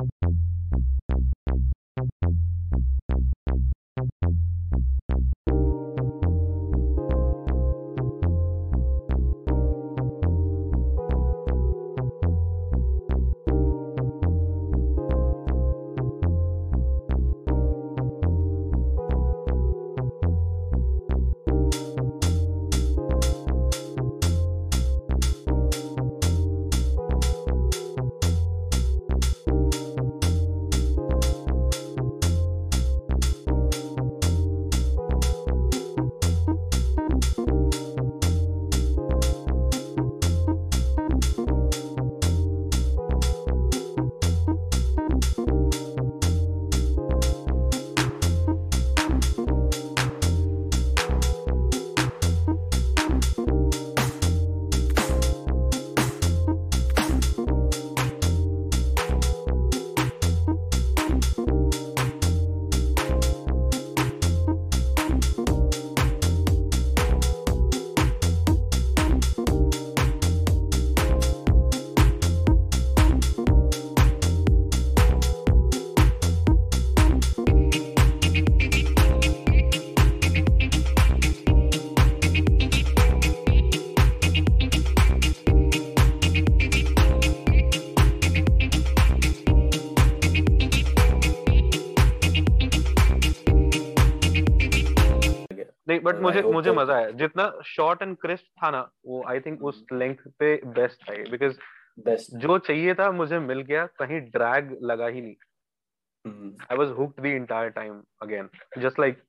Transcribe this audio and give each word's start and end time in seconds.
नहीं 0.00 0.57
बट 96.08 96.20
मुझे 96.22 96.42
मुझे 96.44 96.72
मज़ा 96.72 96.94
आया। 96.96 97.10
जितना 97.16 97.50
शॉर्ट 97.66 98.02
एंड 98.02 98.16
क्रिस्प 98.18 98.46
था 98.62 98.70
ना 98.70 98.80
वो 99.06 99.24
आई 99.28 99.40
थिंक 99.40 99.62
उस 99.64 99.84
लेंथ। 99.92 100.16
पे 100.38 100.54
बेस्ट 100.74 101.10
है 101.10 101.22
बिकॉज़ 101.30 101.58
बेस्ट 102.00 102.34
जो 102.38 102.58
चाहिए 102.60 102.94
था 102.94 103.10
मुझे 103.12 103.38
मिल 103.40 103.60
गया 103.62 103.86
कहीं 103.98 104.20
ड्रैग 104.30 104.76
लगा 104.82 105.06
ही 105.08 105.20
नहीं। 105.20 105.36
I 106.62 106.76
was 106.78 106.88
hooked 106.98 107.22
the 107.22 107.26
entire 107.26 107.70
time 107.70 108.02
again 108.22 108.48
just 108.78 109.00
like 109.00 109.22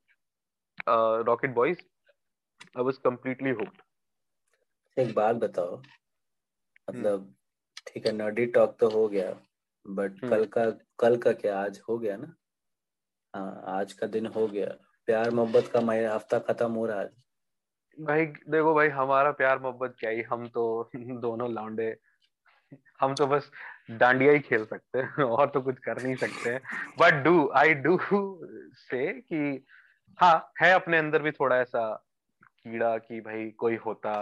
Rocket 1.27 1.53
Boys 1.53 1.79
I 2.77 2.83
was 2.83 2.97
completely 3.03 3.49
hooked 3.51 3.81
एक 4.97 5.13
बात 5.15 5.35
बताओ। 5.37 5.77
मतलब 5.77 7.19
हम्म। 7.19 7.33
ठीक 7.87 8.05
है 8.05 8.11
नर्डी 8.13 8.45
टॉक 8.55 8.75
तो 8.79 8.89
हो 8.89 9.07
गया 9.09 9.31
बट 9.85 10.23
हम्म। 10.23 10.29
कल 10.29 10.45
का 10.47 10.69
कल 10.99 11.17
का 11.17 11.31
क्या 11.33 11.59
आज 11.59 11.79
हो 11.89 11.97
गया 11.97 12.17
ना? 12.17 12.33
हाँ 13.33 13.63
आज 13.79 13.93
का 13.93 14.07
दिन 14.07 14.25
हो 14.27 14.47
गया। 14.47 14.75
प्यार 15.09 15.31
मोहब्बत 15.31 15.69
का 15.73 15.81
महीना 15.81 16.13
हफ़्ता 16.13 16.39
खत्म 16.39 16.71
हो 16.71 16.85
रहा 16.85 16.99
है। 16.99 17.09
भाई 17.97 18.25
देखो 18.25 18.73
भाई 18.73 18.89
हमारा 18.89 19.31
प्यार 19.31 19.59
मोहब्बत 19.59 19.95
क्या 19.99 20.09
ही 20.09 20.21
हम 20.21 20.47
तो 20.47 20.89
दोनों 20.95 21.49
लौंडे। 21.51 21.95
हम 23.01 23.15
तो 23.15 23.27
बस 23.27 23.51
डांडिया 23.91 24.33
ही 24.33 24.39
खेल 24.39 24.65
सकते 24.65 24.99
हैं 24.99 25.23
और 25.23 25.49
तो 25.49 25.61
कुछ 25.61 25.79
कर 25.79 26.01
नहीं 26.03 26.15
सकते 26.15 26.57
बट 26.99 27.13
डू 27.13 27.49
आई 27.55 27.73
डू 27.73 27.97
से 28.73 29.13
कि 29.13 29.65
हाँ 30.19 30.51
है 30.61 30.71
अपने 30.73 30.97
अंदर 30.97 31.21
भी 31.21 31.31
थोड़ा 31.31 31.57
ऐसा 31.57 32.05
कीड़ा 32.43 32.97
कि 32.97 33.21
भाई 33.21 33.49
कोई 33.49 33.75
होता 33.75 34.13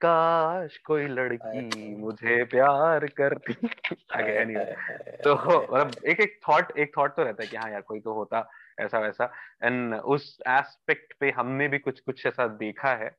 काश 0.00 0.76
कोई 0.78 1.06
लड़की 1.06 1.94
मुझे 1.94 2.44
प्यार 2.44 3.06
करती। 3.06 3.68
अगेन 4.14 4.58
तो 5.24 5.34
मतलब 5.34 6.04
एक 6.06 6.20
एक 6.20 6.40
थॉट 6.48 6.78
एक 6.78 6.96
थॉट 6.98 7.16
तो 7.16 7.22
रहता 7.22 7.42
है 7.42 7.48
कि 7.48 7.56
हाँ 7.56 7.70
यार 7.70 7.80
कोई 7.80 8.00
तो 8.00 8.14
होता। 8.14 8.48
ऐसा 8.80 8.98
वैसा। 8.98 9.24
एंड 9.62 9.94
उस 9.94 10.38
एस्पेक्ट 10.48 11.12
पे 11.20 11.30
हमने 11.36 11.68
भी 11.68 11.78
कुछ 11.78 12.00
कुछ 12.00 12.26
ऐसा 12.26 12.46
देखा 12.62 12.94
है 13.02 13.10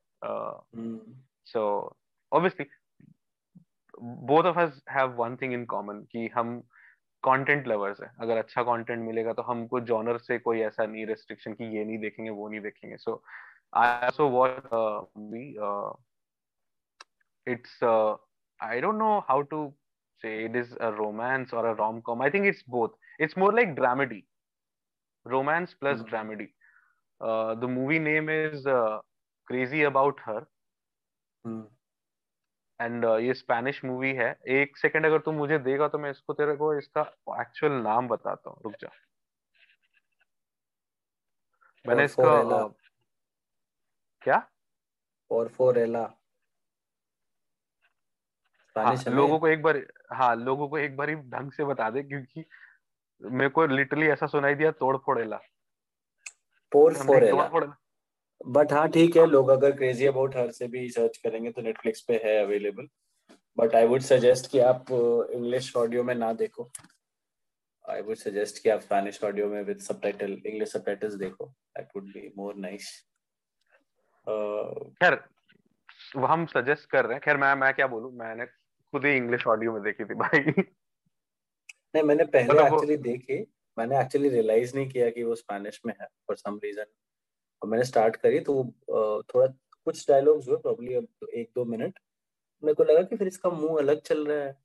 so 1.53 1.63
obviously 2.31 2.65
both 3.99 4.43
of 4.43 4.59
us 4.59 4.81
have 4.91 5.15
one 5.15 5.35
thing 5.41 5.53
in 5.53 5.65
common 5.65 6.01
कि 6.11 6.27
हम 6.35 6.59
कंटेंट 7.23 7.67
लवर्स 7.67 8.01
है। 8.01 8.11
अगर 8.21 8.37
अच्छा 8.37 8.63
कंटेंट 8.63 8.99
मिलेगा 9.05 9.33
तो 9.33 9.41
हमको 9.41 9.79
जॉनर 9.89 10.17
से 10.17 10.37
कोई 10.39 10.61
ऐसा 10.61 10.85
नहीं 10.85 11.05
रेस्ट्रिक्शन 11.05 11.53
कि 11.53 11.75
ये 11.77 11.85
नहीं 11.85 11.97
देखेंगे 11.99 12.29
वो 12.29 12.47
नहीं 12.49 12.61
देखेंगे। 12.61 12.97
So 12.97 13.23
I 13.73 13.87
also 13.87 14.29
watch 14.29 14.63
movie 15.17 15.53
it's 17.49 17.71
uh, 17.81 18.15
i 18.59 18.79
don't 18.83 18.99
know 19.01 19.13
how 19.27 19.35
to 19.51 19.59
say 20.23 20.31
it 20.47 20.57
is 20.59 20.73
a 20.79 20.89
romance 20.97 21.53
or 21.59 21.63
a 21.67 21.73
rom-com. 21.77 22.21
I 22.21 22.29
think 22.29 22.49
it's 22.49 22.61
both. 22.75 22.91
It's 23.17 23.37
more 23.43 23.51
like 23.59 23.71
dramedy. 23.79 24.19
Romance 25.25 25.73
plus 25.73 25.99
mm-hmm. 25.99 26.15
dramedy. 26.15 26.49
Uh, 27.21 27.55
the 27.55 27.67
movie 27.67 27.99
name 27.99 28.29
is 28.29 28.65
uh, 28.65 28.99
Crazy 29.47 29.83
About 29.83 30.19
Her. 30.19 30.41
mm. 31.45 31.63
And 32.79 33.05
uh, 33.05 33.17
ये 33.19 33.33
Spanish 33.33 33.83
movie 33.85 34.11
है 34.15 34.29
एक 34.49 34.77
second 34.77 35.05
अगर 35.05 35.19
तू 35.25 35.31
मुझे 35.31 35.57
देगा 35.59 35.87
तो 35.87 35.97
मैं 35.97 36.11
इसको 36.11 36.33
तेरे 36.33 36.55
को 36.55 36.73
इसका 36.77 37.01
एक्चुअल 37.41 37.71
नाम 37.81 38.07
बताता 38.07 38.49
हूँ 38.49 38.57
रुक 38.63 38.73
जा 38.81 38.89
मैंने 41.85 42.05
इसका 42.05 42.31
uh, 42.41 42.71
क्या 44.21 44.37
पोरफोरेला 45.31 46.07
हाँ, 48.75 48.95
लोगों 49.07 49.39
को 49.39 49.47
एक 49.47 49.61
बार 49.61 49.77
हाँ 50.13 50.35
लोगों 50.35 50.67
को 50.69 50.77
एक 50.77 50.95
बार 50.97 51.09
ही 51.09 51.15
ढंग 51.31 51.51
से 51.51 51.63
बता 51.65 51.89
दे 51.89 52.03
क्योंकि 52.03 52.45
मेरे 53.21 53.49
को 53.49 53.65
लिटरली 53.67 54.07
ऐसा 54.09 54.27
सुनाई 54.27 54.55
दिया 54.55 54.71
तोड़ 54.73 54.95
फोड़ेला। 54.97 55.39
पोर 56.71 56.93
फोड़ेला। 56.95 57.75
बट 58.47 58.71
हाँ 58.73 58.87
ठीक 58.89 59.17
है 59.17 59.25
लोग 59.25 59.49
अगर 59.49 59.71
क्रेजी 59.71 60.05
अबाउट 60.05 60.35
हर 60.35 60.51
से 60.51 60.67
भी 60.67 60.87
सर्च 60.89 61.17
करेंगे 61.17 61.51
तो 61.51 61.61
नेटफ्लिक्स 61.61 62.01
पे 62.01 62.21
है 62.23 62.37
available 62.43 62.87
but 63.57 63.75
I 63.75 63.85
would 63.87 64.01
suggest 64.01 64.49
कि 64.51 64.59
आप 64.61 64.91
इंग्लिश 64.91 65.75
ऑडियो 65.77 66.03
में 66.03 66.13
ना 66.15 66.31
देखो। 66.33 66.69
आई 67.85 68.01
वुड 68.01 68.15
सजेस्ट 68.15 68.61
कि 68.63 68.69
आप 68.69 68.79
स्पेनिश 68.81 69.23
ऑडियो 69.23 69.47
में 69.47 69.61
विद 69.63 69.79
सबटाइटल 69.81 70.31
इंग्लिश 70.45 70.71
सबटाइटल्स 70.71 71.13
देखो। 71.15 71.45
That 71.45 71.87
would 71.95 72.03
be 72.13 72.31
more 72.37 72.55
nice 72.57 72.89
खैर 74.27 75.19
हम 76.25 76.45
सजेस्ट 76.45 76.89
कर 76.89 77.05
रहे 77.05 77.13
हैं। 77.13 77.21
खैर 77.21 77.37
मैं 77.37 77.53
मैं 77.55 77.73
क्या 77.73 77.87
बोलूँ? 77.87 78.11
मैंने 78.13 78.45
खुद 78.45 79.05
ही 79.05 79.15
इंग्लिश 79.17 79.47
ऑडियो 79.47 79.73
में 79.73 79.81
देखी 79.83 80.05
थी 80.05 80.15
भाई। 80.15 80.63
नहीं 81.95 82.03
मैंने 82.03 82.23
पहले 82.25 82.61
एक्चुअली 82.63 82.97
देखी 82.97 83.39
मैंने 83.77 83.99
एक्चुअली 84.01 84.29
रियलाइज़ 84.29 84.75
नहीं 84.75 84.89
किया 84.89 85.09
कि 85.09 85.23
वो 85.23 85.35
स्पेनिश 85.35 85.81
में 85.85 85.93
है 86.01 86.07
फॉर 86.27 86.37
सम 86.37 86.59
रीजन 86.63 86.85
और 87.61 87.69
मैंने 87.69 87.83
स्टार्ट 87.85 88.15
करी 88.15 88.39
तो 88.39 88.63
थोड़ा 89.33 89.47
कुछ 89.87 90.07
डायलॉग्स 90.09 90.47
हुए 90.49 90.57
प्रॉब्ली 90.57 90.93
अब 90.93 91.27
एक 91.35 91.49
दो 91.55 91.65
मिनट 91.65 91.99
मेरे 92.63 92.73
को 92.73 92.83
लगा 92.83 93.01
कि 93.01 93.15
फिर 93.17 93.27
इसका 93.27 93.49
मुँह 93.49 93.77
अलग 93.79 94.01
चल 94.01 94.25
रहा 94.27 94.43
है 94.45 94.55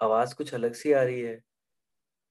आवाज़ 0.00 0.34
कुछ 0.34 0.54
अलग 0.54 0.74
सी 0.74 0.92
आ 0.92 1.02
रही 1.02 1.20
है. 1.20 1.42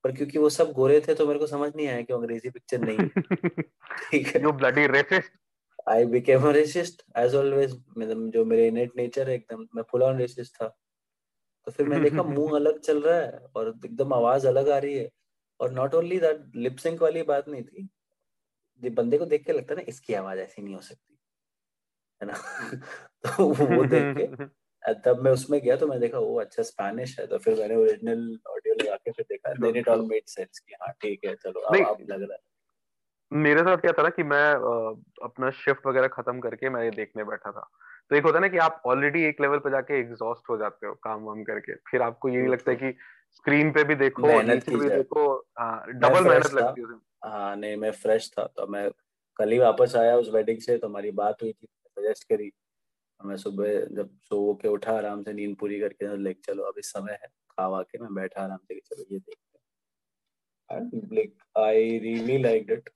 पर 0.04 0.12
क्योंकि 0.12 0.40
वो 0.40 0.50
सब 0.50 0.72
गोरे 0.72 1.00
थे 1.02 1.16
तो 1.16 1.28
मेरे 1.28 1.40
को 1.40 1.48
समझ 1.48 1.72
नहीं 1.75 1.88
आया 1.88 2.02
कि 2.02 2.13
अंग्रेज़ी 2.13 2.50
पिक्चर 2.50 2.80
नहीं 2.81 3.07
ठीक 4.12 4.28
है। 4.28 4.42
You 4.44 4.52
bloody 4.54 4.86
racist 4.88 5.31
I 5.90 6.06
became 6.06 6.48
a 6.50 6.52
racist 6.52 7.04
as 7.18 7.36
always 7.36 7.74
मतलब 7.98 8.30
जो 8.31 8.46
मेरे 8.46 8.68
इनेट 8.68 8.92
नेचर 8.98 9.30
है 9.30 9.36
एकदम 9.36 9.68
मैं 9.75 9.84
फुल 9.92 10.04
ऑन 10.04 10.18
रेसिस्ट 10.18 10.56
था। 10.56 10.68
तो 11.68 11.71
फिर 11.71 11.86
मैंने 11.86 12.01
देखा 12.01 12.24
मुँह 12.24 12.56
अलग 12.56 12.80
चल 12.80 13.01
रहा 13.01 13.18
है 13.18 13.39
और 13.56 13.69
एकदम 13.86 14.13
आवाज़ 14.13 14.48
अलग 14.48 14.69
आ 14.69 14.77
रही 14.77 14.98
है। 14.98 15.10
और 15.60 15.71
नॉट 15.71 15.95
ओनली 15.95 16.19
दैट 16.19 16.56
लिपसिंक 16.57 17.01
वाली 17.01 17.24
बात 17.24 17.48
नहीं 17.50 17.63
थी 17.63 17.89
बंदे 18.81 19.18
को 19.18 19.25
देख 19.25 19.45
के 19.45 19.54
लगता 19.54 19.74
है 19.74 19.80
ना 19.80 19.86
इसकी 19.88 20.13
आवाज़ 20.13 20.39
ऐसी 20.39 20.62
नहीं 20.62 20.75
हो 20.75 20.81
सकती 20.81 21.18
है 22.21 22.27
ना? 22.27 22.33
तो 23.25 23.48
वो 23.68 23.83
देख 23.86 24.12
के 24.18 24.27
तब 25.06 25.21
मैं 25.24 25.31
उसमें 25.31 25.60
गया 25.62 25.75
तो 25.77 25.88
मैं 25.88 26.00
देखा 26.00 26.19
वो 26.19 26.39
अच्छा 26.39 26.63
स्पेनिश 26.63 27.19
है। 27.19 27.27
तो 27.27 27.38
फिर 27.38 27.60
मैंने 27.60 27.75
ओरिजिनल 27.75 28.24
ऑडियो 28.50 28.75
लगा 28.75 28.95
के 28.95 29.12
फिर 29.12 29.25
देखा 29.30 29.54
then 29.56 29.75
it 29.75 29.88
all 29.88 30.06
made 30.07 30.24
sense 30.27 30.59
कि 30.59 30.74
हाँ 30.81 30.92
ठीक 31.01 31.25
है 31.25 31.36
चलो 31.36 31.62
अब 31.62 31.83
अब 31.83 32.06
लग 32.09 32.21
रहा 32.21 32.33
है। 32.33 32.39
मेरे 33.31 33.62
साथ 33.62 33.77
क्या 33.77 33.92
था 33.92 34.04
ना 34.04 34.09
कि 34.09 34.24
मैं 34.24 34.44
अपना 35.24 35.50
शिफ्ट 35.51 35.88
वगैरह 35.88 36.07
खत्म 36.07 36.39
करके 36.39 36.69
मैं 36.69 36.83
ये 36.83 36.92
देखने 36.92 37.24
बैठा 37.24 37.51
था। 37.51 37.69
तो 38.12 38.16
एक 38.16 38.24
होता 38.24 38.38
है 38.38 38.42
ना 38.42 38.48
कि 38.48 38.58
आप 38.58 38.82
ऑलरेडी 38.86 39.24
एक 39.24 39.42
लेवल 39.42 39.60
पे 39.60 39.70
जाके 39.72 40.00
एग्जॉस्ट 40.00 40.50
हो 40.50 40.58
जाते 40.58 40.88
हो 40.88 40.94
काम 41.04 41.24
वाम 41.24 41.44
करके। 41.44 41.76
फिर 41.92 42.02
आपको 42.02 42.30
यही 42.30 42.48
लगता 42.48 42.72
है 42.72 42.78
कि 42.78 42.92
स्क्रीन 43.32 43.72
पे 43.72 43.84
भी 43.84 43.96
देखो 43.96 44.42
नीचे 44.42 44.76
भी 44.78 44.90
देखो 44.90 45.26
डबल 46.00 46.24
मेहनत 46.24 46.54
लगती 46.54 46.82
है 46.82 46.88
हाँ 47.24 47.56
नहीं 47.56 47.76
मैं 47.78 47.92
फ्रेश 47.94 48.30
था। 48.32 48.46
तो 48.48 48.68
मैं 48.68 48.90
कल 49.40 49.52
ही 49.52 49.58
वापस 49.60 49.96
आया 49.96 50.18
उस 50.18 50.30
वेडिंग 50.34 50.60
से 50.62 50.78
तो 50.78 50.88
हमारी 50.88 51.12
बात 51.14 51.42
हुई 51.44 51.52
थी 51.54 51.68
सजेस्ट 51.68 52.28
करी। 52.30 52.52
मैं 53.20 53.38
सुबह 53.38 53.80
जब 53.96 54.10
सो 54.22 54.54
के 54.62 54.68
उठा 54.68 54.98
आराम 54.98 55.22
से 55.24 55.34
नींद 55.34 55.56
पूरी 55.58 55.80
करके 55.80 56.08
तो 56.08 56.34
चलो 56.44 56.64
अभी 56.64 56.82
समय 56.82 57.20
है 57.22 57.28
खावा 57.52 57.82
के 57.82 57.98
मैं 57.98 58.14
बैठा 58.14 58.42
आराम 58.42 58.58
से 58.58 58.80
चलो 58.80 59.06
ये 59.12 59.20
देखते 59.20 59.58
हैं। 60.70 61.02
Like 61.14 61.38
I 61.58 61.98
really 62.00 62.38
like 62.38 62.72
it 62.72 62.90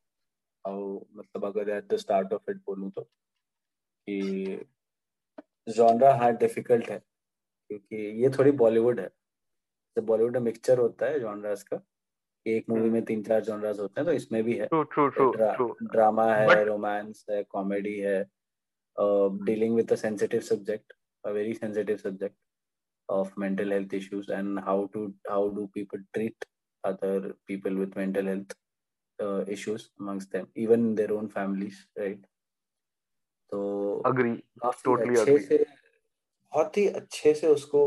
how 0.66 1.00
मतलब 1.16 1.46
अगर 1.46 1.70
at 1.70 1.88
the 1.94 1.98
start 1.98 2.34
of 2.34 2.52
it 2.52 2.58
बोलूँ 2.58 2.90
तो 2.92 3.02
कि 3.02 4.66
जॉनरा 5.68 6.14
हार्ड 6.16 6.38
डिफ़िकल्ट 6.40 6.90
है 6.90 7.00
क्योंकि 7.00 7.96
ये 8.24 8.30
थोड़ी 8.30 8.52
बॉलीवुड 8.64 9.00
है। 9.00 9.10
तो 9.96 10.02
बॉलीवुड 10.02 10.38
में 10.38 10.44
मिक्सचर 10.44 10.78
होता 10.78 11.06
है 11.06 11.20
जॉनरास 11.20 11.64
का 11.64 11.82
एक 12.46 12.70
मूवी 12.70 12.82
हम्म। 12.82 12.94
में 12.94 13.04
तीन 13.06 13.24
चार 13.24 13.44
जॉनरास 13.44 13.80
होते 13.80 14.02
हैं 14.02 14.06
तो 14.06 14.14
इसमें 14.14 14.44
भी 14.44 14.58
है। 14.58 14.68
ट्रू 14.68 14.84
ट्रू 14.84 15.08
ट्रू 15.08 15.32
ड्रा, 15.32 15.54
ट्रू 15.56 15.76
ड्रामा 15.84 16.34
है 16.34 16.64
रोमांस 16.66 17.26
है 17.30 17.44
कॉमेडी 17.44 17.98
है 18.00 18.24
dealing 18.98 19.76
with 19.76 19.92
a 19.92 19.96
sensitive 19.96 20.42
subject 20.42 20.94
a 21.24 21.30
very 21.30 21.54
sensitive 21.54 21.98
subject 21.98 22.36
of 23.10 23.36
mental 23.38 23.70
health 23.70 23.94
issues 23.94 24.30
and 24.30 24.60
how 24.60 24.90
to 24.94 25.14
how 25.28 25.50
do 25.50 25.70
people 25.74 26.00
treat 26.14 26.46
other 26.84 27.34
people 27.46 27.74
with 27.74 27.96
mental 27.96 28.26
health 28.26 28.54
uh, 29.20 29.44
issues 29.48 29.90
amongst 30.00 30.32
them 30.32 30.48
even 30.56 30.88
in 30.88 30.96
their 30.96 31.14
own 31.14 31.30
families 31.30 31.88
right? 31.98 32.20
तो 33.52 33.60
agree 34.06 34.34
totally 34.84 35.16
अच्छे 35.16 35.38
से 35.40 35.66
बहुत 36.54 36.78
ही 36.78 36.88
अच्छे 36.88 37.34
से 37.34 37.48
उसको 37.48 37.82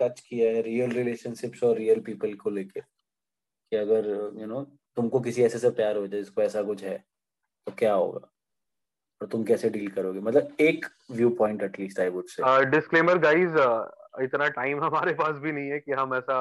touch 0.00 0.20
किया 0.20 0.50
है 0.50 0.62
real 0.62 0.90
relationships 0.90 1.62
और 1.64 1.76
रियल 1.76 2.00
पीपल 2.00 2.34
को 2.34 2.50
लेके 2.50 2.80
कि 2.80 3.76
अगर 3.76 4.08
यू 4.40 4.46
नो 4.46 4.62
तुमको 4.96 5.20
किसी 5.20 5.42
ऐसे 5.42 5.58
से 5.58 5.70
प्यार 5.70 5.96
हो 5.96 6.06
जाए 6.06 6.20
जिसको 6.20 6.42
ऐसा 6.42 6.62
कुछ 6.62 6.82
है 6.84 6.98
तो 7.66 7.72
क्या 7.78 7.92
होगा? 7.94 8.20
और 9.22 9.28
तुम 9.28 9.44
कैसे 9.44 9.70
डील 9.70 9.90
करोगे? 9.90 10.20
मतलब 10.20 10.56
एक 10.60 10.86
view 11.10 11.30
point 11.30 11.62
at least 11.62 12.00
I 12.00 12.08
would 12.08 12.24
say 12.26 12.64
disclaimer 12.64 13.18
guys 13.18 13.50
इतना 14.22 14.48
टाइम 14.48 14.84
हमारे 14.84 15.12
पास 15.14 15.36
भी 15.36 15.52
नहीं 15.52 15.70
है 15.70 15.80
कि 15.80 15.92
हम 15.92 16.14
ऐसा 16.14 16.38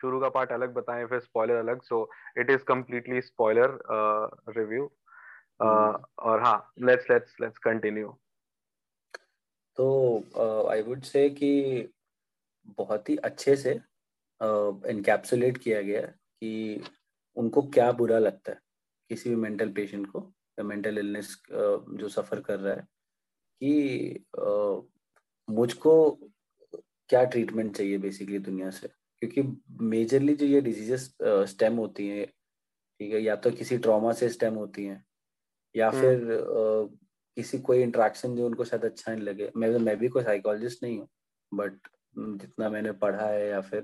शुरू 0.00 0.20
का 0.20 0.28
पार्ट 0.28 0.52
अलग 0.52 0.72
बताएँ 0.74 1.06
फिर 1.06 1.20
स्पॉइलर 1.20 1.54
अलग. 1.54 1.82
So 1.82 2.10
it 2.38 2.50
is 2.50 2.64
completely 2.64 3.20
spoiler 3.20 3.78
review 4.48 4.90
और 6.18 6.42
हाँ 6.42 6.72
लेट्स 6.78 7.10
लेट्स 7.10 7.40
लेट्स 7.40 7.58
कंटिन्यू 7.58 8.18
तो 9.76 10.68
आई 10.68 10.82
वुड 10.82 11.02
से 11.02 11.30
कि 11.30 11.84
बहुत 12.66 13.08
ही 13.08 13.16
अच्छे 13.16 13.56
से 13.56 13.80
इनकैप्सुलेट 14.90 15.56
uh, 15.56 15.62
किया 15.62 15.82
गया 15.82 16.00
कि 16.06 16.82
उनको 17.36 17.62
क्या 17.62 17.92
बुरा 17.92 18.18
लगता 18.18 18.52
है 18.52 18.58
किसी 19.08 19.30
भी 19.30 19.36
मेंटल 19.36 19.72
पेशेंट 19.72 20.10
को 20.10 20.34
या 20.58 20.62
मेंटल 20.62 20.98
इलनेस 20.98 21.42
uh, 21.46 21.96
जो 21.96 22.08
सफ़र 22.08 22.40
कर 22.40 22.60
रहा 22.60 22.74
है 22.74 22.80
कि 23.62 24.24
uh, 24.40 24.82
मुझको 25.50 26.18
क्या 27.08 27.24
ट्रीटमेंट 27.24 27.76
चाहिए 27.76 27.98
बेसिकली 27.98 28.38
दुनिया 28.38 28.70
से? 28.70 28.88
क्योंकि 29.18 29.62
मेजरली 29.70 30.36
जो 30.36 30.46
ये 30.46 30.60
डिजीजेस 30.60 31.16
स्टेम 31.22 31.76
होती 31.76 32.08
हैं 32.08 32.26
ठीक 33.00 33.12
है 33.12 33.20
या 33.20 33.36
तो 33.36 33.50
किसी 33.50 33.78
ट्रॉमा 33.78 34.12
से 34.12 34.28
स्टेम 34.28 34.54
होती 34.54 34.84
हैं 34.84 35.07
या 35.78 35.90
फिर 35.90 36.18
uh, 36.18 36.98
किसी 37.36 37.58
कोई 37.58 37.82
इंट्रैक्शन 37.82 38.36
जो 38.36 38.46
उनको 38.46 38.64
शायद 38.64 38.84
अच्छा 38.84 39.12
नहीं 39.14 39.22
लगे। 39.22 39.50
मैं 39.56 39.68
मैं 39.78 39.96
भी 39.98 40.08
कोई 40.08 40.22
साइकोलॉजिस्ट 40.24 40.82
नहीं 40.82 40.98
हूँ 40.98 41.08
बट 41.54 41.72
जितना 42.18 42.68
मैंने 42.70 42.92
पढ़ा 42.92 43.26
है 43.26 43.48
या 43.48 43.60
फिर 43.60 43.82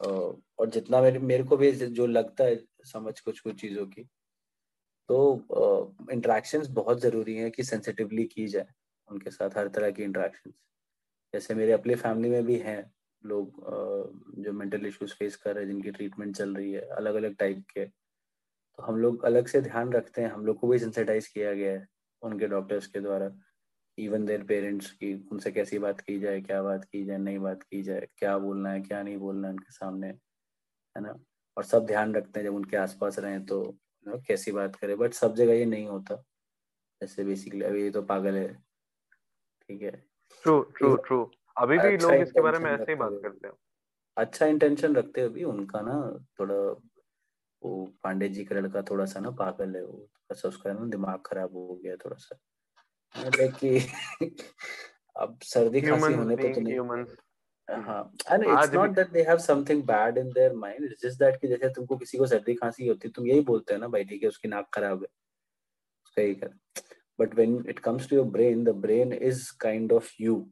uh, 0.00 0.34
और 0.58 0.70
जितना 0.70 1.02
मेरे 1.02 1.18
मेरे 1.18 1.44
को 1.44 1.56
भी 1.56 1.72
जो 1.72 2.06
लगता 2.06 2.44
है 2.44 2.64
समझ 2.84 3.20
कुछ 3.20 3.40
कुछ 3.40 3.60
चीज़ों 3.60 3.86
की 3.86 4.02
तो 5.08 5.46
इंट्रैक्शंस 6.12 6.66
uh, 6.66 6.72
बहुत 6.72 7.00
ज़रूरी 7.00 7.36
है 7.36 7.50
कि 7.50 7.64
सेंसिटिवली 7.64 8.24
की 8.24 8.46
जाए 8.46 8.66
उनके 9.08 9.30
साथ 9.30 9.50
हर 9.58 9.68
तरह 9.68 9.90
की 9.90 10.02
इंट्रैक्शंस 10.02 10.54
जैसे 11.34 11.54
मेरे 11.54 11.72
अपने 11.72 11.94
फैमिली 11.94 12.30
में 12.30 12.44
भी 12.46 12.56
हैं 12.56 12.92
लोग 13.24 13.64
जो 14.38 14.52
मेंटल 14.52 14.86
इश्यूज़ 14.86 15.14
फेस 15.14 15.36
कर 15.36 15.54
रहे 15.54 15.64
हैं 15.64 15.70
जिनकी 15.72 15.90
ट्रीटमेंट 15.90 16.36
चल 16.36 16.54
रही 16.54 16.72
है 16.72 16.80
अलग 16.80 17.14
अलग 17.14 17.34
टाइप 17.34 17.64
के। 17.78 17.99
तो 18.78 18.82
हम 18.82 18.96
लोग 18.96 19.24
अलग 19.24 19.46
से 19.46 19.60
ध्यान 19.60 19.92
रखते 19.92 20.22
हैं। 20.22 20.30
हम 20.30 20.46
लोग 20.46 20.58
को 20.60 20.68
भी 20.68 20.78
सेंसिटाइज 20.78 21.26
किया 21.28 21.52
गया 21.54 21.72
है 21.72 21.86
उनके 22.22 22.46
डॉक्टर्स 22.46 22.86
के 22.86 23.00
द्वारा। 23.00 23.30
इवन 23.98 24.24
देयर 24.26 24.42
पेरेंट्स 24.44 24.90
की 24.92 25.14
उनसे 25.32 25.50
कैसी 25.52 25.78
बात 25.78 26.00
की 26.00 26.18
जाए 26.20 26.40
क्या 26.40 26.62
बात 26.62 26.84
की 26.84 27.04
जाए 27.04 27.18
नहीं 27.18 27.38
बात 27.38 27.62
की 27.62 27.82
जाए 27.82 28.06
क्या 28.18 28.36
बोलना 28.38 28.70
है 28.70 28.80
क्या 28.80 29.02
नहीं 29.02 29.16
बोलना 29.16 29.48
है 29.48 29.54
उनके 29.54 29.72
सामने 29.72 30.08
है 30.08 31.00
ना? 31.00 31.14
और 31.56 31.64
सब 31.64 31.86
ध्यान 31.86 32.14
रखते 32.14 32.40
हैं 32.40 32.46
जब 32.46 32.54
उनके 32.54 32.76
आसपास 32.76 33.18
रहें 33.18 33.44
तो 33.46 33.62
कैसी 34.06 34.52
बात 34.52 34.76
करें। 34.76 34.96
बट 34.98 35.12
सब 35.12 35.34
जगह 35.34 35.54
ये 35.54 35.64
नहीं 35.64 35.86
होता। 35.86 36.14
जैसे 37.00 37.24
बेसिकली 37.24 37.62
अभी 37.62 37.82
ये 37.82 37.90
तो 37.90 38.02
पागल 38.02 38.36
है। 38.36 38.52
ठीक 39.68 39.82
है। 39.82 39.90
ट्रू 40.44 40.60
ट्रू 40.76 40.94
ट्रू 40.96 41.22
अभी 41.56 41.78
भी 41.78 41.94
अच्छा 41.94 42.08
लोग 42.08 42.22
इसके 42.22 42.40
बारे 42.40 42.58
में 42.58 42.70
ऐसे 42.70 42.92
ही 42.92 42.94
बात 42.94 43.18
करते 43.22 43.48
हैं। 43.48 43.54
अच्छा 44.16 44.46
इंटेंशन 44.46 44.96
रखते 44.96 45.20
हुए 45.20 45.30
भी 45.30 45.44
उनका 45.44 45.80
ना 45.80 45.96
थोड़ा 46.40 46.54
वो 47.62 47.94
पांडे 48.02 48.28
जी 48.28 48.44
का 48.44 48.56
लड़का 48.56 48.82
थोड़ा 48.82 49.04
सा 49.04 49.20
ना 49.20 49.30
पागल 49.30 49.76
है 49.76 49.84
वो 49.84 49.92
थोड़ा 49.92 50.34
सा 50.34 50.48
उसका 50.48 50.72
ना 50.72 50.86
दिमाग 50.86 51.22
खराब 51.26 51.52
हो 51.52 51.80
गया 51.84 51.96
थोड़ा 51.96 52.16
सा 52.16 52.38
मतलब 53.16 53.56
कि 53.64 53.78
अब 55.16 55.38
सर्दी 55.42 55.80
खांसी 55.80 56.14
होने 56.14 56.36
पे 56.36 56.54
तो 56.54 56.60
नहीं। 56.60 56.78
हाँ 57.82 58.12
and 58.32 58.44
it's 58.44 58.74
not 58.74 58.90
that 58.90 59.10
they 59.10 59.22
have 59.22 59.38
something 59.38 59.82
bad 59.82 60.18
in 60.18 60.30
their 60.30 60.52
mind 60.52 60.84
it's 60.84 61.02
just 61.02 61.18
that 61.18 61.40
कि 61.40 61.48
जैसे 61.48 61.68
तुमको 61.68 61.96
किसी 61.96 62.18
को 62.18 62.26
सर्दी 62.26 62.54
खांसी 62.54 62.88
होती 62.88 63.08
है 63.08 63.12
तुम 63.12 63.26
यही 63.26 63.40
बोलते 63.40 63.74
हैं 63.74 63.80
ना 63.80 63.88
भाई 63.88 64.04
ठीक 64.04 64.22
है 64.22 64.28
उसकी 64.28 64.48
नाक 64.48 64.70
खराब 64.74 64.98
है। 64.98 65.08
उसका 66.06 66.22
यही 66.22 66.34
कर। 66.34 66.54
But 67.18 67.34
when 67.34 67.56
it 67.68 67.82
comes 67.82 68.06
to 68.06 68.14
your 68.14 68.24
brain 68.24 68.64
the 68.64 68.72
brain 68.72 69.12
is 69.12 69.50
kind 69.50 69.92
of 69.92 70.10
you 70.18 70.48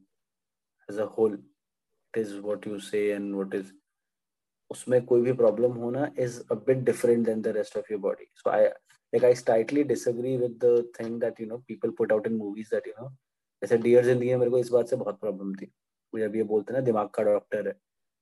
as 0.89 0.97
a 0.97 1.07
whole. 1.07 1.37
It 2.13 2.19
is 2.21 2.35
what 2.39 2.65
you 2.65 2.79
say 2.79 3.11
and 3.11 3.35
what 3.35 3.53
is 3.53 3.73
उसमें 4.71 5.05
कोई 5.05 5.21
भी 5.21 5.33
प्रॉब्लम 5.33 5.71
होना 5.77 6.11
is 6.19 6.41
a 6.51 6.55
bit 6.67 6.77
different 6.85 7.25
than 7.25 7.41
the 7.41 7.47
rest 7.57 7.77
of 7.77 7.91
your 7.91 8.01
body 8.01 8.31
so 8.35 8.49
I 8.49 8.65
like 8.65 9.23
I 9.25 9.35
slightly 9.35 9.83
disagree 9.93 10.35
with 10.37 10.59
the 10.63 10.91
thing 10.99 11.19
that 11.21 11.41
you 11.41 11.47
know 11.47 11.57
people 11.67 11.91
put 11.97 12.11
out 12.11 12.27
in 12.27 12.35
movies 12.37 12.75
that 12.75 12.87
you 12.87 12.93
know 13.01 13.09
जैसे 13.61 13.77
डियर 13.77 14.05
ज़िंदगी 14.05 14.29
में 14.29 14.37
मेरे 14.37 14.51
को 14.51 14.57
इस 14.57 14.69
बात 14.69 14.87
से 14.89 14.95
बहुत 14.95 15.19
problem 15.19 15.53
थी। 15.55 15.71
मुझे 16.13 16.25
अभी 16.25 16.37
ये 16.37 16.43
बोलते 16.43 16.73
ना 16.73 16.79
दिमाग 16.81 17.09
का 17.15 17.23
डॉक्टर 17.23 17.67
है। 17.67 17.73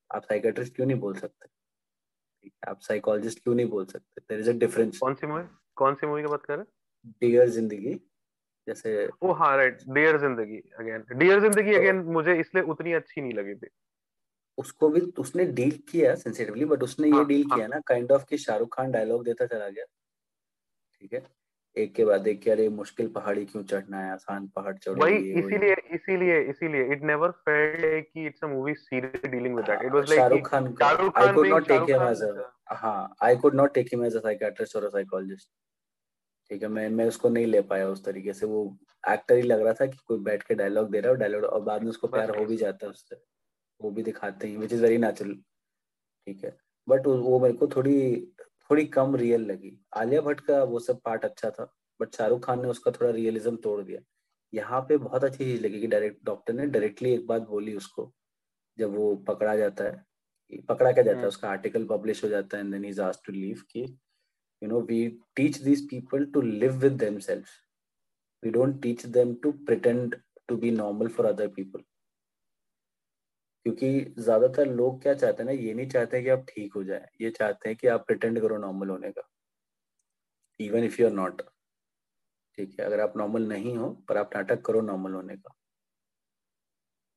आप 0.10 0.24
साइकेट्रिस्ट 0.24 0.76
क्यों 0.76 0.88
नहीं 0.88 1.00
बोल 1.00 1.16
सकते? 1.16 1.50
आप 2.68 2.80
साइकोलॉजिस्ट 2.82 3.44
क्यों 3.44 3.54
नहीं 3.56 3.66
बोल 3.70 3.86
सकते? 3.86 4.22
देयर 4.22 4.40
इज़ 4.42 4.50
अ 4.50 4.54
डिफरेंस 4.60 4.98
कौन 4.98 5.14
सी 5.16 5.28
मूवी? 5.28 5.44
कौन 5.76 5.96
सी 5.96 6.08
मूवी 6.08 6.22
की 6.22 6.28
बात 6.28 6.46
कर 6.46 6.56
रहे 6.56 6.62
हैं? 6.62 7.14
डियर 7.22 7.50
ज़िंदगी 7.50 7.94
जैसे 8.68 9.08
ओ 9.24 9.32
हाँ 9.34 9.56
right 9.58 9.82
Dear 9.90 10.18
Zindagi 10.20 10.58
again 10.80 11.04
Dear 11.18 11.40
Zindagi 11.42 11.76
again 11.76 12.04
तो, 12.04 12.12
मुझे 12.12 12.36
इसलिए 12.40 12.64
उतनी 12.64 12.94
अच्छी 12.94 13.22
नहीं 13.22 13.34
लगी 13.34 13.56
थी। 13.56 13.68
उसको 14.58 14.90
भी 14.90 15.02
उसने 15.02 15.46
डील 15.46 15.80
किया 15.90 16.16
सेंसिटिवली 16.16 16.66
बट 16.66 16.84
उसने 16.84 17.10
हाँ, 17.10 17.20
ये 17.20 17.26
डील 17.26 17.46
हाँ. 17.50 17.58
किया 17.58 17.68
ना 17.68 17.80
काइंड 17.80 18.12
ऑफ़ 18.12 18.26
कि 18.26 18.38
शाहरुख 18.38 18.76
खान 18.76 18.92
डायलॉग 18.92 19.26
देता 19.26 19.46
चला 19.46 19.70
गया। 19.70 19.86
ठीक 21.02 21.14
है? 21.14 21.24
एक 21.76 21.96
के 21.96 22.06
बाद 22.06 22.28
एक 22.28 22.48
अरे 22.50 22.70
मुश्किल 22.70 23.08
पहाड़ी 23.08 23.46
क्यों 23.46 23.64
चढ़ना 23.64 24.00
है 24.00 24.12
आसान 24.12 24.48
पहाड़ 24.48 24.78
चढ़ो 24.78 25.02
वही 25.04 25.16
इसीलिए 25.16 25.76
इसीलिए 25.94 26.40
इसीलिए 26.42 26.92
इट 26.94 27.04
नेवर 27.04 27.34
लाइक 27.50 28.10
कि 28.14 28.26
it's 28.26 28.44
a 28.44 28.48
movie 28.48 28.74
seriously 28.74 29.30
dealing 29.32 29.56
with 29.56 29.66
that 29.66 29.84
it 29.84 29.92
was 29.92 30.10
like 30.10 30.20
Shahrukh 30.20 30.50
Khan 30.50 30.66
I 31.18 31.34
could 31.34 31.48
not 31.48 31.68
take 31.68 31.82
him 31.82 32.08
as 32.08 32.24
a 32.24 32.52
हाँ 32.74 33.16
I 33.24 33.36
could 33.36 33.56
not 33.56 33.74
take 33.74 33.88
him 33.94 34.06
as 34.06 34.16
a 34.16 34.20
psychiatrist 34.20 34.76
और 34.76 34.84
अ 34.84 34.90
साइकोलॉजिस्ट 34.90 35.50
ठीक 36.50 36.62
है? 36.64 36.68
मैं 36.68 36.90
मैं 36.90 37.06
उसको 37.06 37.30
नहीं 37.30 37.46
ले 37.46 37.62
पाया 37.62 37.88
उस 37.90 38.06
तरीके 38.06 38.34
से। 38.34 38.46
वो 38.46 38.78
एक्टर 39.10 39.36
ही 39.36 39.42
लग 39.42 39.62
रहा 39.62 39.74
था 39.74 39.86
कि 39.86 39.98
कोई 40.06 40.20
बैठ 40.20 40.44
के 40.44 40.56
डायलॉग 40.56 40.92
दे 40.92 41.00
रहा 41.00 41.12
है 41.12 41.18
डायलॉग 41.18 41.44
और 41.44 41.62
बाद 41.62 41.84
में 41.84 41.90
उसको 41.90 42.08
प्यार 42.08 42.38
हो 42.38 42.46
भी 42.46 42.58
जाता 42.58 42.86
है 42.86 42.92
उससे। 42.92 43.16
वो 43.82 43.92
भी 43.92 44.04
दिखाते 44.04 44.48
हैं 44.48 44.58
विच 44.58 44.74
इज़ 44.74 44.82
वेरी 44.82 44.98
नेचुरल 44.98 45.34
ठीक 46.28 46.44
है? 46.44 46.58
बट 46.88 47.08
वो 47.08 47.40
मेरे 47.40 47.54
को 47.54 47.68
थोड़ी 47.68 48.22
थोड़ी 48.70 48.86
कम 48.86 49.16
रियल 49.16 49.46
लगी। 49.52 49.78
आलिया 49.98 50.22
भट्ट 50.22 50.40
का 50.42 50.64
वो 50.64 50.80
सब 50.80 51.02
पार्ट 51.06 51.26
अच्छा 51.26 51.50
था 51.50 51.72
बट 52.00 52.16
शाहरुख 52.16 52.46
खान 52.46 52.62
ने 52.62 52.68
उसका 52.68 52.92
थोड़ा 52.92 53.12
रियलिज्म 53.12 53.56
तोड़ 53.64 53.82
दिया। 53.82 54.00
यहाँ 54.54 54.82
पे 54.90 54.98
बहुत 54.98 55.24
अच्छी 55.24 55.44
चीज़ 55.44 55.62
लगी 55.64 55.80
कि 55.82 55.88
डायरेक्ट 55.88 56.24
डॉक्टर 56.26 56.54
ने 56.54 56.66
डायरेक्टली 56.68 57.14
एक 57.14 57.26
बात 57.28 57.48
बोली 57.50 57.76
उसको 57.76 58.12
जब 58.78 58.96
वो 58.96 59.16
पकड़ा 59.28 59.56
जाता 59.56 59.84
है 59.84 60.06
पकड़ा 60.70 60.92
क्या 60.92 61.04
जाता 61.04 61.20
है? 61.20 61.28
उसका 61.28 61.50
आर्टिकल 61.50 61.86
पब्लिश 61.86 62.24
हो 62.24 62.30
जाता 62.30 62.58
है 62.58 62.64
and 62.64 62.74
then 62.74 62.86
is 62.86 63.02
asked 63.02 63.26
to 63.26 63.34
leave 63.34 63.64
कि 63.72 63.86
you 64.62 64.68
know 64.70 64.80
we 64.90 65.00
teach 65.38 65.58
these 65.64 65.82
people 65.90 66.24
to 66.36 66.42
live 66.62 66.78
with 66.84 66.96
themselves. 67.02 67.50
We 68.44 68.54
don't 68.54 68.80
teach 68.86 69.04
them 69.18 69.34
to 69.44 69.52
pretend 69.68 70.16
to 70.50 70.58
be 70.58 70.72
normal 70.72 71.10
for 71.10 71.26
other 71.32 71.48
people. 71.58 71.84
क्योंकि 73.68 74.14
ज़्यादातर 74.20 74.66
लोग 74.68 75.02
क्या 75.02 75.14
चाहते 75.14 75.44
हैं 75.44 75.46
ना, 75.46 75.52
ये 75.54 75.74
नहीं 75.74 75.88
चाहते 75.90 76.22
कि 76.24 76.30
आप 76.30 76.46
ठीक 76.50 76.74
हो 76.76 76.84
जाए, 76.84 77.08
ये 77.22 77.30
चाहते 77.32 77.70
हैं 77.70 77.78
कि 77.78 77.88
आप 77.88 78.06
प्रिटेंड 78.08 78.42
करो 78.42 78.58
नॉर्मल 78.58 78.90
होने 78.90 79.12
का 79.12 79.28
even 80.60 80.84
if 80.84 81.02
you 81.02 81.08
are 81.08 81.14
not 81.14 81.42
ठीक 82.58 82.76
है, 82.80 82.86
अगर 82.86 83.00
आप 83.00 83.14
नॉर्मल 83.18 83.48
नहीं 83.48 83.76
हो, 83.78 83.90
पर 84.10 84.18
आप 84.18 84.36
नाटक 84.36 84.62
करो 84.66 84.82
नॉर्मल 84.82 85.14
होने 85.14 85.36
का। 85.38 85.54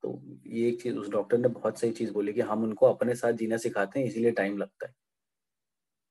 तो 0.05 0.21
ये 0.47 0.69
एक 0.69 0.81
चीज़, 0.83 0.97
उस 0.97 1.09
डॉक्टर 1.11 1.39
ने 1.39 1.49
बहुत 1.49 1.79
सही 1.81 1.91
चीज़ 1.93 2.13
बोली 2.13 2.33
कि 2.33 2.41
हम 2.41 2.63
उनको 2.65 2.87
अपने 2.87 3.15
साथ 3.15 3.33
जीना 3.33 3.57
सिखाते 3.57 4.01
हैं, 4.01 4.07
इसीलिए 4.07 4.31
टाइम 4.33 4.59
लगता 4.59 4.87
है। 4.87 4.95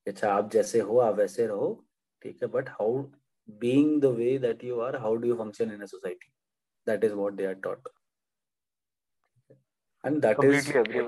अच्छा 0.07 0.31
आप 0.33 0.49
जैसे 0.51 0.79
हो, 0.79 0.97
आप 0.99 1.15
वैसे 1.15 1.47
रहो, 1.47 1.85
ठीक 2.21 2.41
है 2.43 2.49
but 2.49 2.69
how 2.69 2.97
being 3.61 4.01
the 4.01 4.05
way 4.17 4.37
that 4.39 4.63
you 4.63 4.79
are 4.79 4.95
how 4.95 5.15
do 5.15 5.27
you 5.27 5.35
function 5.35 5.71
in 5.71 5.85
society 5.85 6.31
that 6.87 7.03
is 7.03 7.13
what 7.13 7.33
they 7.33 7.45
are 7.45 7.53
taught 7.63 7.89
and 10.03 10.21
that 10.21 10.35
Completely 10.35 10.59
is 10.59 10.75
agree. 10.75 11.07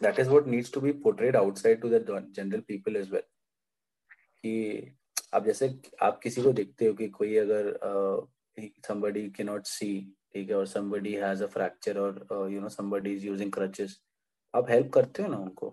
that 0.00 0.18
is 0.18 0.28
what 0.28 0.46
needs 0.46 0.70
to 0.70 0.80
be 0.80 0.92
portrayed 0.92 1.36
outside 1.36 1.80
to 1.80 1.88
the 1.88 2.00
general 2.32 2.62
people 2.62 2.96
as 2.96 3.10
well 3.10 3.26
कि 4.42 4.52
आप 5.34 5.44
जैसे 5.44 5.68
आप 6.02 6.20
किसी 6.22 6.42
को 6.42 6.52
देखते 6.52 6.86
हो 6.86 6.94
कि 6.94 7.08
कोई 7.08 7.36
अगर 7.36 7.72
somebody 8.88 9.30
cannot 9.38 9.66
see 9.66 9.94
ठीक 10.32 10.48
है 10.50 10.56
और 10.56 10.66
somebody 10.66 11.14
has 11.22 11.40
a 11.40 11.48
fracture 11.48 11.96
or 12.04 12.12
uh, 12.32 12.46
you 12.54 12.60
know 12.60 12.68
somebody 12.68 13.14
is 13.16 13.24
using 13.24 13.50
crutches 13.58 13.96
आप 14.54 14.70
हेल्प 14.70 14.90
करते 14.92 15.22
हो 15.22 15.28
ना 15.28 15.36
उनको 15.36 15.70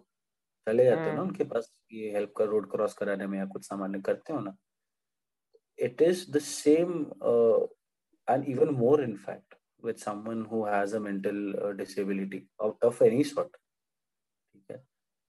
चले 0.68 0.86
जाते 0.86 1.10
हो 1.10 1.16
ना 1.16 1.22
उनके 1.22 1.44
पास 1.44 1.72
ये 1.94 2.12
हेल्प 2.12 2.34
कर 2.38 2.48
रोड 2.48 2.70
क्रॉस 2.72 2.94
कराने 2.94 3.28
में 3.28 3.38
या 3.40 3.46
कुछ 3.46 3.66
सामान 3.68 4.02
करते 4.02 4.34
हो 4.34 4.40
ना 4.40 4.56
it 5.78 6.02
is 6.02 6.26
the 6.32 6.40
same 6.40 7.12
uh, 7.22 7.60
and 8.28 8.48
even 8.54 8.74
more 8.82 9.02
in 9.02 9.16
fact 9.18 9.56
with 9.84 10.00
someone 10.00 10.46
who 10.46 10.66
has 10.66 10.94
a 10.94 11.00
mental 11.00 11.40
uh, 11.58 11.74
disability 11.74 12.48
of, 12.60 12.76
of 12.82 13.02
any 13.02 13.24
sort 13.24 13.60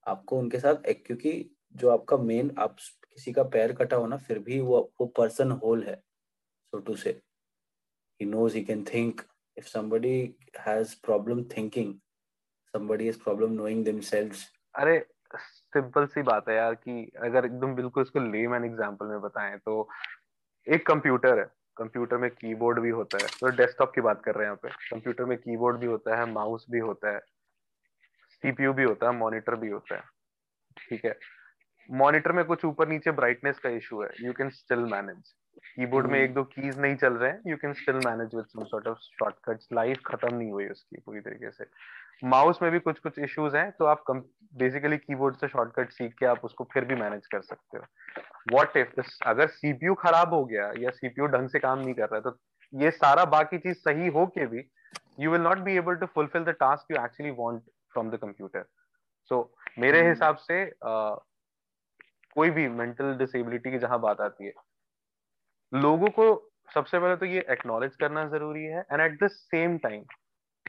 आपको 0.05 0.39
उनके 0.39 0.59
साथ 0.59 0.85
एक 0.85 1.05
क्योंकि 1.05 1.31
जो 1.75 1.89
आपका 1.89 2.17
मेन 2.17 2.51
आप 2.59 2.75
किसी 2.79 3.31
का 3.33 3.43
पैर 3.53 3.73
कटा 3.73 3.95
हो 3.95 4.07
ना 4.07 4.17
फिर 4.17 4.39
भी 4.39 4.59
वो 4.59 4.79
वो 5.01 5.05
पर्सन 5.17 5.51
होल 5.63 5.83
है 5.83 5.95
so 5.95 6.79
to 6.79 6.95
say 6.95 7.09
he 8.19 8.25
knows 8.25 8.55
he 8.55 8.63
can 8.63 8.83
think 8.93 9.21
if 9.57 9.67
somebody 9.67 10.17
has 10.67 10.95
problem 11.05 11.43
thinking 11.57 11.93
somebody 12.73 13.07
is 13.07 13.19
problem 13.23 13.51
knowing 13.51 13.83
themselves 13.85 14.45
अरे 14.75 14.99
सिंपल 15.35 16.05
सी 16.05 16.21
बात 16.21 16.49
है 16.49 16.55
यार 16.55 16.75
कि 16.75 17.11
अगर 17.23 17.45
एकदम 17.45 17.75
बिल्कुल 17.75 18.03
इसको 18.03 18.19
लेम 18.31 18.55
एन 18.55 18.65
एग्जांपल 18.65 19.05
में 19.05 19.21
बताएँ 19.21 19.57
तो 19.57 19.87
एक 20.67 20.85
कंप्यूटर 20.87 21.39
है। 21.39 21.45
कंप्यूटर 21.77 22.17
में 22.17 22.29
कीबोर्ड 22.31 22.79
भी 22.79 22.89
होता 22.89 23.17
है। 23.21 23.27
तो 23.27 23.49
डेस्कटॉप 23.49 23.91
की 23.95 24.01
बात 24.01 24.21
कर 24.23 24.35
रहे 24.35 24.47
हैं 24.47 24.53
यहाँ 24.53 24.59
पे। 24.63 24.69
कंप्यूटर 24.69 25.25
में 25.25 25.37
कीबोर्ड 25.37 25.77
भी 25.77 25.87
होता 25.87 26.15
है, 26.15 26.25
माउस 26.25 26.65
भी 26.71 26.79
होता 26.79 27.13
है, 27.13 27.19
सीपीयू 28.31 28.73
भी 28.73 28.83
होता 28.83 29.09
है, 29.09 29.17
मॉनिटर 29.17 29.55
भी 29.55 29.69
होता 29.69 29.95
है। 29.95 30.01
ठीक 30.77 31.05
है। 31.05 31.17
मॉनिटर 31.91 32.31
में 32.31 32.45
कुछ 32.45 32.65
ऊपर 32.65 32.87
नीचे 32.87 33.11
ब्राइटनेस 33.11 33.59
का 33.59 33.69
इशू 33.69 34.01
है। 34.03 34.09
You 34.21 34.33
can 34.33 34.49
still 34.49 34.79
manage 34.79 35.33
keyboard 35.75 36.07
में 36.07 36.19
एक 36.19 36.33
दो 36.33 36.43
कीज 36.43 36.79
नहीं 36.79 36.95
चल 36.95 37.13
रहे 37.13 37.31
हैं 37.31 37.41
you 37.47 37.57
can 37.57 37.73
still 37.73 37.95
manage 37.95 38.35
with 38.35 38.45
some 38.45 38.63
sort 38.63 38.87
of 38.87 38.97
shortcuts 38.97 39.67
life 39.73 40.01
खत्म 40.05 40.35
नहीं 40.35 40.51
हुई 40.51 40.67
उसकी 40.67 40.97
पूरी 40.97 41.19
तरीके 41.19 41.51
से। 41.51 41.65
माउस 42.23 42.61
में 42.61 42.71
भी 42.71 42.79
कुछ 42.79 42.99
कुछ 42.99 43.19
इश्यूज़ 43.19 43.57
हैं 43.57 43.71
तो 43.71 43.85
आप 43.85 44.03
बेसिकली 44.11 44.97
कीबोर्ड 44.97 45.35
से 45.35 45.47
शॉर्टकट 45.47 45.91
सीख 45.91 46.13
के 46.19 46.25
आप 46.25 46.45
उसको 46.45 46.67
फिर 46.73 46.85
भी 46.85 46.95
मैनेज 46.95 47.27
कर 47.27 47.41
सकते 47.41 47.77
हो। 47.77 47.83
व्हाट 48.51 48.77
इफ़ 48.77 49.01
अगर 49.25 49.47
सीपीयू 49.47 49.93
खराब 49.93 50.33
हो 50.33 50.43
गया 50.45 50.71
या 50.79 50.89
सीपीयू 50.89 51.27
ढंग 51.27 51.49
से 51.49 51.59
काम 51.59 51.79
नहीं 51.79 51.93
कर 51.93 52.09
रहा 52.09 52.15
है 52.15 52.21
तो 52.21 52.37
ये 52.73 52.91
सारा 52.91 53.25
बाकी 53.25 53.57
चीज़ 53.57 53.77
सही 53.77 54.07
हो 54.07 54.25
के 54.27 54.45
भी 54.45 54.63
you 55.19 55.31
will 55.31 55.41
not 55.41 55.57
be 55.57 55.75
able 55.77 55.95
to 55.95 56.05
fulfil 56.05 56.43
the 56.43 56.49
task 56.49 56.91
you 56.91 57.03
actually 57.03 57.31
want 57.31 57.61
from 57.93 58.09
the 58.09 58.15
computer 58.15 58.65
so 59.31 59.55
मेरे 59.79 59.99
hmm. 59.99 60.09
हिसाब 60.09 60.35
से 60.35 60.65
uh, 60.65 61.19
कोई 62.35 62.49
भी 62.49 62.67
मेंटल 62.69 63.13
डिसेबिलिटी 63.13 63.71
की 63.71 63.79
जहाँ 63.79 63.99
बात 63.99 64.21
आती 64.21 64.45
है 64.45 64.53
लोगों 65.75 66.09
को 66.09 66.25
सबसे 66.69 66.99
पहले 66.99 67.15
तो 67.15 67.25
ये 67.25 67.45
एक्नॉलेज 67.51 67.95
करना 67.95 68.25
ज़रूरी 68.29 68.63
है 68.63 68.85
and 68.91 69.01
at 69.01 69.23
the 69.23 69.27
same 69.27 69.77
time 69.77 70.03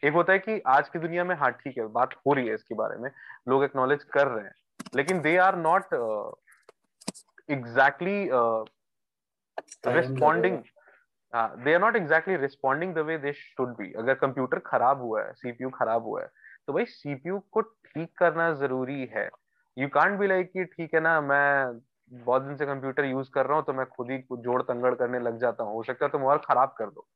एक 0.05 0.13
होता 0.13 0.33
है 0.33 0.39
कि 0.39 0.61
आज 0.67 0.89
की 0.89 0.99
दुनिया 0.99 1.25
में 1.25 1.35
हाँ 1.37 1.51
ठीक 1.53 1.79
है 1.79 1.87
बात 1.93 2.15
हो 2.27 2.33
रही 2.33 2.49
है 2.49 2.55
इसके 2.55 2.75
बारे 2.75 2.97
में 2.99 3.11
लोग 3.49 3.65
एक्नॉलेज 3.65 4.03
कर 4.13 4.27
रहे 4.27 4.45
हैं 4.45 4.55
लेकिन 4.97 5.21
they 5.21 5.37
are 5.37 5.57
not 5.59 5.95
exactly 7.51 8.19
responding 9.89 10.59
they 11.65 11.75
are 11.75 11.81
not 11.81 11.97
exactly 11.97 12.37
responding 12.37 12.95
the 12.95 12.99
way 13.07 13.19
they 13.19 13.33
should 13.33 13.77
be 13.77 13.93
अगर 13.99 14.15
कंप्यूटर 14.15 14.59
खराब 14.67 15.01
हुआ 15.03 15.23
है 15.23 15.33
सीपीयू 15.33 15.71
खराब 15.71 16.05
हुआ 16.05 16.23
है 16.23 16.29
तो 16.67 16.73
भाई 16.73 16.85
सीपीयू 16.85 17.39
को 17.51 17.61
ठीक 17.61 18.17
करना 18.19 18.53
ज़रूरी 18.55 19.05
है। 19.15 19.29
यू 19.77 19.89
कांट 19.89 20.19
बी 20.19 20.27
लाइक 20.27 20.51
कि 20.53 20.65
ठीक 20.65 20.95
है 20.95 21.01
ना 21.01 21.21
मैं 21.21 21.81
बहुत 22.11 22.43
दिन 22.43 22.57
से 22.57 22.67
कंप्यूटर 22.67 23.05
यूज़ 23.05 23.31
कर 23.35 23.47
रहा 23.47 23.57
हूँ 23.57 23.65
तो 23.65 23.73
मैं 23.73 23.87
खुद 23.87 24.11
ही 24.11 24.19
जोड़ 24.33 24.61
तंगड़ 24.63 24.95
करने 24.95 25.21
लग 25.21 25.39
जाता 25.41 25.65
हूँ। 25.65 25.75
हो 25.75 25.83
सकता 25.83 26.07
है 26.07 26.13
तुम 26.13 26.25
और 26.25 26.39
खराब 26.39 26.75
कर 26.79 26.87
दो। 26.87 27.07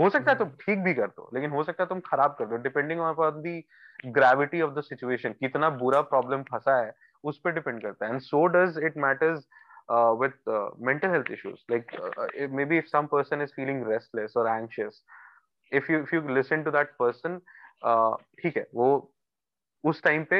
हो 0.00 0.08
सकता 0.10 0.30
है 0.30 0.38
तुम 0.38 0.48
हम्म। 0.48 0.56
ठीक 0.60 0.78
भी 0.84 0.94
कर 0.94 1.08
दो 1.08 1.30
लेकिन 1.34 1.50
हो 1.50 1.62
सकता 1.64 1.82
है 1.82 1.88
तुम 1.88 2.00
खराब 2.06 2.34
कर 2.38 2.46
दो। 2.46 2.56
Depending 2.62 3.00
on 3.00 3.42
the 3.42 3.58
gravity 4.06 4.60
of 4.62 4.72
the 4.74 4.82
situation 4.84 5.32
कितना 5.40 5.70
बुरा 5.82 6.00
प्रॉब्लम 6.14 6.42
फंसा 6.50 6.76
है 6.76 6.94
उस 7.24 7.40
पर 7.44 7.52
डिपेंड 7.54 7.82
करता 7.82 8.06
है। 8.06 8.12
And 8.12 8.20
so 8.20 8.46
does 8.56 8.80
it 8.84 8.96
matters 9.06 9.46
with 10.18 10.36
uh, 10.48 10.68
mental 10.80 11.10
health 11.14 11.30
issues. 11.30 11.64
Like 11.70 11.90
uh, 11.96 12.26
maybe 12.58 12.76
if 12.78 12.86
some 12.88 13.08
person 13.08 13.42
is 13.46 13.50
feeling 13.56 13.82
restless 13.88 14.36
or 14.42 14.44
anxious 14.52 15.02
if 15.72 15.90
you 15.92 15.98
if 16.04 16.14
you 16.14 16.20
listen 16.36 16.64
to 16.68 16.72
that 16.76 16.94
person 17.02 17.36
ठीक 18.40 18.56
है 18.56 18.66
वो 18.74 18.86
उस 19.84 20.02
टाइम 20.02 20.24
पे 20.30 20.38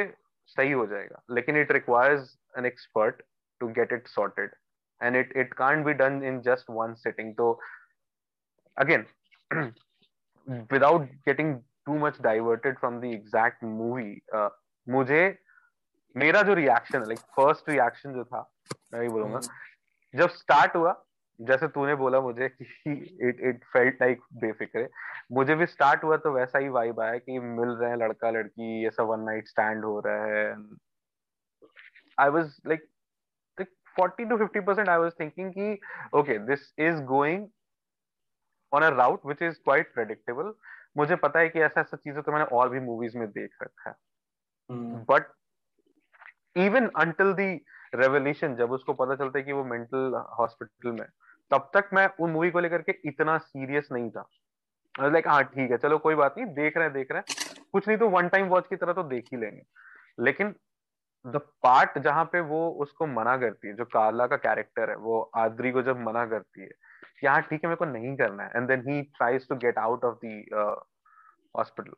सही 0.56 0.72
हो 0.72 0.86
जाएगा। 0.86 1.20
लेकिन 1.30 1.56
it 1.60 1.72
requires 1.72 2.34
an 2.58 2.66
expert 2.66 3.22
to 3.60 3.68
get 3.78 3.92
it 3.92 4.08
sorted. 4.08 4.50
And 5.00 5.16
it 5.16 5.32
it 5.44 5.54
can't 5.56 5.84
be 5.86 5.94
done 5.94 6.22
in 6.22 6.42
just 6.42 6.68
one 6.68 6.96
sitting. 6.96 7.34
So 7.38 7.58
again 8.76 9.06
without 10.70 11.08
getting 11.26 11.62
too 11.86 11.98
much 11.98 12.18
diverted 12.22 12.78
from 12.78 13.00
the 13.00 13.10
exact 13.12 13.62
movie 13.62 14.22
uh, 14.34 14.50
मुझे 14.88 15.38
मेरा 16.16 16.42
जो 16.42 16.54
reaction 16.54 16.98
है 16.98 17.06
like 17.06 17.18
first 17.18 17.68
reaction 17.68 18.14
जो 18.14 18.24
था 18.24 18.40
मैं 18.92 19.02
भी 19.02 19.08
बोलूँगा 19.08 19.40
जब 20.14 20.30
स्टार्ट 20.30 20.76
हुआ 20.76 21.04
जैसे 21.40 21.68
तूने 21.68 21.94
बोला 21.94 22.20
मुझे 22.20 22.48
कि 22.48 22.92
it 23.28 23.40
it 23.40 23.64
felt 23.72 24.02
like 24.02 24.20
Befikre 24.32 24.88
मुझे 25.32 25.54
भी 25.54 25.66
स्टार्ट 25.66 26.04
हुआ 26.04 26.16
तो 26.16 26.32
वैसा 26.32 26.58
ही 26.58 26.68
वाइब 26.68 27.00
आया 27.00 27.18
कि 27.18 27.38
मिल 27.38 27.68
रहे 27.68 27.90
हैं 27.90 27.96
लड़का 27.96 28.30
लड़की 28.30 28.82
ये 28.84 28.90
सब 28.90 29.06
वन 29.06 29.20
नाइट 29.20 29.48
स्टैंड 29.48 29.84
हो 29.84 30.02
रहा 30.06 30.24
है। 30.24 30.56
I 32.20 32.28
was 32.28 32.60
like 32.66 32.88
40 33.98 34.28
to 34.30 34.38
50 34.38 34.60
percent 34.60 34.88
I 34.88 34.98
was 34.98 35.14
thinking 35.20 35.50
कि 35.58 35.78
okay 36.20 36.38
this 36.50 36.64
is 36.88 37.00
going 37.10 37.44
on 38.72 38.82
a 38.82 38.90
route 38.94 39.24
which 39.24 39.42
is 39.48 39.58
quite 39.68 39.92
predictable. 39.96 40.52
मुझे 40.96 41.16
पता 41.16 41.38
है 41.38 41.48
कि 41.48 41.60
ऐसा 41.60 41.80
ऐसा 41.80 41.96
चीज़ें 41.96 42.22
तो 42.22 42.32
मैंने 42.32 42.44
और 42.56 42.68
भी 42.68 42.80
मूवीज़ 42.80 43.16
में 43.18 43.26
देख 43.28 43.62
रखा 43.62 43.90
है। 43.90 43.96
But 45.10 45.32
even 46.56 46.88
until 46.96 47.32
the 47.32 47.48
revolution 47.94 48.54
जब 48.56 48.72
उसको 48.72 48.92
पता 48.92 49.14
चलता 49.14 49.38
है 49.38 49.44
कि 49.44 49.52
वो 49.52 49.64
मेंटल 49.64 50.14
हॉस्पिटल 50.38 50.90
में 50.90 51.06
तब 51.50 51.70
तक 51.74 51.90
मैं 51.94 52.06
उन 52.20 52.30
मूवी 52.30 52.50
को 52.50 52.60
लेकर 52.60 52.82
के 52.82 52.92
इतना 53.08 53.36
सीरियस 53.38 53.88
नहीं 53.92 54.10
था। 54.10 54.28
लाइक 54.94 55.28
हाँ 55.28 55.42
ठीक 55.44 55.70
है 55.70 55.76
चलो 55.76 55.98
कोई 55.98 56.14
बात 56.14 56.34
नहीं 56.38 56.46
देख 56.54 56.76
रहे 56.76 56.86
हैं 56.86 56.94
देख 56.94 57.10
रहे 57.12 57.18
हैं। 57.18 57.64
कुछ 57.72 57.88
नहीं 57.88 57.98
तो 57.98 58.08
वन 58.08 58.28
टाइम 58.28 58.46
वॉच 58.48 58.66
की 58.66 58.76
तरह 58.76 58.92
तो 58.92 59.02
देख 59.02 59.24
ही 59.32 59.40
लेंगे। 59.40 59.62
लेकिन 60.20 60.54
द 61.24 61.36
पार्ट 61.62 61.98
जहाँ 61.98 62.24
पे 62.24 62.40
वो 62.40 62.68
उसको 62.82 63.06
मना 63.06 63.36
करती 63.36 63.68
है 63.68 63.74
जो 63.74 63.84
कार्ला 63.84 64.26
का 64.26 64.36
कैरेक्टर 64.36 64.90
है 64.90 64.96
वो 64.96 65.20
आदरी 65.36 65.70
को 65.72 65.82
जब 65.82 66.00
मना 66.00 66.24
करती 66.26 66.60
है 66.60 66.68
यहाँ 67.24 67.42
ठीक 67.42 67.64
है 67.64 67.68
मेरे 67.68 67.76
को 67.76 67.84
नहीं 67.84 68.16
करना 68.16 68.42
है। 68.42 68.50
And 68.56 68.68
then 68.68 68.88
he 68.88 69.02
tries 69.02 69.48
to 69.48 69.56
get 69.56 69.78
out 69.78 70.04
of 70.04 70.18
the 70.24 70.84
hospital 71.54 71.92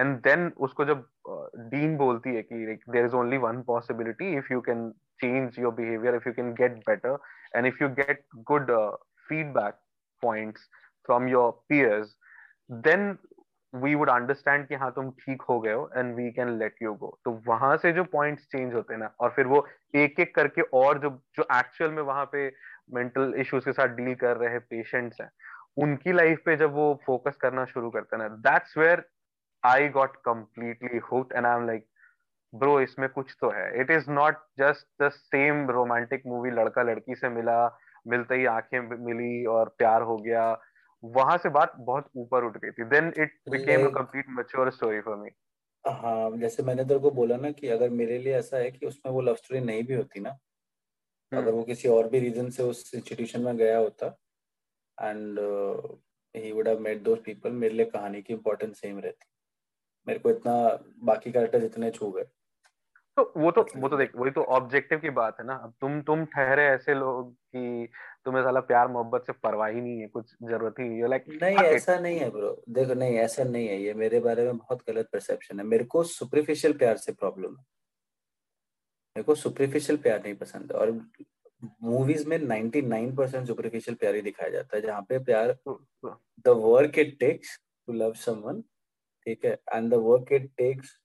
and 0.00 0.16
then 0.16 0.50
उसको 0.58 0.84
जब 0.84 1.06
डीन 1.28 1.92
uh, 1.92 1.98
बोलती 1.98 2.34
है 2.34 2.42
कि 2.42 2.54
there 2.88 3.04
is 3.04 3.14
only 3.14 3.38
one 3.38 3.62
possibility 3.62 4.36
if 4.36 4.52
you 4.52 4.60
can 4.60 4.90
change 5.20 5.58
your 5.58 5.72
behaviour 5.74 6.14
if 6.14 6.28
you 6.28 6.34
can 6.34 6.52
get 6.54 6.76
better 6.88 7.18
and 7.56 7.66
if 7.66 7.82
you 7.82 7.88
get 7.88 8.24
good 8.50 8.70
feedback 9.28 9.74
points 10.22 10.68
from 11.08 11.28
your 11.28 11.50
peers 11.68 12.16
then 12.70 13.16
we 13.74 13.94
would 13.94 14.10
understand 14.10 14.66
कि 14.68 14.74
हाँ 14.74 14.90
तुम 14.92 15.10
ठीक 15.20 15.42
हो 15.42 15.58
गए 15.60 15.72
हो 15.72 15.90
and 15.96 16.14
we 16.16 16.30
can 16.32 16.48
let 16.58 16.74
you 16.82 16.92
go 16.94 17.18
तो 17.24 17.30
वहाँ 17.46 17.76
से 17.76 17.92
जो 17.92 18.04
पॉइंट्स 18.12 18.46
चेंज 18.46 18.74
होते 18.74 18.94
हैं 18.94 19.00
ना, 19.00 19.10
और 19.20 19.30
फिर 19.36 19.46
वो 19.46 19.66
एक 19.94 20.20
एक 20.20 20.34
करके 20.34 20.62
और 20.74 20.98
जो 20.98 21.10
जो 21.36 21.46
एक्चुअल 21.58 21.90
में 21.90 22.02
वहाँ 22.02 22.24
पे 22.32 22.46
मेंटल 22.94 23.34
इश्यूज़ 23.38 23.64
के 23.64 23.72
साथ 23.72 23.94
डील 23.96 24.14
कर 24.14 24.36
रहे 24.36 24.58
पेशेंट्स 24.58 25.20
हैं, 25.20 25.30
उनकी 25.76 26.12
लाइफ 26.12 26.42
पे 26.46 26.56
जब 26.56 26.72
वो 26.74 26.94
फोकस 27.06 27.36
करना 27.40 27.64
शुरू 27.64 27.90
करते 27.90 28.16
हैं 28.16 28.22
ना 28.22 28.28
that's 28.50 28.76
where 28.78 29.04
I 29.62 29.88
got 29.88 30.16
completely 30.24 30.98
hooked 31.12 31.32
and 31.36 31.46
I 31.46 31.56
am 31.56 31.66
like 31.66 31.86
bro 32.52 32.80
इसमें 32.80 33.08
कुछ 33.08 33.36
तो 33.40 33.50
है. 33.50 33.80
It 33.80 33.90
is 33.90 34.10
not 34.10 34.38
just 34.58 34.86
the 35.02 35.08
same 35.10 35.68
romantic 35.70 36.22
movie 36.26 36.50
लड़का 36.50 36.82
लड़की 36.82 37.14
से 37.14 37.28
मिला, 37.28 37.78
मिलते 38.06 38.34
ही 38.34 38.46
आँखें 38.46 38.80
मिली 39.04 39.44
और 39.46 39.74
प्यार 39.78 40.02
हो 40.02 40.16
गया 40.18 40.52
वहाँ 41.04 41.36
से 41.38 41.48
बात 41.48 41.72
बहुत 41.76 42.10
ऊपर 42.16 42.44
उठ 42.44 42.56
गई 42.56 42.70
थी। 42.70 42.84
Then 42.84 43.12
it 43.16 43.38
became 43.50 43.86
a 43.86 43.90
complete 43.90 44.26
mature 44.28 44.70
story 44.70 45.00
for 45.00 45.16
me 45.16 45.30
हाँ 45.84 46.36
जैसे 46.36 46.62
मैंने 46.62 46.84
तेरे 46.84 47.00
को 47.00 47.10
बोला 47.10 47.36
ना 47.36 47.50
कि 47.50 47.68
अगर 47.68 47.90
मेरे 47.90 48.18
लिए 48.18 48.34
ऐसा 48.34 48.56
है 48.56 48.70
कि 48.70 48.86
उसमें 48.86 49.12
वो 49.12 49.20
लव 49.20 49.34
स्टोरी 49.34 49.60
नहीं 49.60 49.82
भी 49.82 49.94
होती 49.94 50.20
ना 50.20 50.30
अगर 51.32 51.48
हम्म। 51.48 51.50
वो 51.50 51.62
किसी 51.62 51.88
और 51.88 52.08
भी 52.08 52.18
रीजन 52.18 52.50
से 52.50 52.62
उस 52.62 52.94
इंस्टीट्यूशन 52.94 53.40
में 53.40 53.56
गया 53.56 53.78
होता 53.78 54.06
and 54.98 55.38
he 56.34 56.52
would 56.52 56.68
have 56.68 56.78
met 56.78 57.02
those 57.02 57.18
people 57.24 57.52
मेरे 57.52 57.74
लिए 57.74 57.86
कहानी 57.86 58.22
की 58.22 58.32
इंपॉर्टेंस 58.32 58.80
सेम 58.80 58.98
रहती। 58.98 59.26
मेरे 60.06 60.20
को 60.20 60.30
इतना 60.30 60.54
बाकी 60.98 61.32
कैरेक्टर 61.32 61.60
जितने 61.60 61.90
छू 61.90 62.10
गए। 62.10 62.24
तो 63.16 63.22
वो 63.36 63.50
तो 63.50 63.66
वो 63.76 63.88
तो 63.88 63.96
देख 63.96 64.12
वही 64.16 64.30
तो 64.30 64.42
ऑब्जेक्टिव 64.56 64.98
की 64.98 65.10
बात 65.10 65.40
है 65.40 65.44
ना। 65.46 65.54
अब 65.54 65.72
तुम 65.80 66.00
तुम 66.02 66.24
ठहरे 66.24 66.64
ऐसे 66.66 66.94
लोग 66.94 67.32
कि 67.32 67.88
तुम्हें 68.24 68.42
साला 68.42 68.60
प्यार 68.60 68.88
मोहब्बत 68.88 69.24
से 69.26 69.32
परवाह 69.32 69.68
ही 69.68 69.80
नहीं 69.80 70.00
है 70.00 70.06
कुछ 70.08 70.32
ज़रूरत 70.42 70.74
ही 70.80 70.88
नहीं 70.88 71.00
है। 71.00 71.08
लाइक 71.08 71.24
नहीं 71.42 71.56
ऐसा 71.56 71.98
नहीं 71.98 72.18
है 72.18 72.30
ब्रो 72.30 72.54
देखो 72.68 72.94
नहीं 72.94 73.16
ऐसा 73.18 73.44
नहीं 73.44 73.68
है। 73.68 73.80
ये 73.82 73.94
मेरे 73.94 74.20
बारे 74.20 74.44
में 74.44 74.56
बहुत 74.56 74.82
गलत 74.88 75.08
परसेप्शन 75.12 75.60
है। 75.60 75.66
मेरे 75.66 75.84
को 75.84 76.02
सुपरफिशियल 76.04 76.72
प्यार 76.78 76.96
से 76.96 77.12
प्रॉब्लम 77.12 77.56
है। 77.56 77.64
मेरे 79.16 79.22
को 79.22 79.34
सुपरफिशियल 79.34 79.98
प्यार 79.98 80.22
नहीं 80.22 80.34
पसंद। 80.34 80.72
है 80.72 80.78
और 80.78 80.90
मूवीज़ 81.82 82.28
में 82.28 82.38
99 82.38 83.16
परसेंट 83.16 83.46
सुपरफिशियल 83.46 83.96
प्यार 83.96 84.14
ही 84.14 84.22
दिखाया 84.22 84.50
जाता 84.50 84.76
है 84.76 84.82
जहाँ 84.82 85.02
पे 85.08 85.18
प्यार 85.24 85.56
the 85.66 86.48
work 86.48 86.98
it 86.98 87.18
takes 87.20 87.58
to 87.88 87.92
love 87.92 88.12
someone 88.16 88.60
ठीक 89.26 89.44
है? 89.44 89.52
And 89.74 89.90
the 89.90 89.94
work 90.02 90.32
it 90.32 90.50
takes 90.58 90.98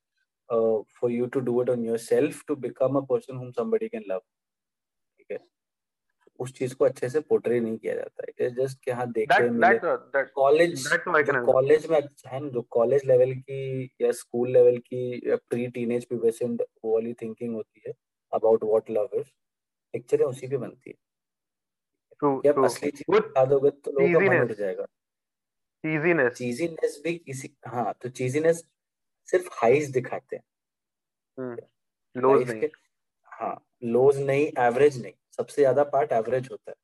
for 0.49 1.11
you 1.11 1.25
to 1.27 1.39
do 1.41 1.61
it 1.63 1.69
on 1.69 1.85
yourself 1.99 2.43
to 2.47 2.55
become 2.57 2.97
a 2.97 3.01
person 3.09 3.37
whom 3.37 3.51
somebody 3.53 3.87
can 3.89 4.03
love 4.07 4.19
ठीक 5.19 5.31
है? 5.31 5.39
उस 6.39 6.53
चीज़ 6.53 6.75
को 6.75 6.85
अच्छे 6.85 7.09
से 7.09 7.19
पोर्ट्रे 7.21 7.59
नहीं 7.59 7.77
किया 7.77 7.95
जाता 7.95 8.23
है? 8.23 8.47
इट्स 8.47 8.55
जस्ट 8.57 8.83
कि 8.83 8.91
हाँ 8.91 9.11
देखते 9.11 9.43
कॉलेज 10.35 10.79
कॉलेज 11.45 11.85
में 11.87 11.97
अच्छा 11.97 12.29
है 12.29 12.39
ना 12.39 12.49
जो 12.49 12.61
कॉलेज 12.71 13.05
लेवल 13.05 13.33
की 13.41 13.59
या 14.01 14.11
स्कूल 14.13 14.51
लेवल 14.51 14.77
की 14.79 15.21
या 15.29 15.35
प्री 15.49 15.67
टीनेज 15.71 16.05
प्यूबेसेंट 16.05 16.61
वो 16.83 16.93
वाली 16.93 17.13
थिंकिंग 17.21 17.55
होती 17.55 17.81
है 17.87 17.93
अबाउट 18.31 18.63
व्हाट 18.63 18.89
लव 18.91 19.09
इज़ 19.15 19.27
पिक्चरें 19.93 20.25
उसी 20.25 20.47
पे 20.47 20.57
बनती 20.57 20.89
है। 20.89 20.95
True, 22.19 22.43
जब 22.43 22.59
असली 22.63 22.89
चीज़ 22.91 23.03
दिखा 23.13 23.45
दोगे 23.45 23.69
तो 23.71 23.91
लोगों 23.91 24.09
का 24.11 24.19
मन 24.23 24.41
उठ 24.41 24.51
जाएगा। 24.53 24.87
चीजीनेस 25.83 26.35
चीजीनेस 26.35 26.99
भी 27.03 27.13
किसी 27.17 27.49
हाँ 27.67 27.93
तो 28.01 28.09
चीजीनेस 28.11 28.63
सिर्फ़ 29.29 29.49
हाइज 29.53 29.89
दिखाते 29.91 30.35
हैं। 30.35 30.43
लोज 32.15 32.41
हम्म, 32.41 32.51
नहीं। 32.51 32.69
हाँ 33.31 33.55
लोज 33.85 34.17
नहीं 34.19 34.45
एवरेज 34.65 35.01
नहीं 35.01 35.13
सबसे 35.37 35.61
ज़्यादा 35.61 35.83
पार्ट 35.85 36.11
एवरेज 36.11 36.47
होता 36.51 36.71
है। 36.71 36.75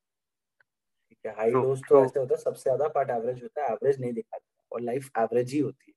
ठीक 1.10 1.26
है 1.26 1.34
हाई 1.36 1.52
लोज 1.52 1.82
तो 1.90 2.04
ऐसे 2.04 2.20
होता 2.20 2.36
है 2.36 2.42
सबसे 2.42 2.64
ज़्यादा 2.64 2.88
पार्ट 2.90 3.10
एवरेज 3.10 3.44
होता 3.44 3.64
है 3.64 3.72
एवरेज 3.72 4.00
नहीं 4.02 4.14
दिखाते 4.14 4.46
और 4.72 4.82
लाइफ 4.82 5.10
एवरेज 5.20 5.54
ही 5.54 5.60
होती 5.60 5.86
है। 5.88 5.94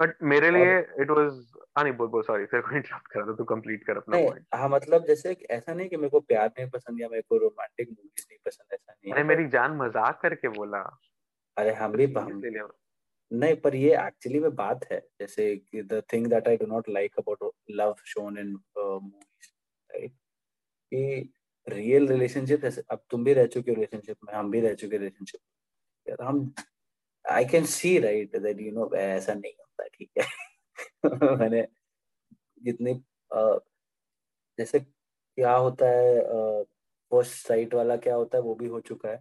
बट 0.00 0.16
मेरे 0.22 0.50
लिए 0.50 0.78
इट 1.02 1.10
वाज 1.10 1.32
नहीं 1.78 1.92
बोल 1.92 2.08
बोल 2.08 2.22
सॉरी 2.22 2.46
फिर 2.46 2.60
को 2.60 2.76
इंटरप्ट 2.76 3.06
कर 3.06 3.20
रहा 3.20 3.34
तू 3.36 3.44
कंप्लीट 3.44 3.84
कर 3.84 3.96
अपना 3.96 4.16
पॉइंट 4.16 4.46
हाँ 4.54 4.68
मतलब 4.68 5.04
जैसे 5.06 5.32
ऐसा 5.50 5.74
नहीं 5.74 5.88
कि 5.88 5.96
मेरे 5.96 6.08
को 6.08 6.20
प्यार 6.20 6.48
नहीं 6.48 6.68
पसंद 6.70 7.00
या 7.00 7.08
मेरे 7.08 7.22
को 7.22 7.36
रोमांटिक 7.36 7.88
मूवीज़ 7.88 8.26
नहीं 8.30 8.38
पसंद 8.46 8.74
ऐसा 8.74 8.92
नहीं 8.92 9.12
अरे 9.12 9.22
मेरी 9.24 9.48
जान 9.48 9.76
मज़ाक 9.76 10.20
करके 10.22 10.48
बोला। 10.48 10.78
अरे 11.56 11.72
हम 11.72 11.92
भी 11.92 12.04
हम 12.04 12.40
नहीं, 13.30 13.54
पर 13.56 13.74
ये 13.74 13.94
एक्चुअली 14.06 14.38
में 14.40 14.54
बात 14.56 14.84
है, 14.92 14.98
जैसे 15.20 15.54
the 15.76 16.02
thing 16.12 16.26
that 16.30 16.48
I 16.48 16.56
do 16.56 16.66
not 16.66 16.88
like 16.88 17.18
about 17.18 17.52
love 17.70 17.94
shown 18.06 18.38
in 18.38 18.52
movies 18.78 19.50
right 19.90 20.12
कि 20.92 21.32
रियल 21.66 22.08
रिलेशनशिप 22.08 22.64
ऐसे, 22.64 22.82
अब 22.90 23.04
तुम 23.10 23.24
भी 23.24 23.32
रह 23.34 23.46
चुके 23.46 23.74
रिलेशनशिप 23.74 24.16
में, 24.24 24.32
हम 24.34 24.50
भी 24.50 24.60
रह 24.60 24.74
चुके 24.74 24.98
रिलेशनशिप 24.98 25.40
हम 26.22 26.52
I 27.24 27.44
can 27.44 27.64
see 27.66 27.98
right 28.00 28.36
that 28.36 28.60
you 28.60 28.72
know 28.72 28.90
ऐसा 28.96 29.34
नहीं 29.34 29.52
होता, 29.52 29.86
ठीक 29.88 30.10
है? 30.18 30.24
मैंने 31.40 31.66
जितनी 32.64 32.94
जैसे 34.58 34.80
क्या 34.80 35.54
होता 35.56 35.86
है 35.88 36.20
फ़र्स्ट 37.12 37.46
साइट 37.46 37.74
वाला 37.74 37.96
क्या 37.96 38.14
होता 38.14 38.38
है, 38.38 38.42
वो 38.44 38.54
भी 38.54 38.66
हो 38.68 38.80
चुका 38.80 39.08
है, 39.10 39.16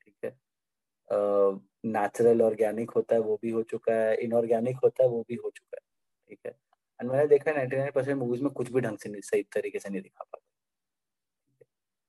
ठीक 0.00 0.16
है? 0.24 0.30
नेचुरल 1.84 2.42
ऑर्गेनिक 2.42 2.90
होता 2.90 3.14
है 3.14 3.20
वो 3.20 3.38
भी 3.42 3.50
हो 3.50 3.62
चुका 3.62 3.94
है 3.94 4.16
इनऑर्गेनिक 4.16 4.76
होता 4.84 5.02
है 5.02 5.08
वो 5.10 5.24
भी 5.28 5.34
हो 5.34 5.50
चुका 5.50 5.76
है 5.76 5.80
ठीक 6.28 6.38
है? 6.46 6.52
एंड 7.00 7.10
मैंने 7.10 7.26
देखा 7.26 7.50
है 7.50 7.56
नाइनटी 7.56 7.76
नाइन 7.76 7.90
परसेंट 7.90 8.18
मूवीज़ 8.18 8.42
में 8.42 8.52
कुछ 8.52 8.70
भी 8.72 8.80
ढंग 8.80 8.98
से 8.98 9.08
नहीं 9.08 9.22
सही 9.22 9.42
तरीके 9.52 9.78
से 9.78 9.88
नहीं 9.88 10.02
दिखा 10.02 10.24
पाता। 10.24 10.42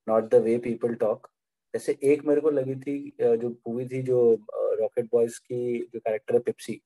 Not 0.07 0.29
the 0.29 0.35
way 0.35 0.57
people 0.57 0.95
talk 0.95 1.27
जैसे 1.73 1.97
एक 2.03 2.23
मेरे 2.25 2.41
को 2.41 2.49
लगी 2.49 2.75
थी 2.75 2.97
जो 3.21 3.49
मूवी 3.49 3.87
थी 3.87 4.01
जो 4.03 4.19
रॉकेट 4.79 5.05
बॉयज़ 5.11 5.39
की 5.39 5.79
जो 5.93 5.99
कैरेक्टर 5.99 6.33
है 6.33 6.39
पिप्सी 6.39 6.81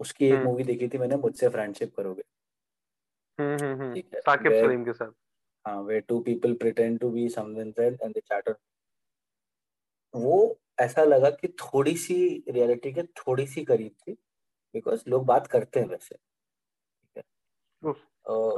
उसकी 0.00 0.26
एक 0.26 0.34
मूवी 0.34 0.62
हम्म। 0.62 0.72
देखी 0.72 0.88
थी 0.88 0.98
मैंने 0.98 1.16
मुझसे 1.16 1.48
फ्रेंडशिप 1.48 1.94
करोगे। 1.96 2.22
हम्म, 3.38 3.82
हम्म, 3.82 4.00
साकिब 4.00 4.52
सलीम 4.52 4.84
के 4.84 4.92
साथ। 4.92 5.12
हाँ 5.64 5.80
way 5.82 6.00
two 6.00 6.18
people 6.20 6.54
pretend 6.54 6.98
to 7.00 7.10
be 7.10 7.24
and 7.24 7.74
they 7.78 8.20
chat 8.20 8.54
वो 10.14 10.36
ऐसा 10.78 11.04
लगा 11.04 11.30
कि 11.30 11.48
थोड़ी 11.60 11.96
सी 11.96 12.16
रियलिटी 12.48 12.92
के 12.92 13.02
थोड़ी 13.18 13.46
सी 13.46 13.64
करीब 13.64 13.92
थी 14.00 14.12
बिकॉज़ 14.74 15.02
लोग 15.08 15.24
बात 15.26 15.46
करते 15.46 15.80
हैं 15.80 15.86
वैसे। 15.88 16.14
ठीक 16.14 17.16
है? 17.16 17.22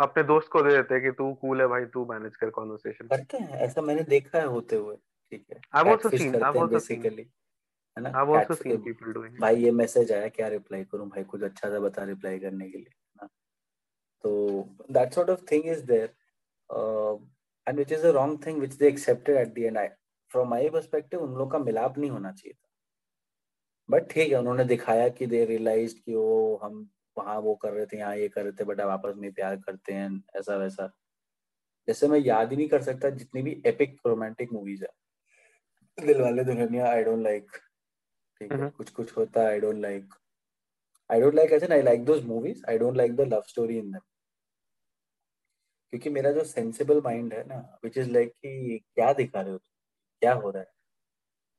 अपने 0.02 0.22
दोस्त 0.22 0.48
को 0.52 0.62
दे 0.62 0.70
देते 0.70 0.94
हैं 0.94 1.02
कि 1.02 1.10
तू 1.18 1.32
कूल 1.40 1.60
है 1.60 1.66
भाई 1.68 1.84
तू 1.94 2.04
मैनेज 2.12 2.36
कर 2.36 2.50
कन्वर्सेशन 2.50 3.08
करते 3.08 3.38
हैं 3.38 3.58
ऐसा 3.66 3.82
मैंने 3.82 4.02
देखा 4.10 4.38
है 4.38 4.46
होते 4.46 4.76
हुए 4.76 4.96
ठीक 4.96 5.44
है? 5.52 5.60
I 5.74 5.90
also 5.90 6.10
seen 6.10 6.34
I 6.34 6.40
also 6.42 6.66
basically 6.68 7.22
है 7.22 8.02
ना? 8.02 8.08
I 8.10 8.36
also 8.38 8.54
seen 8.54 8.82
people 8.84 9.12
doing 9.12 9.38
भाई 9.40 9.62
ये 9.64 9.70
मैसेज 9.80 10.12
आया 10.12 10.28
क्या 10.38 10.48
रिप्लाई 10.48 10.84
करूँ 10.84 11.08
भाई 11.08 11.24
कुछ 11.24 11.42
अच्छा 11.42 11.70
सा 11.70 11.78
बता 11.80 12.04
रिप्लाई 12.04 12.38
करने 12.38 12.70
के 12.70 12.78
लिए 12.78 12.94
ना? 13.16 13.28
तो 14.24 14.86
that 14.92 15.14
sort 15.14 15.30
of 15.30 15.44
thing 15.52 15.66
is 15.68 15.84
there 15.86 16.14
and 17.66 17.76
which 17.76 17.92
is 17.92 18.06
a 18.06 18.10
wrong 18.12 18.46
thing 18.46 18.58
which 18.58 18.74
they 18.74 18.88
accepted 18.88 19.36
at 19.36 19.54
the 19.54 19.58
end 19.58 19.78
I 19.78 19.88
from 20.36 20.48
my 20.50 20.68
perspective 20.70 21.20
उन 21.20 21.34
लोग 21.38 21.50
का 21.52 21.58
मिलाप 21.58 21.98
नहीं 21.98 22.10
होना 22.10 22.32
चाहिए 22.32 22.54
था। 22.54 22.68
बट 23.88 24.10
ठीक 24.12 24.32
है 24.32 24.38
उन्होंने 24.38 24.64
दिखाया 24.64 25.08
कि 25.08 25.26
दे 25.26 25.44
रियलाइज़ 25.44 25.94
कि 26.00 26.14
वो 26.14 26.56
हम 26.62 26.88
वहाँ 27.16 27.38
वो 27.40 27.54
कर 27.54 27.72
रहे 27.72 27.86
थे 27.86 27.98
यहाँ 27.98 28.16
ये 28.16 28.28
कर 28.28 28.42
रहे 28.42 28.52
थे 28.52 28.64
बट 28.64 28.80
आपस 28.80 29.14
में 29.16 29.32
प्यार 29.32 29.56
करते 29.56 29.92
हैं 29.92 30.10
ऐसा 30.36 30.56
वैसा। 30.56 30.86
जैसे 31.88 32.08
मैं 32.08 32.18
याद 32.18 32.50
ही 32.50 32.56
नहीं 32.56 32.68
कर 32.68 32.82
सकता 32.82 33.10
जितनी 33.10 33.42
भी 33.42 33.62
एपिक 33.66 33.96
रोमांटिक 34.06 34.52
मूवीज़ 34.52 34.84
है। 34.84 34.90
दिल 35.98 36.20
वाले 36.22 36.44
दुल्हनिया 36.44 36.90
आई 36.90 37.04
डोंट 37.04 37.22
लाइक 37.22 37.50
ठीक 38.40 38.52
है 38.52 38.70
कुछ 38.70 38.90
कुछ 38.90 39.16
होता 39.16 39.40
है 39.40 39.46
I 39.46 39.60
don't 39.60 39.78
like 39.78 40.14
I 41.10 41.20
don't 41.20 41.34
like 41.34 41.52
ऐसे 41.52 41.66
I 41.74 41.82
like 41.82 42.04
those 42.04 42.24
movies 42.24 42.64
I 42.70 42.78
don't 42.78 42.96
like 42.96 43.16
the 43.16 43.20
love 43.20 43.42
story 43.48 43.78
in 43.78 43.90
them 43.92 44.00
क्योंकि 45.92 46.10
मेरा 46.10 46.32
जो 46.32 46.44
सेंसिबल 46.44 47.00
माइंड 47.00 47.34
है 47.34 47.44
ना 47.48 47.56
विच 47.84 47.98
इज़ 47.98 48.10
लाइक 48.10 48.32
कि 48.32 48.78
क्या 48.94 49.12
दिखा 49.12 49.40
रहे 49.40 49.52
हो 49.52 49.58
क्या 50.22 50.32
हो 50.34 50.50
रहा 50.50 50.62
है? 50.62 50.68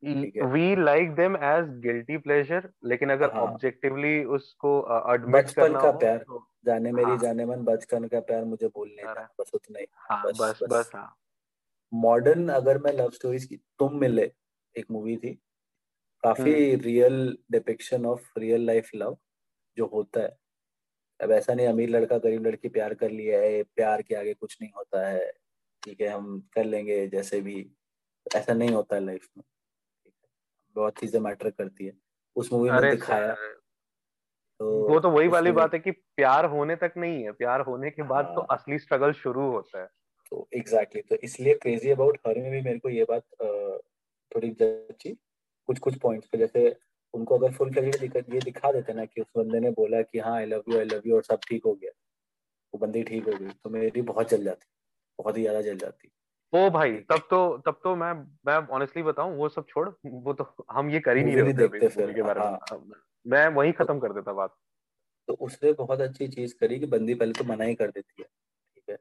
We 0.04 0.76
like 0.76 1.14
them 1.16 1.36
as 1.36 1.70
guilty 1.82 2.18
pleasure 2.18 2.70
लेकिन 2.86 3.10
अगर 3.10 3.30
ऑब्जेक्टिवली 3.38 4.16
हाँ. 4.18 4.26
उसको 4.36 4.74
एडमिट 5.14 5.50
करना 5.52 5.80
का 5.82 5.92
प्यार। 5.94 6.18
तो, 6.20 6.46
जाने 6.66 6.92
मेरी 6.92 7.06
हाँ. 7.08 7.18
जाने 7.18 7.46
मन 7.46 7.64
बचपन 7.64 8.08
का 8.08 8.20
प्यार 8.20 8.44
मुझे 8.46 8.68
बोलने 8.68 9.04
का 9.04 9.28
बस 9.40 9.52
उतना 9.54 9.80
ही। 9.80 9.86
हाँ, 9.94 10.24
बस 10.26 10.38
बस, 10.40 10.60
बस, 10.64 10.70
बस 10.70 10.92
हाँ। 10.96 11.16
मॉडर्न 11.92 12.50
अगर 12.50 12.78
मैं 12.78 12.92
लव 12.94 13.10
स्टोरीज 13.10 13.46
की 13.46 13.56
तुम 13.80 14.00
मिले 14.00 14.32
एक 14.76 14.86
मूवी 14.92 15.16
थी 15.18 15.34
काफ़ी 16.24 16.76
real 16.76 17.38
depiction 17.52 18.06
of 18.06 18.28
real 18.40 18.66
life 18.66 18.90
love 18.96 19.18
जो 19.78 19.86
होता 19.86 20.22
है। 20.22 20.38
अब 21.20 21.32
ऐसा 21.32 21.54
नहीं 21.54 21.68
अमीर 21.68 21.90
लड़का 21.90 22.18
गरीब 22.18 22.46
लड़की 22.48 22.70
प्यार 22.70 22.94
कर 22.94 23.12
लिया 23.12 23.40
है 23.42 23.64
प्यार 23.66 24.02
के 24.02 24.16
आगे 24.16 24.34
कुछ 24.34 24.58
नहीं 24.62 24.72
होता 24.78 25.08
है 25.08 25.32
ठीक 25.84 26.02
है 26.02 26.08
हम 26.08 26.40
कर 26.54 26.66
लेंगे 26.66 27.08
जैसे 27.08 27.42
भी। 27.42 27.62
ऐसा 28.36 28.54
नहीं 28.54 28.70
होता 28.70 28.96
है 28.96 29.06
लाइफ 29.06 29.28
में। 29.38 29.44
बहुत 30.76 31.00
चीज़ें 31.00 31.20
मैटर 31.20 31.50
करती 31.50 31.86
है। 31.86 31.94
उस 32.36 32.52
मूवी 32.54 32.70
में 32.72 32.90
दिखाया। 32.92 33.36
तो 34.60 34.72
वो 34.90 35.00
तो 35.00 35.10
वही 35.10 35.28
वाली 35.28 35.52
बात 35.52 35.74
है 35.74 35.80
कि 35.80 35.92
प्यार 35.92 36.46
होने 36.46 36.76
तक 36.76 36.94
नहीं 36.98 37.24
है। 37.24 37.32
प्यार 37.32 37.62
होने 37.62 37.90
के 37.90 38.04
बाद 38.04 38.26
तो 38.26 38.42
हाँ। 38.42 38.48
असली 38.52 38.80
स्ट्रगल 38.80 39.12
शुरू 39.12 39.50
होता 39.52 39.82
है। 39.82 39.88
तो 40.32 40.48
एग्जैक्टली 40.56 41.02
exactly, 41.02 41.10
तो 41.10 41.26
इसलिए 41.26 41.54
क्रेजी 41.54 41.90
अबाउट 41.90 42.18
हर 42.28 42.38
में 42.38 42.52
भी 42.52 42.62
मेरे 42.62 42.80
को 42.80 42.90
ये 42.90 43.04
बात 43.04 43.24
थोड़ी 44.32 44.50
जची। 44.52 45.14
कुछ 45.70 45.80
कुछ 45.80 45.98
पॉइंट्स 46.00 46.28
पे 46.28 46.38
जैसे 46.38 46.76
उनको 47.14 47.38
अगर 47.38 47.52
फुल 47.52 47.72
क्रेडिट 47.74 48.34
ये 48.34 48.40
दिखा 48.40 48.72
देते 48.72 48.94
ना 48.94 49.06
कि 49.06 49.22
उस 49.22 49.28
बंदे 49.38 49.60
ने 49.60 49.72
बोला 49.72 50.02
कि 50.02 50.20
हाँ 50.20 50.36
I 50.36 50.46
love 50.46 50.64
you 50.70 50.78
I 50.80 50.86
love 50.86 51.02
you 51.06 51.16
और 51.16 51.24
सब 51.24 51.40
ठीक 51.48 51.66
हो 51.66 51.74
गया। 51.74 51.92
वो 52.74 52.80
बंदी 52.80 53.04
ठीक 53.04 53.28
हो 53.28 53.34
गई 53.34 53.50
तो 53.50 53.70
मेरी 53.70 54.02
बहुत 54.04 54.30
जल 54.30 54.44
जाती। 54.44 54.68
बहुत 55.20 55.38
ही 55.38 55.42
ज़्यादा 55.42 55.62
जल 55.62 55.78
जाती। 55.78 56.12
ओ 56.54 56.70
भाई 56.70 56.92
तब 57.10 57.28
तो 57.30 57.58
तब 57.58 57.80
तो 57.84 57.96
मैं 57.96 58.14
मैं 58.46 58.56
ऑनेस्टली 58.68 59.04
बताऊँ 59.04 59.36
वो 59.38 59.50
सब 59.50 59.66
छोड़ 59.70 59.90
वो 60.06 60.34
तो 60.34 60.66
हम 60.72 60.90
ये 60.90 61.00
कर 61.00 61.18
ही 61.18 61.24
नहीं 61.24 61.36
रहे 61.36 61.54
देखते 61.54 61.88
फिर 61.88 62.14
के 62.14 62.22
बारे 62.22 62.40
में। 62.40 62.48
हाँ। 62.48 62.80
मैं 63.26 63.48
वही 63.48 63.72
तो 63.72 63.84
खत्म 63.84 64.00
कर 64.00 64.14
देता 64.14 64.34
बात। 64.34 64.56
तो 65.28 65.34
उसने 65.34 65.74
बहुत 65.74 66.02
अच्छी 66.02 66.28
चीज़ 66.28 66.54
करी 66.60 66.80
कि 66.80 66.86
बंदी 66.86 67.14
पहले 67.14 67.34
तो 67.34 67.44
मना 67.44 67.64
ही 67.64 67.76
कर 67.76 67.88
देती 67.88 68.22
है 68.22 68.26
ठीक 68.26 68.90
है? 68.90 68.98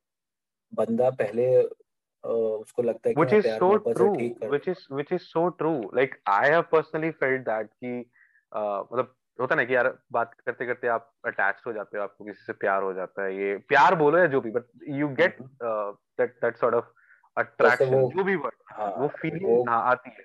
बंदा 0.73 1.11
पहले 1.11 1.63
उसको 2.25 2.83
लगता 2.83 3.09
है 3.09 3.15
which 3.15 3.33
is 3.33 3.47
so 3.59 3.67
true 3.89 4.15
which 4.53 4.67
is 4.69 4.81
which 4.99 5.13
is 5.13 5.29
so 5.35 5.45
true 5.61 5.77
like 5.99 6.17
I 6.27 6.43
have 6.47 6.67
personally 6.75 7.13
felt 7.13 7.47
that 7.47 7.69
कि 7.85 8.11
मतलब 8.53 9.15
होता 9.41 9.55
ना 9.55 9.65
कि 9.65 9.75
यार 9.75 9.99
बात 10.13 10.35
करते 10.47 10.67
करते 10.67 10.89
आप 10.89 11.13
अटैच 11.25 11.63
हो 11.67 11.73
जाते 11.73 11.99
हो 11.99 12.03
आपको 12.05 12.25
किसी 12.25 12.45
से 12.45 12.53
प्यार 12.53 12.83
हो 12.83 12.93
जाता 12.93 13.25
है 13.25 13.37
ये 13.37 13.57
प्यार 13.69 13.95
बोलो 13.95 14.19
या 14.19 14.27
जो 14.27 14.41
भी 14.41 14.51
but 14.51 14.65
you 14.89 15.09
get 15.09 15.39
that 15.63 16.39
that 16.43 16.57
sort 16.57 16.75
of 16.75 16.85
attraction 17.37 18.09
जो 18.09 18.25
भी 18.25 18.35
वर्ड 18.37 18.55
हाँ, 18.70 18.90
वो 18.92 19.09
फीलिंग 19.20 19.64
ना 19.66 19.77
आती 19.90 20.11
है। 20.11 20.25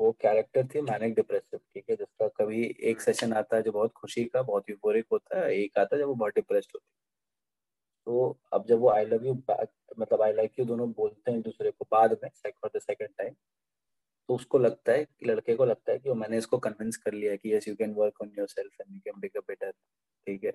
वो 0.00 0.10
कैरेक्टर 0.20 0.66
थी 0.66 0.80
मैनिक 0.82 1.14
डिप्रेसिव 1.14 1.58
ठीक 1.58 1.84
है? 1.90 1.96
जिसका 1.96 2.28
कभी 2.38 2.64
एक 2.82 3.00
सेशन। 3.00 3.32
आता 3.32 3.56
है 3.56 3.62
जो 3.62 3.72
बहुत 3.72 3.92
खुशी 3.96 4.24
का 4.24 4.42
बहुत 4.42 4.70
यूफोरिक 4.70 5.06
होता 5.12 5.38
है 5.40 5.54
एक 5.56 5.78
आता 5.78 5.96
है 5.96 6.00
जब 6.02 6.08
वो 6.08 6.14
बहुत 6.14 6.34
डिप्रेस्ड 6.34 6.70
होती 6.74 6.86
है। 6.86 7.02
तो 8.06 8.38
अब 8.52 8.66
जब 8.68 8.78
वो 8.80 8.90
आई 8.90 9.04
लव 9.06 9.24
यू 9.26 9.34
मतलब 9.98 10.22
आई 10.22 10.32
लाइक 10.32 10.58
यू 10.58 10.64
दोनों 10.66 10.90
बोलते 10.92 11.30
हैं 11.30 11.38
एक 11.38 11.44
दूसरे 11.44 11.70
को 11.70 11.86
बाद 11.92 12.18
में 12.24 12.28
फॉर 12.42 12.70
द 12.76 12.80
सेकंड 12.80 13.08
टाइम 13.18 13.34
तो 14.28 14.34
उसको 14.34 14.58
लगता 14.58 14.92
है 14.92 15.04
कि 15.04 15.26
लड़के 15.26 15.54
को 15.56 15.64
लगता 15.64 15.92
है 15.92 15.98
कि 15.98 16.12
मैंने 16.14 16.38
इसको 16.38 16.58
कन्विंस 16.58 16.96
कर 16.96 17.12
लिया 17.12 17.36
कि 17.36 17.54
yes 17.54 17.68
you 17.68 17.74
can 17.76 17.94
work 17.94 18.20
on 18.22 18.30
yourself 18.48 18.80
and 18.80 18.94
you 18.94 19.00
can 19.04 19.20
become 19.20 19.38
better 19.38 19.70
ठीक 19.70 20.44
है? 20.44 20.52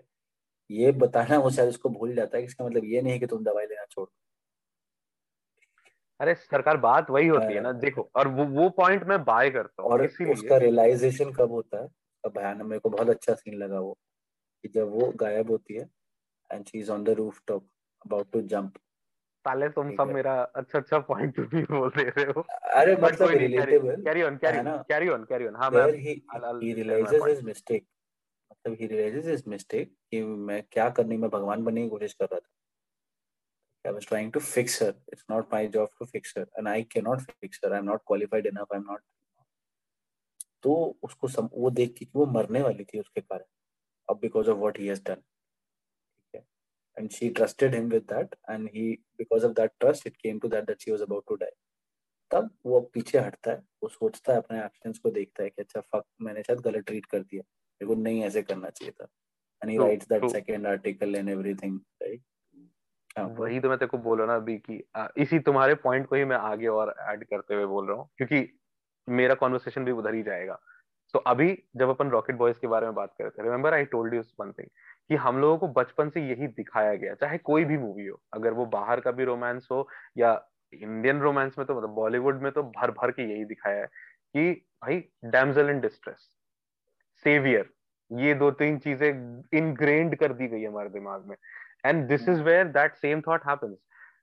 ये 0.70 0.92
बताना 0.94 1.38
वो 1.40 1.50
शायद 1.52 1.70
उसको 1.70 1.90
भूल 1.90 2.16
जाता 2.16 2.38
है 2.38 2.44
कि 2.44 2.48
इसका 2.48 2.66
मतलब 2.66 2.86
ये 2.86 3.02
नहीं 3.02 3.20
कि 3.20 3.28
तुम 3.28 3.44
दवाई 3.44 3.66
लेना 3.66 3.86
छोड़ 3.92 4.08
अरे 6.20 6.34
सरकार 6.36 6.78
बात 6.78 7.10
वही 7.10 7.28
होती 7.28 7.54
है 7.54 7.62
ना 7.62 7.70
हाँ। 7.70 7.80
देखो 7.80 8.10
और 8.16 8.28
वो 8.28 8.46
वो 8.46 8.70
पॉइंट 8.70 9.04
मैं 9.04 9.24
बाय 9.24 9.50
करता 9.50 9.84
हूँ 9.84 9.92
और 9.92 10.06
उसका 10.06 10.58
रियलाइजेशन 10.58 11.32
कब 11.32 11.52
होता 11.52 11.82
है? 11.84 11.88
भयानक 12.24 12.66
मेरे 12.66 12.80
को 12.80 12.90
बहुत 12.90 13.10
अच्छा 13.10 13.34
सीन 13.34 13.54
लगा 13.54 13.80
वो 13.80 13.94
कि 14.64 14.68
जब 14.68 14.90
वो 14.90 15.12
गायब 15.16 15.52
होती 15.52 15.74
है 15.74 15.90
and 16.52 16.66
she 16.66 16.80
is 16.80 16.92
on 16.92 17.04
the 17.04 17.10
roof 17.10 17.42
top 17.48 17.68
about 18.06 18.32
to 18.32 18.42
jump 18.42 18.78
साले 19.46 19.70
तुम 19.70 19.92
सब 19.92 20.08
मेरा 20.08 20.42
अच्छा 20.42 20.80
अच्छा 20.80 21.00
पॉइंट 21.00 21.40
ही 21.54 21.62
बोल 21.72 21.90
दे 21.90 22.04
रहे 22.04 22.26
हो। 22.26 22.42
अरे 22.74 22.96
मतलब 22.96 23.30
relatable 23.30 24.02
carry 24.04 24.24
on 24.24 24.38
carry 24.38 24.60
on 24.60 24.78
carry 24.90 25.10
on 25.10 25.24
carry 25.24 25.48
on 25.48 25.56
हाँ 25.56 25.72
मैं 25.72 25.86
ही 25.94 26.74
रियलाइजेस 26.74 27.24
हिज 27.28 27.44
मिस्टेक 27.44 27.86
मतलब 28.52 28.78
ही 28.82 28.88
रियलाइजेस 28.88 29.26
हिज 29.26 29.44
मिस्टेक 29.48 29.94
कि 30.12 30.24
मैं 30.24 30.64
क्या 30.72 30.90
करने 30.90 31.18
में 31.18 31.30
भगवान 31.30 31.64
बनने 31.64 31.84
की 31.84 31.90
कोशिश 31.90 32.14
कर 32.14 32.26
रहा 32.26 32.40
था। 32.40 32.50
I 33.86 33.92
was 33.92 34.06
trying 34.06 34.32
to 34.34 34.40
fix 34.40 34.80
her. 34.80 34.96
It's 35.08 35.24
not 35.30 35.52
my 35.52 35.68
job 35.68 35.90
to 36.00 36.06
fix 36.08 36.34
her, 36.36 36.48
and 36.56 36.68
I 36.70 36.84
cannot 36.84 37.22
fix 37.42 37.60
her. 37.64 37.74
I'm 37.74 37.86
not 37.86 38.06
qualified 38.06 38.46
enough. 38.46 38.68
I'm 38.72 38.86
not. 38.86 39.02
तो 40.64 40.74
उसको 41.04 41.28
सम, 41.28 41.50
वो 41.54 41.70
देख 41.72 41.94
के 41.98 42.06
वो 42.16 42.26
मरने 42.28 42.62
वाली 42.62 42.84
थी 42.86 43.00
उसके 43.00 43.22
कारण 43.22 43.44
अब 44.10 44.20
because 44.22 44.50
of 44.50 44.58
what 44.58 44.80
he 44.80 44.88
has 44.88 45.02
done 45.04 45.22
and 46.98 47.14
she 47.14 47.30
trusted 47.30 47.76
him 47.76 47.86
with 47.90 48.08
that 48.08 48.34
and 48.54 48.70
he 48.72 48.86
because 49.18 49.44
of 49.44 49.56
that 49.56 49.74
trust 49.80 50.06
it 50.06 50.18
came 50.24 50.40
to 50.40 50.50
that 50.50 50.66
that 50.68 50.82
she 50.82 50.92
was 50.92 51.04
about 51.08 51.24
to 51.32 51.38
die 51.44 51.56
तब 52.32 52.50
वो 52.66 52.80
पीछे 52.94 53.20
हटता 53.20 53.52
है 53.52 53.58
वो 53.84 53.90
सोचता 53.90 54.34
है 54.34 54.40
अपने 54.40 54.58
एक्शंस 54.64 54.98
को 55.04 55.12
देखता 55.12 55.44
है 55.44 55.50
कि 55.50 55.62
अच्छा 55.62 55.80
फक 55.82 56.04
मैंने 56.22 56.42
शायद 56.44 56.60
गलत 56.66 56.84
ट्रीट 56.88 57.06
कर 57.14 57.20
दिया 57.20 57.42
मेरे 57.42 57.88
को 57.88 57.96
नहीं 58.02 58.24
ऐसे 58.24 58.42
करना 58.42 58.70
चाहिए 58.70 58.92
था 59.00 59.08
and 59.62 59.72
he 59.72 59.78
writes 59.78 60.08
that 60.10 60.26
second 60.32 60.68
article 60.68 61.16
and 61.16 61.30
everything 61.30 61.80
right 62.04 62.22
वही 63.18 63.60
तो 63.60 63.70
मैं 63.70 63.78
तेरे 63.78 63.90
को 63.90 63.98
बोल 64.00 64.22
ना 64.22 64.36
अभी 64.36 64.58
कि 64.60 64.82
इसी 65.18 65.40
तुम्हारे 65.42 65.76
पॉइंट 65.78 66.08
को 66.08 66.16
ही 66.16 66.26
मैं 66.26 66.38
आगे 66.38 66.68
और 66.68 66.94
ऐड 67.02 67.24
करते 67.26 67.56
हुए 67.56 67.66
बोल 67.66 67.88
रहा 67.88 67.98
हूँ, 67.98 68.10
क्योंकि 68.18 68.48
मेरा 69.08 69.36
कॉन्वर्सेशन 69.36 69.86
भी 69.86 69.92
उधर 69.92 70.14
ही 70.14 70.22
जाएगा। 70.24 70.60
तो 71.14 71.20
अभी 71.22 71.52
जब 71.78 71.90
अपन 71.90 72.10
रॉकेट 72.10 72.36
बॉयज़ 72.38 72.60
के 72.60 72.68
बारे 72.68 72.86
में 72.86 72.96
बात 72.96 73.14
कर 73.18 73.24
रहे 73.24 73.32
थे 73.32 73.44
remember 73.44 73.74
I 73.74 73.86
told 73.88 74.14
you 74.14 74.22
one 74.40 74.52
thing 74.52 74.68
कि 75.10 75.16
हम 75.18 75.38
लोगों 75.42 75.58
को 75.58 75.68
बचपन 75.74 76.10
से 76.10 76.22
यही 76.22 76.48
दिखाया 76.50 76.94
गया, 76.96 77.14
चाहे 77.16 77.38
कोई 77.40 77.66
भी 77.66 77.78
मूवी 77.78 78.06
हो, 78.08 78.22
अगर 78.34 78.54
वो 78.54 78.66
बाहर 78.68 79.00
का 79.00 79.12
भी 79.12 79.24
रोमांस 79.26 79.68
हो 79.72 79.88
या 80.18 80.34
इंडियन 80.74 81.20
रोमांस 81.22 81.56
में 81.58 81.66
तो 81.68 81.76
मतलब 81.78 81.90
बॉलीवुड 81.96 82.42
में 82.44 82.52
तो 82.52 82.64
भर 82.64 82.92
भर 82.94 83.12
के 83.12 83.24
यही 83.32 83.46
दिखाया 83.46 83.82
है 83.82 83.88
कि 84.36 84.52
भाई 84.84 85.00
डैमजल 85.28 85.70
इन 85.70 85.80
डिस्ट्रेस 85.82 86.30
सेवियर 87.26 87.70
ये 88.12 88.34
दो 88.36 88.52
तीन 88.54 88.78
चीज़ें 88.80 89.10
इनग्रेन्ड 89.58 90.16
कर 90.16 90.34
दी 90.34 90.48
गई 90.48 90.64
हमारे 90.64 90.90
दिमाग 90.90 91.26
में। 91.26 91.36
And 91.86 92.08
this 92.08 92.28
is 92.30 92.42
where 92.42 92.68
that 92.78 92.96
same 92.96 93.22
thought 93.28 93.48
happens 93.48 93.78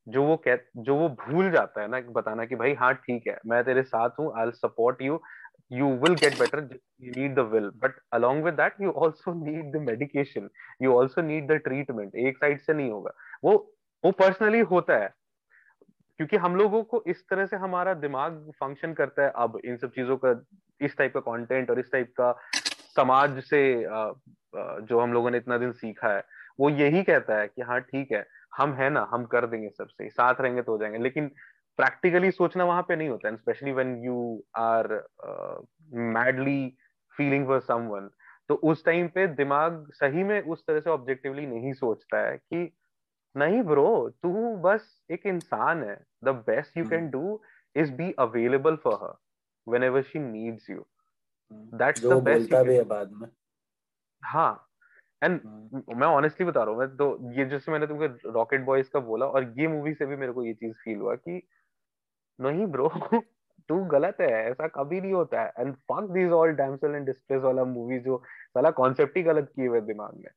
जो 0.09 0.23
वो 0.25 0.37
कह 0.47 0.59
जो 0.77 0.97
वो 0.97 1.09
भूल 1.23 1.51
जाता 1.51 1.81
है 1.81 1.89
ना 1.89 2.01
बताना 2.21 2.45
कि 2.45 2.57
भाई 2.57 2.75
हाँ 2.81 2.93
ठीक 2.95 3.27
है 3.29 3.39
मैं 3.47 3.63
तेरे 3.65 3.83
साथ 3.83 4.21
हूँ 4.21 4.33
I 4.41 4.51
support 4.63 5.03
you 5.03 5.21
you 5.71 5.87
will 6.03 6.13
get 6.19 6.35
better 6.39 6.59
you 7.05 7.13
need 7.13 7.33
the 7.35 7.45
will. 7.53 7.65
But 7.85 7.95
along 8.17 8.43
with 8.43 8.57
that 8.59 8.77
you 8.83 8.91
also 8.91 9.33
need 9.39 9.73
the 9.73 9.81
medication. 9.87 10.45
You 10.85 10.93
also 10.99 11.25
need 11.31 11.49
the 11.53 11.57
treatment. 11.65 12.15
एक 12.27 12.37
साइड 12.39 12.61
से 12.61 12.73
नहीं 12.73 12.91
होगा। 12.91 13.13
वो 13.45 13.55
वो 14.05 14.11
पर्सनली 14.21 14.61
होता 14.73 14.99
है। 14.99 15.09
क्योंकि 16.21 16.37
हम 16.45 16.57
लोगों 16.57 16.83
को 16.93 17.03
इस 17.07 17.25
तरह 17.31 17.47
से 17.47 17.57
हमारा 17.57 17.95
दिमाग 18.05 18.39
फ़ंक्शन 18.61 18.93
करता 19.01 19.23
है। 19.23 19.33
अब 19.37 19.59
इन 19.65 19.77
सब 19.77 19.91
चीज़ों 19.97 20.17
का 20.25 20.35
इस 20.81 20.97
टाइप 20.99 21.15
का 21.15 21.21
कंटेंट 21.33 21.71
और 21.71 21.81
इस 21.81 21.91
टाइप 21.93 22.13
का 22.21 22.33
समाज 22.97 23.43
से 23.45 23.63
जो 24.89 25.01
हम 25.01 25.13
लोगों 25.13 25.31
ने 25.31 25.39
इतना 25.39 25.59
दिन 25.59 25.73
सीखा 25.83 26.15
है। 26.15 26.23
वो 26.61 26.71
यही 26.71 27.03
कहता 27.03 27.39
है 27.39 27.49
कि 27.49 27.63
हाँ 27.63 27.81
ठीक 27.81 28.13
है 28.13 28.27
हम 28.57 28.75
है 28.75 28.91
ना 28.91 29.09
हम 29.11 29.25
कर 29.25 29.47
देंगे 29.47 29.69
सबसे 29.69 30.09
साथ 30.11 30.35
रहेंगे 30.41 30.63
तो 30.63 30.73
हो 30.73 30.79
जाएँगे। 30.79 30.99
लेकिन 30.99 31.29
प्रैक्टिकली 31.77 32.31
सोचना 32.31 32.65
वहाँ 32.65 32.83
पे 32.83 32.97
नहीं 32.97 33.09
होता 33.09 33.37
specially 33.37 33.73
when 33.73 33.97
you 34.05 34.45
are 34.57 35.09
madly 35.93 36.77
feeling 37.17 37.47
for 37.47 37.61
someone 37.61 38.11
तो 38.49 38.55
उस 38.55 38.85
टाइम 38.85 39.09
पे 39.09 39.27
दिमाग 39.27 39.91
सही 39.93 40.23
में 40.23 40.43
उस 40.43 40.67
तरह 40.67 40.81
से 40.81 40.91
ऑब्जेक्टिवली 40.91 41.47
नहीं 41.47 41.73
सोचता 41.73 42.19
है 42.19 42.37
कि 42.37 42.77
नहीं 43.37 43.63
ब्रो 43.63 44.11
तू 44.23 44.57
बस 44.57 45.05
एक 45.11 45.27
इंसान 45.27 45.85
है 45.85 46.05
the 46.25 46.29
best 46.29 46.77
you 46.77 46.85
can 46.85 47.11
do 47.11 47.43
is 47.77 47.93
be 47.93 48.13
available 48.19 48.77
for 48.77 48.95
her 48.95 49.15
whenever 49.69 50.03
she 50.03 50.19
needs 50.19 50.71
you 50.71 50.87
that's 51.53 52.07
the 52.07 52.13
best 52.13 52.55
भी 52.55 52.77
है 52.77 52.85
बाद 52.85 53.13
में। 53.13 53.29
हाँ 54.25 54.66
एंड 55.23 55.41
hmm. 55.41 55.97
मैं 55.97 56.07
ऑनेस्टली 56.07 56.47
बता 56.47 56.63
रहा 56.63 56.71
हूँ 56.71 56.79
मैं 56.79 56.97
तो 56.97 57.33
ये 57.33 57.45
जैसे 57.45 57.73
मैंने 57.73 57.87
तुमको 57.87 58.31
रॉकेट 58.31 58.65
बॉयज़ 58.65 58.91
का 58.91 59.01
बोला 59.01 59.27
और 59.27 59.53
ये 59.59 59.69
मूवी 59.69 59.95
से 59.95 60.07
भी 60.07 60.17
मेरे 60.17 60.33
को 60.33 60.45
ये 60.45 60.55
चीज़ 60.55 60.75
फील 60.85 60.99
हुआ 60.99 61.15
कि 61.15 61.43
नहीं 62.39 62.67
ब्रो 62.67 62.89
तू 63.69 63.77
गलत 63.85 64.17
है 64.21 64.29
ऐसा 64.51 64.67
कभी 64.69 65.01
नहीं 65.01 65.13
होता 65.13 65.43
है। 65.43 65.53
And 65.59 65.75
fuck 65.93 66.11
this 66.11 66.33
all 66.33 66.53
damsel 66.53 66.95
in 66.97 67.05
distress 67.05 67.43
वाला 67.43 67.65
मूवी 67.65 67.99
जो 67.99 68.23
साला 68.55 68.71
कॉन्सेप्ट 68.71 69.17
ही 69.17 69.23
गलत 69.23 69.51
किए 69.57 69.67
हुए 69.67 69.81
दिमाग 69.81 70.17
में। 70.17 70.31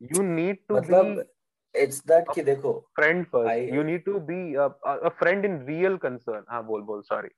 यू 0.00 0.22
नीड 0.22 0.58
टू 0.68 0.76
मतलब 0.76 1.24
इट्स 1.74 2.02
दैट 2.06 2.34
कि 2.34 2.42
देखो 2.42 2.72
friend 2.96 3.24
first 3.26 3.74
you 3.74 3.82
need 3.82 4.04
to 4.04 4.18
be 4.20 4.54
a 4.54 5.08
friend 5.18 5.44
in 5.44 5.58
real 5.66 5.96
concern 5.96 6.44
हाँ 6.48 6.64
बोल 6.64 6.82
बोल 6.82 7.02
सॉरी 7.02 7.28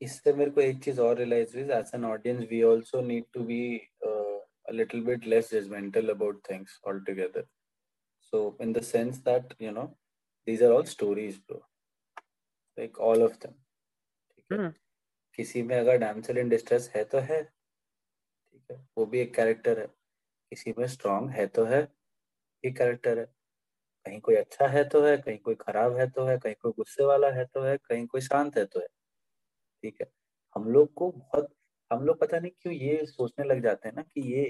इससे 0.00 0.32
मेरे 0.32 0.50
को 0.50 0.60
एक 0.60 0.82
चीज़ 0.84 1.00
और 1.00 1.16
रियलाइज़ 1.16 1.56
हुई 1.56 1.64
as 1.72 1.90
an 1.94 2.04
audience 2.04 2.46
we 2.50 2.62
also 2.62 3.00
need 3.00 3.24
to 3.34 3.42
be 3.42 3.62
a 4.68 4.72
little 4.72 5.00
bit 5.00 5.26
less 5.26 5.52
judgmental 5.52 6.10
about 6.10 6.42
things 6.48 6.78
altogether. 6.84 7.44
So 8.18 8.56
in 8.60 8.72
the 8.72 8.82
sense 8.82 9.20
that 9.20 9.54
you 9.58 9.72
know 9.72 9.96
these 10.46 10.62
are 10.62 10.72
all 10.72 10.84
stories 10.84 11.38
bro. 11.38 11.60
Of 13.00 13.32
them 13.32 13.52
ठीक 14.30 14.52
है? 14.52 14.58
हम्म। 14.58 14.72
किसी 15.34 15.62
में 15.62 15.80
अगर 15.80 15.98
damsel 15.98 16.38
in 16.38 16.48
distress 16.48 16.90
है 16.96 17.04
तो 17.04 17.18
है। 17.18 17.42
ठीक 17.42 18.64
है? 18.70 18.88
वो 18.98 19.06
भी 19.06 19.20
एक 19.20 19.34
कैरेक्टर 19.34 19.78
है। 19.78 19.86
किसी 20.50 20.74
में 20.78 20.86
स्ट्रांग 20.86 21.30
है 21.30 21.46
तो 21.46 21.64
है। 21.64 21.88
एक 22.64 22.76
कैरेक्टर 22.78 23.18
है। 23.18 23.24
कहीं 24.04 24.20
कोई 24.20 24.34
अच्छा 24.34 24.66
है 24.66 24.88
तो 24.88 25.02
है 25.02 25.16
कहीं 25.16 25.38
कोई 25.38 25.54
खराब 25.54 25.96
है 25.96 26.10
तो 26.10 26.24
है 26.24 26.38
कहीं 26.38 26.54
कोई 26.54 26.72
गुस्से 26.72 27.04
वाला 27.04 27.30
है 27.30 27.44
तो 27.44 27.62
है 27.62 27.76
कहीं 27.76 28.06
कोई 28.06 28.20
शांत 28.20 28.58
है 28.58 28.64
तो 28.64 28.80
है। 28.80 28.86
ठीक 29.82 30.00
है? 30.00 30.12
हम 30.54 30.68
लोग 30.72 30.94
को 30.94 31.12
बहुत 31.12 31.56
हम 31.90 32.04
लोग 32.04 32.20
पता 32.20 32.38
नहीं 32.38 32.50
क्यों 32.62 32.74
ये 32.74 33.04
सोचने 33.06 33.44
लग 33.44 33.62
जाते 33.62 33.88
हैं 33.88 33.94
ना 33.96 34.02
कि 34.04 34.20
ये 34.34 34.44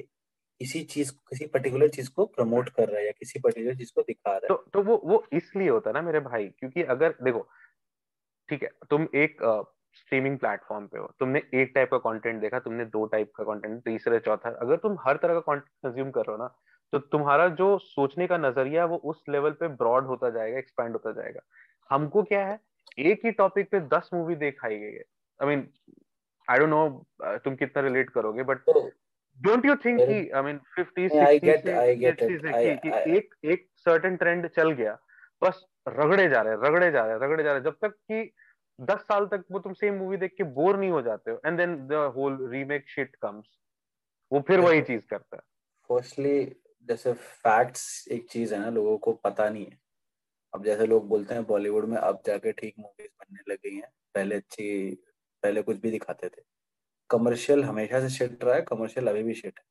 किसी 0.61 0.83
चीज़ 0.85 1.13
किसी 1.31 1.47
पर्टिकुलर 1.47 1.89
चीज़ 1.89 2.11
को 2.11 2.25
प्रमोट 2.27 2.69
कर 2.71 2.89
रहा 2.89 2.99
है 3.01 3.07
या 3.07 3.13
किसी 3.13 3.41
पर्टिकुलर 3.41 3.77
चीज़ 3.77 3.93
को 3.95 4.03
दिखा 4.03 4.31
रहा 4.31 4.41
है। 4.43 4.49
तो, 4.49 4.55
तो 4.73 4.83
वो 4.83 4.97
वो 5.05 5.25
इसलिए 5.33 5.69
होता 5.69 5.91
है 5.91 5.95
ना 5.95 6.03
मेरे 6.03 6.21
भाई 6.21 6.49
क्योंकि 6.51 6.83
अगर 6.85 7.15
देखो 7.23 7.49
ठीक 8.49 8.63
है 8.63 8.71
तुम 8.91 9.07
एक 9.17 9.39
स्ट्रीमिंग 9.97 10.39
प्लेटफॉर्म 10.39 10.87
पे 10.87 10.99
हो 10.99 11.07
तुमने 11.21 11.43
एक 11.55 11.73
टाइप 11.75 11.91
का 11.91 11.99
कंटेंट 12.01 12.41
देखा 12.41 12.59
तुमने 12.59 12.85
दो 12.87 13.05
टाइप 13.07 13.33
का 13.37 13.45
कंटेंट 13.45 13.83
तीसरे 13.85 14.19
चौथा 14.21 14.51
अगर 14.63 14.77
तुम 14.77 14.97
हर 15.01 15.17
तरह 15.17 15.35
का 15.35 15.41
कंटेंट 15.43 15.71
कंज्यूम 15.85 16.11
कर 16.11 16.21
रहे 16.21 16.33
हो 16.33 16.43
ना 16.43 16.49
तो 16.93 16.99
तुम्हारा 17.09 17.49
जो 17.61 17.77
सोचने 17.79 18.27
का 18.27 18.37
नज़रिया 18.39 18.85
वो 18.85 18.97
उस 19.05 19.23
लेवल 19.29 19.51
पे 19.61 19.69
ब्रॉड 19.77 20.07
होता 20.07 20.31
जाएगा 20.31 20.59
एक्सपैंड 20.59 20.93
होता 20.93 21.13
जाएगा। 21.13 21.41
हमको 21.91 22.23
क्या 22.23 22.47
है 22.47 22.59
एक 23.01 23.25
ही 23.25 23.31
टॉपिक 23.33 23.71
पे 23.71 23.81
दस 23.89 24.11
मूवी 24.15 24.37
दिखाई 24.37 24.79
गई 24.79 24.93
है। 24.93 25.05
I 25.41 25.49
mean 25.49 25.69
I 26.51 26.59
don't 26.59 26.71
know 26.71 27.39
तुम 27.39 27.57
कितना 27.57 27.83
रिलेट 27.83 28.11
करोगे 28.11 28.43
बट 28.43 28.59
डोंट 29.39 29.67
यू 29.67 29.77
थिंक 29.77 30.01
कि 30.01 30.31
आई 30.31 30.43
मीन 30.43 30.59
फिफ्टी 30.75 31.05
एक 33.17 33.35
एक 33.45 33.69
सर्टेन 33.79 34.17
ट्रेंड 34.17 34.49
चल 34.49 34.71
गया 34.71 34.99
बस 35.45 35.65
रगड़े 35.89 36.29
जा 36.29 36.41
रहे 36.43 36.53
हैं 36.53 36.61
रगड़े 36.61 36.91
जा 36.91 37.03
रहे 37.03 37.13
हैं 37.13 37.21
रगड़े 37.21 37.43
जा 37.43 37.53
रहे 37.53 37.59
हैं 37.59 37.65
जब 37.65 37.77
तक 37.83 37.97
कि 38.13 38.33
दस 38.81 39.01
साल 39.01 39.27
तक 39.27 39.45
वो 39.51 39.59
तुम 39.59 39.73
सेम 39.73 39.95
मूवी 39.95 40.17
देख 40.17 40.35
के 40.39 40.45
बोर 40.45 40.79
नहीं 40.79 40.91
हो 40.91 41.03
जाते 41.03 41.31
हो 41.31 41.41
and 41.47 41.59
then 41.59 41.77
the 41.87 41.93
whole 42.17 42.51
remake 42.51 42.89
shit 42.89 43.17
comes 43.17 43.59
वो 44.33 44.41
फिर 44.41 44.61
वही 44.61 44.83
चीज़ 44.83 45.07
करता 45.07 45.37
है। 45.37 45.43
फर्स्टली 45.91 46.45
जैसे 46.89 47.13
फैक्ट्स 47.13 48.09
एक 48.09 48.29
चीज़ 48.31 48.55
है 48.55 48.61
ना 48.61 48.71
लोगों 48.71 48.99
को 48.99 49.13
पता 49.13 49.49
नहीं 49.49 49.67
है। 49.67 49.79
अब 50.55 50.65
जैसे 50.65 50.87
लोग 50.87 51.09
बोलते 51.09 51.35
हैं 51.35 51.45
बॉलीवुड 51.45 51.85
में 51.85 51.97
अब 51.97 52.23
जाके 52.27 52.53
ठीक 52.53 52.75
मूवीज़ 52.79 53.11
बनने 53.21 53.53
लग 53.53 53.59
गई 53.59 53.75
हैं। 53.75 53.91
पहले 54.15 54.37
अच्छी 54.37 54.99
पहले 55.47 55.63
कुछ 55.63 55.81
भी 55.81 55.91
दिखाते 55.91 56.29
थे। 56.29 56.43
कमर्शियल 57.11 57.65
हमेशा 57.65 58.01
से 58.01 58.09
शिट 58.09 58.45
रहा 58.45 58.55
है 58.55 58.63
कमर्शियल 58.63 59.09
अभी 59.09 59.23
भी 59.23 59.35
शिट 59.35 59.59
है। 59.59 59.65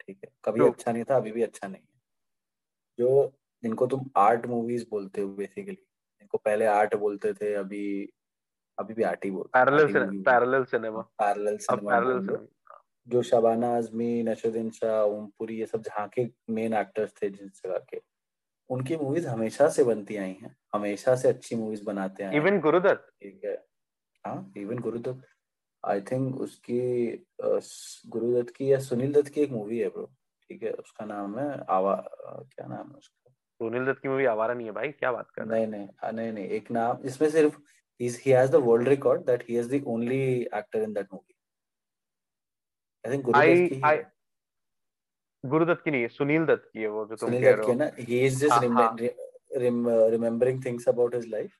ठीक 0.00 0.18
है 0.24 0.30
कभी 0.44 0.66
अच्छा 0.68 0.92
नहीं 0.92 1.04
था 1.04 1.16
अभी 1.16 1.32
भी 1.32 1.42
अच्छा 1.42 1.68
नहीं 1.68 1.82
है। 1.82 2.00
जो 2.98 3.32
जिनको 3.62 3.86
तुम 3.86 4.10
आर्ट 4.16 4.46
मूवीज़ 4.46 4.84
बोलते 4.90 5.20
हो 5.20 5.28
बेसिकली 5.34 5.74
जिनको 5.74 6.38
पहले 6.38 6.66
आर्ट 6.66 6.94
बोलते 6.94 7.32
थे 7.32 7.52
अभी 7.54 7.84
अभी 8.78 8.94
भी 8.94 9.02
आर्टी 9.02 9.30
बोल 9.30 9.48
parallel 9.54 10.22
parallel 10.22 10.64
cinema 10.64 11.02
parallel 11.18 11.56
cinema 11.56 11.90
parallel 11.90 12.20
cinema 12.20 12.80
जो 13.08 13.22
शबाना 13.22 13.68
आजमी 13.76 14.22
नशरुद्दीन 14.22 14.70
शाह 14.70 15.00
ओमपुरी 15.02 15.58
ये 15.58 15.66
सब 15.66 15.82
जहाँ 15.82 16.08
के 16.08 16.26
मेन 16.50 16.74
एक्टर्स 16.74 17.12
थे 17.22 17.30
जिन 17.30 17.48
जगह 17.48 17.78
के 17.90 18.00
उनकी 18.70 18.96
मूवीज़ 18.96 19.28
हमेशा 19.28 19.68
से 19.68 19.84
बनती 19.84 20.16
आई 20.16 20.36
हैं 20.42 20.56
हमेशा 20.74 21.14
से 21.16 21.28
अच्छी 21.28 21.56
मूवीज़ 21.56 21.84
बनाते 21.84 22.24
हैं। 22.24 22.32
इवन 22.32 22.60
गुरुदत्त 22.60 23.10
ठीक 23.22 23.44
है। 23.44 23.56
हाँ 24.26 24.52
इवन 24.56 24.78
गुरुदत्त। 24.78 25.26
आई 25.84 26.00
थिंक 26.10 26.36
उसकी 26.40 26.80
गुरुदत्त 28.08 28.54
की 28.56 28.72
या 28.72 28.78
सुनील 28.80 29.12
दत्त 29.12 29.28
की 29.34 29.40
एक 29.40 29.50
मूवी 29.50 29.78
है 29.78 29.88
ब्रो 29.88 30.06
ठीक 30.48 30.62
है 30.62 30.70
उसका 30.84 31.04
नाम 31.06 31.38
है 31.38 31.48
आवा 31.76 31.94
क्या 32.54 32.66
नाम 32.66 32.88
है 32.90 32.96
उसका? 32.96 33.30
सुनील 33.30 33.86
दत्त 33.86 34.02
की 34.02 34.08
मूवी 34.08 34.24
आवारा 34.24 34.54
नहीं 34.54 34.66
है 34.66 34.72
भाई 34.72 34.88
क्या 34.92 35.12
बात 35.12 35.30
कर 35.30 35.44
नहीं 35.44 35.66
नहीं 35.66 36.12
नहीं 36.12 36.32
नहीं 36.32 36.46
एक 36.58 36.70
नाम 36.70 37.02
जिसमें 37.02 37.28
सिर्फ़ 37.30 37.58
he 38.00 38.32
has 38.32 38.50
the 38.52 38.60
world 38.60 38.88
record 38.90 39.20
that 39.26 39.42
he 39.48 39.56
is 39.56 39.68
the 39.72 39.78
only 39.90 40.22
actor 40.52 40.80
in 40.86 40.94
that 40.94 41.12
movie 41.12 41.36
i 43.04 43.10
think 43.10 43.24
gurudat 43.28 43.68
ki 43.68 43.80
I, 43.90 43.96
Gurudatt 45.44 45.84
की 45.84 45.90
नहीं 45.90 46.02
है 46.02 46.08
सुनील 46.08 46.46
दत्त 46.46 46.70
की 46.72 46.80
है 46.80 46.88
वो 46.88 47.04
जो 47.06 47.16
तुम 47.16 47.30
कह 47.30 47.54
रहे 47.54 47.66
हो 47.66 47.74
ना? 47.74 47.86
He 48.08 48.18
is 48.26 48.40
just 48.40 48.58
remembering 50.14 50.60
things 50.66 50.88
about 50.92 51.14
his 51.18 51.28
life 51.36 51.54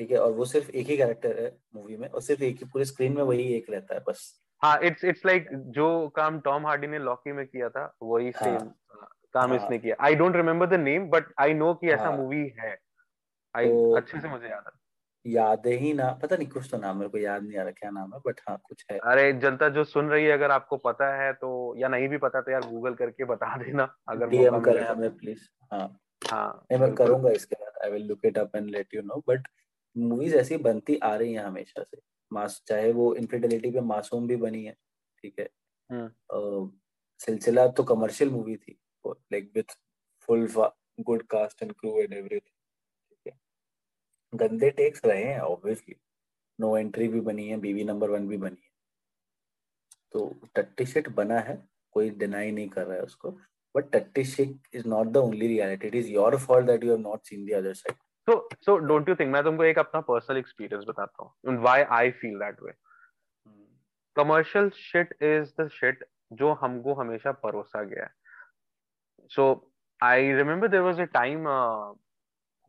ठीक 0.00 0.10
है? 0.10 0.18
और 0.18 0.32
वो 0.32 0.44
सिर्फ़ 0.44 0.70
एक 0.70 0.86
ही 0.86 0.96
कैरेक्टर 0.96 1.40
है 1.42 1.56
मूवी 1.74 1.96
में 1.96 2.08
और 2.08 2.22
सिर्फ़ 2.22 2.42
एक 2.42 2.56
ही 2.56 2.64
पूरे 2.64 2.84
स्क्रीन 2.84 3.12
में 3.12 3.22
वही 3.22 3.42
एक 3.42 3.70
रहता 3.70 3.94
है 3.94 4.00
बस। 4.00 4.42
हाँ 4.62 4.78
इट्स 4.82 5.04
इट्स 5.04 5.26
लाइक 5.26 5.48
जो 5.52 6.08
काम 6.08 6.40
टॉम 6.40 6.66
हार्डी 6.66 6.86
ने 6.86 6.98
लॉकी 6.98 7.32
में 7.32 7.46
किया 7.46 7.68
था 7.68 7.96
वही 8.02 8.32
सेम 8.32 8.52
हाँ, 8.52 9.08
काम 9.34 9.50
हाँ, 9.50 9.56
इसने 9.56 9.78
किया। 9.78 9.96
I 10.00 10.14
don't 10.14 10.36
remember 10.36 10.66
the 10.66 10.74
name 10.80 11.10
but 11.10 11.24
I 11.40 11.54
know 11.54 11.74
कि 11.74 11.90
ऐसा 11.90 12.10
मूवी 12.10 12.48
हाँ, 12.48 12.66
है। 12.66 12.78
आई 13.56 13.68
तो, 13.68 13.96
अच्छे 13.96 14.20
से 14.20 14.28
मुझे 14.28 14.48
याद 14.48 14.64
है। 14.66 15.32
यादें 15.32 15.76
ही 15.78 15.92
ना 15.92 16.12
पता 16.12 16.36
नहीं 16.36 16.48
कुछ 16.48 16.70
तो 16.70 16.78
नाम 16.78 16.96
मेरे 16.96 17.08
को 17.08 17.18
याद 17.18 17.42
नहीं 17.42 17.58
आ 17.58 17.62
रहा 17.62 17.70
क्या 17.70 17.90
नाम 17.90 18.14
है 18.14 18.20
बट 18.26 18.40
हाँ 18.48 18.60
कुछ 18.64 18.84
है। 18.92 18.98
अरे 18.98 19.32
जनता 19.32 19.68
जो 19.68 19.84
सुन 19.84 20.08
रही 20.08 20.24
है 20.24 20.32
अगर 20.32 20.50
आपको 20.50 20.76
पता 20.76 21.14
है 21.22 21.32
तो 21.32 21.74
या 21.76 21.88
नहीं 21.88 22.08
भी 22.08 22.18
पता 22.18 22.40
तो 22.40 22.50
यार 22.50 22.60
गूगल 22.60 22.94
करके 22.94 23.24
बता 23.24 23.56
देना 23.56 23.94
अगर 24.08 24.26
डीएम 24.26 24.60
करें 24.60 24.84
हमें 24.84 25.16
प्लीज़ 25.16 25.48
हाँ। 25.72 26.00
हाँ 26.30 26.66
मैं 26.72 26.94
करूँगा 26.94 27.30
इसके 27.30 27.56
बाद 27.64 27.84
I 27.84 27.90
will 27.90 28.06
look 28.06 28.24
it 28.24 28.38
up 28.38 28.56
and 28.56 28.70
let 28.70 28.94
you 28.94 29.02
know 29.02 29.22
but 29.28 29.48
movies 29.96 30.34
ऐसी 30.36 30.56
बनती 30.58 30.96
आ 30.98 31.14
रही 31.16 31.32
हैं 31.32 31.44
हमेशा 31.44 31.82
से। 31.82 32.00
मास 32.32 32.62
चाहे 32.66 32.92
वो 32.92 33.14
इनफिडेलिटी 33.14 33.70
पे 33.70 33.80
मासूम 33.82 34.26
भी 34.28 34.36
बनी 34.36 34.64
है 34.64 34.72
ठीक 35.24 35.38
है? 35.38 35.48
हम्म। 35.90 36.70
सिलसिला 37.20 37.66
तो 37.68 37.84
कमर्शियल 37.84 38.30
मूवी 38.30 38.56
थी 38.56 38.78
like 39.04 39.50
with 39.56 39.76
full 40.28 40.46
good 41.00 41.22
cast 41.30 41.62
and 41.62 41.72
crew 41.72 41.98
and 42.00 42.12
everything 42.12 43.32
गंदे 44.32 44.70
टेक्स 44.70 45.04
रहे 45.04 45.22
हैं 45.24 45.38
ऑब्वियसली 45.40 45.94
नो 46.58 46.76
एंट्री 46.76 47.06
भी 47.08 47.20
बनी 47.20 47.48
है 47.48 47.56
बीवी 47.60 47.84
नंबर 47.84 48.10
वन 48.10 48.26
भी 48.28 48.36
बनी 48.36 48.56
है। 48.56 48.68
तो 50.12 50.28
टट्टी 50.56 50.86
शिट 50.86 51.08
बना 51.14 51.38
है 51.40 51.56
कोई 51.94 52.10
डिनाई 52.18 52.50
नहीं 52.50 52.68
कर 52.68 52.86
रहा 52.86 52.96
है 52.96 53.02
उसको। 53.02 53.30
बट 53.74 53.90
टट्टी 53.92 54.24
shit 54.24 54.74
is 54.74 54.86
not 54.88 55.06
the 55.06 55.16
only 55.16 55.46
reality 55.48 55.86
it 55.88 55.94
is 55.94 56.08
your 56.10 56.36
fault 56.38 56.66
that 56.66 56.84
you 56.84 56.90
have 56.90 57.00
not 57.00 57.24
seen 57.26 57.44
the 57.46 57.52
other 57.54 57.74
side 57.74 57.96
so 58.28 58.34
so 58.66 58.78
don't 58.80 59.08
you 59.08 59.14
think 59.16 59.32
मैं 59.32 59.42
तुमको 59.44 59.64
एक 59.64 59.78
अपना 59.78 60.00
पर्सनल 60.00 60.36
एक्सपीरियंस 60.36 60.84
बताता 60.88 61.24
हूँ 61.24 61.56
why 61.64 61.78
I 61.90 62.10
feel 62.10 62.38
that 62.38 62.62
way 62.62 62.72
commercial 64.16 64.70
shit 64.70 65.12
is 65.22 65.52
the 65.60 65.68
shit 65.70 66.06
जो 66.32 66.52
हमको 66.52 66.94
हमेशा 66.94 67.32
परोसा 67.32 67.82
गया 67.82 68.04
है. 68.04 68.10
So 69.30 69.72
I 70.00 70.32
remember 70.32 70.68
there 70.68 70.84
was 70.84 71.00
a 71.00 71.06
time 71.16 71.46
uh, 71.46 71.96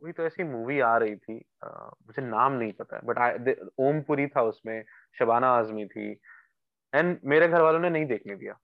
कोई 0.02 0.12
तो 0.12 0.22
ऐसी 0.22 0.44
मूवी 0.44 0.80
आ 0.80 0.96
रही 0.96 1.16
थी 1.16 1.38
uh, 1.38 1.90
मुझे 2.06 2.22
नाम 2.22 2.52
नहीं 2.52 2.72
पता 2.72 2.96
है 2.96 3.02
बट 3.04 3.70
ओमपुरी 3.78 4.26
था 4.26 4.42
उसमें 4.42 4.84
शबाना 5.18 5.48
आजमी 5.48 5.86
थी 5.86 6.10
एंड 6.94 7.20
मेरे 7.24 7.48
घर 7.48 7.62
वालों 7.62 7.80
ने 7.80 7.90
नहीं 7.90 8.06
देखने 8.06 8.36
दिया. 8.36 8.58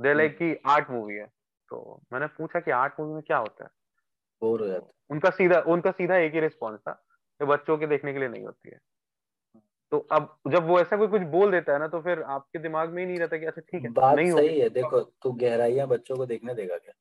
दे 0.00 0.14
लाइक 0.14 0.38
हम्म। 0.42 0.54
की 0.54 0.60
आर्ट 0.66 0.90
मूवी 0.90 1.14
है. 1.14 1.26
तो 1.68 2.02
मैंने 2.12 2.26
पूछा 2.26 2.60
कि 2.60 2.70
आर्ट 2.70 3.00
मूवी 3.00 3.14
में 3.14 3.22
क्या 3.22 3.36
होता 3.36 3.64
है? 3.64 3.70
बोर 4.42 4.60
हो 4.60 4.66
जाता 4.66 4.92
उनका 5.10 5.30
सीधा 5.30 5.60
उनका 5.60 5.90
सीधा 5.90 6.16
एक 6.16 6.34
ही 6.34 6.40
रिस्पॉन्स 6.40 6.80
था 6.80 6.92
कि 7.40 7.44
बच्चों 7.44 7.78
के 7.78 7.86
देखने 7.86 8.12
के 8.12 8.18
लिए 8.18 8.28
नहीं 8.28 8.44
होती 8.44 8.70
है। 8.70 8.78
तो 9.92 9.98
अब 10.12 10.38
जब 10.48 10.66
वो 10.66 10.80
ऐसा 10.80 10.96
कोई 10.96 11.06
कुछ 11.06 11.22
बोल 11.22 11.50
देता 11.50 11.72
है 11.72 11.78
ना 11.78 11.88
तो 11.88 12.00
फिर 12.00 12.22
आपके 12.22 12.58
दिमाग 12.58 12.90
में 12.90 13.02
ही 13.02 13.06
नहीं 13.08 13.18
रहता 13.18 13.36
कि 13.36 13.46
अच्छा 13.46 13.60
ठीक 13.60 13.84
है 13.84 13.90
बात 13.90 14.16
नहीं 14.16 14.32
सही 14.32 14.60
है 14.60 14.68
देखो 14.68 15.00
तू 15.00 15.32
गहराइयाँ 15.32 15.86
बच्चों 15.88 16.16
को 16.16 16.26
देखने 16.26 16.54
देगा 16.54 16.76
क्या? 16.76 16.94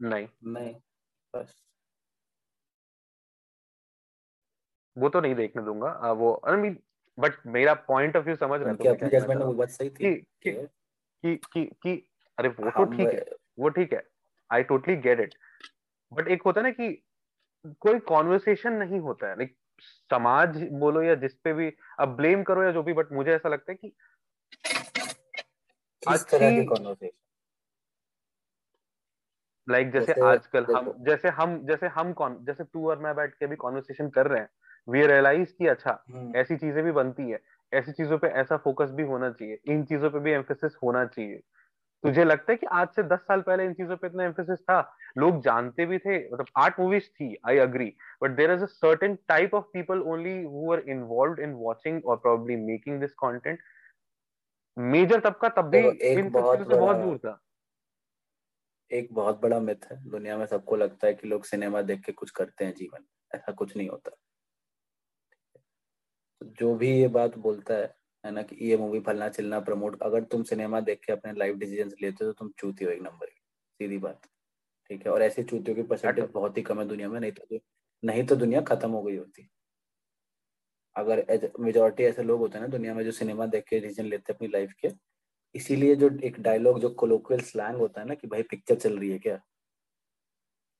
नहीं। 0.00 0.26
नहीं 0.44 0.74
बस। 1.34 1.54
वो 4.96 5.08
तो 5.08 5.20
नहीं 5.20 5.34
देखने 5.34 5.62
दूँगा। 5.62 5.88
आ, 5.88 6.12
वो 6.12 6.42
आई 6.48 6.56
मीन 6.56 6.78
बट 7.18 7.32
मेरा 7.46 7.74
पॉइंट 7.74 8.16
ऑफ़ 8.16 8.24
व्यू 8.24 8.36
समझ 8.36 8.60
रहे 8.60 8.70
हैं 8.70 8.90
अपनी 8.90 9.08
जजमेंट 9.10 9.38
में 9.38 9.46
वो 9.46 9.52
बात 9.52 9.68
सही 9.68 9.90
थी। 9.90 10.14
कि 10.44 10.60
कि 11.24 11.36
कि 11.52 11.64
कि 11.82 12.08
अरे 12.38 12.48
वो 12.48 12.70
तो 12.70 12.84
ठीक 12.84 13.14
है 13.14 13.24
वो 13.58 13.68
ठीक 13.68 13.92
है। 13.92 14.02
I 14.50 14.62
totally 14.62 14.96
get 14.96 15.20
it 15.20 15.34
but 16.12 16.28
एक 16.28 16.42
होता 16.42 16.60
है 16.60 16.66
ना 16.66 16.70
कि 16.70 16.92
कोई 17.80 17.98
कॉन्वर्सेशन 17.98 18.72
नहीं 18.72 19.00
होता 19.00 19.28
है। 19.28 19.36
लाइक 19.36 19.56
समाज 20.10 20.62
बोलो 20.72 21.02
या 21.02 21.14
जिस 21.14 21.34
पे 21.34 21.52
भी 21.52 21.72
अब 22.00 22.16
ब्लेम 22.16 22.42
करो 22.42 22.62
या 22.64 22.72
जो 22.72 22.82
भी 22.82 22.92
बट 22.92 23.12
मुझे 23.12 23.34
ऐसा 23.34 23.48
लगता 23.48 23.72
है 23.72 23.76
कि 23.76 23.92
किस 26.02 26.24
तरह 26.30 26.50
की 26.50 26.64
कॉन्वर्सेशन 26.64 27.10
लाइक 29.68 29.86
like 29.86 29.94
जैसे 29.94 30.20
आजकल 30.20 30.66
हम 30.76 30.92
जैसे 31.04 31.28
हम 31.28 31.66
जैसे 31.66 31.86
हम 31.86 32.12
कौन 32.12 32.38
जैसे 32.44 32.64
तू 32.64 32.88
और 32.90 32.98
मैं 32.98 33.14
बैठ 33.16 33.34
के 33.34 33.46
भी 33.46 33.56
कॉन्वर्सेशन 33.56 34.08
कर 34.08 34.26
रहे 34.26 34.40
हैं। 34.40 34.48
वी 34.88 35.06
रियलाइज़ 35.06 35.52
कि 35.58 35.66
अच्छा 35.66 36.04
हम्म। 36.10 36.36
ऐसी 36.36 36.56
चीज़ें 36.56 36.84
भी 36.84 36.92
बनती 36.92 37.30
है। 37.30 37.40
ऐसी 37.72 37.92
चीज़ों 37.92 38.18
पे 38.18 38.28
ऐसा 38.28 38.56
फोकस 38.56 38.90
भी 38.90 39.02
होना 39.02 39.30
चाहिए। 39.30 39.58
इन 39.68 39.84
चीज़ों 39.84 40.10
पे 40.10 40.18
भी 40.18 40.32
एम्फोसिस 40.32 40.76
होना 40.82 41.04
चाहिए। 41.04 41.40
तुझे 42.04 42.24
लगता 42.24 42.52
है 42.52 42.56
कि 42.56 42.66
आज 42.66 42.88
से 42.88 43.02
दस 43.02 43.18
साल 43.18 43.40
पहले 43.40 43.64
इन 43.64 43.72
चीज़ों 43.74 43.96
पे 43.96 44.06
इतना 44.06 44.24
एम्फोसिस 44.24 44.58
था? 44.60 44.96
लोग 45.18 45.40
जानते 45.42 45.86
भी 45.86 45.98
थे 45.98 46.32
मतलब 46.32 46.46
आर्ट 46.56 46.80
मूवीज़ 46.80 47.04
थी 47.04 47.36
I 47.48 47.58
agree 47.58 47.96
but 48.22 48.30
there 48.30 48.50
is 48.50 48.62
a 48.62 48.66
certain 48.66 49.18
type 49.28 49.54
of 49.54 49.64
people 49.64 50.02
only 50.02 50.42
who 50.42 50.72
are 50.72 50.78
involved 50.78 51.40
in 51.40 51.52
watching 51.52 52.06
और 52.06 52.16
probably 52.16 52.56
making 52.56 53.00
this 53.00 53.14
content 53.14 53.58
major 54.78 55.20
तबका 55.20 55.48
तब 55.48 55.70
भी 55.70 55.88
इन 55.88 56.30
बहुत, 56.30 56.58
बहुत 56.58 56.96
दूर 56.96 57.18
था। 57.18 57.40
एक 58.92 59.08
बहुत 59.12 59.40
बड़ा 59.42 59.60
मिथ 59.60 59.92
है। 59.92 60.10
दुनिया 60.10 60.36
में 60.38 60.46
सबको 60.46 60.76
लगता 60.76 61.06
है 61.06 61.14
कि 61.14 61.28
लोग 61.28 61.44
सिनेमा 61.44 61.82
देख 61.82 62.00
के 62.00 62.12
कुछ 62.12 62.30
करते 62.30 62.64
हैं 62.64 62.74
जीवन। 62.74 63.04
ऐसा 63.34 63.52
कुछ 63.52 63.76
नहीं 63.76 63.88
होता। 63.88 64.10
जो 66.42 66.74
भी 66.74 66.90
ये 67.00 67.08
बात 67.08 67.38
बोलता 67.38 67.74
है 67.74 67.97
है 68.28 68.34
ना 68.34 68.42
कि 68.42 68.56
ये 68.62 68.76
मूवी 68.76 69.00
फलना 69.02 69.28
चिलना 69.30 69.60
प्रमोट 69.60 70.02
अगर 70.02 70.24
तुम 70.32 70.42
सिनेमा 70.44 70.80
देख 70.82 71.00
के 71.06 71.12
अपने 71.12 71.32
लाइफ 71.34 71.56
डिसीज़न 71.56 71.90
लेते 72.02 72.24
हो 72.24 72.32
तो 72.32 72.38
तुम 72.38 72.50
चूती 72.58 72.84
हो 72.84 72.90
एक 72.90 73.02
नंबर 73.02 73.26
की 73.26 73.40
सीधी 73.80 73.98
बात। 73.98 74.26
ठीक 74.90 75.06
है? 75.06 75.12
और 75.12 75.22
ऐसे 75.22 75.42
चूतियों 75.44 75.76
की 75.76 75.82
परसेंटेज 75.84 76.30
बहुत 76.34 76.58
ही 76.58 76.62
कम 76.62 76.80
है 76.80 76.86
दुनिया 76.88 77.08
में 77.08 77.20
नहीं 77.20 77.32
तो 77.32 77.58
नहीं 78.02 78.24
तो 78.26 78.36
दुनिया 78.36 78.60
खत्म 78.62 78.90
हो 78.90 79.02
गई 79.02 79.16
होती। 79.16 79.48
अगर 80.96 81.50
मेजोरिटी 81.60 82.04
ऐसे 82.04 82.22
लोग 82.22 82.40
होते 82.40 82.58
हैं 82.58 82.64
ना 82.64 82.70
दुनिया 82.70 82.94
में 82.94 83.04
जो 83.04 83.12
सिनेमा 83.12 83.46
देख 83.46 83.64
के 83.68 83.80
डिसीज़न 83.80 84.06
लेते 84.06 84.32
हैं 84.32 84.36
अपनी 84.36 84.48
लाइफ 84.48 84.72
के 84.80 84.88
इसीलिए 85.54 85.96
जो 85.96 86.10
एक 86.24 86.40
डायलॉग 86.42 86.80
जो 86.80 86.90
कोलोक्वियल 86.94 87.42
स्लैंग 87.42 87.76
होता 87.76 88.00
है 88.00 88.06
ना 88.08 88.14
कि 88.14 88.26
भाई 88.28 88.42
पिक्चर 88.42 88.74
चल 88.76 88.98
रही 88.98 89.10
है 89.10 89.18
क्या? 89.18 89.40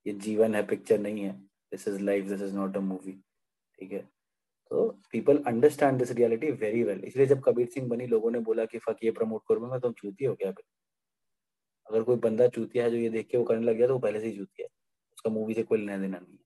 ये 0.06 0.12
जीवन 0.14 0.54
है 0.54 0.62
पिक्चर 0.66 0.98
नहीं 0.98 1.24
है। 1.24 1.32
This 1.72 1.88
is 1.88 2.00
life 2.02 2.24
this 2.26 2.42
is 2.42 2.54
not 2.56 2.76
a 2.76 2.80
movie 2.80 3.12
ठीक 3.78 3.92
है? 3.92 4.08
तो 4.70 4.88
people 5.12 5.38
understand 5.46 5.98
this 5.98 6.11
reality 6.12 6.50
very 6.52 6.83
well 6.83 7.04
इसलिए 7.04 7.26
जब 7.26 7.40
कबीर 7.44 7.66
सिंह 7.68 7.88
बनी, 7.88 8.07
लोगों 8.07 8.31
ने 8.31 8.38
बोला 8.40 8.64
कि, 8.64 8.78
फक, 8.78 8.96
ये 9.04 9.11
प्रमोट 9.11 9.42
करूँ। 9.48 9.70
मैं 9.70 9.81
तुम 9.81 9.92
चूती 9.92 10.24
हो 10.24 10.35
क्या 10.35 10.52
अगर 11.87 12.02
कोई 12.02 12.16
बंदा 12.16 12.46
चूतिया 12.48 12.85
है, 12.85 12.90
जो 12.90 12.96
ये 12.96 13.09
देख 13.11 13.28
के 13.28 13.38
वो 13.38 13.44
करने 13.44 13.66
लग 13.66 13.76
गया 13.76 13.87
तो 13.87 13.92
वो 13.92 13.98
पहले 13.98 14.20
से 14.20 14.26
ही 14.26 14.37
चूतिया 14.37 14.64
है। 14.64 14.70
उसका 15.14 15.31
मूवी 15.31 15.54
से 15.54 15.62
कोई 15.62 15.78
लेना 15.78 15.96
देना 15.98 16.18
नहीं 16.18 16.33
है। 16.33 16.38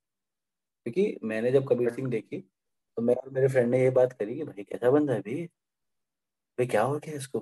क्योंकि 0.87 1.18
मैंने 1.24 1.52
जब 1.52 1.68
कबीर 1.68 1.90
सिंह 1.90 2.08
देखी 2.11 2.40
तो 2.96 3.02
मैं 3.02 3.14
और 3.14 3.30
मेरे 3.30 3.48
फ्रेंड 3.48 3.70
ने 3.70 3.82
ये 3.82 3.90
बात 3.90 4.12
करी 4.12 4.35
कि, 4.37 4.44
भाई, 4.44 4.64
कैसा 4.64 4.90
बंदा 4.90 5.14
है 5.14 5.20
भाई? 5.20 5.46
भाई, 6.58 6.66
क्या 6.66 6.82
हो 6.82 6.98
गया 6.98 7.14
इसको? 7.16 7.40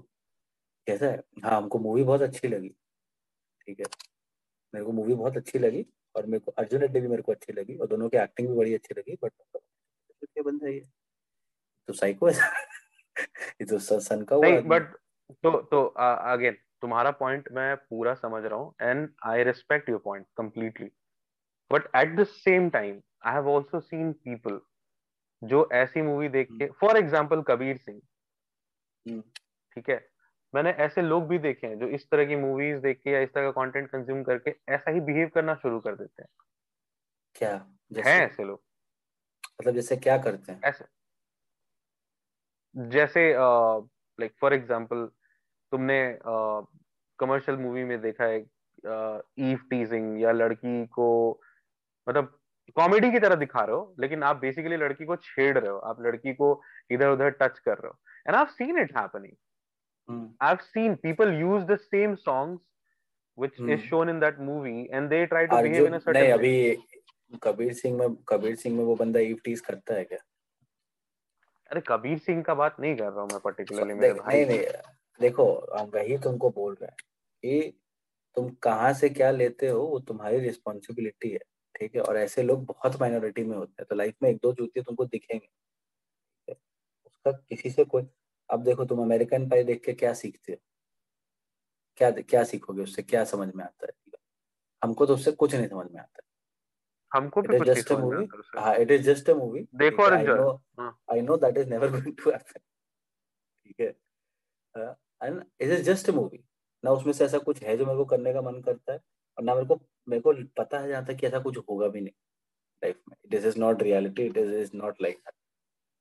कैसा 0.86 1.06
है? 1.06 1.22
हाँ 1.44 1.56
हमको 1.56 1.78
मूवी 1.78 2.02
बहुत 2.04 2.22
अच्छी 2.22 2.48
लगी। 2.48 2.68
ठीक 3.60 3.80
है। 3.80 3.86
मेरे 4.74 4.86
को 4.86 4.92
मूवी 4.92 5.14
बहुत 5.14 5.36
अच्छी 5.36 5.58
लगी 5.58 5.86
और 6.16 6.26
मेरे 6.26 6.40
को, 6.40 6.52
अर्जुन 6.52 6.80
रेड्डी 6.80 7.00
भी 7.00 7.08
मेरे 7.08 7.22
को 7.22 7.32
अच्छी 7.32 7.52
लगी 7.52 7.76
और 7.76 7.86
दोनों 7.88 8.08
की 8.08 8.18
एक्टिंग 8.18 8.48
भी 8.48 8.54
बड़ी 8.54 8.74
अच्छी 8.74 8.94
लगी 8.98 9.16
बट 9.24 9.32
क्या 10.26 10.42
बंदा 10.42 10.68
ये 10.68 10.80
तो 11.87 11.92
साइको 11.92 12.28
है। 12.28 12.35
ये 13.61 13.64
तो 13.64 13.78
सन 13.78 14.22
का 14.22 14.37
नहीं 14.37 14.61
बट 14.62 14.83
तो 15.30 15.61
तो 15.62 15.85
अगेन 15.87 16.56
तुम्हारा 16.80 17.11
पॉइंट 17.11 17.48
मैं 17.52 17.76
पूरा 17.76 18.14
समझ 18.14 18.44
रहा 18.44 18.59
हूँ 18.59 18.74
and 18.83 19.09
I 19.24 19.44
respect 19.44 19.88
your 19.88 20.00
point 20.04 20.26
completely 20.37 20.90
but 21.72 21.96
at 21.96 22.16
the 22.16 22.24
same 22.24 22.70
time 22.70 23.00
I 23.24 23.35
have 23.35 23.50
also 23.50 23.80
seen 23.80 24.12
people 24.12 24.61
जो 25.44 25.68
ऐसी 25.72 26.02
मूवी 26.02 26.28
देख 26.28 26.48
के 26.52 26.70
फॉर 26.70 26.96
एग्जांपल 26.96 27.42
कबीर 27.42 27.76
सिंह। 27.76 28.00
ठीक 29.72 29.90
है? 29.90 30.11
मैंने 30.54 30.70
ऐसे 30.70 31.02
लोग 31.02 31.28
भी 31.28 31.38
देखे 31.38 31.66
हैं 31.66 31.78
जो 31.78 31.87
इस 31.87 32.11
तरह 32.11 32.24
की 32.24 32.37
मूवीज़ 32.37 32.78
देख 32.78 33.00
के 33.04 33.11
या 33.11 33.20
इस 33.20 33.33
तरह 33.33 33.50
का 33.50 33.64
कंटेंट 33.64 33.88
कंज्यूम 33.88 34.22
करके 34.22 34.54
ऐसा 34.68 34.90
ही 34.90 35.00
बिहेव 35.00 35.28
करना 35.28 35.54
शुरू 35.54 35.80
कर 35.80 35.94
देते 35.96 36.22
हैं। 36.22 36.28
क्या? 37.35 37.76
है 38.06 38.20
ऐसे 38.20 38.44
लोग। 38.44 38.62
मतलब 39.60 39.74
जैसे 39.74 39.96
क्या 39.96 40.18
करते 40.18 40.52
हैं? 40.52 40.60
ऐसे। 40.64 40.84
जैसे 42.76 43.34
लाइक 44.20 44.32
फॉर 44.40 44.54
एग्जांपल 44.54 45.10
तुमने 45.70 46.18
कमर्शियल 47.18 47.56
uh, 47.56 47.64
मूवी 47.64 47.84
में 47.84 48.00
देखा 48.00 48.24
है 48.24 48.38
ईव 49.38 49.56
uh, 49.56 49.70
टीजिंग 49.70 50.20
या 50.20 50.32
लड़की 50.32 50.86
को 50.86 51.40
मतलब 52.08 52.38
कॉमेडी 52.76 53.12
की 53.12 53.18
तरह 53.18 53.34
दिखा 53.34 53.64
रहे 53.64 53.76
हो 53.76 53.94
लेकिन 54.00 54.22
आप 54.22 54.36
बेसिकली 54.36 54.76
लड़की 54.76 55.04
को 55.04 55.16
छेड़ 55.16 55.58
रहे 55.58 55.70
हो 55.70 55.78
आप 55.78 56.00
लड़की 56.00 56.34
को 56.34 56.62
इधर 56.90 57.08
उधर 57.08 57.30
टच 57.30 57.58
कर 57.58 57.78
रहे 57.78 57.88
हो। 57.88 57.98
And 58.26 58.36
I 58.36 58.44
seen 58.44 58.78
it 58.78 58.98
happening 58.98 59.34
I 60.42 60.48
have 60.48 60.56
seen 60.56 60.94
people 60.94 61.32
use 61.32 61.64
the 61.64 61.76
same 61.76 62.14
songs 62.14 62.62
which 63.38 63.56
hmm. 63.56 63.70
is 63.70 63.82
shown 63.82 64.08
in 64.08 64.18
that 64.20 64.38
movie 64.38 64.80
and 64.92 65.10
they 65.10 65.26
try 65.26 65.46
to 65.46 65.54
Arjun, 65.54 65.72
behave 65.72 65.86
in 65.86 65.94
a 65.94 66.00
certain 66.00 66.22
नहीं 66.22 66.32
अभी 66.32 66.76
कबीर 67.38 67.72
सिंह 67.72 67.98
में 67.98 68.16
कबीर 68.16 68.56
सिंह 68.56 68.76
में 68.76 68.84
वो 68.84 68.94
बंदा 68.96 69.20
ईव 69.20 69.40
टीज 69.44 69.60
करता 69.60 69.94
है 69.94 70.04
क्या? 70.04 70.18
अरे 71.70 71.80
कबीर 71.88 72.18
सिंह 72.18 72.42
का 72.42 72.54
बात 72.54 72.76
नहीं 72.80 72.96
कर 72.96 73.10
रहा 73.12 73.20
हूँ 73.20 73.28
मैं 73.32 73.40
पर्टिकुलरली 73.40 73.94
मेरे 73.94 74.14
भाई 74.14 74.44
नहीं 74.44 74.58
नहीं 74.58 74.66
देखो 75.20 75.54
हम 75.78 75.86
वही 75.86 76.18
तुमको 76.18 76.50
बोल 76.50 76.74
रहे 76.74 76.86
हैं 76.86 76.96
कि 77.42 77.80
तुम 78.34 78.50
कहाँ 78.50 78.92
से 78.92 79.08
क्या 79.08 79.30
लेते 79.30 79.68
हो 79.68 79.82
वो 79.82 80.00
तुम्हारी 80.00 80.38
रिस्पॉन्सिबिलिटी 80.38 81.30
है 81.30 81.38
ठीक 81.78 81.94
है? 81.94 82.02
और 82.02 82.16
ऐसे 82.16 82.42
लोग 82.42 82.64
बहुत 82.64 83.00
माइनॉरिटी 83.00 83.44
में 83.44 83.56
होते 83.56 83.74
हैं 83.80 83.86
तो 83.90 83.94
लाइफ 83.94 84.14
में 84.22 84.30
एक 84.30 84.36
दो 84.36 84.52
जूते 84.52 84.82
तुमको 84.82 85.04
दिखेंगे 85.04 85.48
उसका 87.06 87.32
किसी 87.32 87.70
से 87.70 87.84
कोई 87.84 88.06
अब 88.50 88.64
देखो 88.64 88.84
तुम 88.84 89.02
अमेरिकन 89.02 89.48
पाई 89.48 89.62
देख 89.64 89.84
के 89.84 89.92
क्या 89.92 90.12
सीखते 90.14 90.52
हो? 90.52 90.58
क्या 91.96 92.10
क्या 92.10 92.44
सीखोगे 92.44 92.82
उससे? 92.82 93.02
क्या 93.02 93.24
समझ 93.24 93.54
में 93.54 93.64
आता 93.64 93.86
है? 93.86 93.92
हमको 94.84 95.06
तो 95.06 95.14
उससे 95.14 95.32
कुछ 95.32 95.54
नहीं 95.54 95.68
समझ 95.68 95.90
में 95.90 96.00
आता 96.00 96.22
हमको 97.12 97.42
भी 97.42 97.58
कुछ 97.58 97.68
नहीं 97.68 97.82
समझ 97.82 98.04
में 98.04 98.18
आता 98.18 98.60
हाँ 98.60 98.74
it 98.76 98.90
is 98.90 99.02
just 99.02 99.30
a 99.30 99.34
movie 99.34 99.66
देखो 99.74 100.02
और 100.02 100.14
enjoy 100.14 100.88
I 101.12 101.20
know 101.20 101.36
that 101.36 101.58
is 101.58 101.68
never 101.70 101.90
going 101.90 102.14
to 102.16 102.30
happen 102.30 102.60
ठीक 103.66 103.80
है। 103.80 103.88
And 105.20 105.42
it 105.60 105.70
is 105.70 105.82
just 105.82 106.10
a 106.10 106.12
movie 106.12 106.44
ना 106.84 106.90
उसमें 106.90 107.12
से 107.12 107.24
ऐसा 107.24 107.38
कुछ 107.38 107.62
है 107.62 107.76
जो 107.76 107.86
मेरे 107.86 107.96
को 107.96 108.04
करने 108.04 108.32
का 108.32 108.42
मन 108.42 108.60
करता 108.60 108.92
है 108.92 109.00
और 109.38 109.44
ना 109.44 109.54
मेरे 109.54 109.66
को 109.66 109.80
मेरे 110.08 110.22
को 110.22 110.32
पता 110.56 110.78
है 110.78 110.88
जहाँ 110.88 111.04
तक 111.06 111.16
कि 111.16 111.26
ऐसा 111.26 111.38
कुछ 111.38 111.58
होगा 111.58 111.88
भी 111.88 112.00
नहीं 112.00 112.14
लाइफ 112.82 113.00
में। 113.08 113.16
It 113.24 113.34
is 113.34 113.58
not 113.58 113.82
reality 113.82 114.26
it 114.26 114.36
is 114.36 114.54
is 114.54 114.70
not 114.74 115.02
like 115.02 115.30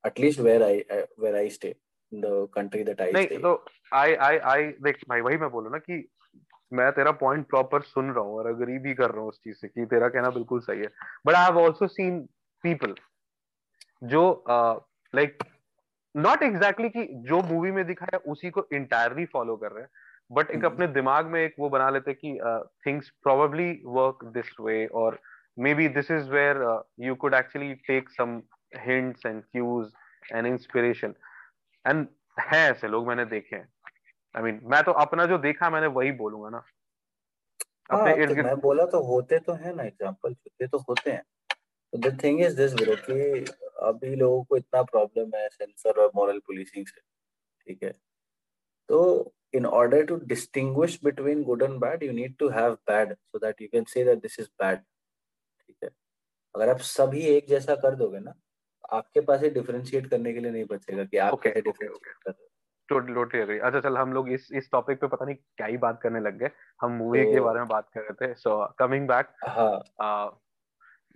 at least 0.04 0.40
where 0.40 0.64
I 0.64 0.80
where 1.20 1.36
I 1.36 1.50
stay 1.50 1.76
the 2.12 2.48
country 2.54 2.84
that 2.84 3.02
I 3.02 3.12
नहीं 3.12 3.40
तो 3.40 3.66
आई 3.94 4.14
आई 4.28 4.38
आई 4.54 4.68
देख 4.82 5.04
भाई 5.10 5.22
वही 5.22 5.38
मैं 5.38 5.50
बोलूँ 5.50 5.72
ना 5.72 5.78
कि 5.78 6.08
मैं 6.72 6.92
तेरा 6.92 7.12
पॉइंट 7.20 7.46
प्रॉपर 7.50 7.82
सुन 7.82 8.12
रहा 8.12 8.24
हूँ 8.24 8.36
और 8.38 8.48
अग्री 8.48 8.78
भी 8.80 8.94
कर 8.94 9.12
रहा 9.12 9.22
हूँ 9.22 9.30
उस 9.30 9.40
चीज़ 9.44 9.56
से 9.58 9.68
कि 9.68 9.86
तेरा 9.86 10.08
कहना 10.10 10.30
बिल्कुल 10.32 10.60
सही 10.62 10.80
है। 10.80 10.90
But 11.28 11.36
I 11.36 11.46
have 11.46 11.60
also 11.60 11.88
seen 11.88 12.20
people 12.64 12.94
जो 14.04 14.22
लाइक 15.14 15.44
नॉट 16.16 16.44
एग्जैक्टली 16.44 16.90
कि 16.90 17.08
जो 17.30 17.42
मूवी 17.44 17.72
में 17.72 17.86
दिखा 17.88 18.08
है 18.14 18.20
उसी 18.32 18.50
को 18.50 18.68
इंटायरली 18.74 19.26
फॉलो 19.34 19.56
कर 19.58 19.72
रहे 19.72 19.84
हैं। 19.84 19.90
बट 20.32 20.50
एक 20.52 20.56
हम्म। 20.56 20.66
अपने 20.66 20.88
दिमाग 20.94 21.26
में 21.26 21.40
एक 21.42 21.56
वो 21.60 21.70
बना 21.70 21.90
लेते 21.90 22.14
कि 22.14 22.38
things 22.86 23.10
probably 23.24 23.72
work 23.86 24.24
this 24.34 24.54
way 24.62 24.86
और 25.02 25.20
maybe 25.74 25.88
this 25.90 26.12
is 26.12 26.30
where 26.32 26.64
you 27.00 27.16
could 27.16 27.34
actually 27.34 27.74
take 27.88 28.10
some 28.10 28.42
hints 28.78 29.26
and 29.26 29.42
cues 29.44 29.92
and 30.34 30.48
inspiration 30.48 31.14
and 31.86 32.08
है 32.42 32.60
ऐसे 32.70 32.88
लोग 32.88 33.08
मैंने 33.08 33.26
देखे 33.26 33.56
हैं। 33.56 33.68
आई 34.36 34.42
I 34.42 34.46
मीन 34.46 34.58
mean, 34.58 34.70
मैं 34.72 34.84
तो 34.84 34.92
अपना 34.92 35.26
जो 35.26 35.38
देखा 35.38 35.70
मैंने 35.70 35.88
वही 35.88 36.12
बोलूँगा 36.12 36.50
ना। 36.50 36.64
अपने 37.92 38.12
हाँ, 38.12 38.28
तो 38.28 38.44
मैं 38.44 38.56
बोला 38.60 38.86
तो 38.86 39.02
होते 39.04 39.40
तो 39.40 39.54
है 39.54 39.76
ना 39.76 39.84
एग्जांपल 39.84 40.32
होते 40.32 40.68
तो 40.68 40.78
होते 40.78 41.12
हैं। 41.12 41.24
तो 41.94 41.98
the 41.98 42.24
thing 42.24 42.42
is 42.42 42.56
this 42.58 42.74
bro 42.74 42.96
कि 42.96 43.46
अभी 43.82 44.16
लोगों 44.16 44.44
को 44.44 44.58
इतना 44.58 44.84
प्रॉब्लम 44.84 45.36
है 45.36 45.48
सेंसर 45.50 46.02
और 46.02 46.12
मॉरल 46.16 46.40
पुलिसिंग 46.40 46.86
से 46.88 47.02
ठीक 47.68 47.84
है? 47.84 47.92
तो 48.90 49.34
in 49.58 49.66
order 49.66 50.00
to 50.06 50.16
distinguish 50.32 50.96
between 51.06 51.40
good 51.46 51.64
and 51.68 51.80
bad 51.82 52.04
you 52.04 52.14
need 52.14 52.34
to 52.40 52.50
have 52.50 52.76
bad 52.88 53.16
so 53.32 53.40
that 53.40 53.62
you 53.62 53.70
can 53.70 53.88
say 53.94 54.04
that 54.04 54.22
this 54.26 54.38
is 54.40 54.50
bad 54.64 54.84
ठीक 55.60 55.78
है? 55.84 55.90
अगर 56.56 56.70
आप 56.70 56.80
सभी 56.80 57.22
एक 57.22 57.48
जैसा 57.50 57.76
कर 57.76 57.96
दोगे 57.96 58.20
ना 58.20 58.34
आपके 58.94 59.22
पास 59.22 59.42
ही 59.42 59.50
डिफरेंशिएट 59.50 60.08
करने 60.08 60.34
के 60.34 60.40
लिए 60.40 60.52
नहीं 60.52 60.66
बचेगा 60.66 61.04
कि 61.04 61.18
आप 61.18 61.34
okay, 61.34 61.44
कैसे 61.44 61.62
डिफरेंशिएट 61.62 61.98
okay. 61.98 62.24
कर 62.24 62.32
रहे 62.32 62.44
हो। 62.44 62.49
टोटली 62.90 63.40
एग्री 63.40 63.60
अच्छा 63.60 63.80
चल 63.80 63.98
हम 63.98 64.14
लोग 64.14 64.30
इस 64.32 64.48
इस 64.54 64.70
टॉपिक 64.72 65.00
पे 65.02 65.08
पता 65.08 65.26
नहीं 65.26 65.36
क्या 65.36 65.68
ही 65.68 65.78
बात 65.78 66.00
करने 66.02 66.20
लग 66.20 66.38
गए। 66.38 66.50
हम 66.82 66.92
मूवी 66.92 67.24
तो, 67.24 67.34
के 67.34 67.40
बारे 67.40 67.60
में 67.60 67.68
बात 67.68 67.90
कर 67.94 68.02
रहे 68.02 68.28
थे। 68.28 68.34
So 68.34 68.66
coming 68.80 69.08
back 69.08 69.34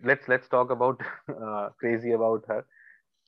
let's 0.04 0.30
let's 0.30 0.50
talk 0.52 0.72
about 0.72 1.04
crazy 1.30 2.12
about 2.12 2.52
her 2.52 2.64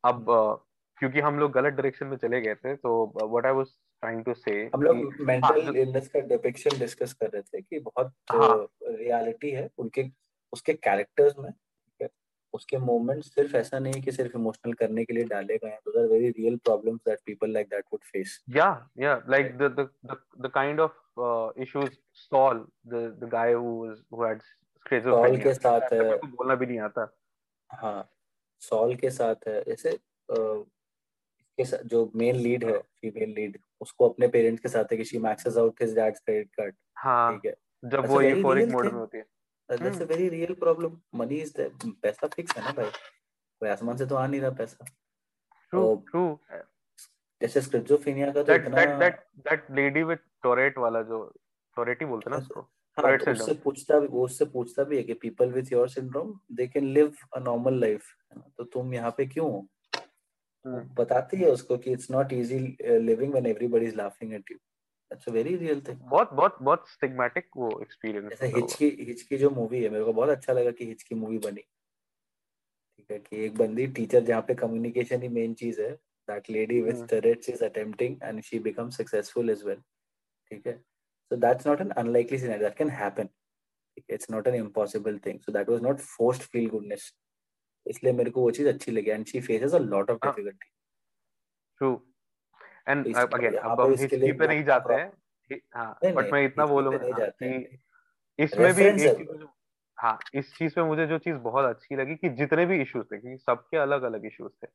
अब 0.04 0.26
uh, 0.30 0.58
क्योंकि 0.98 1.20
हम 1.20 1.40
लोग 1.40 1.52
गलत 1.52 1.74
डायरेक्शन 1.74 2.08
में 2.08 2.18
चले 2.18 2.42
गए 2.42 2.56
थे 2.56 2.76
तो 2.76 2.92
what 3.24 3.46
I 3.46 3.52
was 3.52 3.68
trying 4.02 4.24
to 4.26 4.34
say 4.34 4.52
हम 4.76 4.82
लोग 4.82 5.14
मेंटल 5.22 5.76
इलनेस 5.78 6.08
का 6.08 6.20
डिपिक्शन 6.20 6.80
डिस्कस 6.80 7.14
कर 7.14 7.30
रहे 7.30 7.42
थे 7.42 7.62
कि 7.62 7.80
बहुत 7.80 8.14
रियलिटी 8.32 9.54
हाँ. 9.54 9.62
है। 9.62 9.70
उनके 9.78 10.06
उसके 10.54 10.74
कैरेक्टर्स 10.74 11.34
में 11.40 11.50
उसके 12.56 12.78
मोमेंट्स 12.78 13.34
सिर्फ़ 13.36 13.56
ऐसा 13.58 13.80
नहीं 13.80 14.02
कि 14.02 14.12
सिर्फ़ 14.12 14.38
इमोशनल 14.38 14.74
करने 14.74 15.06
के 15.06 15.13
लिए 15.13 15.24
डाले 15.26 15.58
गए 15.58 15.70
हैं। 15.70 15.80
Those 15.86 15.96
are 15.98 16.08
very 16.08 16.30
real 16.30 16.58
problems 16.65 17.00
that 17.08 17.20
people 17.26 17.52
like 17.52 17.68
that 17.68 17.86
would 17.94 18.04
face 18.04 18.39
या 18.50 18.68
या 19.00 19.22
like 19.30 19.58
the 19.58 19.72
the 19.80 20.18
the 20.41 20.52
kind 20.54 20.80
of 20.80 21.62
issues 21.62 21.91
Saul 22.22 22.65
the 22.88 23.04
the 23.22 23.30
guy 23.32 23.54
who 23.54 23.78
was 23.86 24.02
who 24.13 24.24
had 24.24 24.41
schizophrenia 24.41 25.44
के 25.44 25.54
साथ 25.54 25.94
है 25.94 26.18
बोलना 26.18 26.56
भी 26.56 26.65
नहीं 26.65 26.80
आता। 26.80 27.12
हाँ 27.70 28.10
सॉल 28.62 28.96
के 28.96 29.10
साथ 29.10 29.48
है 29.48 29.62
जैसे 29.63 29.98
के 30.30 31.65
साथ 31.65 31.84
जो 31.86 32.12
मेन 32.15 32.36
लीड 32.36 32.63
है 32.63 32.78
फीमेल 33.02 33.30
लीड 33.30 33.58
उसको 33.82 34.10
अपने 34.10 34.28
पेरेंट्स 34.28 34.62
के 34.62 34.70
साथ 34.70 34.91
है 34.91 34.98
कि 34.98 35.04
she 35.04 35.18
maxes 35.18 35.58
out 35.58 35.82
his 35.82 35.96
dad's 35.96 36.20
credit 36.20 36.50
card 36.56 36.76
हाँ 36.98 37.32
ठीक 37.32 37.46
है। 37.46 37.56
जब 37.84 38.08
वो 38.08 38.22
यूफोरिक 38.22 38.70
मोड 38.70 38.86
में 38.86 38.91
होती 38.91 39.18
है। 39.18 39.26
That's 39.69 40.01
a 40.01 40.06
very 40.06 40.30
real 40.30 40.54
problem 40.60 40.99
money 41.15 41.36
is 41.41 41.54
पैसा 42.01 42.28
फिक्स 42.36 42.58
है 42.58 42.63
ना 42.63 42.71
भाई 42.71 42.89
कोई 42.89 43.69
आसमान 43.69 43.97
से 43.97 44.06
तो 44.06 44.15
आ 44.15 44.25
नहीं 44.28 44.41
रहा 44.41 44.49
पैसा। 44.60 44.86
ट्रू 45.73 45.95
ट्रू 46.10 46.28
जैसे 47.41 47.62
स्किज़ोफ्रेनिया 47.62 48.32
का 48.32 48.43
तो 48.43 48.56
इतना 48.56 48.75
that 48.75 48.99
that 48.99 49.19
that 49.47 49.71
lady 49.71 50.04
with 50.04 50.19
Tourette 50.43 50.78
वाला 50.78 51.01
जो 51.04 51.23
टोरेट 51.78 52.01
ही 52.01 52.06
बोलते 52.08 52.30
ना 52.30 52.38
उसको? 52.38 52.62
हाँ, 52.97 53.17
तो 53.17 53.32
उससे 53.32 53.54
पूछता 53.63 53.99
भी 53.99 54.08
उससे 54.08 54.45
पूछता 54.45 54.84
भी 54.84 54.97
है 54.97 55.04
कि 55.04 55.13
people 55.21 55.51
with 55.51 55.71
your 55.71 55.89
syndrome 55.89 56.34
they 56.51 56.67
can 56.67 56.86
live 56.93 57.15
a 57.34 57.39
normal 57.39 57.80
life 57.80 58.13
तो 58.58 58.63
तुम 58.63 58.93
यहाँ 58.93 59.12
पे 59.17 59.25
क्यों? 59.25 59.49
हो 59.51 59.67
हम्म। 60.65 60.93
बताती 60.95 61.38
है 61.38 61.49
उसको 61.51 61.78
कि 61.78 61.91
it's 61.91 62.10
not 62.12 62.34
easy 62.34 62.60
living 62.82 63.32
when 63.32 63.45
everybody 63.45 63.86
is 63.86 63.95
laughing 63.95 64.34
at 64.34 64.51
you 64.51 64.58
that's 65.12 65.30
a 65.30 65.32
very 65.32 65.56
real 65.56 65.82
thing 65.82 66.00
बहुत 66.00 66.34
बहुत 66.34 66.58
बहुत 66.62 66.89
स्टिग्मेटिक 66.89 67.50
वो 67.58 67.70
एक्सपीरियंस 67.82 68.30
जैसे 68.30 69.38
जो 69.38 69.50
मूवी 69.50 69.84
है 69.84 69.89
मेरे 69.89 70.04
को 70.06 70.13
बहुत 70.13 70.30
अच्छा 70.30 70.54
लगा 70.54 70.72
कि 70.72 71.15
मूवी 71.15 71.38
बनी। 71.38 71.62
ठीक 72.98 73.12
है 73.12 73.20
कि 73.20 73.46
एक 73.46 73.58
बंदी 73.58 73.88
टीचर 73.88 74.24
जहाँ 74.24 74.41
पे 74.41 74.56
कम्युनिकेशन 74.56 75.22
ही 75.22 75.28
मेन 75.30 75.54
चीज़ 75.54 75.82
है 75.82 75.91
that 76.28 76.50
lady 76.50 76.82
with 76.82 77.08
Tourette's 77.10 77.50
is 77.50 77.63
attempting 77.65 78.18
and 78.24 78.41
she 78.41 78.60
become 78.60 78.89
successful 78.89 79.50
as 79.50 79.63
well 79.63 79.82
ठीक 80.52 80.68
है 80.68 80.82
so 81.32 81.38
that's 81.38 81.65
not 81.65 81.80
an 81.82 81.91
unlikely 81.98 82.38
scenario 82.38 82.63
that 82.63 82.76
can 82.78 82.89
happen 82.89 83.30
it's 84.08 84.30
not 84.30 84.48
an 84.48 84.56
impossible 84.56 85.15
thing 85.18 85.39
so 85.46 85.52
that 85.52 85.68
was 85.68 85.82
not 85.82 86.02
forced 86.02 86.44
feel 86.44 86.68
goodness 86.70 87.13
इसलिए 87.86 88.13
मेरे 88.13 88.32
को 88.32 88.41
वो 88.41 88.52
चीज़ 88.52 88.68
अच्छी 88.68 88.91
लगी 88.91 89.10
and 89.12 89.26
she 89.26 89.39
faces 89.41 89.74
a 89.74 89.78
lot 89.78 90.12
of 90.12 90.18
difficulty 90.26 90.70
true 91.82 91.89
and 92.88 93.15
again 93.15 93.56
अब 93.56 93.82
हम 93.82 93.91
history 93.91 94.32
पे 94.32 94.48
नहीं 94.48 94.63
जाते 94.63 94.93
हैं। 94.93 95.12
हाँ 95.76 95.98
बट 96.06 96.32
मैं 96.34 96.45
इतना 96.45 96.65
बोलूँगा 96.65 97.28
कि 97.30 97.80
इसमें 98.39 98.74
भी 98.74 98.86
एक 98.86 99.38
हाँ। 99.98 100.17
इस 100.36 100.54
चीज़ 100.56 100.74
पे 100.76 100.84
मुझे 100.84 101.06
जो 101.08 101.17
चीज़ 101.17 101.36
बहुत 101.36 101.65
अच्छी 101.65 101.95
लगी 101.95 102.15
कि 102.15 102.30
जितने 102.30 102.65
भी 102.65 102.82
इश्यूज़ 102.82 103.06
थे 103.06 103.17
क्योंकि 103.17 103.38
सबके 103.38 103.78
अलग 103.78 104.04
अलग 104.04 104.26
इश्यूज़ 104.26 104.52
थे। 104.63 104.67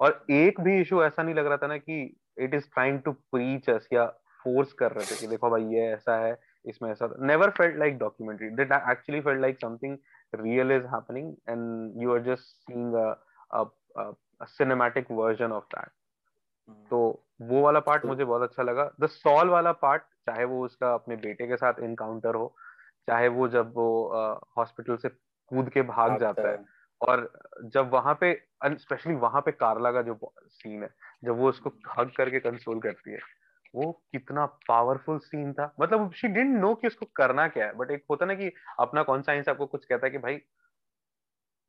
और 0.00 0.24
एक 0.30 0.60
भी 0.60 0.80
इशू 0.80 1.02
ऐसा 1.04 1.22
नहीं 1.22 1.34
लग 1.34 1.46
रहा 1.46 1.56
था 1.56 1.66
ना 1.66 1.76
कि 1.76 2.16
it 2.38 2.54
is 2.54 2.64
trying 2.64 3.00
to 3.02 3.12
preach 3.12 3.70
us 3.70 3.88
या 3.92 4.06
फोर्स 4.44 4.72
कर 4.72 4.92
रहे 4.92 5.06
थे 5.06 5.16
कि 5.20 5.26
देखो 5.26 5.50
भाई 5.50 5.64
ये 5.64 5.86
ऐसा 5.92 6.16
है 6.16 6.38
इसमें 6.66 6.90
ऐसा 6.90 7.08
never 7.20 7.50
felt 7.50 7.76
like 7.76 7.98
documentary 7.98 8.50
it 8.50 8.72
actually 8.72 9.20
felt 9.20 9.40
like 9.40 9.60
something 9.60 9.96
real 10.34 10.72
is 10.72 10.86
happening 10.86 11.28
and 11.46 12.02
you 12.02 12.12
are 12.14 12.20
just 12.20 12.48
seeing 12.64 12.94
a, 12.94 13.06
a, 13.50 13.64
a, 13.96 14.04
a 14.40 14.46
cinematic 14.60 15.08
version 15.20 15.52
of 15.52 15.64
that? 15.74 15.90
Hmm. 16.68 16.84
तो 16.90 17.24
वो 17.40 17.62
वाला 17.62 17.80
पार्ट 17.80 18.02
तो, 18.02 18.08
मुझे 18.08 18.24
बहुत 18.24 18.42
अच्छा 18.42 18.62
लगा। 18.62 18.90
द 19.00 19.06
सॉल 19.06 19.48
वाला 19.48 19.72
पार्ट 19.72 20.02
चाहे 20.02 20.44
वो 20.44 20.64
उसका 20.64 20.94
अपने 20.94 21.16
बेटे 21.16 21.46
के 21.46 21.56
साथ 21.56 21.74
इनकाउंटर 21.80 22.34
हो 22.34 22.56
चाहे 23.08 23.28
वो 23.28 23.48
जब 23.48 23.72
वो 23.74 23.88
हॉस्पिटल 24.56 24.96
से 24.96 25.08
कूद 25.08 25.68
के 25.68 25.82
भाग 25.82 26.18
जाता 26.20 26.48
है 26.48 26.64
और 27.00 27.30
जब 27.64 27.90
वहाँ 27.90 28.18
पे 28.20 28.32
स्पेशली 28.64 29.14
वहाँ 29.14 29.40
पे 29.40 29.52
कार्ला 29.52 29.92
का 29.92 30.02
जो 30.02 30.18
सीन 30.48 30.82
है 30.82 30.90
जब 31.24 31.36
वो 31.36 31.48
उसको 31.48 31.72
हग 31.98 32.10
करके 32.16 32.40
कंसोल 32.40 32.80
करती 32.80 33.12
है 33.12 33.18
वो 33.74 33.92
कितना 34.12 34.46
पावरफुल 34.46 35.18
सीन 35.18 35.52
था। 35.52 35.72
मतलब 35.80 36.12
शी 36.12 36.28
डिडंट 36.28 36.60
नो 36.60 36.74
कि 36.74 36.86
उसको 36.86 37.06
करना 37.16 37.48
क्या 37.48 37.66
है 37.66 37.72
बट 37.72 37.90
एक 37.90 38.04
होता 38.10 38.26
ना 38.26 38.34
कि 38.34 38.52
अपना 38.80 39.02
कॉन्साइंस 39.02 39.48
आपको 39.48 39.66
कुछ 39.66 39.84
कहता 39.84 40.06
है 40.06 40.10
कि 40.10 40.18
भाई 40.18 40.40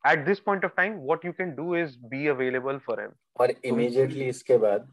at 0.04 0.22
this 0.28 0.40
point 0.40 0.66
of 0.66 0.72
time 0.76 0.94
what 1.08 1.26
you 1.28 1.34
can 1.34 1.50
do 1.56 1.74
is 1.74 1.96
be 2.12 2.20
available 2.34 2.78
for 2.86 2.96
him 3.00 3.12
और 3.40 3.52
immediately 3.66 4.30
इसके 4.30 4.58
बाद 4.58 4.88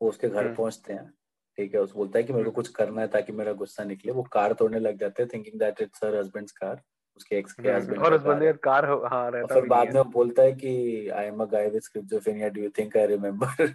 वो 0.00 0.08
उसके 0.08 0.28
घर 0.28 0.52
पहुँचते 0.54 0.92
हैं। 0.92 1.12
ठीक 1.58 1.74
है 1.74 1.80
उस 1.80 1.92
बोलता 1.94 2.18
है 2.18 2.24
कि 2.24 2.32
मेरे 2.32 2.44
को 2.44 2.50
कुछ 2.50 2.68
करना 2.70 3.00
है 3.00 3.08
ताकि 3.08 3.32
मेरा 3.32 3.52
गुस्सा 3.54 3.84
निकले। 3.84 4.12
वो 4.12 4.22
कार 4.32 4.52
तोड़ने 4.52 4.78
लग 4.80 4.98
जाते 4.98 5.22
हैं 5.22 5.30
thinking 5.34 5.58
that 5.60 5.80
it's 5.82 6.04
her 6.04 6.16
husband's 6.16 6.52
car 6.52 6.82
उसके 7.16 7.36
एक्स 7.36 7.52
के 7.52 7.70
हस्बैंड 7.70 8.02
और 8.02 8.14
उस 8.14 8.22
बंदे 8.22 8.46
का 8.46 8.58
कार 8.62 8.84
हाँ 9.04 9.30
रहता 9.30 9.54
फिर 9.54 9.68
बाद 9.68 9.94
में 9.94 10.10
बोलता 10.10 10.42
है 10.42 10.52
कि 10.52 11.08
I 11.08 11.26
am 11.26 11.40
a 11.42 11.44
guy 11.44 11.68
with 11.68 11.82
schizophrenia 11.82 12.48
do 12.48 12.62
you 12.62 12.70
think 12.78 12.96
I 12.96 13.06
remember 13.06 13.74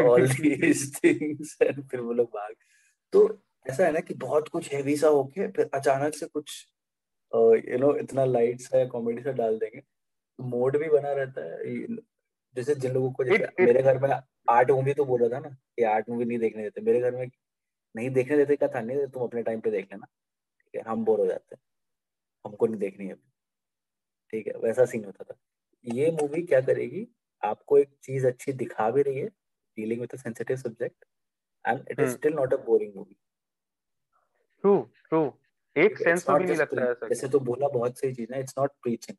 all 0.00 0.28
these 0.28 0.92
things 0.96 1.56
and 1.62 1.82
फिर 1.88 2.00
वो 2.00 2.12
लोग 2.12 2.28
भाग। 2.28 2.54
तो 3.12 3.28
ऐसा 3.66 3.84
है 3.84 3.92
ना 3.92 4.00
कि 4.00 4.14
बहुत 4.14 4.48
कुछ 4.48 4.72
हेवी 4.74 4.96
सा 4.96 5.08
होके 5.08 5.46
फिर 5.48 5.70
अचानक 5.74 6.14
से 6.14 6.26
कुछ 6.26 6.66
यू 7.32 7.78
नो 7.78 7.94
इतना 7.96 8.24
लाइट 8.24 8.60
सा 8.60 8.84
कॉमेडी 8.88 9.22
सा 9.22 9.32
डाल 9.32 9.58
देंगे। 9.58 9.82
मोड 10.38 10.76
भी 10.76 10.88
बना 10.88 11.12
रहता 11.12 11.44
है। 11.44 11.86
जैसे 12.56 12.74
जिन 12.74 12.92
लोगों 12.92 13.10
को 13.12 13.24
जैसे 13.24 13.48
मेरे 13.60 13.82
घर 13.82 13.98
में 13.98 14.08
आर्ट 14.48 14.70
मूवी 14.70 14.94
तो 14.94 15.04
बोल 15.04 15.20
रहा 15.22 15.40
था 15.40 15.48
ना 15.48 15.50
कि 15.50 15.82
आर्ट 15.84 16.08
मूवी 16.10 16.24
नहीं 16.24 16.38
देखने 16.38 16.62
देते। 16.62 16.80
मेरे 16.80 17.00
घर 17.00 17.16
में 17.16 17.26
नहीं 17.94 18.10
देखने 18.10 18.36
देते 18.36 18.56
क्या 18.56 18.68
था 18.68 18.80
नहीं 18.80 19.06
तुम 19.06 19.22
अपने 19.22 19.42
टाइम 19.42 19.60
पे 19.60 19.70
देख 19.70 19.92
लेना। 19.92 20.06
ठीक 20.06 20.76
है 20.76 20.82
हम 20.82 21.04
बोर 21.04 21.20
हो 21.20 21.26
जाते 21.26 21.54
हैं। 21.54 21.62
हमको 22.44 22.66
नहीं 22.66 22.80
देखनी 22.80 23.06
है। 23.06 23.14
ठीक 24.32 24.46
है 24.46 24.52
वैसा 24.58 24.84
सीन 24.86 25.04
होता 25.04 25.24
था। 25.24 25.38
ये 25.84 26.10
मूवी 26.10 26.42
क्या 26.42 26.60
करेगी? 26.60 27.06
आपको 27.42 27.78
एक 27.78 27.88
चीज़ 28.02 28.26
अच्छी 28.26 28.52
दिखा 28.52 28.90
भी 28.90 29.02
रही 29.02 29.18
है 29.18 29.28
dealing 29.76 30.00
with 30.00 30.16
sensitive 30.16 30.56
subject 30.56 31.04
and 31.64 31.84
it 31.90 32.00
is 32.00 32.10
still 32.10 32.32
not 32.32 32.54
a 32.54 32.56
boring 32.56 32.94
movie 32.96 33.16
true 34.64 34.76
true 35.08 35.20
एक 35.76 35.98
सेंस 35.98 36.28
में 36.28 36.38
भी 36.38 36.44
नहीं 36.44 36.56
लगता 36.56 36.84
है 36.84 37.08
जैसे 37.08 37.28
तो 37.28 37.40
बोला 37.40 37.68
बहुत 37.68 37.98
सही 37.98 38.14
चीज़ 38.14 38.32
है 38.34 38.40
it's 38.40 38.54
not 38.58 38.72
preaching 38.82 39.16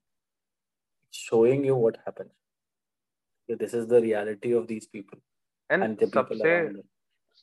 showing 1.14 1.64
you 1.66 1.76
what 1.76 1.96
happens 2.08 2.32
this 3.58 3.74
is 3.74 3.88
the 3.88 4.02
reality 4.02 4.54
of 4.54 4.68
these 4.68 4.88
people 4.88 5.20
and, 5.70 5.84
and 5.84 5.98
the 5.98 6.08
people 6.08 6.42
around 6.42 6.76
them. 6.76 6.88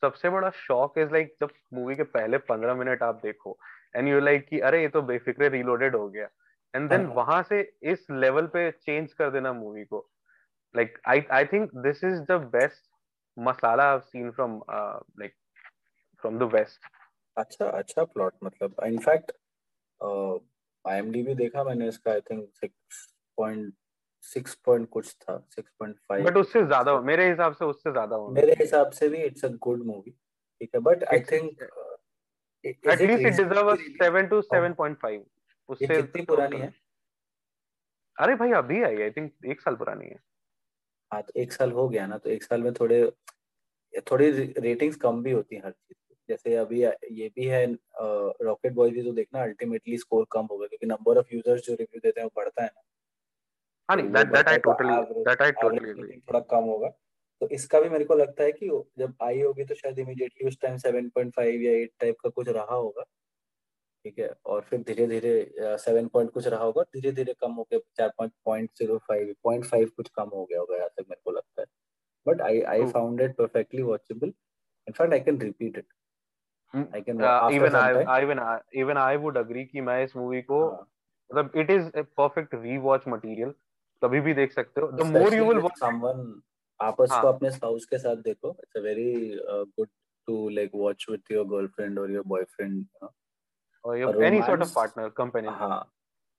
सबसे 0.03 0.31
बड़ा 0.31 0.51
शॉक 0.55 0.99
इज़ 0.99 1.13
लाइक 1.13 1.35
जब 1.41 1.51
मूवी 1.75 1.95
के 1.97 2.03
पहले 2.15 2.39
पंद्रह 2.49 2.75
मिनट 2.75 3.03
आप 3.03 3.21
देखो 3.23 3.57
एंड 3.97 4.09
यू 4.09 4.19
लाइक 4.21 4.47
कि 4.49 4.59
अरे 4.69 4.81
ये 4.83 4.89
तो 4.97 5.03
बेफिक्रे 5.03 5.49
रीलोडेड 5.49 5.97
हो 5.97 6.09
गया। 6.09 6.29
एंड 6.75 6.89
देन 6.91 7.07
वहाँ 7.17 7.43
से 7.49 7.61
इस 7.93 8.07
लेवल 8.11 8.47
पे 8.55 8.71
चेंज 8.71 9.13
कर 9.13 9.31
देना 9.31 9.53
मूवी 9.53 9.85
को। 9.85 10.09
Like 10.75 10.99
I 11.09 11.23
I 11.33 11.45
think 11.53 11.71
this 11.87 12.05
is 12.05 12.21
the 12.31 12.41
best 12.53 12.85
masala 13.37 13.91
I 13.93 13.99
seen 14.11 14.31
from 14.31 14.61
like 14.71 15.35
from 16.23 16.39
the 16.39 16.51
west 16.55 16.91
अच्छा 17.37 17.67
अच्छा 17.79 18.05
प्लॉट 18.05 18.35
मतलब। 18.45 18.75
इनफैक्ट 18.87 19.33
आईएमडीबी 20.85 21.35
देखा 21.35 21.65
मैंने 21.65 21.89
इसका 21.89 22.13
I 22.13 22.21
think 22.31 22.49
six 22.61 23.07
point 23.39 23.75
six 24.27 24.55
point 24.67 24.89
कुछ 24.91 25.15
था 25.19 25.39
सिक्स 25.51 25.73
पॉइंट 25.79 25.97
फाइव 26.09 26.25
बट 26.25 26.37
उससे 26.37 26.65
ज़्यादा 26.67 27.01
मेरे 27.03 27.29
हिसाब 27.29 27.55
से 27.55 27.65
उससे 27.65 27.91
ज़्यादा 27.93 28.17
होगा 28.17 28.33
मेरे 28.33 28.53
हिसाब 28.61 28.91
से 28.93 29.09
भी 29.09 29.23
इट्स 29.25 29.45
अ 29.45 29.49
गुड 29.63 29.85
मूवी 29.87 30.11
ठीक 30.11 30.71
है? 30.75 30.81
But 30.81 31.05
I 31.05 31.21
think 31.23 31.63
at least 32.65 33.17
it 33.17 33.33
deserve 33.37 33.75
7 33.99 34.29
to 34.31 34.41
7.5 34.45 35.25
उससे 35.69 35.95
कितनी 35.95 36.23
पुरानी 36.25 36.57
है? 36.59 36.73
अरे 38.19 38.35
भाई 38.37 38.53
अभी 38.55 38.83
आई 38.83 39.03
आई 39.03 39.11
थिंक 39.11 39.33
एक 39.47 39.61
साल 39.61 39.75
पुरानी 39.77 40.07
है। 40.07 40.19
हाँ 41.13 41.23
तो 41.23 41.33
एक 41.41 41.53
साल 41.53 41.73
हो 41.73 41.89
गया 41.89 42.07
ना 42.07 42.19
तो 42.19 42.31
एक 42.31 42.43
साल 42.45 42.63
में 42.63 42.73
थोड़े 42.75 43.05
थोड़ी 44.11 44.31
रेटिंग्स 44.61 44.97
कम 44.97 45.23
भी 45.23 45.31
होती 45.33 45.57
हैं 45.57 45.63
हर 45.65 45.71
चीज़ 45.73 45.97
जैसे 46.29 46.55
अभी 46.57 46.83
ये 46.83 47.29
भी 47.37 47.47
है 47.47 47.65
रॉकेट 48.45 48.73
बॉय 48.75 48.91
भी 48.91 49.03
तो 49.03 49.13
देखना 49.13 49.43
अल्टीमेटली 49.43 49.99
स्कोर 49.99 50.27
कम 50.33 50.47
होगा 50.51 50.67
क्योंकि 50.67 50.87
नंबर 50.87 51.19
ऑफ़ 51.19 51.35
यूज़र्स 51.35 51.63
जो 51.63 51.75
रिव्यू 51.75 52.01
देते 52.01 52.21
हैं 52.21 52.27
वो 52.27 52.33
बढ़ता 52.37 52.63
है 52.63 52.69
ना। 52.69 52.83
हाँ 53.89 53.97
नहीं 53.97 54.11
that 54.13 54.33
that 54.33 54.49
I 54.49 54.59
totally 54.59 55.23
that 55.25 55.43
I 55.43 55.53
totally 55.53 55.91
agree 55.91 56.19
थोड़ा 56.21 56.41
कम 56.51 56.65
होगा। 56.65 56.89
तो 57.41 57.49
इसका 57.49 57.81
भी 57.81 57.89
मेरे 57.89 58.05
को 58.05 58.15
लगता 58.15 58.45
है 58.45 58.53
कि 58.53 58.69
जब 58.99 59.15
आई 59.23 59.41
होगी 59.41 59.65
तो 59.65 59.75
शायद 59.75 59.99
इमीडिएटली 59.99 60.49
उस 60.49 60.59
टाइम 60.61 60.77
7.5 60.79 61.63
या 61.63 61.73
8 61.83 61.91
टाइप 62.01 62.17
का 62.23 62.29
कुछ 62.31 62.49
रहा 62.49 62.75
होगा। 62.75 63.03
ठीक 64.05 64.19
है? 64.19 64.29
और 64.47 64.61
फिर 64.61 64.81
धीरे 64.83 65.07
धीरे 65.07 65.77
सेवन 65.79 66.07
पॉइंट 66.09 66.31
कुछ 66.31 66.47
रहा 66.47 66.65
होगा 66.65 66.83
धीरे 66.95 67.13
धीरे 67.13 67.35
कम 67.41 67.53
हो 67.53 67.63
गया 67.63 67.81
चार 67.97 68.09
point 68.19 68.33
point 68.45 68.71
zero 68.79 68.97
five 69.09 69.35
point 69.45 69.65
five 69.65 69.91
कुछ 69.97 70.09
कम 70.17 70.29
हो 70.35 70.45
गया 70.45 70.61
होगा 70.61 70.77
यहाँ 70.77 70.89
तक 70.89 71.05
मेरे 71.09 71.21
को 71.25 71.31
लगता 71.31 71.63
है। 71.63 71.67
But 72.27 72.41
I 72.43 72.61
I 72.75 72.87
found 72.93 73.21
it 73.21 73.37
perfectly 73.37 73.83
watchable 73.83 74.33
in fact 74.87 75.13
I 75.13 75.21
can 75.21 75.41
repeat 75.41 75.79
it 75.79 75.87
कि 79.67 79.81
मैं 79.81 80.03
इस 80.05 80.17
मूवी 80.17 80.43
को 80.43 80.61
मतलब 80.73 81.53
it 81.57 81.71
is 81.71 81.91
perfect 81.97 82.55
rewatch 82.55 83.09
material 83.09 83.55
कभी 84.03 84.21
भी 84.21 84.35
देख 84.35 84.53
सकते 84.53 84.81
हो। 84.81 85.05
मोर 85.05 85.35
यू 85.35 85.45
विल 85.45 85.61
आपस 86.81 87.11
हाँ. 87.13 87.21
को 87.23 87.29
अपने 87.29 87.51
स्पाउस 87.51 87.85
के 87.85 87.99
साथ 87.99 88.17
देखो 88.23 88.51
it's 88.63 88.77
a 88.77 88.81
very 88.81 89.13
good 89.49 89.89
to 90.29 90.49
like 90.49 90.71
watch 90.75 91.07
with 91.11 91.23
your 91.33 91.47
girlfriend 91.49 91.99
और 91.99 92.11
योर 92.11 92.25
बॉयफ्रेंड 92.27 92.85
और 93.85 93.99
your 93.99 94.23
any 94.25 94.43
sort 94.43 94.63
of 94.63 94.75
partner 94.75 95.09
company 95.17 95.49
हाँ। 95.49 95.81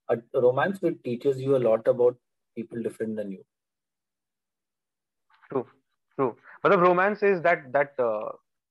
A 0.09 0.13
romance 0.35 0.79
will 0.83 0.93
teaches 1.03 1.37
you 1.37 1.53
a 1.53 1.59
lot 1.59 1.89
about 1.89 2.19
people 2.57 2.83
different 2.83 3.15
than 3.17 3.31
you 3.33 3.43
true 5.49 5.61
true 5.61 6.27
मतलब 6.65 6.83
romance 6.83 7.23
is 7.23 7.39
that 7.41 7.65
that 7.77 7.95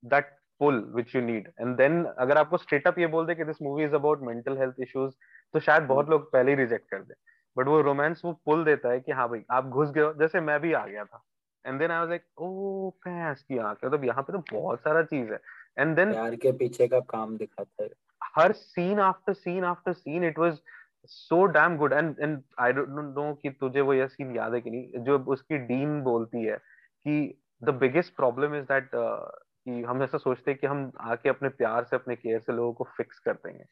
that 0.02 0.34
pull 0.60 0.80
which 0.94 1.14
you 1.16 1.22
need 1.22 1.52
and 1.60 1.76
then 1.76 2.04
अगर 2.04 2.38
आपको 2.38 2.56
straight 2.58 2.86
up 2.88 2.98
ये 2.98 3.06
बोल 3.14 3.26
दे 3.26 3.34
कि 3.34 3.44
this 3.44 3.62
movie 3.62 3.84
is 3.84 3.94
about 3.94 4.20
mental 4.22 4.58
health 4.58 4.80
issues 4.80 5.14
तो 5.54 5.60
शायद 5.60 5.82
बहुत 5.86 6.08
लोग 6.10 6.30
पहले 6.32 6.50
ही 6.50 6.56
रिजेक्ट 6.56 6.90
कर 6.90 7.02
दें। 7.02 7.14
बट 7.56 7.66
वो 7.66 7.80
रोमांस 7.80 8.22
वो 8.24 8.32
पुल 8.46 8.64
देता 8.64 8.88
है 8.88 9.00
कि 9.00 9.12
हाँ 9.12 9.28
भाई 9.28 9.44
आप 9.50 9.66
घुस 9.66 9.90
गए 9.90 10.02
हो। 10.02 10.12
जैसे 10.14 10.40
मैं 10.40 10.60
भी 10.60 10.72
आ 10.72 10.86
गया 10.86 11.04
था। 11.04 11.22
And 11.64 11.78
then 11.78 11.90
I 11.90 11.98
was 11.98 12.08
like 12.08 12.24
oh 12.38 12.90
भैंस 13.04 13.42
की 13.42 13.58
आँख। 13.58 13.84
तो 13.84 14.02
यहाँ 14.04 14.22
पे 14.22 14.32
तो 14.32 14.38
बहुत 14.52 14.80
सारा 14.80 15.02
चीज़ 15.04 15.32
है। 15.32 15.40
एंड 15.78 15.94
देन 15.96 16.12
प्यार 16.12 16.34
के 16.36 16.52
पीछे 16.52 16.88
का 16.88 17.00
काम 17.10 17.36
दिखाता 17.36 17.82
है। 17.82 17.90
हर 18.36 18.52
scene 18.52 19.00
after 19.00 19.32
scene 19.34 19.64
after 19.64 19.92
scene 19.92 20.24
it 20.24 20.38
was 20.38 20.58
so 21.06 21.44
damn 21.46 21.76
good 21.76 21.92
and 21.92 22.14
and 22.20 22.40
I 22.58 22.72
don't 22.72 22.88
know 22.88 23.32
कि 23.42 23.50
तुझे 23.50 23.80
वो 23.80 23.94
ये 23.94 24.06
सीन 24.08 24.34
याद 24.36 24.54
है 24.54 24.60
कि 24.60 24.70
नहीं। 24.70 25.02
जो 25.04 25.18
उसकी 25.18 25.58
डीन 25.66 26.00
बोलती 26.02 26.44
है 26.44 26.56
कि 26.56 27.42
the 27.62 27.74
biggest 27.74 28.14
problem 28.16 28.54
is 28.54 28.64
that 28.64 28.90
कि 28.94 29.82
हम 29.82 30.02
ऐसा 30.02 30.18
सोचते 30.18 30.50
हैं 30.50 30.58
कि 30.60 30.66
हम 30.66 30.90
आके 31.00 31.28
अपने 31.28 31.48
प्यार 31.48 31.84
से 31.84 31.96
अपने 31.96 32.16
केयर 32.16 32.40
से 32.40 32.52
लोगों 32.52 32.72
को 32.72 32.84
फिक्स 32.96 33.18
कर 33.18 33.32
देंगे। 33.34 33.64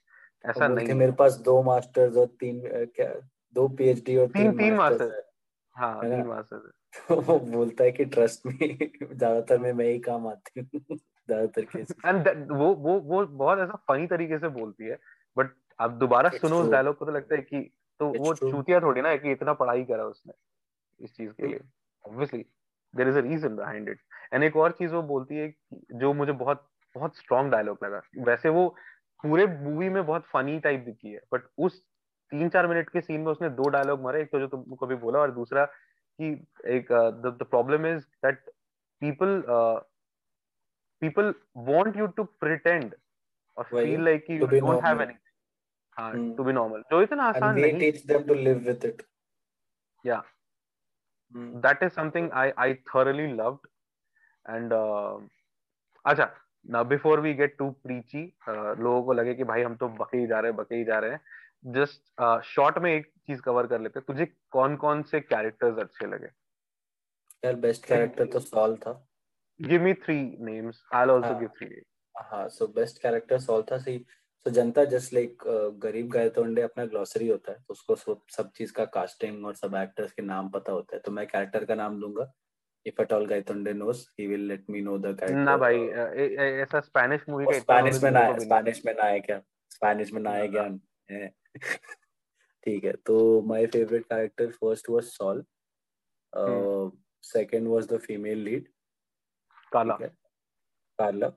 ऐसा 0.44 0.68
नहीं 0.68 0.94
मेरे 0.94 1.12
पास 1.12 1.36
दो 1.44 1.62
मास्टर्स 1.62 2.16
और 2.16 2.26
तीन 2.40 2.60
क्या 2.96 3.08
दो 3.54 3.66
पीएचडी 3.76 4.16
और 4.16 4.26
तीन 4.28 4.52
तीन 4.52 4.74
मास्टर 4.74 5.10
हाँ 5.76 6.00
तीन 6.02 6.26
मास्टर 6.26 6.72
वो 7.10 7.38
बोलता 7.40 7.84
है 7.84 7.92
कि 7.92 8.04
ट्रस्ट 8.06 8.46
में 8.46 8.54
ज़्यादातर 8.56 9.58
में 9.58 9.72
मैं 9.72 9.86
ही 9.86 9.98
काम 9.98 10.26
आती 10.28 10.60
हूँ 10.60 10.80
ज़्यादातर 10.96 11.64
केस 11.66 11.94
एंड 12.06 12.28
वो 12.52 12.74
वो 12.76 12.98
वो 13.00 13.24
बहुत 13.26 13.58
ऐसा 13.58 13.76
फनी 13.88 14.06
तरीके 14.06 14.38
से 14.38 14.48
बोलती 14.50 14.84
है 14.84 14.98
बट 15.36 15.54
आप 15.80 15.90
दोबारा 16.00 16.30
सुनो 16.32 16.60
उस 16.60 16.68
डायलॉग 16.68 16.96
को 16.98 17.04
तो 17.04 17.12
लगता 17.12 17.36
है 17.36 17.42
कि 17.42 17.60
तो 18.00 18.06
It's 18.08 18.18
वो 18.18 18.34
चूतिया 18.42 18.80
थोड़ी 18.80 19.00
ना 19.00 19.08
है 19.08 19.18
कि 19.18 19.32
इतना 19.32 19.52
पढ़ाई 19.54 19.84
करा 19.84 20.04
उसने 20.04 20.32
इस 21.00 21.16
चीज़ 21.16 21.32
के 21.32 21.46
लिए। 21.46 21.60
Obviously 22.04 22.44
there 22.94 23.08
is 23.08 23.18
a 23.18 23.20
reason 23.20 23.56
behind 23.56 23.88
it 23.88 24.00
and 24.32 24.44
एक 24.44 24.56
और 24.56 24.72
चीज़ 24.72 24.92
वो 24.92 25.02
बोलती 25.04 25.36
है 25.36 25.52
जो 25.94 26.12
मुझे 26.14 26.32
बहुत 26.34 26.68
बहुत 26.96 27.16
स्ट्रॉन्ग 27.16 27.52
डायलॉग 27.52 27.84
लगा। 27.84 28.00
वैसे 28.24 28.48
वो 28.48 28.68
पूरे 29.24 29.46
मूवी 29.48 29.88
में 29.88 30.04
बहुत 30.06 30.24
फनी 30.32 30.58
टाइप 30.60 30.80
दिखी 30.80 31.12
है 31.12 31.20
बट 31.32 31.42
उस 31.58 31.82
तीन 32.32 32.48
चार 32.48 32.66
मिनट 32.66 32.88
के 32.90 33.00
सीन 33.00 33.20
में 33.20 33.30
उसने 33.32 33.48
दो 33.60 33.68
डायलॉग 33.70 34.02
मारे 34.02 34.20
एक 34.22 34.30
तो 34.32 34.38
जो 34.40 34.46
तुमको 34.46 34.86
कभी 34.86 34.94
बोला 35.04 35.18
और 35.18 35.30
दूसरा 35.30 35.64
कि 35.64 36.30
एक 36.76 36.92
the 36.92 37.46
problem 37.50 37.86
is 37.86 38.02
that 38.24 38.50
people 39.02 39.42
people 41.02 41.34
want 41.68 41.96
you 41.96 42.06
to 42.18 42.24
pretend 42.40 42.94
और 43.56 43.64
feel 43.64 44.04
like 44.04 44.30
you 44.30 44.46
don't 44.46 44.84
have 44.84 45.02
any 45.02 45.14
हाँ 45.96 46.12
टू 46.36 46.44
बी 46.44 46.52
नॉर्मल 46.52 46.80
जो 46.90 47.02
इतना 47.02 47.24
आसान 47.24 47.58
नहीं। 47.58 47.78
Teach 47.80 48.06
them 48.06 48.22
to 48.28 48.34
live 48.34 48.58
with 48.66 48.84
it 48.84 49.02
या 50.04 50.22
that 51.34 51.82
is 51.82 51.92
something 51.92 52.30
I 52.42 52.50
I 52.58 52.74
thoroughly 52.94 53.26
loved 53.32 53.66
and 54.46 54.72
अच्छा 56.04 56.30
now 56.66 56.84
before 56.84 57.20
we 57.20 57.32
get 57.34 57.56
to 57.58 57.70
preachy 57.82 58.22
लोगों 58.48 59.02
को 59.04 59.12
लगे 59.12 59.34
कि 59.34 59.44
भाई 59.44 59.62
हम 59.62 59.76
तो 59.76 59.88
बके 60.00 60.18
ही 60.18 60.26
जा 60.26 60.40
रहे 60.40 60.50
हैं 60.50 60.56
बके 60.56 60.74
ही 60.76 60.84
जा 60.84 60.98
रहे 60.98 61.10
हैं। 61.10 61.20
जस्ट 61.66 62.42
शॉर्ट 62.44 62.76
uh, 62.76 62.82
में 62.82 62.92
एक 62.92 63.06
चीज़ 63.26 63.40
कवर 63.40 63.66
कर 63.66 63.80
लेते 63.80 64.00
तुझे 64.00 64.26
कौन 64.50 64.76
कौन 64.76 65.02
से 65.02 65.20
कैरेक्टर्स 65.20 65.78
अच्छे 65.78 66.06
लगे? 66.06 66.28
यार 67.44 67.54
बेस्ट 67.54 67.86
कैरेक्टर 67.86 68.26
तो 68.26 68.40
सॉल 68.40 68.76
था। 68.76 68.92
Give 69.62 69.82
me 69.82 69.94
three 69.94 70.16
names 70.40 70.82
I 70.94 71.06
will 71.06 71.14
also 71.14 71.38
give 71.38 71.48
three 71.48 71.82
हाँ 72.16 72.48
सो 72.48 72.66
बेस्ट 72.66 73.02
कैरेक्टर 73.02 73.38
सॉल 73.38 73.62
था 73.72 73.78
सही 73.78 73.98
सो 74.46 74.50
जनता 74.50 74.84
जस्ट 74.84 75.14
लाइक 75.14 75.42
गरीब 75.82 76.08
गाय 76.08 76.28
तोंडे 76.28 76.62
अपना 76.62 76.84
ग्लोसरी 76.84 77.28
होता 77.28 77.52
है 77.52 77.58
तो 77.58 77.72
उसको 77.72 77.94
सब 77.96 78.22
सब 78.30 78.50
चीज़ 78.50 78.72
का 78.72 78.84
कास्टिंग 78.84 79.46
और 79.46 79.54
सब 79.54 79.74
एक्टर्स 79.74 80.12
के 80.12 80.22
नाम 80.22 80.48
पता 80.48 80.72
होता 80.72 80.96
है 80.96 81.02
तो 81.02 81.12
मैं 81.12 81.26
कैरेक्टर 81.26 81.64
का 81.64 81.74
नाम 81.74 82.00
दूँगा 82.00 82.32
if 82.86 82.98
at 83.00 83.12
all 83.12 83.26
Gaitonde 83.26 83.72
knows 83.76 84.00
he 84.18 84.24
will 84.28 84.42
let 84.48 84.64
me 84.68 84.80
know 84.86 84.96
the 85.04 85.12
character 85.14 85.44
ना 85.44 85.56
भाई 85.56 85.86
ऐसा 86.62 86.80
स्पेनिश 86.80 87.20
मूवी 87.28 87.44
का 87.44 87.58
स्पेनिश 87.58 88.02
में 88.02 88.10
ना 88.10 88.38
स्पेनिश 88.38 88.82
में 88.86 88.94
ना 88.94 89.04
है 89.04 89.20
क्या? 89.20 89.40
स्पेनिश 89.70 90.12
में 90.12 90.20
ना 90.22 90.30
है 90.30 90.48
क्या 91.08 91.26
ठीक 92.66 92.84
है 92.84 92.92
तो 93.06 93.16
my 93.46 93.66
favourite 93.66 94.04
character 94.04 94.50
first 94.52 94.90
was 94.90 95.04
Saul 95.06 95.44
second 97.24 97.68
was 97.68 97.86
the 97.88 97.98
female 98.00 98.38
lead 98.40 98.68
Carla 99.72 99.96
Carla 100.98 101.32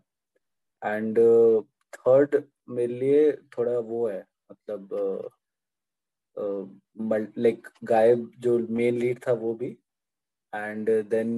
and 0.81 1.19
third 1.93 2.43
मेरे 2.69 2.93
लिए 2.93 3.31
थोड़ा 3.57 3.77
वो 3.81 4.07
है 4.07 4.25
मतलब 4.51 5.29
लाइक 7.37 7.67
गायब 7.83 8.31
जो 8.39 8.57
मेन 8.71 8.97
लीड 8.99 9.19
था 9.27 9.31
वो 9.35 9.53
भी 9.53 9.69
एंड 10.53 10.89
देन 11.09 11.31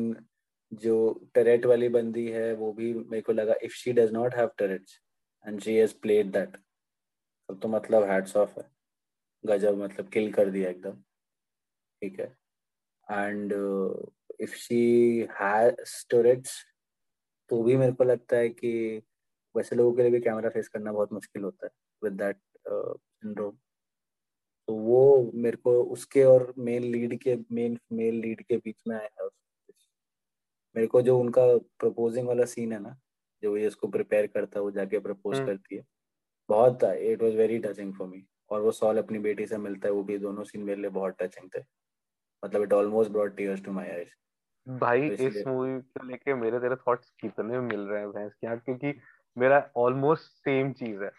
जो 0.72 0.96
टेरेट 1.34 1.66
वाली 1.66 1.90
बंदी 1.90 2.28
है 2.32 2.54
वो 2.56 2.72
भी 2.74 2.94
मेरे 2.94 3.22
को 3.22 3.34
लगा 3.34 3.54
if 3.64 3.76
she 3.76 3.94
does 3.94 4.12
not 4.14 4.36
have 4.36 4.50
Tourette's 4.58 5.00
and 5.46 5.60
she 5.62 5.76
has 5.76 5.94
played 6.02 6.32
that 6.32 6.58
तब 7.50 7.60
तो 7.60 7.68
मतलब 7.68 8.04
हैट्स 8.04 8.36
ऑफ़ 8.38 8.60
है। 8.60 8.70
गजब 9.46 9.78
मतलब 9.78 10.10
किल 10.10 10.32
कर 10.34 10.50
दिया 10.50 10.70
एकदम। 10.70 11.02
ठीक 12.02 12.20
है? 12.20 12.38
And 13.12 13.54
if 14.42 14.56
she 14.56 15.28
has 15.32 16.06
Tourette's 16.10 16.66
तो 17.50 17.64
भी 17.64 17.78
मेरे 17.78 17.92
को 17.92 18.04
लगता 18.04 18.38
है 18.38 18.50
कि 18.50 19.02
वैसे 19.56 19.76
लोगों 19.76 19.94
के 19.94 20.02
लिए 20.02 20.12
भी 20.12 20.20
कैमरा 20.20 20.50
फेस 20.50 20.68
करना 20.68 20.92
बहुत 20.92 21.14
मुश्किल 21.14 21.44
होता 21.44 21.66
है 21.66 21.72
विद 22.04 22.14
दैट 22.14 22.38
सिंड्रोम 22.68 23.58
तो 24.68 24.74
वो 24.74 25.32
मेरे 25.34 25.58
को 25.58 25.84
उसके 25.84 26.24
और 26.24 26.54
मेन 26.58 26.84
लीड 26.84 27.20
के 27.22 27.36
मेन 27.52 27.80
मेल 27.92 28.16
लीड 28.16 28.42
के 28.42 28.58
बीच 28.58 28.82
में 28.88 28.96
आया 28.96 29.24
है 29.24 29.30
मेरे 30.76 30.88
को 30.88 31.02
जो 31.02 31.20
उनका 31.20 31.46
प्रपोजिंग 31.58 32.28
वाला 32.28 32.46
सीन 32.46 32.74
है 32.74 32.80
ना 32.80 32.98
जो 33.44 33.58
ये 33.58 33.68
इसको 33.68 33.88
प्रिपेयर 33.88 34.28
करता 34.28 34.60
है 34.60 34.64
वो 34.64 34.72
जाके 34.72 35.00
प्रपोज 35.00 35.36
हम्म। 35.36 35.48
करती 35.48 35.76
है। 35.76 35.84
बहुत 36.50 36.84
था। 36.84 36.92
It 36.94 37.22
was 37.24 37.36
very 37.36 37.60
touching 37.60 37.94
for 37.94 38.08
me 38.08 38.24
और 38.52 38.62
वो 38.62 38.72
सॉल 38.72 38.98
अपनी 38.98 39.20
बेटी 39.20 39.46
से 39.46 39.58
मिलता 39.58 39.88
है 39.88 39.94
वो 39.94 40.04
भी 40.04 40.18
दोनों 40.18 40.44
सीन 40.44 40.64
मेरे 40.64 40.82
लिए 40.82 40.90
बहुत 40.92 41.16
टचिंग 41.22 41.50
थे। 41.56 41.64
मतलब 42.44 42.64
it 42.64 42.74
almost 42.74 43.12
brought 43.12 43.36
tears 43.38 43.64
to 43.66 43.72
my 43.72 43.90
eyes 43.92 44.14
भाई 44.68 45.10
तो 45.10 45.14
इस 45.26 45.44
मूवी 45.48 45.80
को 45.82 46.06
लेके 46.08 46.34
मेरे 46.34 46.60
तेरे 46.60 46.76
थॉट्स 46.78 47.10
कितने 47.22 47.60
मिल 47.60 47.80
रहे 47.82 48.02
हैं 48.02 48.10
भैंस 48.12 48.34
क्या 48.34 48.56
क्योंकि 48.56 48.94
मेरा 49.38 49.70
ऑलमोस्ट 49.78 50.32
सेम 50.44 50.72
चीज़ 50.74 51.04
है 51.04 51.10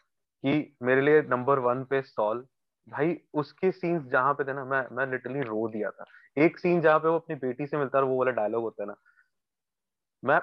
कि 0.44 0.76
मेरे 0.82 1.00
लिए 1.00 1.22
नंबर 1.22 1.58
वन 1.58 1.84
पे 1.84 2.02
सॉल 2.02 2.46
भाई 2.88 3.16
उसके 3.34 3.70
सीन्स 3.72 4.04
जहाँ 4.12 4.34
पे 4.34 4.44
थे 4.44 4.52
ना 4.52 4.64
मैं 4.64 4.84
मैं 4.92 5.06
लिटरली 5.06 5.40
रो 5.40 5.68
दिया 5.68 5.90
था। 5.90 6.04
एक 6.36 6.58
सीन 6.58 6.80
जहाँ 6.80 6.98
पे 6.98 7.08
वो 7.08 7.18
अपनी 7.18 7.36
बेटी 7.36 7.66
से 7.66 7.76
मिलता 7.76 7.98
है 7.98 8.04
वो 8.04 8.18
वाला 8.18 8.30
डायलॉग 8.32 8.62
होता 8.62 8.82
है 8.82 8.88
ना। 8.88 8.96
मैं 10.22 10.40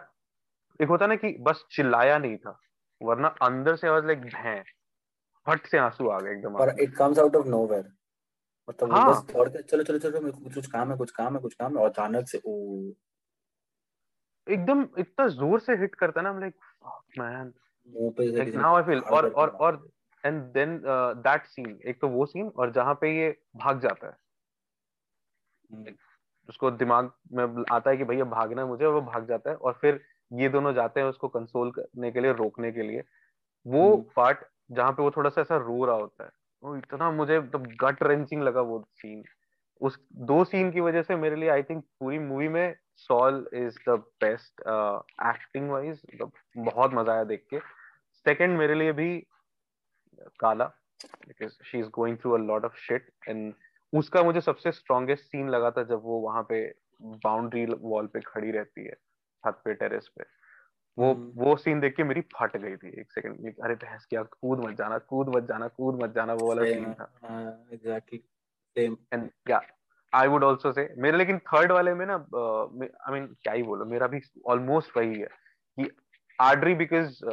एक 0.79 0.89
होता 0.89 1.07
ना 1.07 1.15
कि 1.15 1.35
बस 1.41 1.65
चिल्लाया 1.71 2.17
नहीं 2.17 2.37
था 2.37 2.59
वरना 3.01 3.27
अंदर 3.43 3.75
से 3.75 3.87
आवाज़ 3.87 4.05
लाइक 4.05 4.19
भैं। 4.19 4.63
फट 5.47 5.67
से 5.67 5.77
आँसू 5.79 6.07
आ 6.07 6.19
गए 6.19 6.31
एकदम 6.31 6.55
और 6.55 6.75
it 6.79 6.95
comes 6.95 7.19
out 7.19 7.35
of 7.35 7.47
nowhere 7.47 7.91
मतलब 8.67 8.91
हाँ. 8.91 9.09
बस 9.09 9.33
दौड़ 9.33 9.47
के 9.49 9.61
चलो 9.61 9.83
चलो 9.83 9.99
चलो 9.99 10.21
मेरे 10.21 10.31
को 10.33 10.49
कुछ 10.51 10.67
काम 10.67 10.91
है 10.91 10.97
कुछ 10.97 11.11
काम 11.11 11.35
है 11.35 11.41
कुछ 11.41 11.53
काम 11.55 11.77
है 11.77 11.83
और 11.83 11.89
अचानक 11.89 12.27
से 12.27 12.41
ओ 12.45 12.55
एकदम 14.47 14.87
इतना 14.97 15.27
ज़ोर 15.29 15.59
से 15.59 15.75
हिट 15.75 15.95
करता 15.95 16.19
है 16.19 16.23
ना 16.25 16.39
लाइक 16.39 16.53
फक 16.83 17.19
मैन 17.19 17.53
मुँह 17.89 18.11
पे 18.17 18.27
लाइक 18.27 18.55
नाउ 18.55 18.75
आई 18.75 18.83
फील 18.83 18.99
और 19.11 19.29
और 19.33 19.49
और 19.61 19.85
एंड 20.23 20.41
देन 20.53 20.79
दैट 21.21 21.45
सीन 21.45 21.79
एक 21.85 21.99
तो 22.01 22.07
वो 22.09 22.25
सीन 22.25 22.47
और 22.57 22.71
जहाँ 22.71 22.93
पे 23.01 23.15
ये 23.15 23.29
भाग 23.57 23.79
जाता 23.81 24.07
है 24.07 24.17
हम्म। 25.69 25.93
उसको 26.49 26.71
दिमाग 26.73 27.11
में 27.31 27.63
आता 27.71 27.89
है 27.89 27.97
कि 27.97 28.03
भैया 28.03 28.25
भागना 28.27 28.61
है 28.61 28.67
मुझे 28.67 28.85
और 28.85 28.93
वो 28.93 29.01
भाग 29.03 29.27
जाता 29.27 29.49
है 29.49 29.55
और 29.57 29.77
फिर 29.81 29.99
ये 30.31 30.49
दोनों 30.49 30.73
जाते 30.73 30.99
हैं 30.99 31.07
उसको 31.07 31.27
कंसोल 31.29 31.71
करने 31.71 32.11
के 32.11 32.21
लिए 32.21 32.33
रोकने 32.33 32.71
के 32.71 32.83
लिए 32.83 33.03
वो 33.65 33.95
पार्ट 34.15 34.37
हम्म। 34.37 34.56
जहाँ 34.69 34.91
पे 34.91 35.03
वो 35.03 35.11
थोड़ा 35.11 35.29
सा 35.29 35.41
ऐसा 35.41 35.57
रो 35.57 35.83
रहा 35.85 35.95
होता 35.95 36.23
है। 36.23 36.29
वो 36.63 36.75
इतना 36.77 37.09
मुझे 37.11 37.39
मतलब 37.39 37.67
गट 37.81 38.03
रेंचिंग 38.03 38.43
लगा 38.43 38.61
वो 38.63 38.79
सीन 38.93 39.23
उस 39.81 39.99
दो 40.27 40.43
सीन 40.45 40.71
की 40.71 40.79
वजह 40.81 41.01
से 41.03 41.15
मेरे 41.15 41.35
लिए 41.35 41.49
आई 41.49 41.63
थिंक 41.63 41.83
पूरी 41.99 42.19
मूवी 42.19 42.47
में 42.47 42.75
Saul 42.97 43.45
is 43.55 43.77
the 43.89 43.97
best 44.23 44.61
acting 44.61 45.69
wise 45.69 46.01
बहुत 46.57 46.93
मज़ा 46.93 47.13
आया 47.13 47.23
देख 47.23 47.45
के। 47.49 47.59
सेकंड 48.25 48.57
मेरे 48.57 48.75
लिए 48.75 48.91
भी 48.91 49.09
Carla 50.39 50.65
because 51.27 51.53
she 51.65 51.79
is 51.79 51.87
going 51.93 52.17
through 52.17 52.31
a 52.31 52.37
lot 52.37 52.65
of 52.65 52.77
shit 52.79 53.09
and 53.29 53.53
उसका 53.93 54.23
मुझे 54.23 54.41
सबसे 54.41 54.71
स्ट्रॉन्गेस्ट 54.71 55.23
सीन 55.25 55.49
लगा 55.49 55.71
था 55.71 55.83
जब 55.83 56.01
वो 56.03 56.19
वहाँ 56.21 56.43
पे 56.49 56.65
बाउंड्री 57.23 57.65
वॉल 57.65 58.07
पे 58.07 58.19
खड़ी 58.25 58.51
रहती 58.51 58.85
है, 58.85 58.93
छत 59.43 59.61
पे 59.65 59.73
टेरेस 59.73 60.07
पे। 60.17 60.23
वो 60.97 61.11
हम्म। 61.13 61.43
वो 61.43 61.55
सीन 61.57 61.79
देख 61.79 61.95
के 61.95 62.03
मेरी 62.03 62.21
फट 62.35 62.57
गई 62.57 62.75
थी 62.75 62.89
एक 63.01 63.11
सेकंड 63.11 63.53
अरे 63.63 63.75
बहस 63.75 64.05
क्या 64.09 64.23
कूद 64.23 64.65
मत 64.65 64.77
जाना 64.77 64.97
कूद 65.09 65.35
मत 65.35 65.47
जाना 65.47 65.67
कूद 65.69 66.03
मत 66.03 66.13
जाना 66.15 66.33
वो 66.33 66.47
वाला 66.47 66.63
सीन 66.63 66.93
था। 66.93 67.09
एग्जैक्टली 67.73 68.19
सेम 68.75 68.97
एंड 69.13 69.29
या 69.49 69.61
आई 70.13 70.27
वुड 70.27 70.43
आल्सो 70.43 70.71
से 70.71 70.89
मेरे 70.97 71.17
लेकिन 71.17 71.37
थर्ड 71.47 71.71
वाले 71.71 71.93
में 71.93 72.05
ना 72.05 72.15
आई 72.15 73.11
मीन 73.13 73.27
क्या 73.43 73.53
ही 73.53 73.63
बोलो 73.63 73.85
मेरा 73.85 74.07
भी 74.07 74.21
ऑलमोस्ट 74.45 74.97
वही 74.97 75.19
है 75.19 75.27
कि 75.77 75.89
आड्री 76.39 76.73
बिकॉज़ 76.75 77.23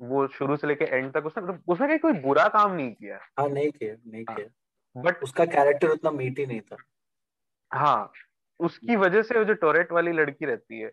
वो 0.00 0.26
शुरू 0.28 0.56
से 0.56 0.66
लेके 0.66 0.84
एंड 0.84 1.12
तक 1.12 1.26
उसने 1.26 1.42
मतलब 1.42 1.62
उसने 1.68 1.98
कोई 1.98 2.12
बुरा 2.22 2.46
काम 2.48 2.72
नहीं 2.72 2.92
किया। 2.94 3.18
हाँ 3.38 3.48
नहीं 3.48 3.70
किया 3.70 3.94
नहीं 4.06 4.24
हाँ। 4.28 4.36
किया। 4.36 5.02
बट 5.02 5.22
उसका 5.22 5.44
कैरेक्टर 5.46 5.88
उतना 5.88 6.10
मीठी 6.10 6.46
नहीं 6.46 6.60
था। 6.60 6.76
हाँ 7.70 8.12
उसकी 8.60 8.96
वजह 8.96 9.22
से 9.22 9.44
जो 9.44 9.54
टोरेट 9.54 9.92
वाली 9.92 10.12
लड़की 10.12 10.46
रहती 10.46 10.80
है 10.80 10.90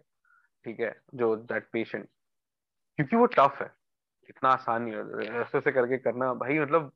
ठीक 0.65 0.79
है 0.79 0.95
जो 1.15 1.35
दैट 1.35 1.69
पेशेंट 1.71 2.07
क्योंकि 2.97 3.15
वो 3.15 3.25
टफ 3.25 3.57
है। 3.61 3.71
इतना 4.29 4.49
आसान 4.49 4.81
नहीं 4.81 4.93
है 4.93 5.41
ऐसे 5.41 5.57
ऐसे 5.57 5.71
करके 5.71 5.97
करना। 5.97 6.33
भाई 6.33 6.59
मतलब 6.59 6.91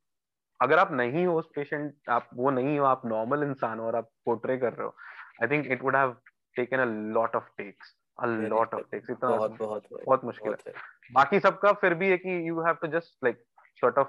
अगर 0.61 0.79
आप 0.79 0.91
नहीं 0.91 1.25
हो 1.25 1.37
उस 1.39 1.49
पेशेंट 1.55 2.09
आप 2.09 2.29
वो 2.33 2.51
नहीं 2.51 2.79
हो 2.79 2.85
आप 2.85 3.05
नॉर्मल 3.05 3.43
इंसान 3.43 3.79
हो 3.79 3.85
और 3.85 3.95
आप 3.95 4.09
पोर्ट्रे 4.25 4.57
कर 4.57 4.73
रहे 4.73 4.87
हो 4.87 4.95
I 5.43 5.47
think 5.47 5.67
it 5.67 5.83
would 5.83 5.95
have 5.95 6.15
taken 6.55 6.77
a 6.77 6.85
lot 6.85 7.35
of 7.35 7.43
takes 7.57 7.95
a 8.19 8.25
lot 8.25 8.73
of 8.73 8.83
takes 8.91 9.09
इतना 9.09 9.29
बहुत 9.29 9.57
बहुत 9.59 9.87
बहुत 9.91 10.23
मुश्किल 10.23 10.55
है। 10.67 10.73
बाकी 11.13 11.39
सबका 11.39 11.71
फिर 11.73 11.93
भी 11.93 12.09
है 12.09 12.17
कि 12.17 12.49
you 12.49 12.61
have 12.61 12.75
to 12.75 12.87
just 12.87 13.23
like 13.23 13.43
sort 13.81 13.97
of 13.97 14.07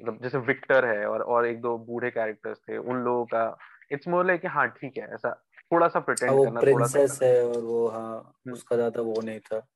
मतलब 0.00 0.22
जैसे 0.22 0.38
विक्टर 0.38 0.84
है 0.84 1.06
और 1.06 1.22
और 1.22 1.46
एक 1.46 1.60
दो 1.60 1.78
बूढ़े 1.78 2.10
कैरेक्टर्स 2.10 2.58
थे 2.58 2.76
उन 2.76 2.96
लोगों 2.96 3.24
का 3.24 3.58
इट्स 3.92 4.08
मोर 4.08 4.26
लाइक 4.26 4.46
हाँ 4.46 4.68
ठीक 4.68 4.96
है 4.96 5.14
ऐसा 5.14 5.47
थोड़ा 5.72 5.88
सा 5.88 6.00
प्रिटेंड 6.00 6.30
करना 6.30 6.60
थोड़ा 6.60 6.86
सा 6.86 7.24
है 7.24 7.44
और 7.46 7.60
वो 7.60 7.88
हाँ 7.88 8.16
हम्म। 8.16 8.52
उसका 8.52 8.76
ज़्यादा 8.76 9.02
वो 9.02 9.20
नहीं 9.20 9.40
था। 9.40 9.66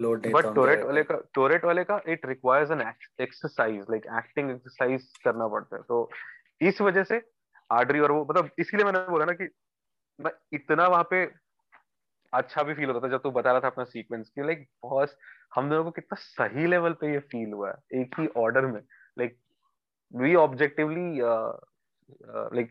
लोड 0.00 0.26
नहीं 0.26 0.34
बट 0.34 0.54
टोरेट 0.54 0.84
वाले 0.84 1.02
का 1.02 1.20
टोरेट 1.34 1.64
वाले 1.64 1.84
का 1.84 2.00
it 2.08 2.26
requires 2.26 2.70
an 2.70 2.80
exercise 3.20 3.86
like 3.90 4.06
acting 4.18 4.50
exercise 4.50 5.06
करना 5.24 5.48
पड़ता 5.48 5.76
है। 5.76 5.82
तो 5.82 6.10
इस 6.60 6.80
वजह 6.80 7.04
से 7.04 7.22
आर्डरी 7.70 8.00
और 8.00 8.12
वो 8.12 8.26
मतलब 8.30 8.50
इसलिए 8.58 8.84
मैंने 8.84 8.98
बोला 9.10 9.24
ना 9.24 9.32
कि 9.32 9.48
मैं 10.18 10.32
इतना 10.52 10.86
वहाँ 10.88 11.06
पे 11.10 11.24
अच्छा 12.32 12.62
भी 12.62 12.74
फील 12.74 12.90
होता 12.90 13.06
था 13.06 13.10
जब 13.10 13.22
तू 13.22 13.30
बता 13.30 13.52
रहा 13.52 13.60
था 13.60 13.66
अपना 13.66 13.84
सीक्वेंस 13.84 14.28
की 14.28 14.42
लाइक 14.42 14.66
बहुत 14.82 15.16
हम 15.54 15.70
दोनों 15.70 15.84
को 15.84 15.90
कितना 15.90 16.16
सही 16.20 16.66
लेवल 16.66 16.92
पे 16.92 17.12
ये 17.12 17.18
फील 17.18 17.52
हुआ 17.52 17.70
है 17.70 18.00
एक 18.00 18.20
ही 18.20 18.26
ऑर्डर 18.36 18.66
में। 18.66 18.80
Like 19.18 19.38
uh, 21.20 21.52
uh, 22.34 22.48
like 22.52 22.70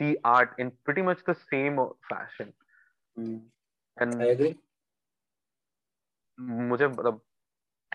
see 0.00 0.16
art 0.24 0.58
in 0.58 0.72
pretty 0.84 1.02
much 1.02 1.24
the 1.26 1.34
same 1.34 1.78
fashion. 2.10 2.52
Mm. 3.16 3.40
and 3.96 4.22
I 4.22 4.26
agree. 4.26 4.54
मुझे 6.40 6.86
मतलब 6.88 7.20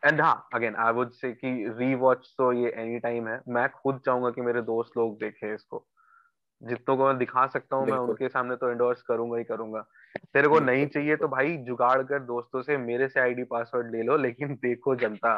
एंड 0.06 0.22
हाँ 0.22 0.47
अगेन 0.54 0.76
आई 0.76 0.93
वुड 0.93 1.12
से 1.12 1.32
कि 1.32 1.49
रीवॉच 1.78 2.34
तो 2.38 2.51
ये 2.54 2.70
एनी 2.70 2.99
टाइम 2.99 3.28
है। 3.28 3.41
मैं 3.47 3.68
खुद 3.70 4.01
चाहूँगा 4.06 4.30
कि 4.30 4.41
मेरे 4.41 4.62
दोस्त 4.62 4.97
लोग 4.97 5.16
देखें 5.20 5.54
इसको। 5.54 5.88
जितनों 6.64 6.97
को 6.97 7.08
मैं 7.08 7.18
दिखा 7.18 7.47
सकता 7.47 7.76
हूँ 7.76 7.88
मैं 7.88 7.97
उनके 7.97 8.30
सामने 8.30 8.56
तो 8.56 8.70
एंडोर्स 8.70 9.01
करूँगा 9.01 9.38
ही 9.38 9.43
करूँगा। 9.43 9.82
तेरे 10.34 10.47
को 10.47 10.60
नहीं 10.60 10.88
चाहिए 10.88 11.16
तो 11.16 11.28
भाई 11.28 11.58
जुगाड़ 11.58 12.01
कर 12.04 12.20
दोस्तों 12.20 12.62
से 12.62 12.78
मेरे 12.78 13.08
से 13.08 13.20
आईडी 13.20 13.43
पासवर्ड 13.43 13.91
ले 13.91 14.01
लो 14.04 14.18
लेकिन 14.18 14.56
देखो 14.56 14.95
जनता। 14.95 15.38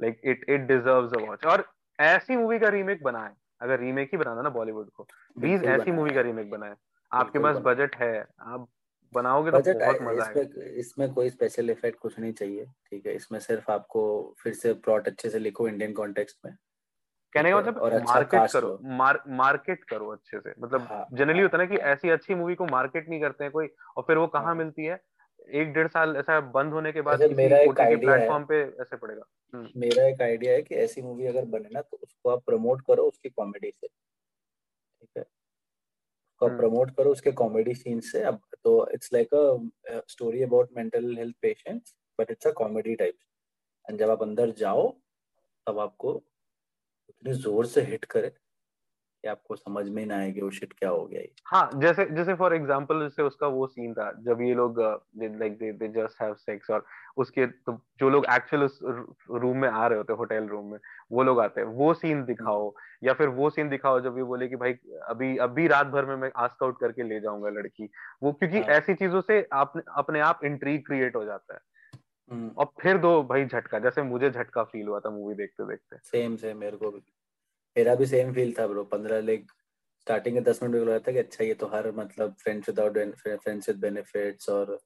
Like 0.00 0.20
it 0.24 0.44
it 0.48 0.60
deserves 0.60 1.12
a 1.14 1.26
watch 1.26 1.44
और 1.46 1.64
ऐसी 2.00 2.36
मूवी 2.36 2.58
का 2.58 2.68
रीमेक 2.68 3.02
बनाए। 3.02 3.34
अगर 3.64 3.80
रीमेक 3.80 4.10
ही 4.12 4.18
बनाना 4.18 4.42
ना 4.42 4.50
बॉलीवुड 4.50 4.90
को। 4.90 5.04
प्लीज़ 5.36 5.64
ऐसी 5.66 5.90
मूवी 5.92 6.14
का 6.14 6.20
रीमेक 6.22 6.50
बनाए। 6.50 6.74
आपके 7.12 7.38
पास 7.38 7.56
बजट 7.62 7.96
है 7.96 8.12
आप 8.48 8.68
बनाओगे 9.12 9.50
तो 9.52 9.58
बहुत 9.60 9.98
मज़ा 10.02 10.24
आएगा। 10.24 10.42
इसमें 10.78 11.12
कोई 11.12 11.30
स्पेशल 11.30 11.70
इफ़ेक्ट 11.70 11.98
कुछ 11.98 12.18
नहीं 12.18 12.32
चाहिए 12.32 12.64
ठीक 12.86 13.06
है? 13.06 13.14
इसमें 13.14 13.38
सिर्फ़ 13.40 13.70
आपको 13.72 14.02
फिर 14.38 14.54
से 14.54 14.72
प्लॉट 14.76 15.08
अच्छे 15.08 15.30
से 15.30 15.38
लिखो 15.38 15.68
इंडियन 15.68 15.92
कॉन्टेक्स्ट 15.92 16.38
में। 16.44 16.56
कहने 17.32 17.50
का 17.50 17.56
मतलब 17.58 17.80
अच्छा 17.84 17.98
मार्केट 18.02 18.46
करो 18.48 18.68
मार, 18.82 19.22
मार्केट 19.28 19.84
करो 19.84 20.08
अच्छे 20.08 20.40
से। 20.40 20.54
मतलब 20.58 20.90
जनरली 21.12 21.40
हाँ, 21.40 21.42
होता 21.42 21.56
है 21.58 21.62
ना 21.64 21.68
कि 21.68 21.76
ऐसी 21.84 22.10
अच्छी 22.10 22.34
मूवी 22.34 22.54
को 22.54 22.66
मार्केट 22.66 23.08
नहीं 23.08 23.20
करते 23.20 23.44
हैं 23.44 23.52
कोई 23.52 23.68
और 23.96 24.02
फिर 24.06 24.18
वो 24.18 24.26
कहाँ 24.28 24.54
हाँ। 24.54 24.54
मिलती 24.54 24.84
है? 24.84 24.94
एक 25.48 25.72
डेढ़ 25.72 25.88
साल 25.88 26.16
ऐसा 26.16 26.40
बंद 26.52 26.72
होने 26.72 26.92
के 26.92 27.00
बाद 27.02 27.22
मेरा 27.32 27.58
एक 27.58 27.80
आइडिया 27.80 28.12
प्लेटफॉर्म 28.12 28.44
पे 28.44 28.60
ऐसे 28.82 28.96
पड़ेगा। 28.96 29.22
हम्म। 29.52 29.80
मेरा 29.80 30.06
एक 30.06 30.22
आइडिया 30.22 30.52
है 30.52 30.62
कि 30.62 30.74
ऐसी 30.76 31.02
मूवी 31.02 31.26
अगर 31.26 31.44
बने 31.46 31.68
ना 31.72 31.80
तो 31.80 31.96
उसको 31.96 32.30
आप 32.30 32.44
प्रमोट 32.46 32.82
करो 32.86 33.02
उसकी 33.04 33.28
कॉमेडी 33.30 33.70
से। 33.70 33.86
ठीक 33.86 35.08
है? 35.16 35.22
उसको 35.22 36.48
प्रमोट 36.56 36.88
हम्म। 36.88 36.94
करो 36.96 37.10
उसके 37.12 37.32
कॉमेडी 37.32 37.74
सीन 37.74 38.00
से। 38.02 38.22
अब 38.22 38.40
तो 38.64 38.88
it's 38.92 39.12
like 39.12 39.34
a 39.34 40.00
story 40.08 40.42
about 40.42 40.70
mental 40.76 41.16
health 41.18 41.36
patients 41.42 41.94
but 42.18 42.30
it's 42.30 42.46
a 42.46 42.50
comedy 42.52 42.94
type 42.94 43.18
and 43.86 43.98
जब 43.98 44.10
आप 44.10 44.22
अंदर 44.22 44.50
जाओ 44.58 44.88
तब 45.66 45.78
आपको 45.78 46.14
इतने 47.10 47.34
ज़ोर 47.34 47.66
से 47.66 47.82
हिट 47.82 48.04
करे। 48.06 48.32
कि 49.24 49.30
आपको 49.30 49.56
समझ 49.56 49.88
में 49.88 50.04
ना 50.06 50.16
आए 50.16 50.30
कि 50.32 50.40
वो 50.40 50.50
शिट 50.50 50.72
क्या 50.72 50.90
हो 50.90 51.04
गया 51.06 51.22
हाँ 51.46 51.68
जैसे 51.76 52.04
जैसे 52.10 52.34
फॉर 52.34 52.54
एग्जांपल 52.54 53.00
जैसे 53.00 53.22
उसका 53.22 53.46
वो 53.46 53.66
सीन 53.66 53.92
था 53.94 54.10
जब 54.20 54.40
ये 54.40 54.54
लोग 54.54 54.80
like 54.80 55.56
they 55.58 55.72
they 55.72 55.88
just 55.88 56.22
have 56.22 56.34
sex 56.34 56.70
और 56.70 56.84
उसके 57.16 57.46
तो 57.46 57.78
जो 58.00 58.10
लोग 58.10 58.26
एक्चुअल 58.32 58.62
उस 58.62 58.78
रूम 58.82 59.56
में 59.56 59.68
आ 59.68 59.86
रहे 59.86 59.98
होते 59.98 60.12
होटल 60.12 60.46
रूम 60.46 60.70
में 60.72 60.78
वो 61.12 61.22
लोग 61.22 61.40
आते 61.40 61.60
हैं 61.60 61.68
वो 61.74 61.92
सीन 61.94 62.24
दिखाओ 62.24 62.72
या 63.04 63.12
फिर 63.12 63.28
वो 63.28 63.50
सीन 63.50 63.68
दिखाओ 63.68 64.00
जब 64.00 64.18
ये 64.18 64.24
बोले 64.24 64.48
कि 64.48 64.56
भाई 64.56 64.72
अभी 65.08 65.36
अभी 65.38 65.66
रात 65.66 65.86
भर 65.86 66.04
में 66.04 66.16
मैं 66.16 66.30
आस्क 66.36 66.62
आउट 66.62 66.80
करके 66.80 67.02
ले 67.02 67.20
जाऊँगा 67.20 67.50
लड़की 67.50 67.90
वो 68.22 68.32
क्योंकि 68.32 68.58
हाँ. 68.58 68.68
ऐसी 68.68 68.94
चीज़ों 68.94 69.20
से 69.20 69.46
आप 69.52 69.82
अपने 69.96 70.20
आप 70.20 70.44
इंट्रीग 70.44 70.86
क्रिएट 70.86 71.16
हो 71.16 71.24
जाता 71.24 71.54
है। 71.54 71.60
हम्म। 72.30 72.48
और 72.48 72.72
फिर 72.82 72.98
दो 72.98 73.22
भाई 73.22 73.44
झटका 73.44 73.78
जैसे 73.78 74.02
मुझे 74.02 74.30
झटका 74.30 74.62
फील 74.64 74.86
हुआ 74.88 75.00
था 75.00 75.10
मूवी 75.10 75.34
देखते 75.34 75.66
देखते 75.66 75.96
सेम 76.02 76.36
सेम 76.36 76.56
मेरे 76.56 76.76
को 76.76 76.90
भी। 76.90 77.02
मेरा 77.76 77.94
भी 77.94 78.06
सेम 78.06 78.32
फील 78.32 78.54
था 78.58 78.66
ब्रो 78.66 78.84
पंद्रह 78.84 79.20
लेग 79.20 79.46
स्टार्टिंग 80.00 80.34
के 80.34 80.40
दस 80.40 80.62
मिनट 80.62 80.74
में 80.74 80.80
लगा 80.80 80.98
था 80.98 81.12
कि 81.12 81.18
अच्छा 81.18 81.44
ये 81.44 81.54
तो 81.54 81.66
हर 81.66 81.92
मतलब 81.92 82.34
friends 82.34 82.68
without 82.68 83.14
friends 83.14 83.68
with 83.68 83.78
benefits 83.78 84.48
और 84.48 84.80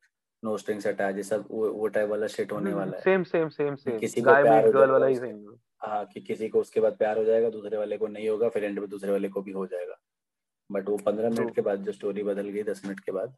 नो 0.44 0.56
स्ट्रिंग्स 0.56 0.86
अटैच 0.86 1.16
ये 1.16 1.22
सब 1.22 1.44
वो 1.50 1.72
वो 1.72 1.88
टाइप 1.88 2.08
वाला 2.08 2.26
शिट 2.26 2.52
होने 2.52 2.72
वाला 2.72 2.96
है। 2.96 3.02
सेम 3.02 3.22
सेम 3.22 3.48
सेम 3.48 3.74
सेम 3.74 3.98
किसी 3.98 4.20
को 4.20 4.30
प्यार 4.30 4.70
गर्ल 4.70 4.90
वाला 4.90 5.06
ही 5.06 5.16
सेम 5.16 5.56
हाँ 5.82 6.04
कि 6.04 6.20
किसी 6.20 6.48
को 6.48 6.60
उसके 6.60 6.80
बाद 6.80 6.96
प्यार 6.96 7.18
हो 7.18 7.24
जाएगा 7.24 7.50
दूसरे 7.50 7.76
वाले 7.76 7.98
को 7.98 8.06
नहीं 8.06 8.28
होगा 8.28 8.48
फिर 8.48 8.64
एंड 8.64 8.78
में 8.78 8.88
दूसरे 8.88 9.12
वाले 9.12 9.28
को 9.28 9.42
भी 9.42 9.52
हो 9.52 9.66
जाएगा। 9.66 9.98
बट 10.72 10.88
वो 10.88 10.96
पंद्रह 10.96 11.30
मिनट 11.30 11.54
के 11.54 11.60
बाद 11.60 11.78
जो 11.78 11.92
स्टोरी 11.92 12.22
बदल 12.22 12.48
गई 12.48 12.62
दस 12.62 12.82
मिनट 12.84 13.00
के 13.00 13.12
बाद 13.12 13.36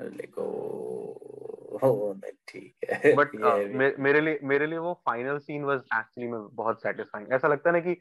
देखो 0.00 2.32
ठीक 2.48 2.74
है। 2.90 3.14
बट 3.14 3.28
uh, 3.28 3.98
मेरे 3.98 4.20
लिए 4.20 4.38
मेरे 4.42 4.66
लिए 4.66 4.78
वो 4.78 5.02
फाइनल 5.06 5.38
सीन 5.38 5.64
वाज 5.64 5.78
एक्चुअली 5.78 6.28
में 6.28 6.48
बहुत 6.52 6.82
सेटिस्फाइंग 6.82 7.32
ऐसा 7.32 7.48
लगता 7.48 7.70
है 7.70 7.72
ना 7.72 7.80
कि 7.80 8.00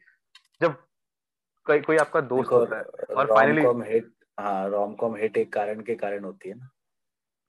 जब 0.62 0.76
कोई 1.68 1.80
कोई 1.82 1.98
आपका 1.98 2.22
दोस्त 2.30 2.52
होता 2.52 2.78
है 2.78 3.16
और 3.16 3.28
फाइनली 3.28 3.66
हिट 3.92 4.12
हाँ 4.40 4.70
रोम 4.70 4.94
कॉम 4.96 5.16
हिट 5.16 5.38
एक 5.38 5.52
कारण 5.54 5.82
के 5.82 5.96
कारण 5.96 6.24
होती 6.24 6.50
है 6.50 6.56
ना। 6.56 6.70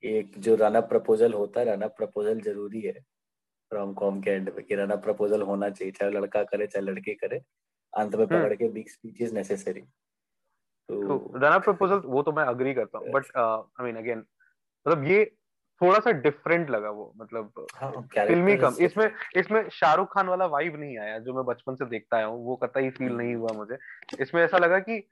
एक 0.03 0.39
जो 0.39 0.55
रन 0.55 0.75
अप 0.75 0.89
प्रपोजल 0.89 1.33
होता 1.33 1.61
है 1.61 1.67
रन 1.67 1.83
अप 1.83 1.95
प्रपोजल 1.97 2.41
ज़रूरी 2.41 2.81
है 2.81 2.99
रोम 3.73 3.93
कॉम 3.95 4.21
के 4.21 4.31
एंड 4.31 4.51
में 4.55 4.65
कि 4.65 4.75
रन 4.75 4.91
अप 4.91 5.03
प्रपोजल 5.03 5.43
होना 5.43 5.69
चाहिए 5.71 5.93
चाहे 5.93 6.11
लड़का 6.13 6.43
करे 6.45 6.67
चाहे 6.67 6.85
लड़की 6.85 7.15
करे 7.15 7.41
अंत 7.93 8.15
में 8.15 8.25
हम्म। 8.25 8.39
पकड़ 8.39 8.55
के 8.55 8.69
बिग 8.69 8.89
स्पीच 8.89 9.21
इज़ 9.23 9.35
नेसेसरी 9.35 9.81
तो 9.81 11.17
रन 11.37 11.53
अप 11.53 11.65
प्रपोजल 11.65 12.01
वो 12.07 12.23
तो 12.23 12.33
मैं 12.33 12.45
अग्री 12.45 12.75
करता 12.75 12.99
हूँ 12.99 13.11
बट 13.13 13.37
आई 13.37 13.85
मीन 13.85 13.97
अगेन 13.97 14.25
मतलब 14.87 15.05
ये 15.05 15.25
थोड़ा 15.81 15.99
सा 15.99 16.11
डिफरेंट 16.11 16.71
लगा 16.71 16.91
वो 16.91 17.13
मतलब 17.17 17.67
हाँ, 17.75 17.91
फिल्मी 18.15 18.57
कम। 18.57 18.77
इसमें 18.81 19.11
इसमें 19.37 19.69
शाहरुख 19.69 20.13
खान 20.15 20.29
वाला 20.29 20.47
वाइब 20.47 20.77
नहीं 20.81 20.99
आया 20.99 21.19
जो 21.19 21.35
मैं 21.35 21.45
बचपन 21.45 21.75
से 21.75 21.87
देखता 21.87 22.17
आया 22.17 22.27
हूँ 22.27 22.45
वो 22.45 22.57
कतई 22.57 22.91
फील 22.91 23.13
नहीं 23.13 23.35
हुआ 23.35 23.53
मुझे। 23.53 23.79
इसमें 24.21 24.43
ऐसा 24.43 24.59
लगा 24.59 24.79
कि 24.79 25.03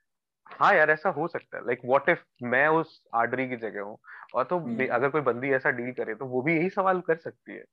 हाँ 0.47 0.75
यार 0.75 0.91
ऐसा 0.91 1.09
हो 1.09 1.27
सकता 1.29 1.57
है। 1.57 1.65
लाइक 1.67 1.81
व्हाट 1.85 2.09
इफ़ 2.09 2.23
मैं 2.43 2.67
उस 2.69 3.03
आर्डरी 3.15 3.49
की 3.49 3.57
जगह 3.57 3.81
हूँ? 3.81 3.99
और 4.35 4.45
तो 4.45 4.59
हम्म। 4.59 4.87
अगर 4.87 5.09
कोई 5.09 5.21
बंदी 5.21 5.51
ऐसा 5.51 5.71
डील 5.71 5.93
करे 5.93 6.15
तो 6.15 6.27
वो 6.27 6.43
भी 6.43 6.57
यही 6.57 6.71
सवाल 6.71 7.01
कर 7.01 7.17
सकती 7.17 7.53
है। 7.53 7.65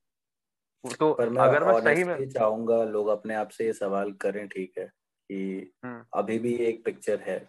तो 0.99 1.15
मैं 1.19 1.43
अगर 1.43 1.63
मैं 1.63 1.79
सही 1.81 2.03
में 2.03 2.29
चाहूँगा 2.29 2.83
लोग 2.83 3.07
अपने 3.07 3.35
आप 3.35 3.49
से 3.49 3.65
ये 3.65 3.73
सवाल 3.73 4.11
करें 4.11 4.47
ठीक 4.47 4.77
है 4.77 4.85
कि 4.85 5.71
हम्म। 5.85 6.03
अभी 6.13 6.39
भी 6.39 6.53
एक 6.65 6.83
पिक्चर 6.85 7.19
है 7.19 7.39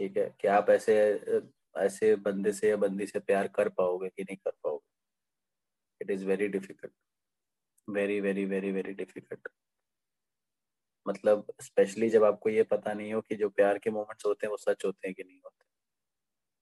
ठीक 0.00 0.16
है 0.16 0.30
कि 0.40 0.48
आप 0.48 0.70
ऐसे 0.70 0.94
ऐसे 1.74 2.14
बंदे 2.18 2.52
से 2.52 2.70
या 2.70 2.76
बंदी 2.78 3.06
से 3.06 3.20
प्यार 3.20 3.48
कर 3.56 3.68
पाओगे 3.70 4.08
कि 4.08 4.22
नहीं 4.22 4.36
कर 4.36 4.50
पाओगे? 4.64 4.86
It 6.00 6.10
is 6.10 6.24
very 6.26 6.48
difficult 6.48 6.92
very 7.88 8.20
very 8.20 8.44
very 8.46 8.72
very 8.72 8.94
difficult 8.94 9.48
मतलब 11.06 11.46
स्पेशली 11.62 12.08
जब 12.10 12.24
आपको 12.24 12.48
ये 12.50 12.62
पता 12.62 12.92
नहीं 12.94 13.12
हो 13.12 13.20
कि 13.20 13.36
जो 13.36 13.48
प्यार 13.50 13.78
के 13.78 13.90
मोमेंट्स 13.90 14.26
होते 14.26 14.46
हैं 14.46 14.50
वो 14.50 14.56
सच 14.56 14.84
होते 14.84 15.08
हैं 15.08 15.14
कि 15.14 15.22
नहीं 15.22 15.40
होते 15.44 15.64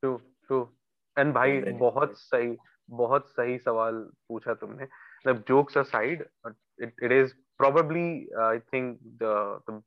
ट्रू 0.02 0.16
ट्रू 0.46 0.58
एंड 1.16 1.32
भाई 1.34 1.60
बहुत 1.80 2.18
सही 2.18 2.56
बहुत 2.88 3.28
सही 3.30 3.58
सवाल 3.58 4.00
पूछा 4.28 4.54
तुमने। 4.54 4.84
मतलब 4.84 5.44
jokes 5.48 5.78
aside 5.78 6.26
it 6.46 7.02
it 7.02 7.12
is 7.12 7.32
probably 7.58 8.08
I 8.42 8.58
think 8.72 8.98
the 9.22 9.82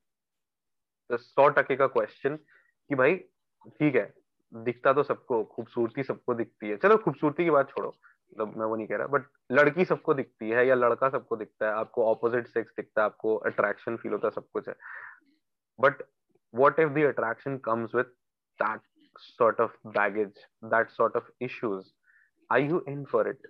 the 1.10 1.18
सौ 1.18 1.48
टके 1.50 1.76
का 1.76 1.88
क्वेश्चन 1.88 2.36
कि 2.36 2.96
भाई 2.96 3.16
ठीक 3.16 3.96
है 3.96 4.06
दिखता 4.54 4.94
तो 4.94 5.04
सबको 5.04 5.44
खूबसूरती 5.56 6.04
सबको 6.04 6.34
दिखती 6.34 6.70
है। 6.70 6.78
चलो 6.78 6.98
खूबसूरती 6.98 7.44
की 7.44 7.50
बात 7.50 7.70
छोड़ो 7.70 7.88
मतलब 7.88 8.58
मैं 8.58 8.66
वो 8.66 8.76
नहीं 8.76 8.88
कह 8.88 8.96
रहा 8.96 9.08
बट 9.08 9.26
लड़की 9.52 9.86
सबको 9.86 10.14
दिखती 10.14 10.50
है 10.50 10.68
या 10.68 10.76
लड़का 10.76 11.10
सबको 11.10 11.36
दिखता 11.36 11.68
है 11.68 11.74
आपको 11.74 12.06
ऑपोजिट 12.06 12.48
सेक्स 12.48 12.74
दिखता 12.78 13.02
है 13.02 13.06
आपको 13.06 13.36
अट्रैक्शन 13.50 13.96
फील 13.98 14.12
होता 14.12 14.28
है 14.28 14.32
सब 14.32 14.48
कुछ 14.54 14.70
है। 14.70 14.76
But 15.80 16.04
what 16.54 16.80
if 16.80 16.90
the 16.90 17.06
attraction 17.08 17.58
comes 17.66 17.96
with 17.96 18.16
that 18.60 18.82
sort 19.22 19.58
of 19.64 19.74
baggage 19.96 20.38
that 20.74 20.92
sort 20.92 21.16
of 21.20 21.26
issues? 21.46 21.88
Are 22.50 22.60
you 22.60 22.78
in 22.92 23.02
for 23.06 23.24
it? 23.32 23.48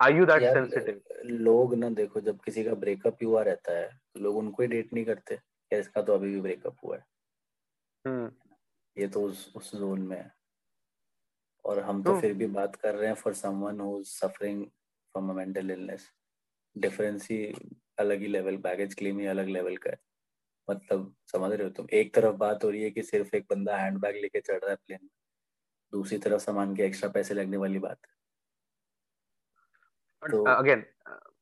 Are 0.00 0.10
you 0.16 0.26
that 0.26 0.44
sensitive? 0.56 1.00
लोग 1.26 1.74
ना 1.74 1.88
देखो 1.90 2.20
जब 2.20 2.38
किसी 2.44 2.64
का 2.64 2.74
ब्रेकअप 2.84 3.24
हुआ 3.24 3.42
रहता 3.42 3.72
है 3.72 3.88
तो 4.14 4.20
लोग 4.20 4.36
उनको 4.36 4.62
ही 4.62 4.68
डेट 4.68 4.92
नहीं 4.92 5.04
करते 5.04 5.38
इसका 5.70 6.02
तो 6.02 6.14
अभी 6.14 6.30
भी 6.34 6.40
ब्रेकअप 6.40 6.76
हुआ 6.84 6.96
है। 6.96 7.04
हम्म। 8.04 8.30
ये 8.96 9.06
तो 9.08 9.22
उस 9.22 9.52
उस 9.56 9.74
जोन 9.76 10.02
में 10.02 10.16
है। 10.16 10.30
और 11.64 11.78
हम 11.80 12.02
तो, 12.02 12.14
तो 12.14 12.14
फिर 12.14 12.32
भी 12.34 12.46
बात 12.46 12.76
कर 12.76 12.94
रहे 12.94 13.06
हैं 13.08 13.14
for 13.14 13.34
someone 13.34 13.80
who 13.80 13.98
is 14.00 14.08
suffering 14.10 14.64
from 14.66 15.30
a 15.30 15.34
mental 15.34 15.70
illness 15.70 16.10
difference 16.76 17.28
ही 17.30 17.38
अलग 17.98 18.20
ही 18.20 18.26
लेवल 18.26 18.56
बैगेज 18.58 18.94
क्लेम 18.94 19.18
ही 19.20 19.26
अलग 19.26 19.48
लेवल 19.48 19.76
का 19.76 19.90
है। 19.90 19.98
मतलब 20.68 21.14
समझ 21.32 21.52
रहे 21.52 21.64
हो 21.64 21.70
तुम? 21.70 21.86
एक 21.92 22.14
तरफ़ 22.14 22.36
बात 22.36 22.64
हो 22.64 22.70
रही 22.70 22.82
है 22.82 22.90
कि 22.90 23.02
सिर्फ़ 23.02 23.36
एक 23.36 23.46
बंदा 23.50 23.76
हैंड 23.78 23.98
बैग 24.00 24.16
लेके 24.16 24.40
चढ़ 24.40 24.58
रहा 24.58 24.70
है 24.70 24.76
प्लेन 24.76 25.00
में। 25.02 25.10
दूसरी 25.92 26.18
तरफ़ 26.18 26.42
सामान 26.42 26.76
के 26.76 26.84
एक्स्ट्रा 26.84 27.10
पैसे 27.10 27.34
लगने 27.34 27.56
वाली 27.58 27.80
बात 27.80 27.98
है। 28.06 28.12
Again 30.48 30.84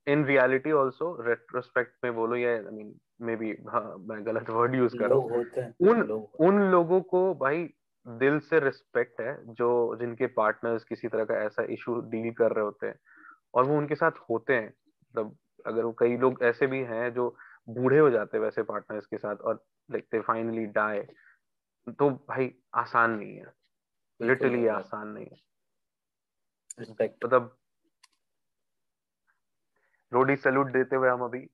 in 0.07 0.25
reality 0.27 0.71
also 0.75 1.07
retrospect 1.23 1.95
में 2.05 2.15
बोलो 2.15 2.37
या 2.37 2.51
आई 2.53 2.61
मीन 2.73 2.93
मे 3.23 3.37
बी 3.37 3.51
हाँ 3.68 3.97
मैं 3.99 4.27
गलत 4.27 4.51
वर्ड 4.51 4.75
यूज़ 4.75 4.95
कर 4.97 5.11
रहा 5.11 5.18
हूँ। 5.18 5.45
उन 5.81 6.03
उन 6.41 6.61
लोगों 6.62 7.01
को 7.01 7.35
भाई 7.35 7.64
दिल 8.07 8.39
से 8.39 8.61
रिस्पेक्ट 8.61 9.20
है 9.20 9.55
जो 9.55 9.97
जिनके 10.01 10.27
पार्टनर्स 10.27 10.85
किसी 10.85 11.09
तरह 11.09 11.25
का 11.25 11.35
ऐसा 11.35 11.62
इशू 11.62 12.01
डील 12.01 12.33
कर 12.33 12.53
रहे 12.53 12.64
होते 12.64 12.87
हैं 12.87 12.95
और 13.55 13.64
वो 13.64 13.77
उनके 13.77 13.95
साथ 13.95 14.11
होते 14.31 14.55
हैं। 14.55 14.68
मतलब 14.68 15.37
अगर 15.66 15.85
वो 15.85 15.93
कई 15.93 16.16
लोग 16.16 16.43
ऐसे 16.43 16.66
भी 16.66 16.81
हैं 16.81 17.12
जो 17.14 17.37
बूढ़े 17.68 17.99
हो 17.99 18.11
जाते 18.11 18.37
हैं 18.37 18.45
वैसे 18.45 18.62
पार्टनर्स 18.62 19.07
के 19.07 19.18
साथ 19.18 19.37
और 19.37 19.64
लाइक 19.91 20.05
दे 20.12 20.20
फाइनली 20.20 20.66
डाई 20.66 21.01
तो 21.99 22.11
भाई 22.11 22.55
आसान 22.75 23.11
नहीं 23.11 23.37
है। 23.37 23.53
लिटरली 24.20 24.66
आसान 24.66 25.09
नहीं 25.09 25.27
है। 25.27 25.37
मतलब 27.25 27.59
रोडी 30.12 30.37
सैल्यूट 30.37 30.73
देते 30.73 30.97
हुए 30.97 31.09
हम 31.09 31.23
अभी 31.23 31.49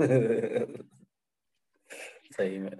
सही 2.32 2.58
में। 2.58 2.76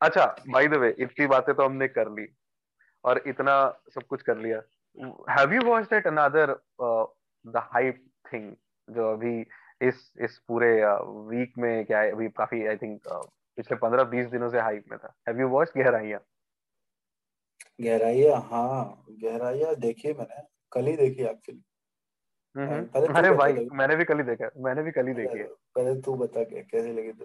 अच्छा 0.00 0.24
बाय 0.48 0.66
द 0.68 0.74
वे 0.74 0.94
इतनी 0.98 1.26
बातें 1.26 1.54
तो 1.54 1.64
हमने 1.64 1.88
कर 1.88 2.10
ली 2.10 2.26
और 3.04 3.22
इतना 3.26 3.56
सब 3.94 4.02
कुछ 4.02 4.22
कर 4.22 4.38
लिया। 4.38 4.62
Have 5.30 5.52
you 5.52 5.62
watched 5.62 5.90
that 5.90 6.06
another 6.06 6.54
the 7.44 7.62
hype 7.72 8.04
thing 8.32 8.54
जो 8.88 9.12
अभी 9.12 9.40
इस 9.82 10.12
इस 10.20 10.38
पूरे 10.48 10.70
वीक 11.28 11.52
uh, 11.52 11.58
में 11.58 11.84
क्या 11.84 12.00
है 12.00 12.10
अभी 12.12 12.28
काफ़ी 12.28 12.66
आई 12.66 12.76
थिंक 12.76 13.08
uh, 13.08 13.24
पिछले 13.56 13.76
पंद्रह 13.76 14.04
बीस 14.10 14.26
दिनों 14.26 14.48
से 14.50 14.60
हाइप 14.60 14.84
में 14.90 14.98
था। 14.98 15.14
Have 15.28 15.40
you 15.40 15.48
watched 15.48 15.80
गहराइया? 15.82 16.20
गहराइया 17.80 18.36
हाँ 18.50 19.04
गहराइया 19.10 19.72
देखी 19.84 20.12
मैंने 20.12 20.42
कल 20.72 20.86
ही 20.86 20.96
देखी 20.96 21.22
एक्चुअली 21.22 21.62
हम्म, 22.56 22.68
हम्म। 22.68 23.14
अरे 23.16 23.30
भाई 23.36 23.66
मैंने 23.72 23.96
भी 23.96 24.04
कल 24.04 24.16
ही 24.18 24.22
देखा 24.24 24.48
मैंने 24.64 24.82
भी 24.82 24.90
कल 24.92 25.06
ही 25.06 25.14
देखी 25.14 25.38
है। 25.38 25.44
पहले 25.74 26.00
तू 26.02 26.14
बता 26.16 26.42
के 26.44 26.62
कैसे 26.62 26.92
लगी 26.92 27.12
तू? 27.12 27.24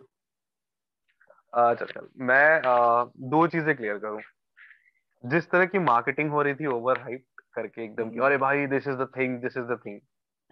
अच्छा 1.54 1.86
चल 1.86 2.08
मैं 2.22 2.62
आ, 2.62 3.06
दो 3.06 3.46
चीज़ें 3.48 3.76
क्लियर 3.76 3.98
करूँ। 4.00 4.22
जिस 5.24 5.50
तरह 5.52 5.66
की 5.66 5.80
मार्केटिंग 5.80 6.32
हो 6.32 6.42
रही 6.42 6.56
थी 6.56 6.66
ओवर 6.68 7.00
हाइप 7.02 7.24
करके 7.54 7.84
एकदम 7.84 8.10
की 8.10 8.16
हम्म। 8.16 8.26
अरे 8.26 8.38
भाई 8.38 8.68
this 8.68 8.88
is 8.88 8.96
the 8.98 9.10
thing 9.18 9.40
this 9.42 9.58
is 9.58 9.66
the 9.66 9.80
thing 9.86 10.00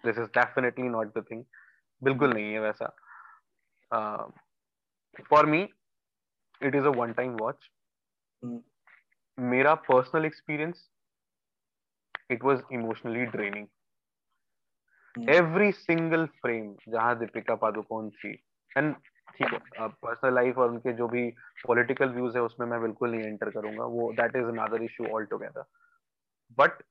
this 0.04 0.18
is 0.18 0.28
definitely 0.38 0.88
not 0.88 1.18
the 1.18 1.24
thing 1.30 1.44
बिल्कुल 2.02 2.32
नहीं 2.34 2.52
है 2.52 2.60
वैसा। 2.60 2.86
For 5.30 5.46
me 5.46 5.62
it 6.60 6.74
is 6.74 6.84
a 6.84 6.94
one 6.96 7.12
time 7.12 7.36
watch 7.36 7.70
मेरा 9.38 9.74
personal 9.84 10.24
experience 10.24 10.88
it 12.30 12.44
was 12.44 12.62
emotionally 12.72 13.24
draining 13.26 13.66
every 15.14 15.70
single 15.72 16.26
frame 16.42 16.74
जहाँ 16.88 17.18
दीपिका 17.18 17.54
पादुकोण 17.54 18.08
थी 18.10 18.32
and 18.76 18.94
ठीक 19.36 19.52
है 19.52 19.88
personal 19.88 20.34
life 20.34 20.58
और 20.58 20.70
उनके 20.70 20.92
जो 20.92 21.08
भी 21.08 21.28
पॉलिटिकल 21.66 22.08
व्यूज़ 22.08 22.36
है 22.36 22.42
उसमें 22.42 22.66
मैं 22.66 22.80
बिल्कुल 22.82 23.10
नहीं 23.10 23.32
एंटर 23.32 23.50
करूँगा 23.50 23.84
वो 23.94 24.12
that 24.20 24.36
is 24.36 24.46
another 24.46 24.82
issue 24.82 25.06
all 25.14 25.24
together 25.26 25.64
but 26.58 26.82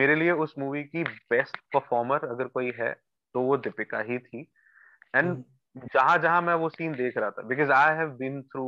मेरे 0.00 0.14
लिए 0.14 0.32
उस 0.44 0.54
मूवी 0.58 0.82
की 0.84 1.02
बेस्ट 1.04 1.56
परफॉर्मर 1.74 2.28
अगर 2.28 2.48
कोई 2.48 2.72
है 2.78 2.92
तो 3.34 3.40
वो 3.40 3.56
दीपिका 3.56 4.00
ही 4.10 4.18
थी. 4.18 4.40
एंड 5.14 5.44
जहाँ 5.94 6.18
जहाँ 6.18 6.42
मैं 6.42 6.54
वो 6.54 6.68
सीन 6.68 6.94
देख 6.94 7.16
रहा 7.18 7.30
था 7.30 7.42
because 7.48 7.70
I 7.72 7.96
have 7.96 8.10
been 8.20 8.42
through 8.42 8.66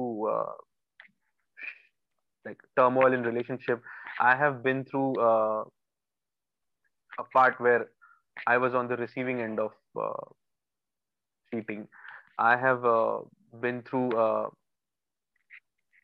like 2.47 2.61
turmoil 2.78 3.12
in 3.12 3.22
relationship. 3.22 3.82
I 4.18 4.34
have 4.34 4.62
been 4.62 4.78
through 4.84 5.09
uh, 5.20 5.64
a 7.18 7.24
part 7.34 7.59
where 7.61 7.82
i 8.37 8.57
was 8.57 8.74
on 8.74 8.89
the 8.89 8.97
receiving 8.97 9.41
end 9.41 9.61
of 9.61 9.72
uh, 9.97 10.26
cheating 11.53 11.87
i 12.39 12.57
have 12.57 12.85
uh, 12.85 13.18
been 13.64 13.83
through 13.83 14.09
uh, 14.24 14.49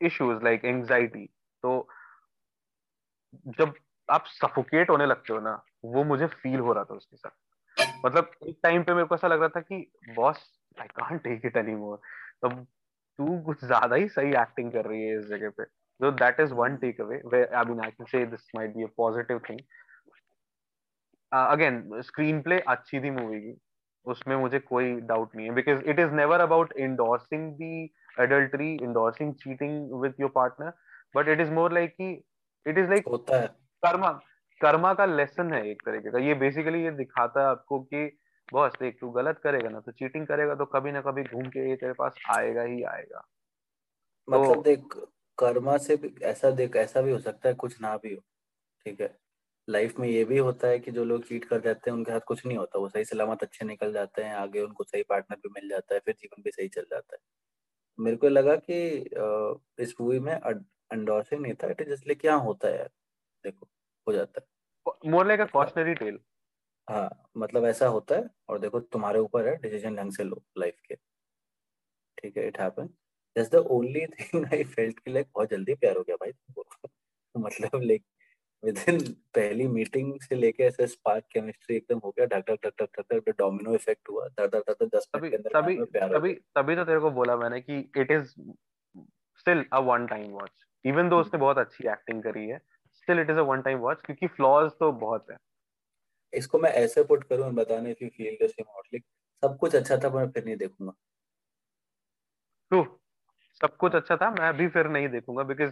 issues 0.00 0.42
like 0.42 0.68
anxiety 0.74 1.26
तो 1.62 1.76
जब 3.58 3.74
आप 4.08 4.24
suffocate 4.26 4.90
होने 4.90 5.06
लगते 5.06 5.32
हो 5.32 5.40
ना 5.40 5.60
वो 5.84 6.04
मुझे 6.04 6.26
feel 6.26 6.58
हो 6.58 6.72
रहा 6.72 6.84
था 6.84 6.94
उसके 6.94 7.16
साथ 7.16 7.84
मतलब 8.04 8.30
एक 8.48 8.58
टाइम 8.62 8.82
पे 8.82 8.94
मेरे 8.94 9.06
को 9.06 9.14
ऐसा 9.14 9.28
लग 9.28 9.40
रहा 9.40 9.48
था 9.56 9.60
कि 9.60 9.78
boss 10.14 10.44
I 10.80 10.86
can't 11.00 11.22
take 11.22 11.46
it 11.46 11.56
any 11.56 11.74
more 11.74 12.00
तब 12.42 12.62
तू 13.18 13.38
कुछ 13.46 13.64
ज़्यादा 13.64 13.96
ही 13.96 14.08
सही 14.08 14.30
एक्टिंग 14.42 14.72
कर 14.72 14.84
रही 14.84 15.02
है 15.02 15.18
इस 15.18 15.26
जगह 15.26 15.50
पे 15.58 15.64
So 16.00 16.10
that 16.10 16.38
is 16.38 16.52
one 16.52 16.76
takeaway 16.78 17.22
where 17.24 17.54
I 17.56 17.64
mean 17.64 17.80
I 17.80 17.90
can 17.90 18.06
say 18.06 18.24
this 18.24 18.42
might 18.54 18.74
be 18.76 18.82
a 18.82 18.88
positive 18.88 19.42
thing. 19.46 19.60
Uh, 21.34 22.02
screenplay 22.42 22.60
अच्छी 22.60 23.00
थी 23.00 23.10
मूवी 23.10 23.40
की। 23.40 23.58
उसमें 24.04 24.36
मुझे 24.36 24.58
कोई 24.58 24.92
डाउट 25.00 25.36
नहीं 25.36 25.46
है। 25.46 25.54
Because 25.54 25.82
it 25.82 25.98
is 25.98 26.10
never 26.10 26.40
about 26.40 26.72
endorsing 26.72 27.52
the 27.52 27.92
adultery 28.20 28.68
endorsing 28.82 29.32
cheating 29.40 29.72
with 30.02 30.14
your 30.20 30.28
partner 30.28 30.68
but 31.16 31.28
it 31.28 31.40
is 31.40 31.50
more 31.50 31.68
like 31.68 31.88
कि 31.88 32.24
it 32.66 32.78
is 32.78 32.88
like 32.90 33.06
होता 33.06 33.40
है। 33.40 33.46
कर्मा 33.86 34.10
कर्मा 34.60 34.94
का 34.94 35.06
लेसन 35.06 35.52
है 35.52 35.68
एक 35.68 35.82
तरीके 35.86 36.10
का। 36.10 36.18
ये 36.18 36.34
बेसिकली 36.34 36.84
ये 36.84 36.90
दिखाता 36.90 37.40
है 37.40 37.46
आपको 37.46 37.80
कि 37.80 38.18
बॉस 38.52 38.72
देख 38.80 38.98
तू 39.00 39.10
गलत 39.10 39.40
करेगा 39.44 39.68
ना 39.68 39.80
तो 39.80 39.92
चीटिंग 39.92 40.26
करेगा 40.26 40.54
तो 40.54 40.64
कभी 40.64 40.92
ना 40.92 41.00
कभी 41.00 41.22
घूम 41.22 41.42
के 41.42 41.70
ये 41.70 41.76
तेरे 41.76 41.92
पास 41.92 42.18
आएगा 42.36 42.62
ही 42.62 42.82
आएगा। 42.82 43.26
मतलब 44.30 44.54
तो, 44.54 44.62
देख 44.62 44.84
कर्मा 45.38 45.76
से 45.76 45.96
भी 45.96 46.14
ऐसा 46.22 46.50
देख 46.50 46.76
ऐसा 46.76 47.00
भी 47.00 47.12
हो 47.12 47.18
सकता 47.18 47.48
है 47.48 47.54
कुछ 47.54 47.80
ना 47.80 47.96
भी 47.96 48.14
हो। 48.14 48.20
ठीक 48.84 49.00
है? 49.00 49.25
लाइफ 49.68 49.98
में 49.98 50.08
ये 50.08 50.24
भी 50.24 50.38
होता 50.38 50.68
है 50.68 50.78
कि 50.78 50.90
जो 50.92 51.04
लोग 51.04 51.24
चीट 51.24 51.44
कर 51.46 51.60
जाते 51.60 51.90
हैं 51.90 51.96
उनके 51.96 52.12
साथ 52.12 52.20
कुछ 52.26 52.44
नहीं 52.46 52.56
होता। 52.58 52.78
वो 52.78 52.88
सही 52.88 53.04
सलामत 53.04 53.42
अच्छे 53.42 53.64
निकल 53.64 53.92
जाते 53.92 54.22
हैं 54.24 54.34
आगे 54.36 54.60
उनको 54.62 54.84
सही 54.84 55.02
पार्टनर 55.04 55.36
भी 55.38 55.48
मिल 55.52 55.68
जाता 55.68 55.94
है 55.94 56.00
फिर 56.00 56.14
जीवन 56.16 56.42
भी 56.42 56.50
सही 56.52 56.68
चल 56.70 56.86
जाता 56.90 57.16
है। 57.16 57.20
मेरे 57.98 58.16
को 58.18 58.28
लगा 58.28 58.56
कि 58.60 58.76
इस 59.78 59.94
मूवी 60.00 60.18
में 60.20 60.32
एंडोर्सिंग 60.34 61.40
नहीं 61.42 61.54
था 61.54 61.70
इट 61.70 61.80
इज़ 61.80 61.92
इसलिए 61.92 62.14
क्या 62.16 62.34
होता 62.40 62.68
है 62.68 62.76
यार? 62.76 62.90
देखो 63.44 63.68
हो 64.06 64.12
जाता 64.12 64.40
है। 64.40 65.10
More 65.10 65.26
like 65.26 65.40
a 65.40 65.44
cautionary 65.52 65.94
tale 65.96 66.18
हाँ 66.88 67.08
मतलब 67.36 67.64
ऐसा 67.66 67.86
होता 67.88 68.16
है 68.16 68.28
और 68.48 68.58
देखो 68.60 68.80
तुम्हारे 68.82 69.18
ऊपर 69.20 69.48
है 69.48 69.56
डिसीज़न 69.58 69.96
ढंग 69.96 70.12
से 70.12 70.24
लो 70.24 70.42
लाइफ 70.58 70.80
के। 70.86 70.96
ठीक 72.18 72.36
है 72.36 72.46
it 72.48 72.58
happen 72.60 72.86
that's 73.36 73.50
the 73.50 73.56
only 73.70 74.06
thing 74.14 74.44
I 74.46 74.64
felt 74.66 74.98
कि 75.00 75.10
लाइक 75.10 75.26
बहुत 75.34 75.50
जल्दी 75.50 75.74
प्यार 75.76 75.96
हो 75.96 76.02
गया 76.02 76.16
भाई 76.16 76.32
मतलब 77.36 77.82
लाइक 77.82 78.04
विद 78.62 78.78
इन 78.88 78.98
पहली 79.34 79.66
मीटिंग 79.68 80.20
से 80.20 80.34
लेके 80.34 80.62
ऐसे 80.62 80.86
स्पार्क 80.86 81.24
केमिस्ट्री 81.32 81.76
एकदम 81.76 81.98
हो 81.98 82.10
गया। 82.10 82.26
ढक 82.26 82.50
ढक 82.50 82.66
ढक 82.66 82.72
ढक 82.82 83.00
ढक 83.00 83.12
ढक 83.12 83.34
डोमिनो 83.38 83.74
इफ़ेक्ट 83.74 84.08
हुआ। 84.10 84.26
धर 84.28 84.46
धर 84.46 84.60
धर 84.70 84.86
दस 84.86 85.08
मिनट 85.16 85.30
के 85.30 85.36
अंदर 85.36 85.60
तभी 85.60 85.76
तभी 86.14 86.32
तभी 86.34 86.76
तो 86.76 86.84
तेरे 86.84 87.00
को 87.00 87.10
बोला 87.10 87.36
मैंने 87.36 87.60
कि 87.60 87.78
it 87.96 88.10
is 88.10 88.34
still 89.38 89.64
a 89.72 89.78
one 89.78 90.06
time 90.06 90.30
watch 90.30 90.64
even 90.84 91.08
though 91.08 91.20
उसने 91.20 91.40
बहुत 91.40 91.58
अच्छी 91.58 91.88
एक्टिंग 91.88 92.22
करी 92.22 92.46
है 92.48 92.58
still 92.94 93.20
it 93.20 93.30
is 93.30 93.38
a 93.38 93.42
one 93.42 93.62
time 93.62 93.78
watch 93.78 94.00
क्योंकि 94.06 94.26
फ्लॉज 94.26 94.70
तो 94.70 94.92
बहुत 94.92 95.30
है। 95.30 95.36
इसको 96.32 96.58
मैं 96.58 96.70
ऐसे 96.70 97.02
पुट 97.04 97.24
करूँ 97.24 97.52
बताने 97.54 97.94
की 97.94 98.08
फील 98.08 98.36
द 98.42 98.48
सेम 98.50 98.98
सब 99.42 99.56
कुछ 99.58 99.74
अच्छा 99.74 99.96
था 99.96 100.08
पर 100.08 100.30
फिर 100.30 100.44
नहीं 100.44 100.56
देखूँगा। 100.56 100.92
ट्रू 102.70 102.82
सब 103.60 103.76
कुछ 103.76 103.94
अच्छा 103.94 104.16
था 104.16 104.30
मैं 104.30 104.52
भी 104.56 104.68
फिर 104.68 104.88
नहीं 104.88 105.08
देखूँगा 105.08 105.42
बिकॉज़ 105.42 105.70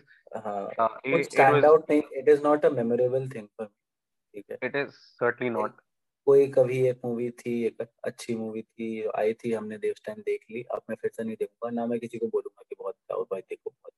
स्टैंड 1.24 1.64
आउट 1.64 1.90
नहीं 1.90 2.02
it 2.12 2.28
is 2.28 2.42
not 2.42 2.64
a 2.64 2.70
memorable 2.72 3.28
thing 3.30 3.46
for 3.48 3.66
me 3.66 4.40
ठीक 4.40 4.50
है। 4.50 4.58
इट 4.62 4.76
इज़ 4.76 4.90
सर्टेनली 4.90 5.50
नॉट 5.50 5.80
कोई 6.26 6.46
कभी 6.48 6.78
एक 6.88 7.00
मूवी 7.04 7.30
थी 7.38 7.62
एक 7.64 7.82
अच्छी 8.04 8.34
मूवी 8.34 8.62
थी 8.62 8.88
आई 9.16 9.32
थी 9.34 9.52
हमने 9.52 9.78
देव 9.78 9.94
टाइम 10.06 10.20
देख 10.26 10.44
ली 10.50 10.62
अब 10.74 10.82
मैं 10.90 10.96
फिर 10.96 11.10
से 11.10 11.24
नहीं 11.24 11.36
देखूँगा 11.36 11.70
ना 11.70 11.86
मैं 11.86 11.98
किसी 12.00 12.18
को 12.18 12.26
बोलूँगा 12.28 12.62
कि 12.68 12.76
बहुत 12.78 12.94
जाओ 13.10 13.24
भाई 13.24 13.40
देखो 13.40 13.70
बहुत 13.70 13.92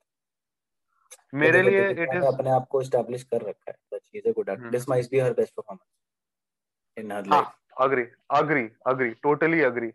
मेरे 1.35 1.63
लिए 1.63 1.89
इट 1.91 2.15
इज़ 2.15 2.25
अपने 2.25 2.51
आप 2.51 2.67
को 2.71 2.81
एस्टैब्लिश 2.83 3.23
कर 3.25 3.43
रखा 3.43 3.71
है 3.71 3.77
द 3.95 4.01
चीज़ 4.01 4.27
है 4.27 4.33
good 4.33 4.49
at 4.49 4.67
this 4.73 4.89
might 4.89 5.11
be 5.11 5.19
her 5.19 5.33
best 5.35 5.55
performance 5.55 6.99
in 6.99 7.13
her 7.13 7.27
life 7.27 7.53
agree 7.81 8.03
agree 8.33 8.69
agree 8.87 9.11
totally 9.23 9.61
agree 9.63 9.93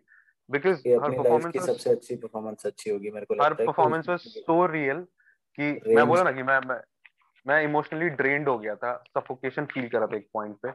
because 0.52 0.88
her 1.02 1.10
performance 1.18 1.66
सबसे 1.66 1.90
अच्छी 1.90 2.16
परफॉर्मेंस 2.16 2.66
अच्छी 2.66 2.90
होगी 2.90 3.10
मेरे 3.10 3.26
को 3.26 3.42
her 3.42 3.54
performance 3.54 4.08
was 4.08 4.18
so 4.20 4.66
real 4.72 5.00
कि 5.58 5.70
मैं 5.86 6.06
बोला 6.08 6.22
ना 6.22 6.32
कि 6.32 6.42
मैं 6.42 6.58
मैं 6.68 6.80
मैं 7.46 7.62
इमोशनली 7.64 8.08
ड्रेन्ड 8.18 8.48
हो 8.48 8.58
गया 8.58 8.74
था 8.82 8.96
सफोकेशन 9.18 9.66
फील 9.72 9.88
कर 9.88 10.06
था 10.06 10.16
एक 10.16 10.28
पॉइंट 10.34 10.56
पे। 10.66 10.68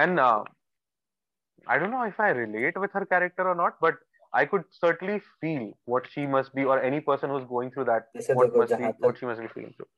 And 0.00 0.20
I 0.20 1.78
don't 1.78 1.90
know 1.90 2.04
if 2.06 2.22
I 2.22 2.32
relate 2.38 2.78
with 2.78 2.90
her 2.96 3.04
character 3.12 3.46
और 3.48 3.56
not 3.56 3.74
but 3.82 4.04
I 4.32 4.40
could 4.50 4.62
certainly 4.74 5.14
feel 5.40 5.64
what 5.92 6.06
she 6.10 6.22
must 6.34 6.54
be, 6.58 6.62
or 6.64 6.76
any 6.82 7.00
person 7.08 7.32
who's 7.32 7.42
going 7.48 7.70
through 7.72 7.84
that, 7.88 8.06
what 8.38 8.54
must 8.60 8.72
be, 8.78 8.86
what 9.04 9.18
she 9.18 9.26
must 9.30 9.42
be 9.42 9.48
feeling 9.48 9.74
through. 9.74 9.88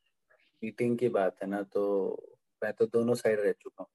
Meeting 0.62 0.97
की 0.99 1.09
बात 1.17 1.37
है 1.43 1.49
ना 1.51 1.61
तो 1.77 1.85
मैं 2.62 2.73
तो 2.73 2.87
दोनों 2.87 3.15
side 3.15 3.41
रह 3.41 3.53
चुका 3.53 3.83
हूँ। 3.83 3.91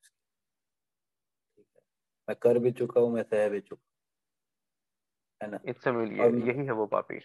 मैं 2.28 2.36
कर 2.42 2.60
भी 2.60 2.72
चुका 2.80 3.02
हूँ 3.02 3.12
मैं 3.14 3.24
सह 3.24 3.50
भी 3.50 3.60
चुका 3.60 3.89
है 5.44 5.52
ना? 5.52 5.60
इट्स 5.66 5.88
यही 5.88 6.66
है 6.66 6.72
वो 6.72 6.86
पापी। 6.86 7.20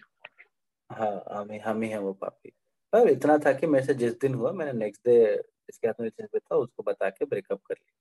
हाँ 0.91 1.23
हम 1.31 1.51
ही 1.51 1.59
हम 1.59 1.81
ही 1.81 1.89
है 1.89 1.99
वो 1.99 2.13
पापी। 2.13 2.49
पर 2.93 3.09
इतना 3.09 3.37
था 3.37 3.53
कि 3.53 3.67
मेरे 3.67 3.85
से 3.85 3.93
जिस 3.93 4.19
दिन 4.19 4.33
हुआ 4.33 4.51
मैंने 4.51 4.73
नेक्स्ट 4.73 5.01
डे 5.05 5.43
इसके 5.69 5.87
हाथ 5.87 6.01
में 6.01 6.39
था 6.39 6.55
उसको 6.55 6.83
बता 6.83 7.09
के 7.09 7.25
ब्रेकअप 7.25 7.61
कर 7.61 7.75
लिया। 7.81 7.95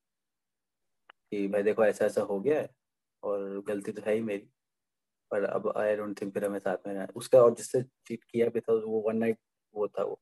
कि 1.31 1.49
भाई 1.49 1.63
देखो 1.63 1.85
ऐसा 1.85 2.05
ऐसा 2.05 2.21
हो 2.21 2.41
गया 2.41 2.61
है 2.61 2.71
और 3.23 3.61
गलती 3.61 3.93
तो 3.93 4.03
है 4.07 4.15
ही 4.15 4.21
मेरी। 4.21 4.51
पर 5.31 5.45
अब 5.45 5.73
आई 5.77 5.97
डोंट 5.97 6.23
थिंक 6.23 6.35
फिर 6.35 6.45
हमें 6.45 6.59
साथ 6.59 6.77
में 6.87 7.07
उसका 7.07 7.43
और 7.43 7.55
जिससे 7.55 7.83
चीट 7.83 8.25
किया 8.25 8.49
भी 8.49 8.61
था 8.61 8.73
वो 8.73 9.09
वन 9.09 9.17
नाइट 9.17 9.39
वो 9.75 9.89
था 9.89 10.05
वो। 10.05 10.21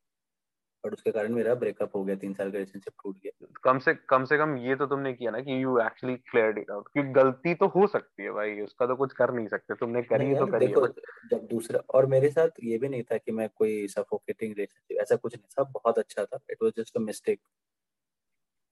बट 0.84 0.92
उसके 0.92 1.10
कारण 1.12 1.32
मेरा 1.32 1.54
ब्रेकअप 1.54 1.94
हो 1.96 2.02
गया 2.04 2.16
तीन 2.16 2.32
साल 2.34 2.50
का 2.50 2.58
रिलेशनशिप 2.58 2.92
टूट 3.04 3.18
गया। 3.18 3.46
कम 3.64 3.78
से 3.78 3.94
कम 4.08 4.24
से 4.24 4.36
कम 4.38 4.56
ये 4.58 4.74
तो 4.76 4.86
तुमने 4.86 5.12
किया 5.12 5.30
ना 5.30 5.40
कि 5.40 5.62
you 5.62 5.78
actually 5.78 6.16
clear 6.30 6.58
it 6.58 6.70
out 6.70 6.88
क्योंकि 6.92 7.10
गलती 7.12 7.54
तो 7.54 7.66
हो 7.66 7.86
सकती 7.86 8.22
है 8.22 8.30
भाई 8.30 8.60
उसका 8.60 8.86
तो 8.86 8.96
कुछ 8.96 9.12
कर 9.12 9.32
नहीं 9.34 9.46
सकते 9.48 9.74
तुमने 9.74 10.02
करी 10.02 10.34
तो 10.34 10.46
करी 10.46 10.66
देखो 10.66 10.86
जब 11.30 11.46
दूसरा 11.46 11.80
और 11.90 12.06
मेरे 12.06 12.30
साथ 12.30 12.62
ये 12.64 12.78
भी 12.78 12.88
नहीं 12.88 13.02
था 13.02 13.16
कि 13.16 13.32
मैं 13.32 13.48
कोई 13.54 13.86
सफोकेटिंग 13.88 14.54
रिलेशनशिप 14.54 15.00
ऐसा 15.00 15.16
कुछ 15.16 15.36
नहीं 15.36 15.48
था 15.58 15.70
बहुत 15.70 15.98
अच्छा 15.98 16.24
था 16.24 16.40
it 16.50 16.62
was 16.62 16.72
just 16.76 16.96
a 16.96 17.00
mistake 17.00 17.40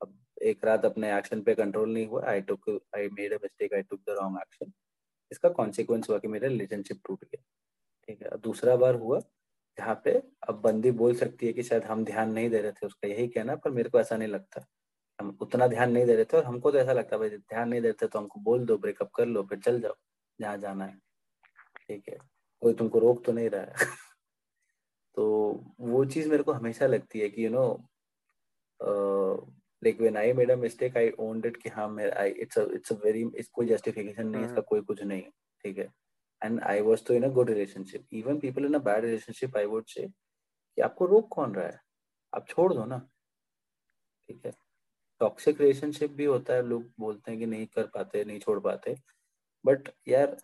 अब 0.00 0.18
एक 0.42 0.64
रात 0.64 0.84
अपने 0.84 1.16
एक्शन 1.18 1.40
पे 1.42 1.54
कंट्रोल 1.54 1.92
नहीं 1.92 2.06
हुआ 2.06 2.24
I 2.26 2.40
took 2.40 2.68
I 2.96 3.08
made 3.08 3.32
a 3.32 3.38
mistake 3.42 3.74
I 3.74 3.82
took 3.82 4.00
the 4.00 4.16
wrong 4.20 4.38
action 4.40 4.72
इसका 5.30 5.48
कॉन्सिक्वेंस 5.48 6.08
हुआ 6.10 6.18
कि 6.18 6.28
मेरा 6.28 6.48
रिलेशनशिप 6.48 7.00
टूट 7.06 7.24
गया 7.24 7.42
ठीक 8.08 8.22
है। 8.22 8.38
दूसरा 8.38 8.76
बार 8.76 8.94
हुआ 8.94 9.20
जहाँ 9.78 10.00
पे 10.04 10.10
अब 10.48 10.60
बंदी 10.60 10.90
बोल 10.90 11.14
सकती 11.14 11.46
है 11.46 11.52
कि 11.52 11.62
शायद 11.62 11.84
हम 11.84 12.04
ध्यान 12.04 12.32
नहीं 12.32 12.50
दे 12.50 12.60
रहे 12.60 12.72
थे 12.72 12.86
उसका 12.86 13.08
यही 13.08 13.28
कहना 13.28 13.56
पर 13.56 13.70
मेरे 13.70 13.90
को 13.90 14.00
ऐसा 14.00 14.16
नहीं 14.16 14.28
लगता। 14.28 14.64
हम 15.18 15.36
उतना 15.40 15.66
ध्यान 15.66 15.92
नहीं 15.92 16.06
दे 16.06 16.14
रहे 16.14 16.24
थे 16.24 16.36
और 16.36 16.44
हमको 16.44 16.70
तो 16.70 16.78
ऐसा 16.78 16.92
लगता 16.92 17.18
भाई 17.18 17.28
ध्यान 17.30 17.68
नहीं 17.68 17.80
देते 17.80 18.06
तो 18.06 18.18
हमको 18.18 18.40
बोल 18.40 18.64
दो 18.66 18.76
ब्रेकअप 18.78 19.10
कर 19.14 19.26
लो 19.26 19.42
फिर 19.42 19.58
चल 19.58 19.80
जाओ 19.80 19.94
जहाँ 20.40 20.56
जाना 20.58 20.84
है। 20.84 20.98
ठीक 21.88 22.08
है 22.08 22.18
कोई 22.62 22.74
तुमको 22.74 22.98
रोक 22.98 23.24
तो 23.24 23.32
नहीं 23.32 23.50
रहा 23.50 23.62
है। 23.62 23.74
तो 25.14 25.24
वो 25.80 26.04
चीज़ 26.04 26.28
मेरे 26.28 26.42
को 26.42 26.52
हमेशा 26.52 26.86
लगती 26.86 27.20
है 27.20 27.28
कि 27.28 27.44
you 27.44 27.50
know 27.50 27.64
like 29.82 30.00
when 30.00 30.16
I 30.16 30.32
made 30.32 30.50
a 30.50 30.56
mistake 30.56 30.96
I 30.96 31.10
owned 31.18 31.46
it 31.46 31.56
कि 31.56 31.68
हाँ 31.68 31.88
मेरा 31.88 32.20
I 32.20 32.30
it's 32.30 32.58
it's 32.58 32.92
a 32.92 32.96
very 33.04 33.24
कोई 33.52 33.66
जस्टिफिकेशन 33.66 34.26
नहीं 34.26 34.42
इसका 34.42 34.54
हम्म। 34.54 34.62
कोई 34.62 34.80
कुछ 34.80 35.02
नहीं 35.02 35.22
ठीक 35.64 35.78
है। 35.78 35.88
एंड 36.42 36.60
आई 36.62 36.80
वॉज़ 36.80 37.04
तो 37.04 37.14
in 37.14 37.22
a 37.22 37.28
good 37.28 37.50
relationship 37.50 38.06
even 38.12 38.38
people 38.40 38.64
in 38.66 38.74
a 38.74 38.78
bad 38.80 39.04
relationship 39.04 39.56
I 39.56 39.64
would 39.66 39.86
say 39.88 40.06
कि 40.48 40.82
आपको 40.82 41.06
रोक 41.06 41.28
कौन 41.32 41.54
रहा 41.54 41.66
है? 41.66 41.80
आप 42.32 42.46
छोड़ 42.48 42.74
दो 42.74 42.84
ना। 42.84 43.08
ठीक 44.28 44.46
है? 44.46 44.52
टॉक्सिक 45.20 45.60
रिलेशनशिप 45.60 46.12
भी 46.12 46.24
होता 46.24 46.54
है। 46.54 46.62
लोग 46.62 46.84
बोलते 47.00 47.30
हैं 47.30 47.40
कि 47.40 47.46
नहीं 47.46 47.66
कर 47.66 47.86
पाते, 47.86 48.24
नहीं 48.24 48.38
छोड़ 48.40 48.60
पाते। 48.60 48.94
बट 49.64 49.88
यार, 50.08 50.36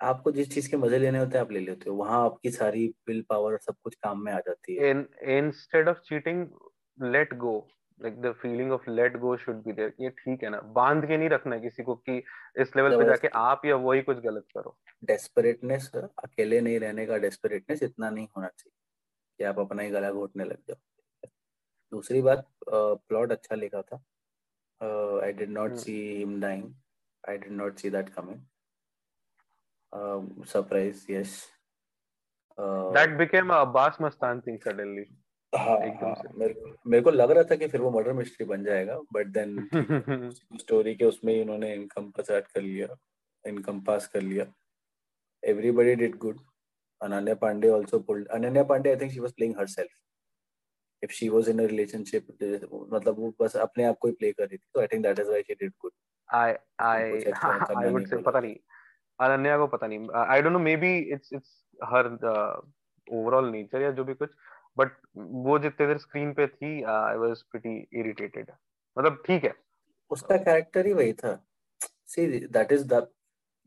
आपको 0.00 0.32
जिस 0.32 0.54
चीज़ 0.54 0.70
के 0.70 0.76
मज़े 0.76 0.98
लेने 0.98 1.18
होते 1.18 1.38
हैं, 1.38 1.44
आप 1.44 1.52
ले 1.52 1.60
लेते 1.60 1.90
हो। 1.90 1.96
वहाँ 1.96 2.24
आपकी 2.24 2.50
सारी 2.50 2.86
विल 3.08 3.24
पावर 3.30 3.58
सब 3.58 3.76
कुछ 3.84 3.94
काम 3.94 4.24
में 4.24 4.32
आ 4.32 4.40
जाती 4.40 4.76
है। 4.76 4.90
Instead 5.38 5.88
of 5.88 5.98
cheating 5.98 6.46
let 6.98 7.34
go 7.34 7.58
like 8.00 8.20
the 8.22 8.32
feeling 8.32 8.72
of 8.72 8.88
let 8.90 9.16
go 9.18 9.36
should 9.36 9.62
be 9.64 9.72
there 9.72 9.92
ये 10.00 10.08
ठीक 10.18 10.42
है 10.44 10.48
ना? 10.50 10.60
बाँध 10.60 11.06
के 11.08 11.16
नहीं 11.16 11.28
रखना 11.28 11.58
किसी 11.58 11.82
को 11.82 11.94
कि 11.94 12.16
इस 12.60 12.76
लेवल 12.76 12.96
पे 12.98 13.04
जाके 13.04 13.28
आप 13.36 13.64
या 13.66 13.76
वही 13.76 14.02
कुछ 14.02 14.18
गलत 14.24 14.46
करो। 14.56 14.76
डेस्परेटनेस 15.04 15.90
अकेले 15.96 16.60
नहीं 16.60 16.78
रहने 16.80 17.06
का 17.06 17.18
डेस्परेटनेस 17.18 17.82
इतना 17.82 18.10
नहीं 18.10 18.26
होना 18.36 18.48
चाहिए 18.48 18.72
कि 19.38 19.44
आप 19.44 19.58
अपना 19.58 19.82
ही 19.82 19.90
गला 19.90 20.10
घोटने 20.12 20.44
लग 20.44 20.62
जाओ। 20.68 21.28
दूसरी 21.92 22.22
बात 22.22 22.46
प्लॉट 22.68 23.32
अच्छा 23.32 23.54
लिखा 23.54 23.82
था। 23.82 24.04
I 25.24 25.32
did 25.32 25.50
not 25.50 25.74
see 25.76 25.94
him 26.16 26.40
dying 26.40 26.72
I 27.24 27.38
did 27.38 27.52
not 27.52 27.76
see 27.78 27.90
that 27.90 28.08
coming 28.08 28.40
surprise 30.44 31.04
yes 31.12 31.42
that 32.58 33.16
became 33.18 33.52
a 33.52 33.60
Abbas 33.60 33.98
Mastan 34.02 34.40
thing 34.40 34.58
suddenly 34.58 35.04
हाँ, 35.54 35.76
हाँ, 35.78 36.14
मेरे, 36.34 36.54
मेरे 36.86 37.02
को 37.02 37.10
लग 37.10 37.30
रहा 37.30 37.42
था 37.50 37.56
कि 37.56 37.66
फिर 37.68 37.80
वो 37.80 37.90
मर्डर 37.90 38.12
मिस्ट्री 38.12 38.46
बन 38.46 38.64
जाएगा 38.64 38.98
बट 39.12 39.26
देन 39.36 39.68
स्टोरी 40.60 40.94
के 40.94 41.04
उसमें 41.04 41.34
इन्होंने 41.34 41.72
इनकम 41.74 42.10
पास 42.10 42.30
ऐड 42.30 42.46
कर 42.46 42.60
लिया 42.62 42.96
इनकम 43.44 43.80
पास 43.80 44.06
कर 44.06 44.22
लिया। 44.22 44.46
Everybody 45.42 45.94
did 45.94 46.16
good 46.16 46.38
Ananya 47.00 47.34
Panday 47.34 47.68
also 47.70 47.98
pulled 47.98 48.28
Ananya 48.28 48.64
Panday 48.64 48.90
I 48.90 48.96
think 48.96 49.12
she 49.12 49.20
was 49.20 49.32
playing 49.32 49.54
herself 49.58 50.00
if 51.02 51.12
she 51.12 51.28
was 51.28 51.48
in 51.48 51.58
a 51.58 51.66
relationship 51.66 52.26
मतलब 52.92 53.18
वो 53.18 53.34
बस 53.40 53.56
अपने 53.56 53.84
आप 53.84 53.98
को 54.00 54.08
ही 54.08 54.14
प्ले 54.14 54.32
कर 54.32 54.46
रही 54.46 54.56
थी 54.56 54.66
तो 54.74 54.80
I 54.80 54.86
think 54.86 55.02
that 55.02 55.18
is 55.18 55.28
why 55.28 55.42
she 55.42 55.54
did 55.54 55.72
good 55.80 55.92
I 56.28 56.54
I 56.80 57.12
I 57.76 57.90
would 57.90 58.06
say 58.06 58.16
पता 58.22 58.40
नहीं 58.40 58.56
अनन्या 59.18 59.58
को 59.58 59.66
पता 59.66 59.86
नहीं 59.86 60.08
I 60.26 60.42
don't 60.42 60.52
know 60.52 60.58
maybe 60.76 60.96
it's 61.14 61.32
it's 61.32 61.62
her 61.84 62.06
overall 63.06 63.50
nature 63.50 63.82
या 63.82 63.90
जो 63.90 64.04
भी 64.04 64.14
कुछ 64.14 64.30
बट 64.76 64.92
वो 65.16 65.58
जितने 65.58 65.86
देर 65.86 65.98
स्क्रीन 65.98 66.32
पे 66.34 66.46
थी 66.46 66.82
आई 66.82 67.16
वाज 67.16 67.42
प्रीटी 67.42 68.00
इरिटेटेड 68.00 68.50
मतलब 68.96 69.22
ठीक 69.26 69.44
है। 69.44 69.52
उसका 70.10 70.36
कैरेक्टर 70.36 70.86
ही 70.86 70.92
वही 70.92 71.12
था। 71.12 71.34
See 72.06 72.26
that 72.46 72.72
is 72.72 72.86
the 72.88 73.06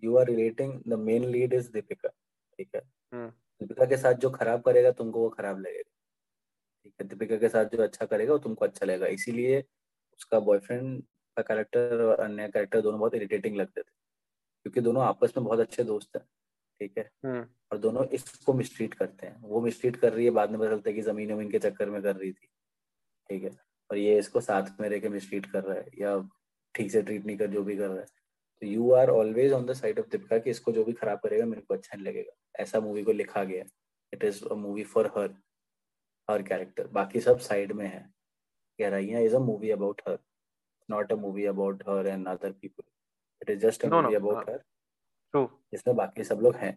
you 0.03 0.17
are 0.17 0.25
relating 0.25 0.81
the 0.87 0.99
main 0.99 1.25
lead 1.25 1.53
is 1.53 1.71
Deepika 1.71 2.09
ठीक 2.09 2.69
है? 2.75 2.81
हम्म। 3.13 3.29
दीपिका 3.29 3.85
के 3.85 3.97
साथ 3.97 4.13
जो 4.13 4.29
खराब 4.29 4.61
करेगा 4.61 4.91
तुमको 4.91 5.19
वो 5.19 5.29
खराब 5.29 5.59
लगेगा। 5.59 5.91
ठीक 6.85 6.93
है? 7.01 7.07
दीपिका 7.07 7.37
के 7.37 7.49
साथ 7.49 7.65
जो 7.65 7.83
अच्छा 7.83 8.05
करेगा 8.05 8.33
वो 8.33 8.39
तुमको 8.39 8.65
अच्छा 8.65 8.85
लगेगा। 8.85 9.07
इसीलिए 9.07 9.59
उसका 10.13 10.39
बॉयफ्रेंड 10.39 11.01
का 11.37 11.41
कैरेक्टर 11.41 12.01
और 12.01 12.19
अन्य 12.19 12.47
कैरेक्टर 12.47 12.81
दोनों 12.81 12.99
बहुत 12.99 13.15
इरिटेटिंग 13.15 13.55
लगते 13.55 13.81
थे। 13.81 13.91
क्योंकि 14.65 14.81
दोनों 14.81 15.03
आपस 15.03 15.33
में 15.37 15.45
बहुत 15.45 15.59
अच्छे 15.59 15.83
दोस्त 15.83 16.15
हैं। 16.17 16.23
ठीक 16.81 16.97
है? 16.97 17.09
हम्म। 17.25 17.45
और 17.71 17.77
दोनों 17.77 18.05
इसको 18.05 18.53
मिसट्रीट 18.53 18.93
करते 18.93 19.27
हैं। 19.27 19.41
वो 19.41 19.61
मिसट्रीट 19.61 19.95
कर 19.95 20.13
रही 20.13 20.25
है 20.25 20.31
बाद 20.31 20.51
में 20.51 20.59
पता 20.59 20.69
चलता 20.69 20.89
है 20.89 20.95
कि 20.95 21.01
ज़मीन 21.01 21.31
वमीन 21.33 21.49
के 21.51 21.59
चक्कर 21.59 21.89
में 21.89 22.01
कर 22.01 22.15
रही 22.15 22.31
थी। 22.31 22.47
ठीक 23.29 23.43
है? 23.43 23.51
और 23.89 23.97
ये 23.97 24.17
इसको 24.19 24.41
साथ 24.41 24.79
में 24.81 24.87
रह 24.89 24.99
के 24.99 25.09
मिसट्रीट 25.09 25.45
कर 25.45 25.63
रहा 25.63 25.77
है 25.77 25.85
या 25.99 26.17
ठीक 26.75 26.91
से 26.91 27.01
ट्रीट 27.01 27.25
नहीं 27.25 27.37
कर 27.37 27.47
जो 27.47 27.63
भी 27.63 27.75
कर 27.77 27.89
रहा 27.89 27.99
है। 27.99 28.05
तो 28.61 28.67
you 28.67 28.91
are 28.91 29.09
always 29.09 29.51
on 29.53 29.65
the 29.65 29.73
side 29.73 29.99
of 29.99 30.07
Deepika 30.09 30.37
कि 30.37 30.49
इसको 30.49 30.71
जो 30.71 30.83
भी 30.83 30.93
खराब 30.93 31.19
करेगा 31.23 31.45
मेरे 31.45 31.61
को 31.61 31.73
अच्छा 31.73 31.95
नहीं 31.97 32.05
लगेगा। 32.07 32.35
ऐसा 32.63 32.79
मूवी 32.79 33.03
को 33.03 33.11
लिखा 33.11 33.43
गया 33.43 33.63
it 34.13 34.23
is 34.23 34.43
a 34.45 34.55
movie 34.55 34.83
for 34.83 35.11
her 35.17 35.33
her 36.27 36.41
character 36.43 36.87
बाकी 36.93 37.19
सब 37.21 37.39
साइड 37.39 37.71
में 37.71 37.85
है। 37.87 37.99
गहराइयाँ 38.79 39.21
is 39.21 39.35
a 39.35 39.39
movie 39.39 39.69
about 39.71 40.01
her 40.07 40.17
not 40.89 41.11
a 41.11 41.15
movie 41.15 41.45
about 41.45 41.83
her 41.89 42.07
and 42.07 42.27
other 42.27 42.51
people 42.51 42.83
it 43.41 43.49
is 43.49 43.59
just 43.59 43.85
a 43.85 43.89
movie 43.89 44.15
about 44.15 44.49
her 44.49 44.63
जिसमें 45.73 45.95
बाकी 45.95 46.23
सब 46.23 46.39
लोग 46.43 46.55
हैं। 46.55 46.73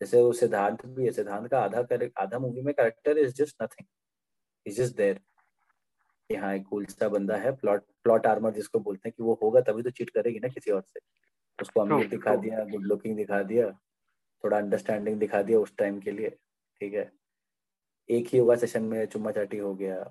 जैसे 0.00 0.22
वो 0.22 0.32
सिद्धांत 0.32 0.86
भी 0.86 1.04
है 1.06 1.12
सिद्धांत 1.12 1.48
का 1.50 1.60
आधा 1.60 1.86
आधा 2.18 2.38
मूवी 2.38 2.62
में 2.62 2.74
character 2.74 3.18
is 3.18 3.34
just 3.36 3.62
nothing 3.62 3.86
is 4.66 4.82
just 4.82 4.96
there 4.96 5.20
कि 6.30 6.36
हाँ 6.36 6.54
एक 6.54 6.66
कूल 6.68 6.84
सा 6.86 7.08
बंदा 7.08 7.36
है 7.36 7.50
प्लॉट 7.56 7.82
प्लॉट 8.02 8.26
आर्मर 8.26 8.52
जिसको 8.52 8.78
बोलते 8.80 9.08
हैं 9.08 9.14
कि 9.16 9.22
वो 9.22 9.38
होगा 9.42 9.60
तभी 9.60 9.82
तो 9.82 9.90
चीट 9.90 10.10
करेगी 10.10 10.38
ना 10.40 10.48
किसी 10.48 10.70
और 10.70 10.82
से। 10.82 11.00
उसको 11.58 11.80
अमीर 11.80 12.08
दिखा 12.08 12.36
दिया 12.36 12.64
गुड 12.66 12.86
लुकिंग 12.86 13.16
दिखा 13.16 13.42
दिया 13.44 13.70
थोड़ा 14.44 14.58
अंडरस्टैंडिंग 14.58 15.18
दिखा 15.20 15.42
दिया 15.42 15.58
उस 15.60 15.76
टाइम 15.78 16.00
के 16.00 16.10
लिए 16.12 16.30
ठीक 16.80 16.94
है? 16.94 17.10
एक 18.08 18.28
ही 18.28 18.38
होगा 18.38 18.54
सेशन 18.56 18.82
में 18.84 19.04
चुम्मा 19.06 19.30
चाटी 19.32 19.58
हो 19.58 19.74
गया 19.74 20.02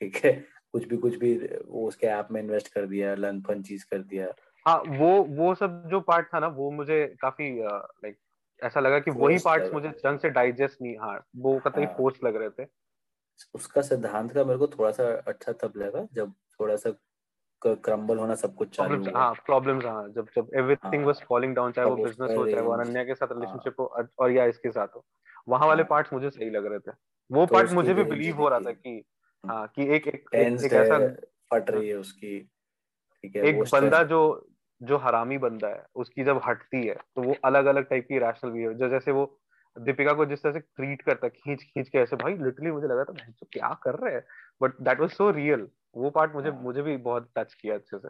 ठीक 0.00 0.16
है? 0.16 0.32
कुछ 0.72 0.84
भी 0.88 0.96
कुछ 0.96 1.16
भी 1.16 1.34
वो 1.66 1.86
उसके 1.88 2.06
ऐप 2.08 2.28
में 2.32 2.40
इन्वेस्ट 2.42 2.68
कर 2.74 2.86
दिया 2.86 3.14
लन 3.14 3.40
फन 3.42 3.62
चीज़ 3.62 3.84
कर 3.90 4.02
दिया। 4.04 4.28
हाँ 4.66 4.82
वो 4.86 5.22
वो 5.24 5.54
सब 5.54 5.88
जो 5.88 6.00
पार्ट 6.00 6.26
था 6.34 6.38
ना 6.38 6.46
वो 6.46 6.70
मुझे 6.70 7.16
काफ़ी 7.20 7.60
लाइक 7.62 8.16
ऐसा 8.64 8.80
लगा 8.80 8.98
कि 8.98 9.10
वही 9.10 9.38
पार्ट्स 9.38 9.72
मुझे 9.72 9.88
ढंग 9.88 10.18
से 10.18 10.30
डाइजेस्ट 10.30 10.82
नहीं 10.82 10.96
हाँ 10.98 11.26
वो 11.36 11.58
कतई 11.58 11.84
हाँ. 11.84 11.94
फोर्स 11.96 12.24
लग 12.24 12.36
रहे 12.36 12.50
थे 12.50 12.68
उसका 13.54 13.82
सिद्धांत 13.82 14.32
का 14.32 14.44
मेरे 14.44 14.58
को 14.58 14.66
थोड़ा 14.66 14.90
सा 14.90 15.04
अच्छा 15.26 15.52
तब 15.52 15.72
लगा 15.76 16.06
जब 16.12 16.32
थोड़ा 16.60 16.76
सा 16.76 16.90
क्रम्बल 17.66 18.18
होना 18.18 18.34
सब 18.34 18.54
कुछ 18.54 18.76
चालू 18.76 19.04
हुआ 19.04 19.20
हाँ 19.20 19.34
प्रॉब्लम्स 19.34 19.84
हाँ 19.84 20.08
जब 20.08 20.28
जब 20.36 20.50
एवरीथिंग 20.54 21.04
वाज 21.04 21.22
फॉलिंग 21.28 21.54
डाउन 21.54 21.72
चाहे 21.72 21.88
वो 21.88 21.96
बिज़नेस 21.96 22.36
हो 22.36 22.50
चाहे 22.50 22.62
वो 22.62 22.72
अनन्या 22.72 23.04
के 23.04 23.14
साथ 23.14 23.28
रिलेशनशिप 23.32 23.80
हाँ। 23.80 23.86
हो 23.86 24.08
और 24.18 24.30
या 24.30 24.44
इसके 24.44 24.70
साथ 24.70 24.88
हो 24.96 25.04
वहाँ 25.48 25.68
वाले 25.68 25.84
पार्ट्स 25.84 26.12
हाँ। 26.12 26.20
मुझे 26.20 26.30
सही 26.30 26.50
लग 26.50 26.66
रहे 26.66 26.78
थे 26.78 26.90
वो 27.30 27.46
पार्ट 27.46 27.68
तो 27.68 27.74
मुझे 27.74 27.94
भी 27.94 28.04
बिलीव 28.04 28.36
हो 28.36 28.48
रहा 28.48 28.60
था 28.60 28.72
कि। 28.72 29.04
हाँ 29.46 29.72
कि 29.76 29.82
एक 29.82 30.08
एक 30.08 30.34
एक 30.34 30.72
ऐसा 30.72 30.98
फट 31.52 31.70
रही 31.70 31.88
है 31.88 31.94
उसकी 31.94 32.50
एक 33.24 33.62
बंदा 33.72 34.02
जो 34.02 34.49
जो 34.80 34.96
हरामी 34.98 35.38
बंदा 35.38 35.68
है 35.68 35.84
उसकी 35.94 36.24
जब 36.24 36.40
हटती 36.46 36.86
है 36.86 36.94
तो 36.94 37.22
वो 37.22 37.34
अलग 37.44 37.64
अलग 37.66 37.88
टाइप 37.88 38.06
की 38.08 38.18
रैशनल 38.18 38.50
बिहेवियर 38.50 38.78
जो 38.78 38.88
जैसे 38.88 39.12
वो 39.12 39.24
दीपिका 39.76 40.12
को 40.12 40.24
जिस 40.26 40.42
तरह 40.42 40.52
से 40.52 40.60
ट्रीट 40.60 41.02
करता 41.02 41.26
है 41.26 41.30
खींच 41.30 41.62
खींच 41.64 41.88
के 41.88 41.98
ऐसे 41.98 42.16
भाई 42.16 42.36
लिटरली 42.36 42.70
मुझे 42.70 42.86
लगा 42.88 43.04
था 43.04 43.12
तो 43.30 43.46
क्या 43.52 43.72
कर 43.82 43.94
रहे 43.94 44.14
हैं? 44.14 44.24
But 44.60 44.80
that 44.80 45.00
was 45.00 45.10
so 45.10 45.30
real 45.30 45.68
वो 45.96 46.10
पार्ट 46.10 46.34
मुझे 46.34 46.50
हाँ। 46.50 46.62
मुझे 46.62 46.82
भी 46.82 46.96
बहुत 46.98 47.30
टच 47.38 47.54
किया 47.54 47.74
अच्छे 47.74 47.98
से। 47.98 48.08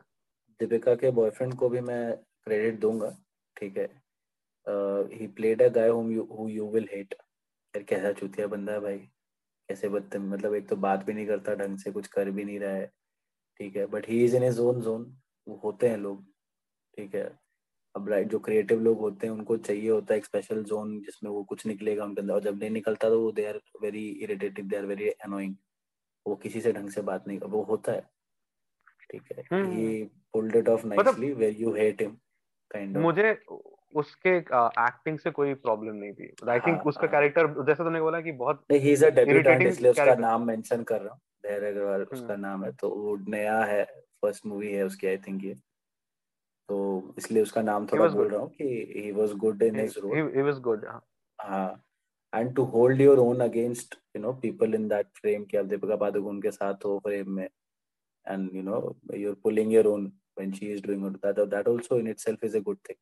दीपिका 0.61 0.95
के 0.95 1.11
बॉयफ्रेंड 1.11 1.55
को 1.55 1.69
भी 1.69 1.81
मैं 1.81 2.17
क्रेडिट 2.45 2.81
दूँगा 2.81 3.11
ठीक 3.57 3.77
है? 3.79 3.87
ही 5.13 5.27
played 5.27 5.63
a 5.63 5.69
guy 5.69 5.89
whom 5.89 6.11
you 6.13 6.25
who 6.33 6.49
you 6.49 6.69
will 6.71 6.89
hate 6.93 7.15
यार 7.75 7.83
कैसा 7.85 8.13
चूतिया 8.13 8.47
बंदा 8.47 8.73
है 8.73 8.81
भाई? 8.81 8.99
कैसे 9.69 9.89
बदते 9.89 10.19
मतलब 10.19 10.55
एक 10.55 10.69
तो 10.69 10.77
बात 10.77 11.05
भी 11.05 11.13
नहीं 11.13 11.27
करता 11.27 11.55
ढंग 11.55 11.79
से 11.79 11.93
कुछ 11.93 12.07
कर 12.09 12.31
भी 12.31 12.45
नहीं 12.45 12.59
रहा 12.61 12.73
है 12.73 12.87
ठीक 13.61 13.77
है? 13.77 13.87
But 13.87 14.09
he 14.09 14.25
is 14.25 14.37
in 14.37 14.43
a 14.45 14.51
zone 14.53 14.81
zone 14.83 15.13
वो 15.47 15.61
होते 15.65 15.89
हैं 15.89 15.97
लोग। 15.99 16.25
ठीक 16.97 17.15
है? 17.15 17.31
अब 17.95 18.09
राइट 18.09 18.29
जो 18.29 18.39
क्रिएटिव 18.39 18.81
लोग 18.81 18.99
होते 18.99 19.27
हैं 19.27 19.35
उनको 19.35 19.57
चाहिए 19.57 19.91
होता 19.91 20.15
है 20.15 20.19
एक 20.19 20.25
स्पेशल 20.25 20.63
जोन 20.65 20.99
जिसमें 21.01 21.31
वो 21.31 21.43
कुछ 21.45 21.67
निकलेगा 21.67 22.05
उनके 22.05 22.21
अंदर। 22.21 22.35
और 22.35 22.41
जब 22.41 22.59
नहीं 22.59 22.71
निकलता 22.71 23.09
तो 23.09 23.21
वो 23.21 23.33
they 23.33 23.47
are 23.47 23.61
very 23.83 24.09
irritative 24.25 24.65
they 24.65 24.77
are 24.77 24.87
very 24.87 25.09
annoying 25.09 25.55
वो 26.27 26.37
किसी 26.37 26.61
से 26.61 26.73
ढंग 26.73 26.91
से 26.91 27.03
बात 27.03 27.29
नहीं 27.29 27.39
वो 27.39 27.63
होता 27.63 27.93
है। 27.93 28.09
ठीक 29.11 29.23
है? 29.33 29.43
He 29.43 30.05
pulled 30.33 30.57
it 30.57 30.69
off 30.69 30.87
nicely 30.87 31.33
where 31.33 31.57
you 31.61 31.75
hate 31.75 32.03
him 32.03 32.17
kind 32.71 32.97
of 32.97 33.03
मुझे 33.03 33.33
उसके 33.95 34.37
एक्टिंग 34.37 35.17
uh, 35.17 35.23
से 35.23 35.31
कोई 35.31 35.55
प्रॉब्लम 35.55 35.95
नहीं 35.95 36.13
थी। 36.13 36.35
आई 36.49 36.59
थिंक 36.59 36.77
हाँ, 36.77 36.85
उसका 36.87 37.07
कैरेक्टर। 37.07 37.47
जैसे 37.67 37.85
तुमने 37.85 38.01
बोला 38.01 38.21
कि 38.21 38.33
बहुत 38.33 38.63
ही 38.73 38.93
इज़ 38.93 39.05
अ 39.05 39.09
डेब्यूटेंट 39.11 39.63
इसलिए 39.63 39.91
उसका 39.91 40.15
नाम 40.15 40.47
मेंशन 40.47 40.83
कर 40.83 41.01
रहा 41.01 41.13
हूँ। 41.13 41.21
धैर्य 41.47 41.69
अग्रवाल 41.69 42.03
उसका 42.03 42.33
हम्म। 42.33 42.41
नाम 42.41 42.65
है 42.65 42.73
तो 42.73 42.91
वो 42.91 43.17
नया 43.29 43.59
है 43.65 43.85
फ़र्स्ट 44.23 44.47
मूवी 44.47 44.73
है 44.73 44.85
उसकी 44.85 45.07
आई 45.07 45.17
थिंक 45.17 45.45
ये। 45.45 45.55
तो 46.71 46.81
इसलिए 47.19 47.43
उसका 47.43 47.63
नाम 47.63 47.87
थोड़ा 47.93 48.09
बोल 48.09 48.29
रहा 48.29 48.41
हूँ 48.41 48.51
कि 48.51 48.65
he 48.97 49.11
was 49.13 49.33
good 49.45 49.63
in 49.63 49.79
his 49.81 49.99
role 50.03 50.17
he 50.37 50.43
was 50.43 50.59
good 50.69 50.87
हाँ 51.41 51.71
and 52.33 52.55
to 52.57 52.65
hold 52.75 53.01
your 53.01 53.19
own 53.19 53.41
against 53.49 53.95
you 54.17 54.23
know 54.23 54.33
people 54.43 54.75
in 54.75 54.89
that 54.89 55.07
frame 55.21 55.45
कि 55.51 55.57
आप 55.57 55.67
दीपिका 55.75 55.97
पादुकोण 56.05 56.41
के 56.41 56.51
साथ 56.51 56.85
हो 56.85 56.99
फ्रेम 57.07 57.31
में 57.37 57.45
and 57.45 58.55
you 58.57 58.63
know 58.63 58.81
you 59.15 59.31
are 59.31 59.37
pulling 59.45 59.73
your 59.73 59.87
own 59.87 60.11
when 60.41 60.53
she 60.57 60.67
is 60.73 60.81
doing 60.83 61.05
it 61.07 61.21
that 61.23 61.39
that 61.53 61.67
also 61.71 61.97
in 62.03 62.07
itself 62.11 62.45
is 62.49 62.55
a 62.59 62.61
good 62.67 62.79
thing 62.89 62.99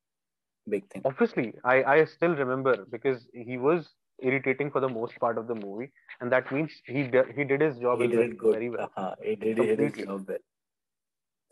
big 0.66 0.86
thing 0.92 1.02
obviously 1.10 1.46
i 1.72 1.76
i 1.94 1.96
still 2.12 2.34
remember 2.38 2.74
because 2.94 3.26
he 3.48 3.58
was 3.66 3.90
irritating 4.30 4.70
for 4.70 4.80
the 4.84 4.90
most 4.94 5.18
part 5.24 5.38
of 5.42 5.46
the 5.50 5.56
movie 5.60 5.90
and 6.20 6.32
that 6.36 6.50
means 6.56 6.78
he 6.94 7.04
he 7.36 7.44
did 7.52 7.64
his 7.66 7.78
job 7.84 8.00
he 8.00 8.08
did 8.08 8.18
well, 8.18 8.34
good. 8.42 8.54
very 8.54 8.70
well 8.70 8.90
uh-huh. 8.96 9.14
he 9.22 9.36
did 9.36 9.80
his 9.84 9.92
job 10.00 10.32
well 10.32 10.44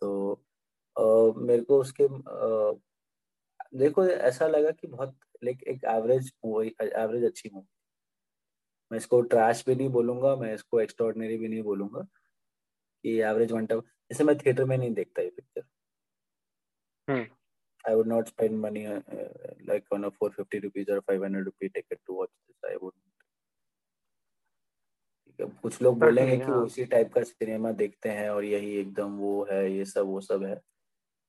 so 0.03 0.11
मेरे 1.37 1.63
को 1.63 1.81
उसके 1.81 2.09
देखो 3.79 4.07
ऐसा 4.07 4.47
लगा 4.47 4.71
कि 4.71 4.87
बहुत 4.87 5.19
like 5.45 5.63
एक 5.63 5.85
average 5.85 6.33
movie 6.45 6.75
average 6.83 7.25
अच्छी 7.25 7.51
मूवी 7.55 7.67
मैं 8.91 8.99
इसको 8.99 9.21
ट्रैश 9.21 9.65
भी 9.67 9.75
नहीं 9.75 9.89
बोलूँगा 9.89 10.37
मैं 10.37 10.55
इसको 10.55 10.81
एक्स्ट्रॉर्डनरी 10.81 11.37
भी 11.39 11.49
नहीं 11.49 11.63
बोलूँगा 11.63 12.01
कि 13.05 13.21
एवरेज 13.21 13.53
वन 13.53 13.67
टाइम 13.67 13.81
जैसे 13.81 14.25
मैं 14.25 14.37
थिएटर 14.39 14.65
में 14.65 14.77
नहीं 14.79 14.95
देखता 14.95 15.23
ये 15.23 15.31
picture 15.31 15.63
I 17.85 17.95
would 17.95 18.07
not 18.07 18.29
spend 18.29 18.59
money 18.61 18.87
like 18.87 19.93
on 19.93 20.05
a 20.05 20.09
450 20.23 20.63
rupees 20.63 20.91
और 20.91 21.01
500 21.11 21.45
rupee 21.45 21.69
ticket 21.69 21.99
to 22.07 22.15
watch 22.15 22.29
this 22.29 22.71
I 22.71 22.77
would 22.77 22.93
कुछ 25.63 25.83
लोग 25.83 25.99
बोलेंगे 26.01 26.37
कि 26.37 26.45
वो 26.45 26.61
हाँ। 26.61 26.87
टाइप 26.87 27.13
का 27.13 27.23
सिनेमा 27.23 27.73
देखते 27.73 28.09
हैं 28.09 28.31
और 28.31 28.45
यही 28.45 28.77
एकदम 28.77 29.17
वो 29.17 29.47
है 29.51 29.73
ये 29.73 29.85
सब 29.85 30.07
वो 30.07 30.21
सब 30.21 30.45
है। 30.45 30.61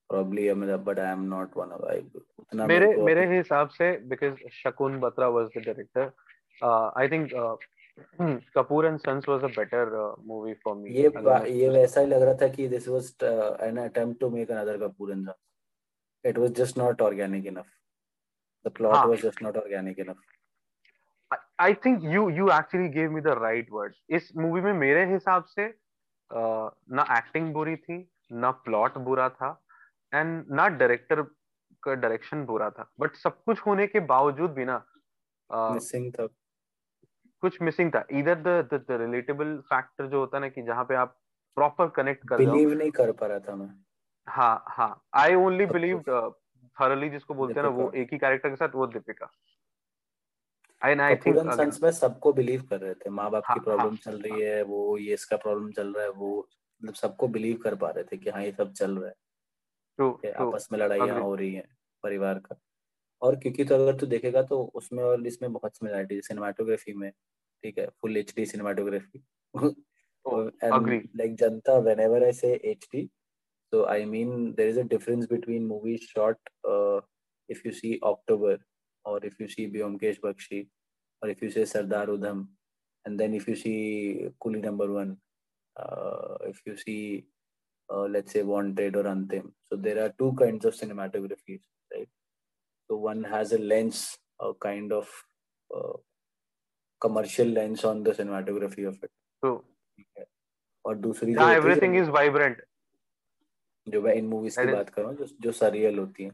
Probably 0.08 0.52
but 0.84 0.98
I 0.98 1.10
am 1.10 1.28
not 1.28 1.54
one 1.56 1.72
of 1.72 1.84
I 1.84 2.02
उतना 2.40 2.66
मेरे 2.66 2.94
मेरे 3.04 3.26
हिसाब 3.36 3.68
से 3.78 4.08
because 4.08 4.36
Shakun 4.62 5.00
Batra 5.00 5.32
was 5.32 5.50
the 5.54 5.60
director 5.60 6.12
uh, 6.62 6.90
I 6.96 7.08
think 7.08 7.34
uh, 7.34 7.56
Kapoor 8.56 8.88
and 8.88 9.00
Sons 9.00 9.26
was 9.26 9.42
a 9.42 9.48
better 9.48 9.84
uh, 10.04 10.14
movie 10.24 10.54
for 10.62 10.74
me 10.74 10.90
ये 10.90 11.10
ये 11.60 11.68
वैसा 11.68 12.00
ही 12.00 12.06
लग 12.06 12.22
रहा 12.22 12.34
था 12.42 12.48
कि 12.54 12.70
this 12.70 12.86
was 12.86 13.12
uh, 13.22 13.56
an 13.68 13.78
attempt 13.78 14.20
to 14.20 14.30
make 14.30 14.50
another 14.50 14.78
Kapoor 14.78 15.12
and 15.12 15.26
Sons 15.26 15.36
it 16.24 16.38
was 16.38 16.50
just 16.52 16.76
not 16.76 17.00
organic 17.00 17.44
enough 17.44 17.70
the 18.64 18.70
plot 18.70 18.94
हाँ. 18.94 19.08
was 19.08 19.20
just 19.20 19.42
not 19.42 19.56
organic 19.56 19.98
enough 19.98 20.16
I, 21.30 21.36
I 21.58 21.74
think 21.74 22.02
you 22.02 22.28
you 22.30 22.50
actually 22.50 22.88
gave 22.88 23.10
me 23.10 23.20
the 23.20 23.36
right 23.36 23.70
words 23.70 23.96
इस 24.08 24.32
movie 24.36 24.60
में 24.60 24.72
मेरे 24.72 25.04
हिसाब 25.12 25.44
से 25.54 25.68
uh, 25.68 26.70
ना 26.90 27.06
acting 27.18 27.52
बुरी 27.54 27.76
थी 27.76 28.06
ना 28.32 28.50
प्लॉट 28.64 28.98
बुरा 29.08 29.28
था 29.28 29.58
एंड 30.12 30.44
ना 30.50 30.68
डायरेक्टर 30.68 31.22
का 31.82 31.94
डायरेक्शन 31.94 32.44
बुरा 32.44 32.70
था। 32.70 32.90
बट 33.00 33.16
सब 33.16 33.42
कुछ 33.44 33.60
होने 33.66 33.86
के 33.86 34.00
बावजूद 34.06 34.50
भी 34.50 34.64
ना 34.64 34.84
मिसिंग 35.50 36.12
था। 36.12 36.26
कुछ 37.42 37.60
मिसिंग 37.62 37.90
था। 37.94 38.04
इधर 38.10 38.42
द 38.72 38.86
रिलेटेबल 38.90 39.56
फैक्टर 39.66 40.06
जो 40.06 40.20
होता 40.20 40.36
है 40.36 40.40
ना 40.40 40.48
कि 40.48 40.62
जहाँ 40.62 40.84
पे 40.84 40.94
आप 40.96 41.16
प्रॉपर 41.56 41.88
कनेक्ट 41.96 42.28
कर 42.28 42.38
बिलीव 42.38 42.72
नहीं 42.72 42.90
कर 42.90 43.12
पा 43.12 43.26
रहा 43.26 43.38
था 43.38 43.54
मैं। 43.56 43.68
हाँ 44.26 44.64
हाँ। 44.68 44.90
आई 45.14 45.34
ओनली 45.34 45.66
बिलीव 45.66 46.02
थॉरली 46.76 47.08
जिसको 47.10 47.34
बोलते 47.34 47.60
हैं 47.60 47.62
ना 47.62 47.68
वो 47.76 47.90
एक 47.92 48.12
ही 48.12 48.18
कैरेक्टर 48.18 48.48
के 48.48 48.56
साथ 48.56 48.74
वो 48.74 48.86
दीपिका 48.86 49.30
आई 50.82 50.94
आई 50.94 51.16
थिंक 51.16 51.36
सन्स 51.52 51.82
में 51.82 51.90
सबको 51.92 52.32
बिलीव 52.32 52.62
कर 52.70 52.80
रहे 52.80 52.94
थे। 52.94 53.10
माँ 53.10 53.30
बाप 53.30 53.44
की 53.44 53.60
प्रॉब्लम 53.60 53.88
हाँ, 53.88 53.96
चल 53.96 54.18
रही 54.18 54.32
हाँ। 54.32 54.50
है 54.50 54.62
वो 54.62 54.98
ये 54.98 55.14
इसका 55.14 55.36
प्रॉब्लम 55.36 55.70
चल 55.72 55.92
रहा 55.94 56.04
है 56.04 56.10
वो 56.10 56.48
मतलब 56.82 56.94
सबको 56.94 57.28
बिलीव 57.28 57.56
कर 57.62 57.74
पा 57.74 57.90
रहे 57.90 58.04
थे 58.04 58.16
कि 58.16 58.30
हाँ 58.30 58.42
ये 58.42 58.52
सब 58.52 58.72
चल 58.72 58.96
रहा 58.98 59.08
है। 59.08 59.14
आपस 60.00 60.68
में 60.72 60.78
लड़ाइया 60.78 61.18
हो 61.18 61.34
रही 61.34 61.52
है 61.54 61.66
परिवार 62.04 62.38
का। 62.38 62.56
और 63.22 63.36
क्योंकि 63.36 63.64
तो 63.64 63.74
अगर 63.74 63.96
तू 63.96 64.06
देखेगा 64.06 64.42
तो 64.42 64.62
उसमें 64.74 65.02
और 65.04 65.26
इसमें 65.26 65.52
बहुत 65.52 65.76
सिमिलैरिटी 65.76 66.20
सिनेमाटोग्राफी 66.20 66.92
में 66.92 67.10
ठीक 67.64 67.78
है 67.78 67.86
full 68.00 68.16
H 68.16 68.32
D 68.36 68.46
cinematography 68.46 69.22
like 71.16 71.34
Janata 71.34 71.78
whenever 72.00 72.24
I 72.24 72.32
say 72.32 72.52
H 72.64 72.88
D 72.92 73.08
तो 73.72 73.84
I 73.84 74.04
mean 74.04 74.52
there 74.52 74.68
is 74.68 74.80
a 74.80 74.82
difference 74.82 75.26
between 75.30 75.66
movie 75.66 75.96
short 75.96 76.50
if 77.48 77.66
you 77.66 77.72
see 77.72 77.94
October 78.04 78.58
और 79.04 79.26
if 79.26 79.42
you 79.42 79.48
see 79.48 79.66
Byomkesh 79.66 80.20
Bakshi 80.24 80.66
और 81.22 81.30
if 81.30 81.44
you 81.44 81.50
say 81.50 81.66
Sardar 81.66 82.08
Udham 82.08 82.46
and 83.04 83.18
then 83.18 83.34
if 83.34 83.50
you 83.50 83.56
see 83.56 83.74
Coolie 84.40 84.60
number 84.60 84.88
one 84.90 85.16
if 86.48 86.60
you 86.68 86.76
see 86.76 86.96
uh, 87.90 88.06
let's 88.14 88.32
say 88.32 88.42
wanted 88.42 88.96
or 88.96 89.04
antim 89.14 89.50
so 89.68 89.76
there 89.86 89.98
are 90.04 90.12
two 90.18 90.32
kinds 90.42 90.64
of 90.64 90.74
cinematographies 90.74 91.62
right 91.90 92.10
So 92.90 92.96
one 92.96 93.24
has 93.24 93.52
a 93.52 93.58
lens, 93.58 94.18
a 94.40 94.54
kind 94.54 94.92
of 94.92 95.08
uh, 95.70 95.92
commercial 97.02 97.46
lens 97.46 97.84
on 97.84 98.02
the 98.02 98.12
cinematography 98.12 98.86
of 98.88 99.02
it. 99.02 99.10
True. 99.42 99.62
और 100.84 100.96
दूसरी 100.96 101.32
जो 101.34 101.48
everything 101.50 101.96
is 101.96 102.10
vibrant 102.10 102.60
जो 103.86 104.00
मैं 104.02 104.12
इन 104.14 104.26
movies 104.26 104.58
की 104.60 104.72
बात 104.72 104.90
कर 104.90 105.02
रहा 105.02 105.10
हूँ 105.10 105.16
जो 105.18 105.26
जो 105.40 105.52
सरियल 105.52 105.98
होती 105.98 106.24
हैं 106.24 106.32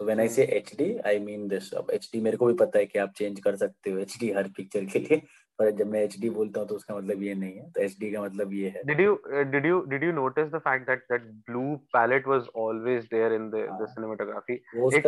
तो 0.00 0.04
when 0.04 0.20
I 0.20 0.28
say 0.36 0.44
HD 0.58 0.86
I 1.06 1.18
mean 1.20 1.46
this 1.48 1.72
अब 1.80 1.90
एचडी 1.94 2.20
मेरे 2.20 2.36
को 2.36 2.46
भी 2.46 2.54
पता 2.64 2.78
है 2.78 2.86
कि 2.86 2.98
आप 2.98 3.12
चेंज 3.16 3.40
कर 3.40 3.56
सकते 3.56 3.90
हो 3.90 3.98
एचडी 3.98 4.30
हर 4.32 4.48
पिक्चर 4.56 4.84
के 4.92 4.98
लिए 4.98 5.20
पर 5.58 5.70
जब 5.70 5.86
मैं 5.86 6.02
एचडी 6.02 6.30
बोलता 6.30 6.60
हूँ 6.60 6.68
तो 6.68 6.74
उसका 6.74 6.96
मतलब 6.96 7.22
ये 7.22 7.34
नहीं 7.34 7.52
है। 7.52 7.70
तो 7.70 7.80
एचडी 7.80 8.12
का 8.12 8.22
मतलब 8.22 8.52
ये 8.52 8.68
है। 8.68 8.82
Did 8.84 9.00
you 9.00 9.22
did 9.28 9.66
you 9.66 9.80
did 9.80 10.04
you 10.04 10.12
notice 10.12 10.48
the 10.48 10.58
fact 10.58 10.86
that 10.86 10.98
that 10.98 11.22
blue 11.22 11.76
palette 11.76 12.26
was 12.26 12.46
always 12.56 13.04
there 13.04 13.32
in 13.32 13.50
the 13.50 13.54
the 13.82 13.86
cinematography 13.88 14.54
एक 14.54 15.06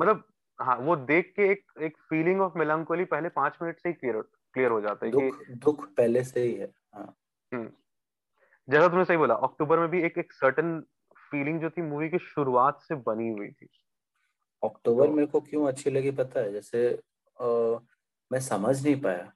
मतलब 0.00 0.24
हाँ 0.60 0.76
वो 0.76 0.96
देख 0.96 1.32
के 1.36 1.50
एक 1.52 1.64
एक 1.82 1.96
फीलिंग 1.98 2.40
ऑफ़ 2.40 2.58
मेलांकोली 2.58 3.04
पहले 3.04 3.28
पाँच 3.28 3.58
मिनट 3.62 3.78
से 3.78 3.88
ही 3.88 3.94
क्लियर 3.94 4.20
क्लियर 4.52 4.70
हो 4.70 4.80
जाता 4.80 5.06
है 5.06 5.12
दुख 5.12 5.22
कि 5.22 5.54
दुख 5.54 5.88
पहले 5.88 6.24
से 6.24 6.40
ही 6.40 6.54
है 6.54 6.72
हाँ। 6.94 7.16
हम्म। 7.52 7.68
जैसा 8.68 8.88
तुमने 8.88 9.04
सही 9.04 9.16
बोला 9.16 9.34
अक्टूबर 9.34 9.78
में 9.78 9.88
भी 9.88 10.02
एक 10.02 10.18
एक 10.18 10.32
सर्टन 10.32 10.82
फीलिंग 11.30 11.60
जो 11.60 11.70
थी 11.70 11.82
मूवी 11.82 12.08
की 12.08 12.18
शुरुआत 12.18 12.80
से 12.82 12.94
बनी 12.94 13.28
हुई 13.28 13.48
थी। 13.48 13.68
अक्टूबर 14.64 15.06
तो, 15.06 15.12
मेरे 15.12 15.26
को 15.26 15.40
क्यों 15.40 15.68
अच्छी 15.68 15.90
लगी 15.90 16.10
पता 16.10 16.40
है? 16.40 16.52
जैसे 16.52 16.88
आ, 17.40 17.78
मैं 18.32 18.40
समझ 18.40 18.84
नहीं 18.84 19.00
पाया। 19.00 19.32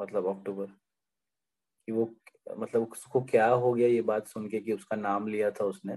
मतलब 0.00 0.26
अक्टूबर 0.26 0.66
कि 0.66 1.92
वो 1.92 2.10
मतलब 2.58 2.82
उसको 2.92 3.20
क्या 3.22 3.46
हो 3.46 3.72
गया 3.72 3.88
ये 3.88 4.02
बात 4.02 4.26
सुन 4.26 4.48
के 4.48 4.60
कि 4.60 4.72
उसका 4.72 4.96
नाम 4.96 5.28
लिया 5.28 5.50
था 5.50 5.64
उसने 5.64 5.96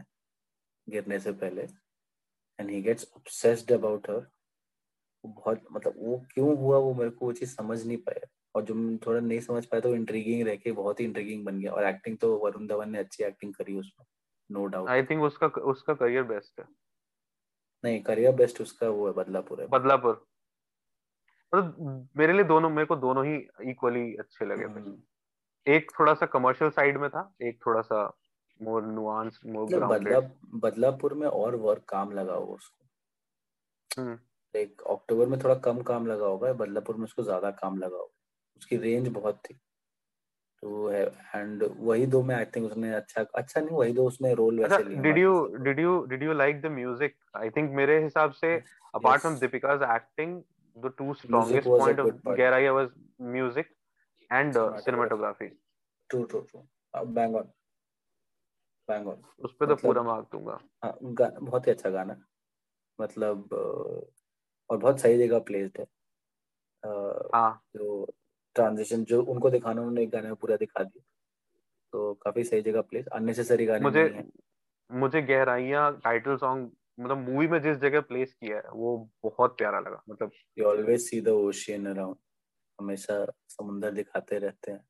गिरने 0.88 1.20
से 1.20 1.32
पहले 1.32 1.62
and 2.60 2.70
he 2.70 2.82
gets 2.82 3.12
obsessed 3.16 3.72
about 3.72 4.10
her 4.10 4.26
बहुत 5.24 5.66
मतलब 5.72 5.94
वो 5.98 6.18
क्यों 6.34 6.58
हुआ 6.58 6.78
वो 6.78 6.94
मेरे 6.94 7.10
को 7.10 7.26
वो 7.26 7.34
चीज़ 7.34 7.56
समझ 7.56 7.86
नहीं 7.86 7.98
पाया। 7.98 8.28
और 8.56 8.64
जो 8.64 8.74
थोड़ा 8.98 9.20
नहीं 9.20 9.40
समझ 9.40 9.66
पाया 9.66 9.82
तो 9.82 9.94
इंट्रीगिंग 9.96 10.48
रह 10.48 10.56
के 10.56 10.72
बहुत 10.72 11.00
ही 11.00 11.06
इंट्रीगिंग 11.06 11.46
बन 11.46 11.60
गया। 11.60 11.72
और 11.72 11.84
एक्टिंग 11.84 12.18
तो 12.18 12.38
वरुण 12.38 12.68
धवन 12.68 12.90
ने 12.90 13.00
अच्छी 13.00 13.24
एक्टिंग 13.24 13.54
करी 13.54 13.78
उसमें 13.80 14.06
नो 14.50 14.66
डाउट 14.66 14.90
आई 14.90 15.04
थिंक 15.04 15.24
उसका 15.24 15.48
उसका 15.48 15.94
करियर 15.94 16.24
बेस्ट 16.24 16.60
है। 16.60 16.66
नहीं 17.84 18.02
करियर 18.04 18.36
बेस्ट 18.36 18.62
उसका 18.62 18.90
वो 18.90 19.08
है 19.08 19.14
बदलापुर 19.14 19.62
है। 19.62 19.68
बदलापुर। 19.68 20.26
मतलब 21.54 22.10
मेरे 22.18 22.34
लिए 22.34 22.44
दोनों 22.44 22.70
मेरे 22.70 22.86
को 22.86 22.96
दोनों 22.96 23.26
ही 23.26 23.36
इक्वली 23.72 24.14
अच्छे 24.16 24.46
लगे 24.46 24.66
थे। 24.66 24.80
हम्म। 24.80 24.98
एक 25.66 25.92
थोड़ा 26.00 26.14
सा 26.14 26.26
कमर्शियल 26.26 26.72
साइड 26.72 26.98
में 26.98 27.10
था 27.10 27.34
एक 27.42 27.60
थोड़ा 27.66 27.82
सा 27.82 28.06
मोर 28.60 28.84
नुआंस 28.86 29.40
मोर 29.46 29.86
बदला 29.86 30.20
बदलापुर 30.60 31.14
में 31.14 31.28
और 31.28 31.56
वर्क 31.56 31.84
काम 31.90 32.12
लगा 32.12 32.34
हुआ 32.34 32.56
उसको। 32.56 34.02
हम्म। 34.02 34.18
एक 34.56 34.82
अक्टूबर 34.90 35.26
में 35.26 35.40
थोड़ा 35.44 35.56
कम 35.66 35.82
काम 35.82 36.08
लगा 36.08 36.26
होगा 36.26 36.54
बदलापुर 36.54 36.96
में 36.96 37.04
उसको 37.04 37.24
ज़्यादा 37.24 37.52
काम 37.52 37.78
लगा 37.78 37.98
होगा। 37.98 38.12
उसकी 38.58 38.78
रेंज 38.78 39.08
बहुत 39.08 39.40
थी। 39.46 39.54
तो 40.64 40.88
है 40.90 41.06
एंड 41.36 41.64
वही 41.78 42.06
दो 42.06 42.22
में 42.24 42.34
आई 42.36 42.46
थिंक 42.46 42.72
उसने 42.72 42.94
अच्छा 42.94 43.22
अच्छा 43.36 43.62
नहीं 43.62 43.76
वही 43.78 43.94
दो 43.94 44.06
उसने 44.08 44.34
रोल 44.34 44.60
वैसे 44.60 44.84
लिया 44.84 45.02
did 45.02 45.18
you 45.18 45.34
did 45.58 45.80
you 45.80 46.00
did 46.10 46.24
you 46.24 46.34
like 46.34 46.62
the 46.62 46.66
music 46.72 47.16
I 47.38 47.50
think 47.50 47.72
मेरे 47.76 48.02
हिसाब 48.04 48.32
से 48.32 48.56
apart 48.96 49.22
from 49.22 49.36
Deepika's 49.40 49.84
acting 49.96 50.42
the 50.76 50.90
two 50.90 51.14
strongest 51.16 51.68
point 51.68 52.00
of 52.00 52.08
Geraya 52.24 52.74
was 52.74 52.90
music 53.20 53.68
and 54.30 54.56
uh, 54.58 54.72
cinematography. 54.86 55.52
True, 56.10 56.28
true, 56.28 56.46
true. 56.50 56.64
Uh, 56.94 57.06
bang 57.06 57.36
on. 57.36 57.48
Bang 58.88 59.08
on. 59.08 59.18
उस 59.40 59.54
पे 59.60 59.68
तो 59.68 59.76
पूरा 59.76 60.04
mark 60.04 60.28
दूँगा। 60.32 60.60
हाँ 60.84 60.98
बहुत 61.02 61.68
ही 61.68 61.72
अच्छा 61.72 61.90
गाना। 61.90 62.16
मतलब 63.02 63.54
और 63.54 64.78
बहुत 64.78 65.00
सही 65.00 65.18
जगह 65.18 65.40
प्लेस्ड 65.40 65.80
है। 65.80 65.86
हाँ। 67.36 67.62
जो 67.76 68.06
ट्रांजिशन 68.56 69.04
जो 69.04 69.22
उनको 69.24 69.50
दिखाना 69.50 69.82
उन्होंने 69.82 70.04
एक 70.04 70.10
गाने 70.10 70.28
में 70.28 70.36
पूरा 70.36 70.56
दिखा 70.56 70.84
दिया। 70.84 71.04
तो 71.94 72.14
काफ़ी 72.14 72.44
सही 72.44 72.62
जगह 72.62 72.82
प्लेस 72.82 73.08
अननेसेसरी 73.08 73.66
गाने 73.66 73.84
मुझे 73.84 74.24
मुझे 74.92 75.22
गहराइयाँ 75.22 75.92
टाइटल 76.04 76.38
सॉन्ग 76.38 76.72
मतलब 77.00 77.18
मूवी 77.18 77.48
में 77.48 77.62
जिस 77.62 77.78
जगह 77.78 78.02
प्लेस 78.02 78.34
किया 78.34 78.58
है 78.58 78.72
वो 78.74 78.98
बहुत 79.24 79.58
प्यारा 79.58 79.80
लगा। 79.80 80.04
मतलब 80.10 80.32
you 80.58 80.66
always 80.66 81.02
see 81.02 81.22
the 81.22 81.28
ocean 81.28 81.86
around 81.86 82.18
हमेशा 82.80 83.26
समुंदर 83.50 83.92
दिखाते 83.92 84.38
रहते 84.38 84.72
हैं। 84.72 84.86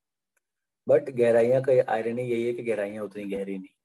बट 0.88 1.10
गहराइयाँ 1.10 1.62
का 1.62 1.74
आयरनी 1.93 2.22
यही 2.22 2.47
है 2.47 2.54
कि 2.54 2.64
गहराइयाँ 2.64 3.04
उतनी 3.04 3.24
गहरी 3.24 3.58
नहीं। 3.58 3.76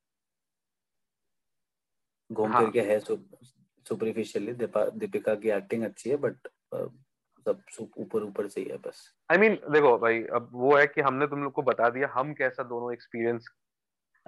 घूम 2.31 2.53
हाँ. 2.53 2.61
फिर 2.63 2.71
के 2.71 2.81
है। 2.81 2.99
सुपरफिशियली 3.01 4.53
दीपिका 4.53 5.35
की 5.35 5.51
एक्टिंग 5.51 5.85
अच्छी 5.85 6.11
है 6.11 6.17
बट 6.17 6.49
सब 7.47 7.63
ऊपर 7.99 8.23
ऊपर 8.23 8.49
से 8.49 8.61
ही 8.61 8.67
है 8.67 8.77
बस। 8.77 9.15
आई 9.31 9.37
I 9.37 9.41
मीन 9.41 9.57
mean, 9.57 9.73
देखो 9.73 9.99
भाई 9.99 10.23
अब 10.23 10.51
वो 10.53 10.77
है 10.77 10.87
कि 10.87 11.01
हमने 11.01 11.27
तुम 11.27 11.43
लोग 11.43 11.53
को 11.53 11.63
बता 11.63 11.89
दिया 11.91 12.09
हम 12.13 12.33
कैसा 12.35 12.63
दोनों 12.63 12.93
एक्सपीरियंस 12.93 13.49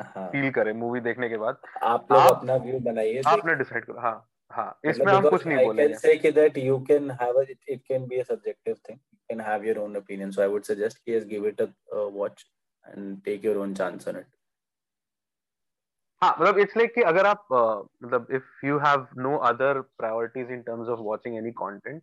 फील 0.02 0.42
हाँ। 0.42 0.52
करें 0.52 0.72
मूवी 0.72 1.00
देखने 1.00 1.28
के 1.28 1.36
बाद। 1.36 1.60
आप 1.82 2.12
लोग 2.12 2.20
अपना 2.20 2.56
व्यू 2.64 2.78
बनाइए। 2.80 3.22
आपने 3.26 3.54
डिसाइड 3.54 3.84
करो। 3.84 4.00
हाँ 4.00 4.26
हाँ 4.50 4.78
इसमें 4.84 5.12
हम 5.12 5.28
कुछ 5.30 5.46
नहीं 5.46 5.64
बोलेंगे। 5.64 5.94
say 5.94 6.32
that 6.36 6.56
you 6.66 6.76
can 6.86 7.10
have 7.18 7.36
a, 7.40 7.44
it 7.74 7.82
can 7.90 8.06
be 8.08 8.20
a 8.20 8.24
subjective 8.24 8.78
thing. 8.86 8.98
You 9.12 9.18
can 9.30 9.42
have 9.48 9.64
your 9.64 9.78
own 9.82 9.96
opinion. 9.96 10.32
So 10.32 10.42
I 10.42 10.48
would 10.54 10.66
suggest 10.70 11.00
yes 11.06 11.24
give 11.24 11.44
it 11.50 11.60
a 11.60 11.68
uh, 11.96 12.08
watch 12.08 12.44
and 12.84 13.24
take 13.24 13.44
your 13.48 13.58
own 13.64 13.74
chance 13.80 14.08
on 14.12 14.20
it. 14.22 14.26
हाँ 16.22 16.30
मतलब 16.40 16.58
it's 16.58 16.76
like 16.76 16.94
कि 16.94 17.02
अगर 17.10 17.26
आप 17.26 17.46
मतलब 17.52 18.26
if 18.34 18.66
you 18.66 18.78
have 18.78 19.06
no 19.18 19.36
other 19.48 19.80
priorities 19.98 20.50
in 20.50 20.62
terms 20.62 20.88
of 20.88 21.00
watching 21.02 21.36
any 21.36 21.50
content 21.60 22.02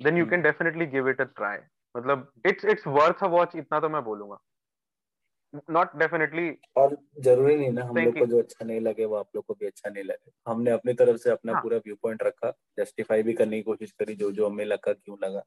then 0.00 0.16
you 0.18 0.26
can 0.26 0.42
definitely 0.42 0.86
give 0.94 1.08
it 1.08 1.20
a 1.20 1.24
try 1.24 1.58
मतलब 1.96 2.30
it's 2.46 2.64
it's 2.64 2.86
worth 2.86 3.24
a 3.24 3.26
watch 3.34 3.56
इतना 3.56 3.80
तो 3.80 3.88
मैं 3.88 4.02
बोलूँगा। 4.04 4.36
नॉट 5.70 5.96
डेफिनेटली 5.96 6.50
और 6.76 6.96
ज़रूरी 7.20 7.54
नहीं 7.56 7.70
ना 7.70 7.84
हम 7.84 7.96
लोग 7.96 8.18
को 8.18 8.26
जो 8.26 8.38
अच्छा 8.38 8.64
नहीं 8.64 8.80
लगे 8.80 9.04
वो 9.04 9.16
आप 9.16 9.28
लोग 9.36 9.44
को 9.46 9.54
भी 9.54 9.66
अच्छा 9.66 9.90
नहीं 9.90 10.04
लगे। 10.04 10.30
हमने 10.46 10.70
अपनी 10.70 10.92
तरफ़ 10.94 11.16
से 11.16 11.30
अपना 11.30 11.52
हाँ. 11.52 11.62
पूरा 11.62 11.76
व्यू 11.76 11.96
पॉइंट 12.02 12.22
रखा 12.22 12.52
जस्टिफाई 12.78 13.22
भी 13.22 13.32
करने 13.32 13.56
की 13.56 13.62
कोशिश 13.62 13.92
करी 13.92 14.14
जो 14.14 14.30
जो 14.32 14.48
हमें 14.48 14.64
लगा 14.64 14.92
क्यों 14.92 15.16
लगा। 15.24 15.42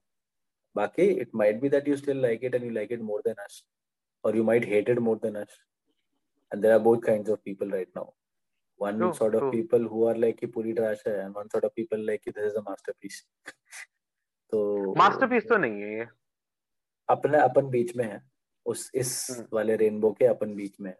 बाकी 0.76 1.04
it 1.22 1.30
might 1.36 1.62
be 1.62 1.70
that 1.70 1.88
you 1.88 1.95
still 1.97 2.22
like 2.22 2.43
it 2.43 2.56
and 2.56 2.64
you 2.64 2.70
like 2.70 2.91
it 2.91 3.01
more 3.01 3.22
than 3.22 3.43
us 3.43 3.64
और 4.24 4.38
you 4.38 4.43
might 4.43 4.66
hated 4.66 4.99
more 4.99 5.18
than 5.18 5.36
us 5.36 5.60
and 6.51 6.62
there 6.62 6.74
are 6.74 6.80
both 6.80 7.01
kinds 7.06 7.30
of 7.30 7.39
people 7.45 7.72
right 7.72 7.91
now 7.97 8.12
one 8.80 9.12
sort 9.12 9.36
of 9.36 9.51
people 9.51 9.86
who 9.86 10.06
are 10.08 10.18
like 10.18 10.38
कि 10.38 10.47
पूरी 10.47 10.74
trash 10.74 11.04
है 11.08 11.14
and 11.20 11.34
one 11.38 11.47
sort 11.47 11.66
of 11.66 11.72
people 11.76 12.06
like 12.06 12.22
कि 12.22 12.32
this 12.32 12.45
is 12.45 12.56
a 12.56 12.62
masterpiece 12.70 13.26
तो 14.54 14.93
masterpiece 14.97 15.47
तो 15.49 15.58
नहीं 15.58 15.82
है 15.82 15.97
ये। 15.97 16.08
अपना 17.10 17.41
अपन 17.41 17.70
बीच 17.70 17.95
में 17.95 18.06
है। 18.06 18.22
उस 18.66 18.89
इस 18.95 19.28
हम्म। 19.32 19.45
वाले 19.53 19.76
रेनबो 19.76 20.11
के 20.20 20.26
अपन 20.26 20.55
बीच 20.55 20.80
में। 20.82 20.93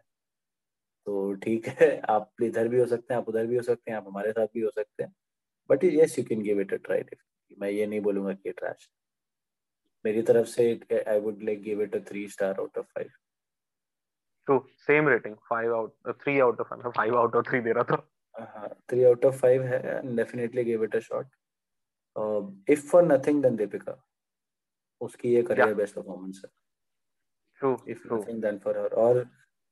तो 1.06 1.32
ठीक 1.34 1.66
है 1.68 1.88
आप 2.10 2.42
इधर 2.42 2.68
भी 2.68 2.78
हो 2.80 2.86
सकते 2.86 3.14
हैं 3.14 3.20
आप 3.20 3.28
उधर 3.28 3.46
भी 3.46 3.56
हो 3.56 3.62
सकते 3.62 3.90
हैं 3.90 3.98
आप 3.98 4.06
हमारे 4.06 4.32
साथ 4.32 4.46
भी 4.54 4.60
हो 4.60 4.70
सकते 4.70 5.02
हैं। 5.02 5.14
But 5.70 5.84
yes 5.84 6.18
you 6.18 6.24
can 6.24 6.42
give 6.42 6.60
it 6.60 6.72
a 6.72 6.76
try 6.76 7.02
मैं 7.50 7.70
ये 7.70 7.86
नहीं 7.86 8.00
बोलूँगा 8.00 8.32
कि 8.32 8.52
ट्रैश 8.52 8.90
मेरी 10.04 10.22
तरफ़ 10.22 10.46
से 10.48 11.02
I 11.08 11.20
would 11.20 11.42
like 11.42 11.62
give 11.62 11.82
it 11.82 11.96
a 11.96 11.98
three 12.08 12.26
star 12.28 12.60
out 12.60 12.78
of 12.78 12.86
five 12.86 13.10
to 14.46 14.58
same 14.78 15.08
rating 15.08 15.36
five 15.50 15.74
out 15.74 16.16
three 16.22 16.38
out 16.40 16.60
of 16.60 16.88
five 16.88 17.18
out 17.18 17.36
of 17.36 17.48
three 17.48 17.60
दे 17.60 17.72
रहा 17.72 17.84
था। 17.84 18.68
थ्री 18.90 19.04
आउट 19.04 19.24
ऑफ़ 19.24 19.34
फाइव 19.34 19.62
है 19.62 20.00
definitely 20.16 20.64
give 20.64 20.84
it 20.84 20.96
a 20.96 21.00
shot 21.00 21.26
if 22.70 22.86
for 22.88 23.02
nothing 23.02 23.42
then 23.42 23.56
Deepika 23.56 24.02
उसकी 25.00 25.34
ये 25.34 25.42
career 25.42 25.74
best 25.74 25.94
performance 25.94 26.42
है। 26.44 26.50
True 27.60 27.76
if 27.88 28.02
true 28.02 28.16
nothing 28.16 28.42
then 28.42 28.58
for 28.64 28.78
her 28.78 28.94
और 29.04 29.24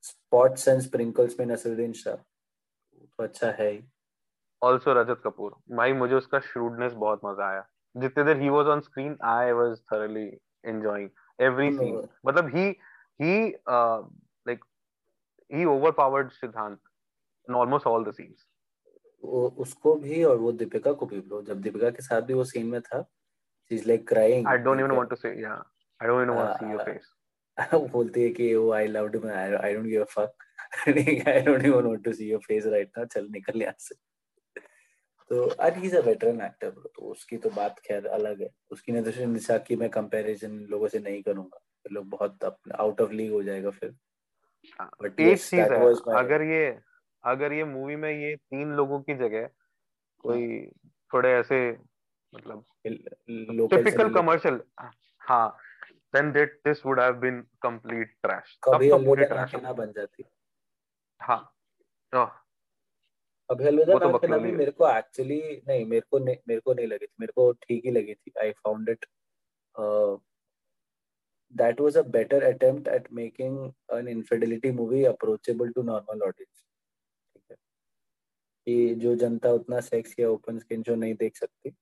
spots 0.05 0.69
and 0.69 0.81
sprinkles 0.83 1.39
में 1.41 1.47
नसरुद्दीन 1.47 1.93
शाह 1.93 2.17
तो 2.17 3.23
अच्छा 3.23 3.51
है 3.51 3.71
ही। 3.71 3.83
ऑल्सो 4.63 4.93
रजत 4.95 5.21
कपूर 5.25 5.55
भाई 5.77 5.93
मुझे 5.93 6.15
उसका 6.15 6.39
श्रूडनेस 6.41 6.93
बहुत 7.05 7.21
मज़ा 7.25 7.49
आया। 7.49 7.67
जितने 7.95 8.25
देर 8.25 8.41
he 8.41 8.49
was 8.49 8.67
on 8.67 8.81
screen 8.81 9.17
I 9.31 9.53
was 9.53 9.81
thoroughly 9.93 10.27
enjoying 10.65 11.09
every 11.41 11.73
scene 11.73 12.09
मतलब 12.27 12.55
he 12.55 12.69
he 13.21 13.49
like 13.49 14.65
he 15.51 15.65
overpowered 15.65 16.31
Siddhant 16.33 16.79
in 17.49 17.55
almost 17.55 17.87
all 17.87 18.05
the 18.05 18.13
scenes 18.15 18.47
वो 19.23 19.49
उसको 19.65 19.95
भी 19.95 20.23
और 20.25 20.37
वो 20.39 20.53
दीपिका 20.53 20.93
को 20.93 21.07
भी 21.07 21.21
ब्रो 21.21 21.43
जब 21.43 21.61
दीपिका 21.63 21.91
के 21.91 22.03
साथ 22.03 22.23
भी 22.29 22.35
वो 22.35 22.45
सीन 22.45 22.67
में 22.67 22.81
था 22.83 23.03
she 23.03 23.75
is 23.75 23.89
like 23.89 24.07
crying 24.09 24.49
I 24.49 24.59
don't 24.59 24.81
even 24.81 24.91
want 24.97 25.11
to 25.11 25.17
say 25.17 25.35
या 25.43 25.53
I 25.53 26.09
don't 26.09 26.23
even 26.23 26.37
want 26.37 26.49
to 26.51 26.67
see 26.67 26.73
your 26.73 26.83
face 26.85 27.13
बोलती 27.93 28.23
है 28.23 28.31
कि 28.31 28.55
वो 28.55 28.73
I 28.73 28.87
loved 28.87 29.17
him 29.17 29.31
I 29.31 29.75
don't 29.75 29.87
give 29.87 30.03
a 30.03 30.05
fuck 30.11 30.45
I 31.29 31.41
don't 31.41 31.65
even 31.65 31.87
want 31.87 32.05
to 32.05 32.13
see 32.13 32.31
your 32.31 32.41
face 32.41 32.67
right 32.67 32.91
now 32.99 33.07
चल 33.07 33.29
निकल 33.31 33.63
यहाँ 33.63 33.75
से। 33.79 33.95
तो 35.31 35.49
आज 35.63 35.77
he 35.77 35.87
is 35.87 35.97
a 35.97 36.01
veteran 36.01 36.41
actor 36.41 36.71
तो 36.71 37.03
उसकी 37.03 37.37
तो 37.37 37.51
बात 37.51 37.79
खैर 37.79 38.07
अलग 38.07 38.43
है। 38.43 38.49
उसकी 38.71 38.93
नज़र 38.93 39.27
निशा 39.27 39.59
की 39.59 39.77
मैं 39.77 39.89
कंपैरिजन 39.91 40.59
लोगों 40.71 40.89
से 40.89 40.99
नहीं 40.99 41.23
करूँगा। 41.23 41.59
फिर 41.83 41.93
लोग 41.93 42.09
बहुत 42.09 42.45
आउट 42.45 43.01
ऑफ़ 43.01 43.13
लीग 43.13 43.33
हो 43.33 43.43
जाएगा 43.43 43.71
फिर। 43.71 43.95
बट 45.03 45.21
एक 45.21 45.39
चीज़ 45.39 45.73
अगर 46.17 46.43
ये 46.43 46.67
अगर 47.25 47.53
ये 47.53 47.65
मूवी 47.65 47.97
में 47.97 48.11
ये 48.11 48.35
तीन 48.37 48.73
लोगों 48.73 49.01
की 49.01 49.15
जगह 49.15 49.49
कोई 50.25 50.67
थोड़े 51.11 51.33
ऐसे 51.33 51.59
मतलब 52.33 52.65
टिपिकल 53.71 54.09
कमर्शियल 54.15 54.61
हाँ 55.23 55.47
then 56.15 56.33
that 56.33 56.51
this 56.65 56.85
would 56.85 56.99
have 56.99 57.21
been 57.21 57.43
complete 57.61 58.13
trash 58.25 58.57
कभी 58.65 58.89
तो 58.91 59.17
trash 59.27 59.55
ना 59.63 59.73
बन 59.73 59.93
जाती 59.93 60.25
हाँ 61.21 61.41
oh. 62.13 62.29
अभी 63.51 63.67
अलविदा 63.67 63.99
तो 63.99 64.29
नाम 64.29 64.43
भी 64.43 64.53
मेरे 64.53 64.71
को 64.73 64.89
एक्चुअली 64.89 65.41
नहीं 65.69 65.85
मेरे 65.87 66.07
को 66.11 66.19
नहीं 66.19 66.37
मेरे 66.49 66.61
को 66.61 66.75
नहीं 66.75 66.87
लगी 66.87 67.07
थी 67.07 67.13
मेरे 67.21 67.33
को 67.33 67.53
ठीक 67.63 67.85
ही 67.85 67.91
लगी 67.91 68.15
थी 68.15 68.33
I 68.43 68.53
found 68.65 68.89
it 68.89 69.07
that 71.55 71.81
was 71.81 71.97
a 71.97 72.03
better 72.03 72.39
attempt 72.49 72.87
at 72.89 73.09
making 73.13 73.57
an 73.91 74.07
infidelity 74.09 74.71
movie 74.73 75.05
approachable 75.05 75.73
to 75.73 75.83
normal 75.89 76.23
audience 76.29 76.63
कि 78.67 78.95
जो 78.95 79.15
जनता 79.17 79.51
उतना 79.53 79.81
सेक्स 79.81 80.15
या 80.19 80.29
ओपन 80.31 80.59
स्किन 80.59 80.83
जो 80.83 80.95
नहीं 80.95 81.15
देख 81.15 81.37
सकती 81.37 81.75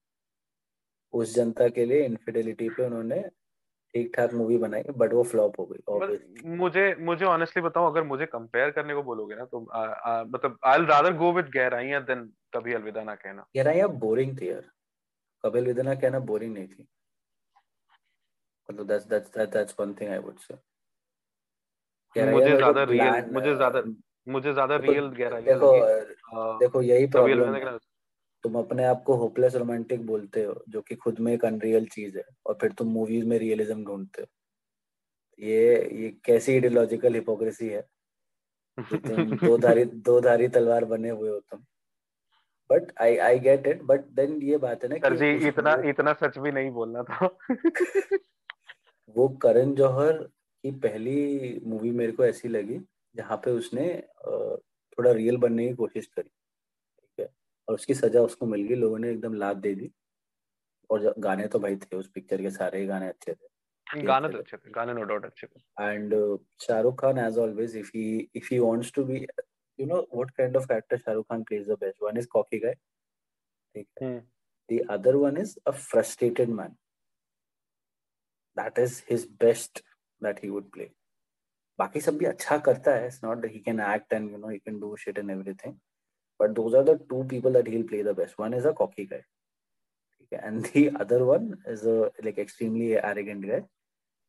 उस 1.15 1.35
जनता 1.35 1.69
के 1.69 1.85
लिए 1.85 2.05
इनफिडेलिटी 2.05 2.69
पे 2.69 2.85
उन्होंने 2.85 3.19
ठीक 3.95 4.13
ठाक 4.17 4.33
मूवी 4.33 4.57
बनाई 4.59 4.83
बट 4.97 5.13
वो 5.13 5.23
फ्लॉप 5.23 5.59
हो 5.61 5.67
गई 5.67 6.49
मुझे 6.57 6.95
मुझे 7.01 7.25
ऑनेस्टली 7.25 7.63
बताऊँ 7.63 7.87
अगर 7.87 8.03
मुझे 8.03 8.27
कंपेयर 8.27 8.71
करने 8.71 8.95
को 8.95 9.03
बोलोगे 9.03 9.35
ना 9.35 9.45
तो 9.45 9.65
आ, 9.65 9.85
आ, 9.85 10.25
मतलब 10.25 10.59
I 10.65 10.79
will 10.79 10.87
rather 10.87 11.17
go 11.17 11.33
with 11.33 11.51
गहराइयाँ 11.55 12.05
than 12.05 12.25
Kabhi 12.55 12.73
Alvida 12.73 13.03
ना 13.05 13.15
कहना। 13.15 13.45
गहराइयाँ 13.57 13.89
बोरिंग 13.99 14.37
थी 14.41 14.51
यार। 14.51 14.71
कभी 15.45 15.59
अलविदा 15.59 15.83
ना 15.83 15.95
कहना 15.95 16.19
बोरिंग 16.31 16.55
नहीं 16.55 16.67
थी। 16.69 16.87
मतलब 18.69 18.87
that's 18.87 19.07
that's 19.07 19.37
that's 19.37 19.75
one 19.81 19.95
thing 19.95 20.11
I 20.11 20.19
would 20.19 20.39
say 20.39 20.55
मुझे 22.17 22.57
ज़्यादा 22.57 22.83
रियल 22.85 23.25
मुझे 23.33 23.55
ज़्यादा 23.55 23.83
मुझे 24.27 24.53
ज़्यादा 24.53 24.77
रियल 24.77 25.09
गहराइयाँ 25.09 25.59
देखो 25.59 26.59
देखो 26.59 26.83
यही 26.83 27.07
प्रॉब्लम 27.07 27.55
है 27.55 27.79
तुम 28.45 28.59
अपने 28.59 28.85
आप 28.85 29.03
को 29.03 29.15
होपलेस 29.15 29.55
रोमांटिक 29.55 30.07
बोलते 30.07 30.45
हो 30.45 30.63
जो 30.69 30.81
कि 30.81 30.95
खुद 30.95 31.19
में 31.19 31.33
एक 31.33 31.45
अनरियल 31.45 31.87
चीज़ 31.87 32.19
है 32.19 32.25
और 32.47 32.59
फिर 32.61 32.73
तुम 32.73 32.89
मूवीज़ 32.89 33.25
में 33.25 33.39
रियलिज्म 33.39 33.85
ढूंढते 33.85 34.23
हो। 34.23 34.27
ये 35.39 35.75
ये 36.03 36.09
कैसी 36.25 36.53
आइडियोलॉजिकल 36.53 37.15
हिपोक्रेसी 37.15 37.69
है 37.69 37.81
तुम 38.79 39.37
दो 39.47 39.59
धारी 39.59 39.85
दो 39.85 40.21
धारी 40.21 40.49
तलवार 40.49 40.85
बने 40.85 41.11
हुए 41.11 41.31
हो 41.31 41.39
तुम। 41.41 41.65
But 42.71 42.93
I 43.01 43.17
I 43.17 43.39
get 43.39 43.67
it 43.67 43.83
but 43.83 44.01
then 44.11 44.43
ये 44.43 44.57
बात 44.57 44.85
है 44.85 44.89
ना 44.89 44.99
कि 44.99 45.17
जी 45.17 45.49
इतना 45.49 45.75
इतना 45.85 46.13
सच 46.13 46.39
भी 46.39 46.53
नहीं 46.53 46.71
बोलना 46.71 47.03
था। 47.03 47.27
वो 49.17 49.29
करण 49.43 49.75
जौहर 49.75 50.13
की 50.13 50.71
पहली 50.71 51.61
मूवी 51.67 51.91
मेरे 51.91 52.13
को 52.13 52.25
ऐसी 52.25 52.49
लगी 52.49 52.81
जहाँ 53.17 53.37
पे 53.37 53.51
उसने 53.51 54.03
थोड़ा 54.27 55.11
रियल 55.11 55.37
बनने 55.37 55.69
की 55.69 55.75
कोशिश 55.75 56.07
करी। 56.07 56.31
और 57.71 57.75
उसकी 57.75 57.95
सजा 57.95 58.21
उसको 58.23 58.47
मिल 58.47 58.63
गई 58.69 58.75
लोगों 58.75 58.99
ने 58.99 59.11
एकदम 59.11 59.35
लाद 59.35 59.57
दे 59.59 59.75
दी। 59.75 59.91
और 60.91 61.15
गाने 61.19 61.47
तो 61.49 61.59
भाई 61.59 61.77
थे 61.77 61.97
उस 61.97 62.09
पिक्चर 62.15 62.43
के 62.43 62.51
सारे 62.51 62.79
ही 62.81 62.87
गाने 62.87 63.09
अच्छे 63.09 63.33
थे। 63.33 64.03
गाने 64.03 64.29
तो 64.29 64.39
अच्छे 64.39 64.57
थे 64.57 64.71
गाने 64.71 64.93
नो 64.95 65.03
डाउट 65.03 65.25
अच्छे 65.25 65.47
थे। 65.47 65.85
And 65.85 66.15
Shahrukh 66.63 67.01
Khan 67.01 67.19
as 67.19 67.39
always 67.39 67.77
if 67.77 67.91
he 67.97 68.05
if 68.37 68.49
he 68.51 68.59
wants 68.59 68.93
to 68.95 69.05
be 69.05 69.19
you 69.79 69.87
know 69.87 70.01
what 70.15 70.31
kind 70.31 70.57
of 70.57 70.67
character 70.67 70.99
Shahrukh 70.99 71.27
Khan 71.29 71.43
plays 71.43 71.69
the 71.69 71.77
best 71.81 72.03
one 72.03 72.19
is 72.19 72.27
cocky 72.33 72.59
guy 72.59 72.75
ठीक 72.75 73.89
है। 74.03 74.19
The 74.69 74.81
other 74.91 75.17
one 75.17 75.37
is 75.39 75.57
a 75.67 75.71
frustrated 75.71 76.49
man 76.51 76.77
that 78.57 78.79
is 78.79 79.03
his 79.11 79.29
best 79.41 79.85
that 80.21 80.43
he 80.45 80.49
would 80.49 80.71
play 80.73 80.91
बाकी 81.79 82.01
सब 82.01 82.17
भी 82.17 82.25
अच्छा 82.27 82.59
करता 82.61 82.95
है 82.95 83.07
it's 83.07 83.23
not 83.25 83.45
he 83.45 83.61
can 83.61 83.81
act 83.81 84.13
and 84.13 84.31
you 84.31 84.39
know 84.39 84.49
he 84.49 84.59
can 84.59 84.81
do 84.81 84.97
shit 84.97 85.19
and 85.19 85.31
everything 85.31 85.79
But 86.41 86.55
those 86.55 86.75
are 86.75 86.83
the 86.83 86.99
two 87.09 87.25
people 87.25 87.53
that 87.53 87.67
he'll 87.67 87.85
play 87.85 88.03
the 88.03 88.15
best. 88.15 88.39
One 88.39 88.55
is 88.55 88.65
a 88.65 88.73
cocky 88.73 89.07
guy, 89.07 89.23
and 90.33 90.65
the 90.75 90.91
other 90.99 91.25
one 91.25 91.59
is 91.67 91.85
a 91.85 92.11
like 92.23 92.39
extremely 92.39 92.97
arrogant 92.97 93.47
guy, 93.47 93.63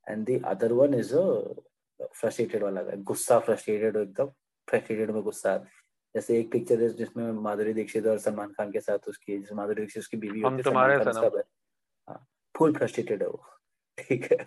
and 0.07 0.25
the 0.25 0.41
other 0.43 0.73
one 0.75 0.93
is 0.93 1.13
a 1.13 1.27
frustrated 2.13 2.61
वाला 2.61 2.83
guy. 2.89 2.97
गुस्सा 3.11 3.45
frustrated 3.45 3.95
एकदम 3.95 4.33
frustrated 4.67 5.13
में 5.13 5.21
गुस्सा 5.23 5.55
जैसे 6.15 6.39
एक 6.39 6.51
picture 6.51 6.81
है 6.81 6.89
जिसमें 6.93 7.31
माधुरी 7.31 7.73
दीक्षित 7.73 8.07
और 8.07 8.17
सलमान 8.19 8.51
खान 8.51 8.71
के 8.71 8.79
साथ 8.79 9.07
उसकी 9.07 9.37
जिस 9.37 9.51
माधुरी 9.53 9.81
दीक्षित 9.81 10.01
उसकी 10.01 10.17
बीवी 10.17 10.41
होती 10.41 10.57
है 10.57 11.43
हाँ 12.09 12.27
फुल 12.55 12.73
फ्रस्ट्रेटेड 12.77 13.21
है 13.23 13.27
वो 13.29 13.43
ठीक 13.97 14.31
है 14.31 14.37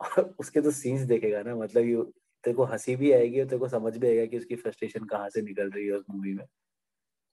और 0.00 0.34
उसके 0.40 0.60
तो 0.60 0.70
सीन्स 0.70 1.02
देखेगा 1.12 1.42
ना 1.42 1.54
मतलब 1.56 1.84
ये 1.84 2.02
तेरे 2.44 2.54
को 2.56 2.64
हँसी 2.64 2.96
भी 2.96 3.12
आएगी 3.12 3.40
और 3.40 3.46
तेरे 3.46 3.58
को 3.58 3.68
समझ 3.68 3.96
भी 3.96 4.08
आएगा 4.08 4.24
कि 4.26 4.38
उसकी 4.38 4.56
फ्रस्ट्रेशन 4.56 5.04
कहाँ 5.04 5.28
से 5.30 5.42
निकल 5.42 5.70
रही 5.70 5.86
है 5.86 5.92
उस 5.92 6.04
मूवी 6.10 6.34
में 6.34 6.44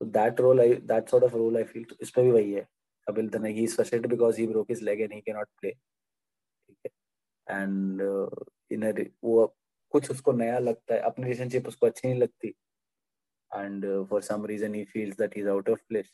So 0.02 0.06
that 0.06 0.40
role, 0.40 0.62
I 0.62 0.82
that 0.86 1.10
sort 1.10 1.24
of 1.24 1.34
role 1.34 1.58
I 1.58 1.64
feel 1.64 1.86
इसमें 2.02 2.26
भी 2.26 2.32
वही 2.32 2.54
है। 2.54 2.68
Kapil 3.08 3.30
he 3.56 3.64
is 3.64 3.76
frustrated 3.76 4.10
because 4.10 4.38
he 4.38 4.46
broke 4.48 4.70
his 4.70 4.82
leg 4.82 5.02
and 5.02 5.14
he 5.14 5.22
cannot 5.22 5.48
play 5.62 5.74
and 7.48 8.02
uh, 8.02 8.30
in 8.70 8.84
a 8.84 8.94
वो 9.24 9.56
कुछ 9.94 10.10
उसको 10.12 10.32
नया 10.32 10.60
लगता 10.60 10.94
है 10.94 11.00
अपनी 11.02 11.26
रिलेशनशिप 11.26 11.68
उसको 11.68 11.86
अच्छी 11.86 12.08
नहीं 12.08 12.20
लगती। 12.20 12.48
And 13.52 13.86
for 14.10 14.22
some 14.22 14.46
reason 14.46 14.76
he 14.76 14.84
feels 14.86 15.18
that 15.18 15.36
he 15.36 15.42
is 15.42 15.48
out 15.50 15.70
of 15.70 15.80
place 15.88 16.12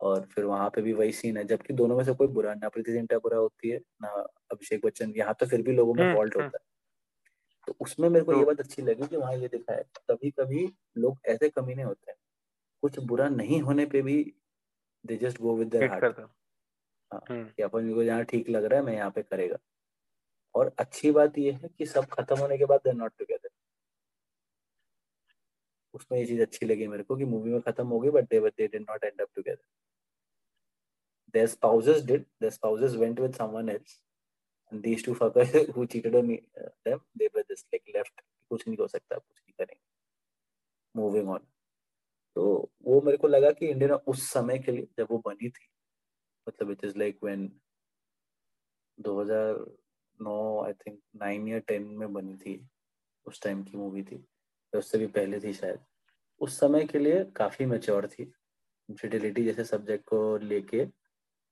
और 0.00 0.26
फिर 0.34 0.44
वहाँ 0.44 0.68
पे 0.70 0.82
भी 0.82 0.92
वही 0.92 1.12
सीन 1.12 1.36
है 1.36 1.44
जबकि 1.44 1.74
दोनों 1.74 1.96
में 1.96 2.04
से 2.04 2.14
कोई 2.14 2.28
बुरा 2.28 2.54
ना 2.54 2.68
प्रीति 2.68 2.92
जिंटा 2.92 3.18
बुरा 3.18 3.38
होती 3.38 3.68
है 3.68 3.78
ना 4.02 4.08
अभिषेक 4.52 4.84
बच्चन। 4.86 5.12
यहाँ 5.16 5.34
तो 5.40 5.46
फिर 5.46 5.62
भी 5.62 5.72
लोगों 5.72 5.94
में 5.94 6.14
फॉल्ट 6.14 6.36
हम्म, 6.36 6.44
हम्म। 6.44 6.44
होता 6.44 6.58
है। 6.58 6.64
तो 7.66 7.76
उसमें 7.80 8.08
मेरे 8.08 8.24
को 8.24 8.38
ये 8.38 8.44
बात 8.44 8.60
अच्छी 8.60 8.82
लगी 8.82 9.06
कि 9.06 9.16
वहाँ 9.16 9.36
ये 9.36 9.48
दिखाया 9.48 9.82
कभी 10.10 10.30
कभी 10.30 10.68
लोग 10.98 11.18
ऐसे 11.26 11.48
कमीने 11.48 11.82
होते। 11.82 12.10
हैं 12.10 12.18
कुछ 12.82 12.98
बुरा 12.98 13.28
नहीं 13.28 13.60
होने 13.62 13.86
पे 13.86 14.02
भी 14.02 14.34
they 15.06 15.16
just 15.16 15.40
go 15.40 15.56
with 15.56 15.68
their 15.68 15.90
heart 15.90 16.20
कि 17.56 17.62
अपन 17.62 17.94
को 17.94 18.04
जहाँ 18.04 18.24
ठीक 18.24 18.48
लग 18.48 18.64
रहा 18.64 18.80
है 18.80 18.86
मैं 18.86 18.94
यहाँ 18.94 19.10
पे 19.10 19.22
करेगा। 19.22 19.58
और 20.54 20.74
अच्छी 20.78 21.10
बात 21.10 21.38
यह 21.38 21.58
है 21.62 21.68
कि 21.78 21.86
सब 21.86 22.04
खत्म 22.04 22.38
होने 22.38 22.58
के 22.58 22.64
बाद 22.64 22.80
दे 22.80 22.92
नॉट 22.92 23.12
टुगेदर 23.18 23.48
उसमें 25.94 26.18
ये 26.18 26.26
चीज़ 26.26 26.42
अच्छी 26.42 26.66
लगी 26.66 26.86
मेरे 26.86 27.02
को 27.02 27.16
कि 27.16 27.24
मूवी 27.24 27.50
में 27.50 27.60
खत्म 27.60 27.86
हो 27.86 28.00
गई 28.00 28.10
but 28.10 28.24
they 28.30 28.40
they 28.40 28.68
did 28.68 28.86
not 28.90 29.04
end 29.04 29.20
up 29.20 29.28
together 29.34 29.64
their 31.34 31.48
spouses 31.48 32.02
did. 32.02 32.26
Their 32.40 32.50
spouses 32.50 32.96
went 32.96 33.18
with 33.18 33.36
someone 33.36 33.68
else. 33.68 34.00
And 34.72 34.82
these 34.82 35.02
two 35.02 35.14
fuckers 35.14 35.72
who 35.74 35.86
cheated 35.86 36.14
on 36.14 36.26
me, 36.26 36.42
uh, 36.58 36.68
them 36.84 37.00
they 37.18 37.28
were 37.34 37.44
just 37.48 37.66
like 37.72 37.88
left. 37.94 38.12
कुछ 38.50 38.66
नहीं 38.68 38.76
हो 38.80 38.86
सकता 38.86 39.16
कुछ 39.18 39.36
नहीं 39.36 39.52
करेंगे। 39.58 39.80
Moving 40.94 41.28
on. 41.34 41.40
तो 42.36 42.70
वो 42.84 43.00
मेरे 43.00 43.16
को 43.18 43.28
लगा 43.28 43.50
कि 43.50 43.66
इंडियन 43.66 43.92
उस 43.92 44.28
समय 44.30 44.58
के 44.58 44.72
लिए, 44.72 44.86
जब 44.98 45.06
वो 45.10 45.18
बनी 45.26 45.48
थी 45.48 45.66
मतलब 46.46 46.70
it 46.70 46.84
is 46.84 46.98
like 46.98 47.18
when 47.24 47.50
2009 48.98 50.64
I 50.64 50.72
think 50.72 50.98
nine 51.16 51.48
या 51.48 51.58
टेन 51.58 51.82
में 51.98 52.12
बनी 52.12 52.34
थी, 52.36 52.60
उस 53.26 53.42
टाइम 53.42 53.62
की 53.62 53.76
मूवी 53.78 54.02
थी 54.02 54.16
तो 54.72 54.78
उससे 54.78 54.98
भी 54.98 55.06
पहले 55.08 55.40
थी 55.40 55.52
शायद। 55.52 55.78
उस 56.40 56.58
समय 56.60 56.84
के 56.86 56.98
लिए 56.98 57.24
काफ़ी 57.36 57.66
मेच्योर 57.66 58.06
थी। 58.08 58.22
इनफिडिलिटी 58.22 59.44
जैसे 59.44 59.64
सब्जेक्ट 59.64 60.04
को 60.04 60.36
लेके 60.38 60.86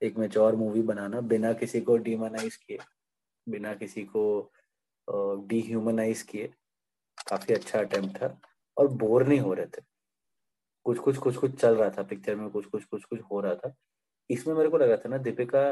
एक 0.02 0.16
मेच्योर 0.19 0.55
मूवी 0.57 0.82
बनाना, 0.82 1.20
बिना 1.20 1.52
किसी 1.52 1.81
को 1.81 1.97
डिमोनाइज 1.98 2.57
किए, 2.57 2.78
बिना 3.47 3.74
किसी 3.74 4.05
को 4.05 4.52
डिह्यूमनाइज 5.47 6.23
किए, 6.23 6.47
काफ़ी 7.28 7.55
अच्छा 7.55 7.78
अटेम्प्ट 7.78 8.16
था, 8.16 8.40
और 8.77 8.89
बोर 8.89 9.27
नहीं 9.27 9.40
हो 9.40 9.55
रहे 9.55 9.66
थे। 9.66 9.82
कुछ 10.86 10.98
कुछ 10.98 11.16
कुछ 11.19 11.36
कुछ 11.36 11.55
चल 11.61 11.74
रहा 11.77 11.90
था 11.98 12.02
पिक्चर 12.11 12.36
में 12.36 12.48
कुछ 12.51 12.66
कुछ 12.66 12.85
कुछ 12.85 13.05
कुछ 13.05 13.20
हो 13.32 13.40
रहा 13.40 13.55
था। 13.55 13.73
इसमें 14.31 14.55
मेरे 14.55 14.69
को 14.70 14.78
लगा 14.78 14.97
था 14.97 15.09
ना 15.09 15.19
दीपिका 15.19 15.62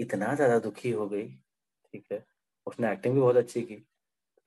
इतना 0.00 0.34
ज़्यादा 0.34 0.58
दुखी 0.58 0.90
हो 0.90 1.08
गई 1.08 1.26
ठीक 1.28 2.04
है? 2.12 2.24
उसने 2.66 2.92
एक्टिंग 2.92 3.14
भी 3.14 3.20
बहुत 3.20 3.36
अच्छी 3.36 3.62
की। 3.62 3.76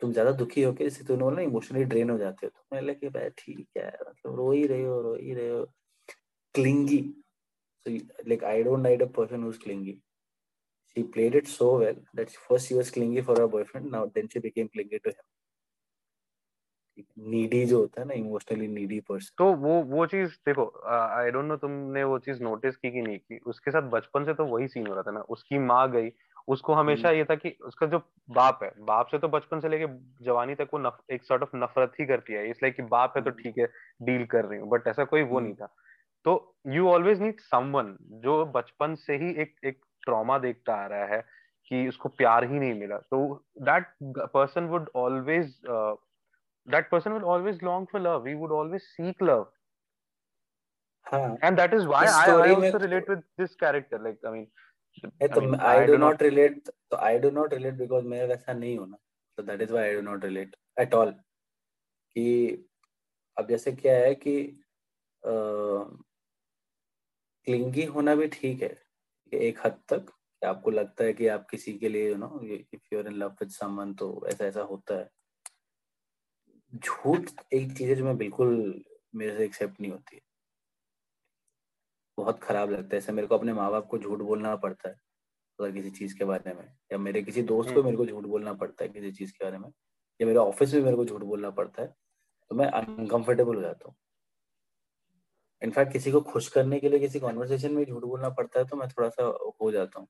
तुम 0.01 0.11
ज़्यादा 0.13 0.31
दुखी 0.31 0.63
हो 0.63 0.73
के 0.73 0.89
तुम 1.03 1.29
ना 1.33 1.41
इमोशनली 1.41 1.83
ड्रेन 1.85 2.09
हो 2.09 2.17
जाते 2.17 2.45
हो। 2.45 2.49
तो 2.49 2.75
मैं 2.75 2.81
लगे 2.81 3.09
भाई 3.09 3.29
ठीक 3.37 3.67
है 3.77 3.87
मतलब 4.09 4.35
रो 4.37 4.51
ही 4.51 4.65
रहे 4.67 4.83
हो 4.83 5.01
रो 5.01 5.15
ही 5.15 5.33
रहे 5.33 5.49
हो। 5.49 5.65
Clingy. 6.55 7.03
So 7.85 7.91
like 8.25 8.43
I 8.43 8.63
don't 8.63 8.81
like 8.81 9.01
a 9.03 9.07
person 9.15 9.43
who's 9.43 9.57
clingy. 9.63 9.91
She 10.91 11.03
played 11.15 11.35
it 11.39 11.47
so 11.47 11.67
well 11.81 11.97
that 12.19 12.31
first 12.45 12.69
she 12.69 12.77
was 12.77 12.89
clingy 12.95 13.21
for 13.21 13.35
her 13.39 13.47
boyfriend, 13.47 13.91
now 13.91 14.01
then 14.15 14.27
she 14.27 14.39
became 14.39 14.69
clingy 14.69 14.99
to 15.03 15.11
him. 15.11 15.25
Needy 16.97 17.65
जो 17.65 17.79
होता 17.79 18.01
है 18.01 18.07
ना 18.07 18.13
emotionally 18.13 18.67
needy 18.67 18.99
person 18.99 19.33
तो 19.37 19.51
वो 19.57 19.81
वो 19.87 20.05
चीज़ 20.05 20.35
देखो 20.45 20.65
आई 20.87 21.31
don't 21.31 21.45
no 21.45 21.55
तुमने 21.57 22.03
वो 22.03 22.19
चीज़ 22.19 22.41
नोटिस 22.43 22.77
की 22.77 22.91
कि 22.91 23.01
नहीं 23.01 23.17
की 23.19 23.37
उसके 23.45 23.71
साथ 23.71 23.89
बचपन 23.89 24.25
से 24.25 24.33
तो 24.33 24.45
वही 24.45 24.67
सीन 24.67 24.87
हो 24.87 24.93
रहा 24.93 25.03
था 25.03 25.11
ना 25.11 25.21
उसकी 25.29 25.59
माँ 25.61 25.89
गई 25.91 26.11
उसको 26.47 26.73
हमेशा 26.73 27.07
हम्म। 27.07 27.17
ये 27.17 27.23
था 27.23 27.35
कि 27.35 27.49
उसका 27.65 27.85
जो 27.87 27.99
बाप 28.29 28.59
है 28.63 28.71
बाप 28.85 29.07
से 29.07 29.17
तो 29.17 29.27
बचपन 29.27 29.59
से 29.59 29.69
लेके 29.69 29.85
जवानी 30.23 30.55
तक 30.55 30.67
वो 30.73 30.79
नफ, 30.79 30.97
एक 31.11 31.23
सॉर्ट 31.23 31.43
ऑफ़ 31.43 31.55
नफरत 31.55 31.93
ही 31.99 32.05
करती 32.05 32.33
है 32.33 32.49
इसलिए 32.49 32.71
कि 32.71 32.83
बाप 32.83 33.13
है 33.17 33.23
तो 33.23 33.29
हम्म। 33.29 33.43
ठीक 33.43 33.57
है 33.57 33.65
डील 34.01 34.25
कर 34.25 34.45
रही 34.45 34.59
हूँ 34.59 34.69
बट 34.69 34.87
ऐसा 34.87 35.03
कोई 35.03 35.21
वो 35.21 35.35
हम्म। 35.35 35.45
नहीं 35.45 35.55
था 35.55 35.73
तो 36.25 36.55
यू 36.67 36.87
ऑलवेज 36.87 37.21
नीड 37.21 37.39
समवन 37.41 37.95
जो 38.23 38.43
बचपन 38.55 38.95
से 38.97 39.15
ही 39.15 39.33
एक 39.41 39.55
एक 39.65 39.79
ट्रॉमा 40.03 40.37
देखता 40.37 40.75
आ 40.75 40.85
रहा 40.87 41.05
है 41.05 41.23
कि 41.67 41.87
उसको 41.87 42.09
प्यार 42.11 42.43
ही 42.43 42.59
नहीं 42.59 42.73
मिला 42.73 42.97
तो 43.11 43.19
that 43.61 43.87
person 44.33 44.65
would 44.65 44.89
always 44.95 45.59
that 46.65 46.89
person 46.89 47.13
will 47.13 47.25
always 47.25 47.61
long 47.61 47.87
for 47.87 47.99
love. 47.99 48.25
He 48.25 48.35
would 48.35 48.51
always 48.51 48.83
seek 48.95 49.21
love. 49.21 49.47
हाँ. 51.11 51.37
And 51.41 51.57
that 51.57 51.73
is 51.73 51.85
why 51.85 52.05
I, 52.05 52.31
I 52.31 52.53
also 52.53 52.79
relate 52.79 53.07
with 53.07 53.23
this 53.37 53.55
character. 53.55 53.99
Like 53.99 54.17
I 54.25 54.31
mean, 54.31 54.47
I, 55.21 55.27
तो 55.27 55.41
mean, 55.41 55.55
I, 55.55 55.75
I 55.75 55.85
do, 55.85 55.93
do 55.93 55.97
not, 55.97 56.11
not 56.13 56.21
relate. 56.21 56.69
So 56.91 56.99
I 56.99 57.17
do 57.17 57.31
not 57.31 57.51
relate 57.51 57.77
because 57.77 58.03
मैं 58.03 58.27
वैसा 58.27 58.53
नहीं 58.53 58.77
हूँ 58.77 58.89
ना. 58.89 58.97
So 59.37 59.43
that 59.43 59.61
is 59.61 59.71
why 59.71 59.89
I 59.89 59.93
do 59.93 60.01
not 60.01 60.23
relate 60.23 60.55
at 60.77 60.93
all. 60.93 61.13
कि 62.15 62.67
अब 63.39 63.47
जैसे 63.47 63.71
क्या 63.71 63.93
है 63.93 64.13
कि 64.15 64.35
क्लिंगी 67.45 67.83
होना 67.95 68.15
भी 68.15 68.27
ठीक 68.27 68.61
है 68.61 68.75
एक 69.33 69.59
हद 69.65 69.79
तक 69.93 70.11
आपको 70.45 70.71
लगता 70.71 71.03
है 71.03 71.13
कि 71.13 71.27
आप 71.27 71.47
किसी 71.49 71.73
के 71.79 71.89
लिए 71.89 72.09
you 72.09 72.15
know 72.17 72.39
if 72.43 72.93
you 72.93 72.99
are 72.99 73.07
in 73.07 73.13
love 73.13 73.29
with 73.41 73.49
someone 73.51 73.93
तो 74.01 74.07
ऐसा 74.29 74.45
ऐसा 74.45 74.61
होता 74.71 74.97
है 74.99 75.09
झूठ 76.75 77.29
एक 77.53 77.77
चीज़ 77.77 77.89
है 77.89 77.95
जो 77.95 78.05
मैं 78.05 78.17
बिल्कुल 78.17 78.83
मेरे 79.15 79.37
से 79.37 79.45
एक्सेप्ट 79.45 79.81
नहीं 79.81 79.91
होती। 79.91 80.15
है 80.15 80.21
बहुत 82.17 82.39
खराब 82.39 82.69
लगता 82.71 82.95
है। 82.95 82.97
ऐसे 82.97 83.11
मेरे 83.11 83.27
को 83.27 83.37
अपने 83.37 83.53
माँ 83.53 83.69
बाप 83.71 83.87
को 83.87 83.97
झूठ 83.97 84.19
बोलना 84.19 84.55
पड़ता 84.55 84.89
है 84.89 84.95
अगर 85.59 85.71
किसी 85.71 85.91
चीज़ 85.91 86.17
के 86.17 86.25
बारे 86.25 86.53
में। 86.53 86.65
या 86.91 86.97
मेरे 86.97 87.21
किसी 87.23 87.43
दोस्त 87.43 87.69
को 87.69 87.75
हम्म। 87.75 87.85
मेरे 87.85 87.97
को 87.97 88.05
झूठ 88.05 88.25
बोलना 88.25 88.53
पड़ता 88.53 88.83
है 88.83 88.89
किसी 88.89 89.11
चीज़ 89.11 89.33
के 89.33 89.45
बारे 89.45 89.57
में। 89.57 89.69
या 90.19 90.27
मेरे 90.27 90.39
ऑफ़िस 90.39 90.73
में 90.73 90.81
मेरे 90.81 90.97
को 90.97 91.05
झूठ 91.05 91.23
बोलना 91.23 91.49
पड़ता 91.51 91.81
है 91.81 91.87
तो 92.51 92.55
मैं 92.55 92.67
अनकंफर्टेबल 92.71 93.55
हो 93.55 93.61
जाता 93.61 93.89
हूँ। 93.89 93.95
इनफैक्ट 95.61 95.91
किसी 95.93 96.11
को 96.11 96.21
खुश 96.21 96.47
करने 96.49 96.79
के 96.79 96.89
लिए 96.89 96.99
किसी 96.99 97.19
कॉन्वर्सेशन 97.19 97.71
में 97.71 97.83
झूठ 97.85 98.03
बोलना 98.03 98.29
पड़ता 98.29 98.59
है 98.59 98.65
तो 98.65 98.75
मैं 98.77 98.87
थोड़ा 98.89 99.09
सा 99.09 99.23
हो 99.61 99.71
जाता 99.71 99.99
हूँ। 99.99 100.07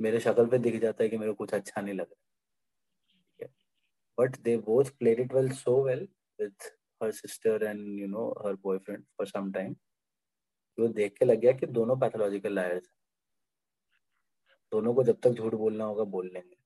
मेरे 0.00 0.20
शक्ल 0.20 0.46
पे 0.46 0.58
दिख 0.58 0.80
जाता 0.80 1.02
है 1.04 1.08
कि 1.10 1.18
मेरे 1.18 1.32
को 1.32 1.36
कुछ 1.36 1.54
अच्छा 1.54 1.80
नहीं 1.80 1.94
लग 1.94 2.06
रहा। 2.06 2.27
But 4.18 4.36
they 4.44 4.56
both 4.56 4.88
played 4.98 5.20
it 5.20 5.32
well 5.32 5.48
so 5.50 5.72
well 5.88 6.00
with 6.38 6.70
her 7.00 7.12
sister 7.12 7.56
and 7.70 7.98
you 7.98 8.08
know 8.08 8.34
her 8.44 8.54
boyfriend 8.56 9.04
for 9.16 9.26
some 9.26 9.52
time. 9.52 9.74
वो 10.78 10.88
देख 10.88 11.14
के 11.18 11.24
लग 11.24 11.40
गया 11.40 11.52
कि 11.52 11.66
दोनों 11.66 11.96
पैथोलॉजिकल 11.96 12.54
लायर्स 12.54 12.90
दोनों 14.72 14.94
को 14.94 15.02
जब 15.04 15.20
तक 15.22 15.30
झूठ 15.30 15.54
बोलना 15.54 15.84
होगा 15.84 16.04
बोल 16.04 16.30
लेंगे। 16.34 16.56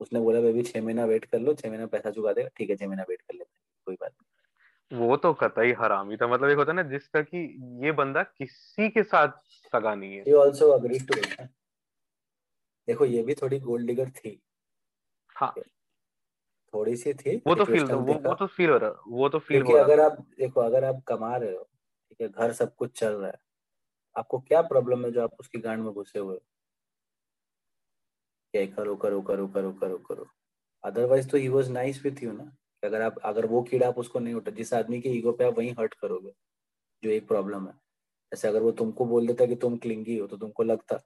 उसने 0.00 0.20
बोला 0.20 0.40
बेबी 0.40 0.62
छह 0.62 0.82
महीना 0.82 1.04
वेट 1.04 1.24
कर 1.24 1.38
लो 1.38 1.54
छह 1.54 1.68
महीना 1.68 1.86
पैसा 1.86 2.10
चुका 2.10 2.32
देगा। 2.32 2.48
ठीक 2.56 2.70
है 2.70 2.76
छह 2.76 2.86
महीना 2.86 3.02
वेट 3.08 3.20
कर 3.20 3.34
लेते 3.34 3.58
हैं। 3.58 3.64
कोई 3.86 3.94
बात 3.94 4.12
नहीं। 4.12 5.08
वो 5.08 5.16
तो 5.16 5.32
कतई 5.34 5.72
हरामी 5.72 6.16
था। 6.16 6.26
मतलब 6.26 6.48
एक 6.48 6.56
होता 6.56 6.72
है 6.72 6.76
ना 6.76 6.82
जिस 6.82 7.10
तरह 7.12 7.22
की 7.22 7.42
ये 7.86 7.92
बंदा 7.92 8.22
किसी 8.22 8.88
के 8.88 9.02
साथ 9.02 9.28
सगा 9.46 9.94
नहीं 9.94 10.16
है। 10.16 10.24
He 10.24 10.36
also 10.44 10.70
agreed 10.78 11.06
to 11.10 11.18
it 11.18 11.40
देखो 12.88 13.04
ये 13.04 13.22
भी 13.22 13.34
थोड़ी 13.34 13.58
गोल्ड 13.58 13.86
डिगर 13.86 14.10
थी। 14.10 14.40
हाँ। 15.36 15.54
थोड़ी 16.74 16.96
सी 16.96 17.14
थी 17.14 17.36
वो 17.46 17.54
तो 17.54 17.64
फील 17.64 17.84
वो 17.84 18.14
वो 18.20 18.34
तो 18.34 18.46
फील 18.48 18.70
हो 18.70 18.76
रहा 18.78 19.02
वो 19.10 19.28
तो 19.28 19.38
फील 19.40 19.62
हो 19.64 19.76
रहा। 19.76 19.84
अगर 19.84 20.00
आप 20.00 20.18
देखो 20.38 20.60
अगर 20.60 20.84
आप 20.84 21.02
कमा 21.08 21.36
रहे 21.36 21.56
हो 21.56 21.62
ठीक 22.10 22.20
है 22.20 22.28
घर 22.28 22.52
सब 22.54 22.74
कुछ 22.76 22.98
चल 23.00 23.12
रहा 23.14 23.30
है 23.30 23.38
आपको 24.16 24.40
क्या 24.40 24.62
प्रॉब्लम 24.64 25.04
है 25.06 25.12
जो 25.12 25.22
आप 25.22 25.36
उसकी 25.40 25.58
गांड 25.60 25.84
में 25.84 25.92
घुसे 25.94 26.18
हुए 26.18 26.38
क्या 28.54 28.64
करो 28.66 28.94
करो 28.96 29.20
करो 29.22 29.46
करो 29.48 29.72
करो 29.72 29.96
करो। 29.98 30.26
अदरवाइज़ 30.84 31.28
तो 31.28 31.36
he 31.38 31.48
was 31.48 31.70
nice 31.72 32.02
with 32.04 32.22
you 32.22 32.32
ना? 32.32 32.44
अगर 32.82 33.02
आप 33.02 33.18
अगर 33.24 33.46
वो 33.46 33.62
कीड़ा 33.64 33.88
आप 33.88 33.98
उसको 33.98 34.18
नहीं 34.20 34.34
उठा 34.34 34.50
जिस 34.52 34.72
आदमी 34.74 35.00
के 35.00 35.08
ईगो 35.10 35.32
पे 35.32 35.44
आप 35.44 35.58
वहीं 35.58 35.72
हर्ट 35.78 35.94
करोगे 35.94 36.32
जो 37.02 37.10
एक 37.10 37.28
प्रॉब्लम 37.28 37.66
है। 37.68 37.74
जैसे 38.32 38.48
अगर 38.48 38.62
वो 38.62 38.72
तुमको 38.74 39.06
बोल 39.06 39.26
देता 39.26 39.46
कि 39.46 39.56
तुम 39.58 39.76
क्लिंगी 39.78 40.18
हो 40.18 40.26
तो 40.28 40.36
तुमको 40.38 40.62
लगता। 40.64 40.96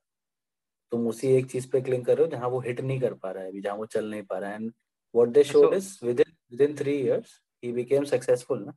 तुम 0.93 1.07
उसी 1.09 1.29
एक 1.37 1.51
चीज़ 1.51 1.71
पे 1.73 1.81
क्लिंग 1.83 2.05
कर 2.07 2.17
रहे 2.19 2.27
हो 2.27 2.33
जहाँ 2.33 2.49
वो 2.51 2.61
हिट 2.63 2.81
नहीं 2.83 3.01
कर 3.01 3.15
पा 3.17 3.31
रहा 3.33 3.45
है 3.45 3.51
अभी 3.51 3.61
जहाँ 3.63 3.77
वो 3.77 3.87
चल 3.89 4.11
नहीं 4.11 4.23
पा 4.25 4.39
रहा 4.39 4.51
है। 4.53 4.69
What 5.15 5.33
they 5.35 5.43
showed 5.43 5.71
so, 5.71 5.77
is 5.77 5.99
within 6.03 6.33
within 6.51 6.77
three 6.77 6.99
years 7.03 7.41
he 7.63 7.73
became 7.73 8.07
successful 8.07 8.57
na? 8.57 8.73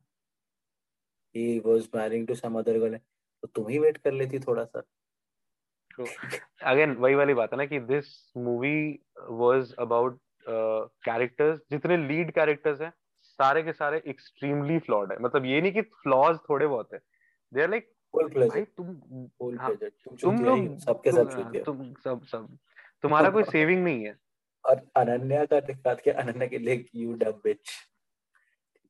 He 1.34 1.60
was 1.60 1.88
marrying 1.92 2.26
to 2.26 2.36
some 2.36 2.56
other 2.56 2.78
girl. 2.78 2.98
तो 3.42 3.48
तुम 3.48 3.68
ही 3.68 3.78
वेट 3.78 3.96
कर 3.96 4.12
लेती 4.12 4.38
थोड़ा 4.38 4.64
सा 4.64 4.82
अगेन 6.62 6.92
वही 6.92 7.14
वाली 7.14 7.34
बात 7.34 7.52
है 7.52 7.58
ना 7.58 7.66
कि 7.66 7.78
this 7.80 8.32
movie 8.36 9.00
was 9.30 9.74
about 9.78 10.20
characters 11.04 11.60
जितने 11.70 11.96
लीड 11.96 12.30
कैरेक्टर्स 12.30 12.80
हैं 12.80 12.92
सारे 13.22 13.62
के 13.62 13.72
सारे 13.72 14.02
एक्सट्रीमली 14.06 14.78
फ्लॉड 14.78 15.12
है। 15.12 15.18
मतलब 15.18 15.44
ये 15.44 15.60
नहीं 15.60 15.72
कि 15.72 15.82
फ्लॉज 15.82 16.38
थोड़े 16.50 16.66
बहुत 16.66 16.88
है। 16.92 17.00
दे 17.54 17.62
आर 17.62 17.70
लाइक 17.70 17.90
भाई 18.16 18.64
तुम 18.64 18.86
हाँ, 19.58 19.74
तुम 20.22 20.44
लोग 20.44 20.78
सबके 20.78 21.12
सब 21.12 21.62
तुम 21.64 21.94
सब 21.94 22.24
सब। 22.24 22.58
तुम्हारा 23.02 23.30
कोई 23.30 23.42
सेविंग 23.52 23.84
नहीं 23.84 24.04
है। 24.04 24.27
और 24.68 24.82
अनन्या 24.96 25.44
का 25.44 25.60
दिखा 25.60 25.94
के 25.94 26.10
अनन्या 26.10 26.46
के 26.46 26.58
लिए 26.58 26.84
यू 26.94 27.12
डब 27.14 27.40
बिच 27.44 27.70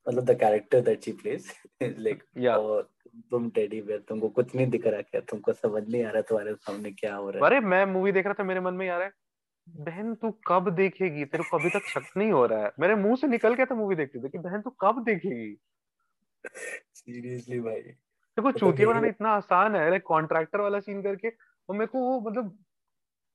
मतलब 0.06 0.24
the 0.24 0.38
character 0.40 0.80
that 0.80 1.04
she 1.04 1.12
plays 1.12 1.52
like 1.82 2.22
और 2.48 2.88
तुम 3.30 3.48
टेडी 3.50 3.80
बेयर 3.82 4.00
तुमको 4.08 4.28
कुछ 4.28 4.54
नहीं 4.54 4.66
दिख 4.66 4.86
रहा 4.86 5.02
क्या? 5.02 5.20
तुमको 5.20 5.52
समझ 5.52 5.82
नहीं 5.88 6.04
आ 6.04 6.10
रहा 6.10 6.22
तुम्हारे 6.22 6.54
सामने 6.54 6.90
क्या 6.90 7.14
हो 7.14 7.30
रहा 7.30 7.38
है। 7.38 7.46
अरे 7.46 7.60
मैं 7.60 7.84
मूवी 7.86 8.12
देख 8.12 8.24
रहा 8.24 8.34
था 8.38 8.44
मेरे 8.44 8.60
मन 8.60 8.74
में 8.74 8.88
आ 8.88 8.96
रहा 8.96 9.06
है। 9.06 9.12
बहन 9.68 10.14
तू 10.14 10.30
कब 10.46 10.68
देखेगी? 10.74 11.24
तेरे 11.24 11.44
को 11.50 11.58
अभी 11.58 11.70
तक 11.70 11.88
शक 11.88 12.16
नहीं 12.16 12.30
हो 12.32 12.44
रहा 12.46 12.64
है। 12.64 12.70
मेरे 12.80 12.94
मुँह 12.94 13.16
से 13.16 13.26
निकल 13.26 13.54
गया 13.54 13.66
था 13.66 13.74
मूवी 13.74 13.96
देखते 13.96 14.18
थे 14.18 14.28
कि 14.28 14.38
बहन 14.38 14.60
तू 14.60 14.70
कब 14.80 15.02
देखेगी? 15.04 15.56
सीरियसली 16.94 17.60
भाई। 17.60 17.80
देखो 17.80 18.52
चूतिया 18.52 18.88
बनाना 18.88 19.08
इतना 19.08 19.30
आसान 19.30 19.76
है 19.76 19.88
लाइक 19.90 20.02
कॉन्ट्रैक्टर 20.02 20.60
वाला 20.60 20.80
सीन 20.80 21.02
करके। 21.02 21.28
और 21.28 21.76
मेरे 21.76 21.86
को 21.86 21.98
वो 21.98 22.20
मतलब 22.20 22.58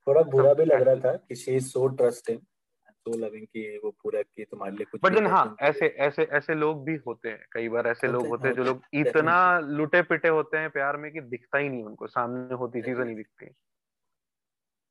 थोड़ा 0.08 0.22
बुरा 0.28 0.54
भी 0.54 0.66
लग 0.66 0.82
रहा 0.82 0.96
था 1.02 1.16
कि 1.18 1.36
she 1.36 1.56
is 1.56 1.68
so 1.68 1.88
trusting 1.96 2.40
so 2.88 3.18
loving 3.18 3.48
कि 3.48 3.68
वो 3.84 3.92
पूरा 4.04 4.22
कि 4.24 4.46
तुम्हारे 4.46 4.76
लिए 4.76 4.86
कुछ 4.88 5.02
बट 5.02 5.18
देन 5.18 5.26
हाँ 5.26 5.44
ऐसे 5.62 5.88
ऐसे 6.02 6.24
ऐसे 6.34 6.54
लोग 6.56 6.84
भी 6.86 6.96
होते 7.08 7.30
हैं 7.30 7.46
कई 7.52 7.70
बार 7.70 7.88
ऐसे 7.88 8.08
लोग 8.08 8.28
होते 8.28 8.48
हैं 8.48 8.56
जो 8.56 8.64
लोग 8.64 8.84
इतना 8.96 9.36
लुटे 9.62 10.02
पिटे 10.06 10.28
होते 10.30 10.58
हैं 10.58 10.70
प्यार 10.72 10.98
में 10.98 11.12
कि 11.14 11.22
दिखता 11.28 11.58
ही 11.58 11.70
नहीं 11.70 11.84
उनको 11.86 12.08
सामने 12.10 12.56
होती 12.56 12.82
चीज़ें 12.82 13.04
नहीं 13.04 13.16
दिखती। 13.16 13.54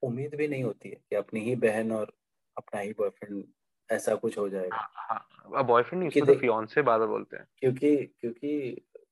उम्मीद 0.02 0.34
भी 0.34 0.47
नहीं 0.48 0.62
होती 0.64 0.89
है 0.89 0.94
कि 1.01 1.16
अपनी 1.16 1.40
ही 1.40 1.55
बहन 1.59 1.93
और 1.93 2.12
अपना 2.56 2.80
ही 2.80 2.93
बॉयफ्रेंड 2.94 3.44
ऐसा 3.89 4.14
कुछ 4.16 4.39
हो 4.39 4.48
जाएगा। 4.48 4.72
हाँ 4.72 4.89
हाँ 4.98 5.64
बॉयफ्रेंड 5.64 5.98
नहीं 5.98 6.09
उसको 6.09 6.24
फियांसे 6.26 6.82
बार 6.82 7.06
बोलते 7.06 7.36
हैं। 7.36 7.47
क्योंकि 7.59 7.94
क्योंकि 8.10 8.51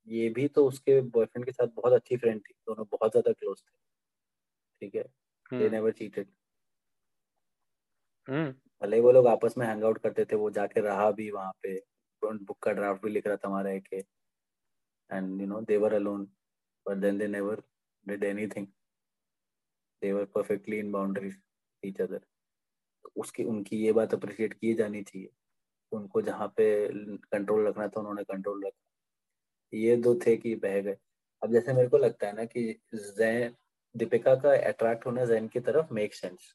ये 0.09 0.29
भी 0.31 0.47
तो 0.51 0.67
उसके 0.67 1.01
बॉयफ्रेंड 1.09 1.47
के 1.47 1.53
साथ 1.53 1.69
बहुत 1.75 1.93
अच्छी 1.93 2.17
फ्रेंड 2.17 2.41
थी 2.41 2.55
दोनों 2.57 2.87
बहुत 2.91 3.11
ज़्यादा 3.13 3.33
क्लोज 3.35 3.61
थे। 3.61 3.73
ठीक 4.83 4.95
है? 4.97 5.05
दे 5.53 5.69
नेवर 5.71 5.93
चीटेड 5.93 6.29
भले 8.83 9.01
वो 9.01 9.13
लोग 9.13 9.27
आपस 9.27 9.55
में 9.59 9.67
हैंग 9.67 9.85
आउट 9.85 9.99
करते 9.99 10.25
थे 10.25 10.37
वो 10.37 10.51
जाके 10.51 10.81
रहा 10.81 11.11
भी 11.11 11.31
वहाँ 11.31 11.53
पे 11.63 11.79
बुक 12.23 12.59
का 12.63 12.73
ड्राफ्ट 12.73 13.03
भी 13.03 13.11
लिख 13.11 13.27
रहा 13.27 13.37
था 13.37 13.49
हमारा 13.49 13.71
एक 13.71 13.89
and 15.11 15.41
you 15.41 15.47
know 15.47 15.61
they 15.61 15.77
were 15.77 15.93
alone 15.93 16.25
but 16.87 16.97
then 16.97 17.19
they 17.19 17.27
never 17.27 17.63
did 18.07 18.25
anything 18.25 18.67
they 20.03 20.13
were 20.13 20.25
perfectly 20.25 20.79
in 20.79 20.93
boundaries 20.93 21.41
each 21.83 22.01
other 22.01 22.21
उसकी 23.17 23.45
उनकी 23.45 23.77
ये 23.77 23.93
बात 23.93 24.15
अप्रिशिएट 24.15 24.55
की 24.55 24.75
जानी 24.75 25.03
चाहिए 25.03 25.31
उनको 25.93 26.23
जहाँ 26.23 26.49
पे 26.57 26.67
कंट्रोल 27.33 27.67
रखना 27.69 27.89
था 27.89 28.01
उन्होंने 28.01 28.25
कंट्रोल 28.25 28.67
रखा। 28.67 29.79
ये 29.79 29.97
दो 29.97 30.15
थे 30.27 30.37
कि 30.37 30.55
बह 30.57 30.81
गए। 30.81 30.97
अब 31.43 31.53
जैसे 31.53 31.73
मेरे 31.73 31.89
को 31.89 31.99
लगता 31.99 32.27
है 32.27 32.33
ना 32.37 32.45
कि 32.45 32.63
जैन 32.95 33.57
दीपिका 33.95 34.35
का 34.35 34.51
अट्रैक्ट 34.69 35.07
होना 35.07 35.25
जैन 35.25 35.49
की 35.49 35.61
तरफ़ 35.61 35.95
मेक 35.95 36.15
सेंस 36.15 36.55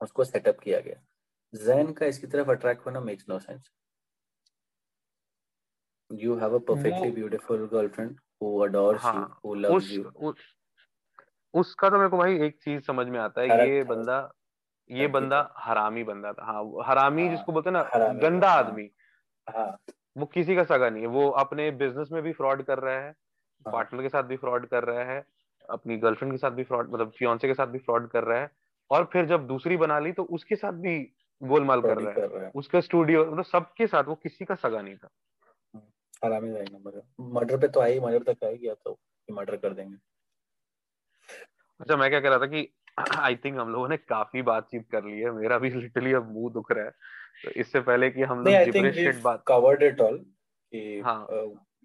उसको 0.00 0.24
सेटअप 0.24 0.58
किया 0.58 0.80
गया। 0.80 1.02
जैन 1.54 1.92
का 1.92 2.06
इसकी 2.06 2.26
तरफ़ 2.26 2.50
अट्रैक्ट 2.50 2.86
होना 2.86 3.00
makes 3.00 3.28
no 3.28 3.38
sense 3.38 3.70
you 6.10 6.34
have 6.36 6.54
a 6.54 6.60
perfectly 6.60 7.10
वो 7.10 7.16
beautiful 7.16 7.66
girlfriend 7.66 8.16
who 8.40 8.48
adores 8.64 8.96
you 8.96 9.02
हाँ 9.02 9.40
who 9.42 9.52
loves 9.56 9.76
उस, 9.76 9.98
you. 9.98 10.04
उस 10.16 10.34
उसका 11.54 11.90
तो 11.90 11.96
मेरे 11.98 12.08
को 12.08 12.16
भाई 12.18 12.38
एक 12.40 12.58
चीज़ 12.62 12.82
समझ 12.82 13.06
में 13.06 13.18
आता 13.20 13.40
है 13.40 13.68
ये 13.68 13.82
बंदा 13.84 14.32
ये 14.90 15.06
बंदा 15.06 15.54
हरामी 15.58 16.04
बंदा 16.04 16.32
था। 16.32 16.44
हाँ 16.44 16.64
हरामी 16.86 17.22
हाँ 17.22 17.30
जिसको 17.30 17.52
बोलते 17.52 17.70
हैं 17.70 17.72
ना 17.72 17.82
गंदा 18.22 18.50
हाँ 18.50 18.58
आदमी। 18.58 18.90
हाँ। 19.50 19.78
वो 20.16 20.26
किसी 20.26 20.56
का 20.56 20.64
सगा 20.64 20.90
नहीं 20.90 21.02
है। 21.02 21.08
वो 21.08 21.28
अपने 21.28 21.70
बिज़नेस 21.70 22.08
में 22.12 22.22
भी 22.22 22.32
फ्रॉड 22.32 22.62
कर 22.62 22.78
रहा 22.78 22.94
है 22.94 23.10
हाँ। 23.66 23.72
पार्टनर 23.72 24.02
के 24.02 24.08
साथ 24.08 24.22
भी 24.22 24.36
फ्रॉड 24.36 24.66
कर 24.68 24.84
रहा 24.84 25.04
है 25.04 25.24
अपनी 25.70 25.96
गर्लफ्रेंड 25.96 26.32
के 26.32 26.38
साथ 26.38 26.50
भी 26.50 26.64
फ्रॉड 26.64 26.92
मतलब 26.92 27.12
फियांसे 27.18 27.48
के 27.48 27.54
साथ 27.54 27.66
भी 27.66 27.78
फ्रॉड 27.78 28.08
कर 28.08 28.24
रहा 28.24 28.40
है 28.40 28.50
और 28.90 29.04
फिर 29.12 29.26
जब 29.26 29.46
दूसरी 29.46 29.76
बना 29.76 29.98
ली 29.98 30.12
तो 30.12 30.24
उसके 30.24 30.56
साथ 30.56 30.72
भी 30.72 31.12
गोलमाल 31.42 31.82
कर 31.82 31.98
रहा 31.98 32.08
है। 32.08 32.14
कर 32.14 32.28
रहा 32.28 32.44
है। 32.44 32.52
उसका 32.54 32.80
स्टूडियो 32.80 33.26
मतलब 33.26 33.44
सबके 33.44 33.86
साथ 33.86 34.04
वो 34.04 34.14
किसी 34.14 34.44
का 34.44 34.54
सगा 34.54 34.82
नहीं 34.82 34.96
था। 34.96 35.08
हम्म, 35.74 36.28
हरामी 36.28 36.50
मर्डर 37.20 37.58
पे 37.58 37.68
तो 37.68 37.80
आई 37.80 38.00
मर्डर 38.00 38.32
तक 38.32 38.44
गया 38.44 38.74
तो 38.74 38.98
मर्डर 39.32 39.56
कर 39.56 39.74
देंगे। 39.74 39.96
अच्छा 41.80 41.96
मैं 41.96 42.10
क्या 42.10 42.20
कह 42.20 42.28
रहा 42.28 42.38
था 42.38 42.46
कि 42.46 42.68
आई 43.18 43.36
थिंक 43.36 43.58
हम 43.58 43.68
लोगों 43.68 43.88
ने 43.88 43.96
काफ़ी 43.96 44.42
बातचीत 44.42 44.90
कर 44.90 45.04
ली 45.04 45.20
है। 45.20 45.30
मेरा 45.30 45.58
भी 45.58 45.70
लिटरली 45.70 46.12
अब 46.12 46.32
मुँह 46.32 46.52
दुख 46.52 46.72
रहा 46.72 46.84
है। 46.84 46.90
तो 47.44 47.50
इससे 47.50 47.80
पहले 47.80 48.10
कि 48.10 48.22
हम 48.22 48.44
लोग 48.44 48.64
जिब्रिश 48.64 49.22
बात 49.22 49.44
कवर्ड 49.46 49.82
इट 49.82 50.00
ऑल 50.00 50.18
कि 50.72 51.00
हाँ। 51.00 51.26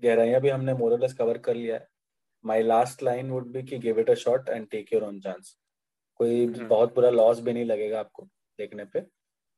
गहराइयाँ 0.03 0.41
भी 0.41 0.49
हमने 0.49 0.73
मोरलेस 0.73 1.13
कवर 1.13 1.37
कर 1.37 1.55
लिया 1.55 1.75
है। 1.75 1.87
My 2.45 2.61
last 2.63 3.03
line 3.03 3.29
would 3.31 3.51
be 3.53 3.63
कि 3.63 3.77
give 3.79 3.99
it 3.99 4.09
a 4.09 4.13
shot 4.23 4.49
and 4.49 4.67
take 4.71 4.93
your 4.93 5.03
own 5.03 5.19
chance 5.19 5.55
कोई 6.19 6.45
हम्म। 6.45 6.67
बहुत 6.67 6.93
बुरा 6.95 7.09
लॉस 7.09 7.39
भी 7.39 7.53
नहीं 7.53 7.65
लगेगा 7.65 7.99
आपको 7.99 8.23
देखने 8.59 8.85
पे। 8.85 9.05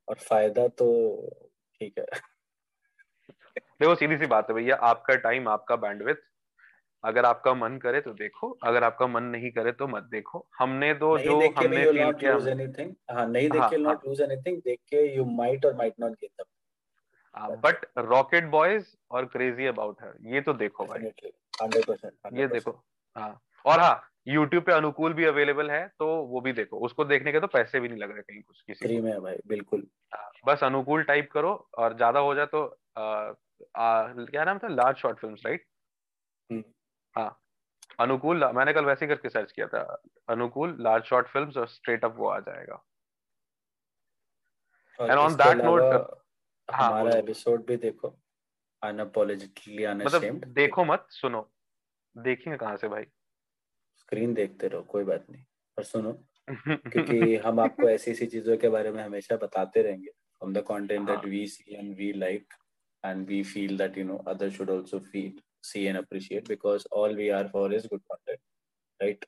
और 0.08 0.16
फ़ायदा 0.20 0.68
तो 0.68 0.88
ठीक 1.82 1.98
है। 2.00 2.06
देखो 3.82 3.94
सीधी 3.96 4.18
सी 4.18 4.26
बात 4.28 4.50
है 4.50 4.56
भैया 4.56 4.76
आपका 4.86 5.16
टाइम 5.24 5.48
आपका 5.48 5.76
बैंडविथ 5.84 6.28
अगर 7.04 7.26
आपका 7.26 7.54
मन 7.54 7.78
करे 7.84 8.00
तो 8.02 8.14
देखो 8.14 8.50
अगर 8.64 8.84
आपका 8.84 9.08
मन 9.08 9.24
नहीं 9.26 9.52
करे 9.52 9.72
तो 9.72 9.88
मत 9.88 10.04
देखो। 10.12 10.46
हमने 10.60 10.94
तो 10.94 11.18
जो 11.18 11.40
हमने 11.40 11.84
फील 11.86 12.12
किया 12.14 12.34
एनीथिंग 12.52 12.94
हाँ 13.12 13.28
नहीं 13.28 13.50
देख 13.50 13.62
हाँ 13.62 13.70
के 13.70 13.76
हाँ। 13.76 13.84
नॉट 13.84 14.06
लूज 14.08 14.22
एनीथिंग 14.22 14.58
देख 14.62 14.80
के 14.90 15.06
यू 15.16 15.26
माइट 15.38 15.66
और 15.66 15.76
might 15.76 15.94
not 16.00 16.12
get 16.12 16.32
that 16.32 17.58
but 17.66 17.86
Rocket 17.98 18.46
Boys 18.50 18.86
और 19.12 19.26
क्रेजी 19.28 19.66
अबाउट 19.66 20.02
हर 20.02 20.18
ये 20.34 20.42
तो 20.42 20.54
देखो 20.56 20.86
भाई। 20.86 21.12
100% 21.60 22.38
ये 22.40 22.48
देखो 22.48 22.72
हाँ। 23.16 23.40
और 23.66 23.80
हाँ 23.80 24.02
यूट्यूब 24.28 24.64
पे 24.64 24.72
अनुकूल 24.72 25.14
भी 25.14 25.26
अवेलेबल 25.26 25.72
है 25.72 25.88
तो 26.00 26.08
वो 26.26 26.42
भी 26.42 26.54
देखो 26.54 26.80
उसको 26.86 27.06
देखने 27.06 27.32
के 27.32 27.40
तो 27.40 27.48
पैसे 27.50 27.80
भी 27.80 27.88
नहीं 27.88 28.00
लग 28.00 28.12
रहे 28.12 28.22
कहीं 28.22 28.42
कुछ 28.42 28.62
किसी 28.62 28.86
फ्री 28.86 29.00
में 29.02 29.12
है 29.12 29.20
भाई 29.20 29.36
बिल्कुल। 29.48 29.86
हाँ, 30.14 30.32
बस 30.46 30.64
अनुकूल 30.64 31.04
टाइप 31.04 31.30
करो 31.32 31.54
और 31.78 31.96
ज़्यादा 31.96 32.20
हो 32.20 32.34
जाए 32.36 32.46
तो 32.46 32.64
आ, 32.98 33.02
आ, 33.76 34.14
क्या 34.16 34.44
नाम 34.44 34.58
था? 34.58 34.68
लार्ज 34.68 34.98
शॉर्ट 34.98 35.20
फिल्म्स 35.20 35.42
राइट 35.46 35.66
हाँ। 37.16 37.40
अनुकूल 38.00 38.46
मैंने 38.54 38.74
कल 38.74 38.86
वैसे 38.86 39.06
ही 39.06 39.10
करके 39.10 39.30
सर्च 39.30 39.52
किया 39.52 39.68
था। 39.68 39.82
अनुकूल 40.30 40.76
लार्ज 40.82 41.04
शॉर्ट 41.06 41.28
फिल्म्स 41.28 41.58
और 41.58 41.68
स्ट्रेट 41.68 42.06
अप 42.06 42.16
वो 42.18 42.28
आ 42.30 42.40
जाएगा। 42.40 42.84
एंड 45.00 45.12
ऑन 45.12 45.36
दैट 45.36 45.58
नोट 45.58 45.82
हमारा 46.70 47.18
एपिसोड 47.18 47.66
भी 47.66 47.78
देखो। 47.78 48.16
अनअपोलोजेटिकली 48.84 49.86
मतलब 49.86 50.14
अनअशेम्ड 50.14 50.46
देखो 50.56 50.84
मत 50.86 51.06
सुनो 51.12 51.42
देखेंगे 52.16 52.58
कहाँ 52.58 52.78
से 52.78 52.88
भाई 52.88 53.04
स्क्रीन 54.00 54.34
देखते 54.34 54.68
रहो 54.68 54.82
कोई 54.92 55.04
बात 55.04 55.26
नहीं 55.30 55.44
पर 55.78 55.84
सुनो 55.84 56.14
क्योंकि 56.48 57.36
हम 57.46 57.60
आपको 57.60 57.90
ऐसी 57.90 58.12
ऐसी 58.12 58.26
चीज़ों 58.28 58.58
के 58.58 58.70
बारे 58.70 58.92
में 58.92 59.04
हमेशा 59.04 59.36
बताते 59.44 59.82
रहेंगे 59.82 60.12
from 60.42 60.54
the 60.56 60.62
content 60.64 61.10
हाँ 61.10 61.16
that 61.16 61.26
we 61.30 61.40
see 61.48 61.76
and 61.76 61.98
we 62.02 62.14
like 62.14 62.54
and 63.04 63.32
we 63.32 63.40
feel 63.44 63.76
that 63.78 63.98
you 63.98 64.06
know 64.10 64.20
others 64.34 64.54
should 64.58 64.70
also 64.76 65.00
feel 65.00 65.42
see 65.64 65.82
and 65.88 66.00
appreciate 66.02 66.48
because 66.48 66.86
all 66.92 67.16
we 67.16 67.28
are 67.40 67.48
for 67.50 67.64
is 67.80 67.88
good 67.88 68.06
content 68.14 68.42
right 69.00 69.26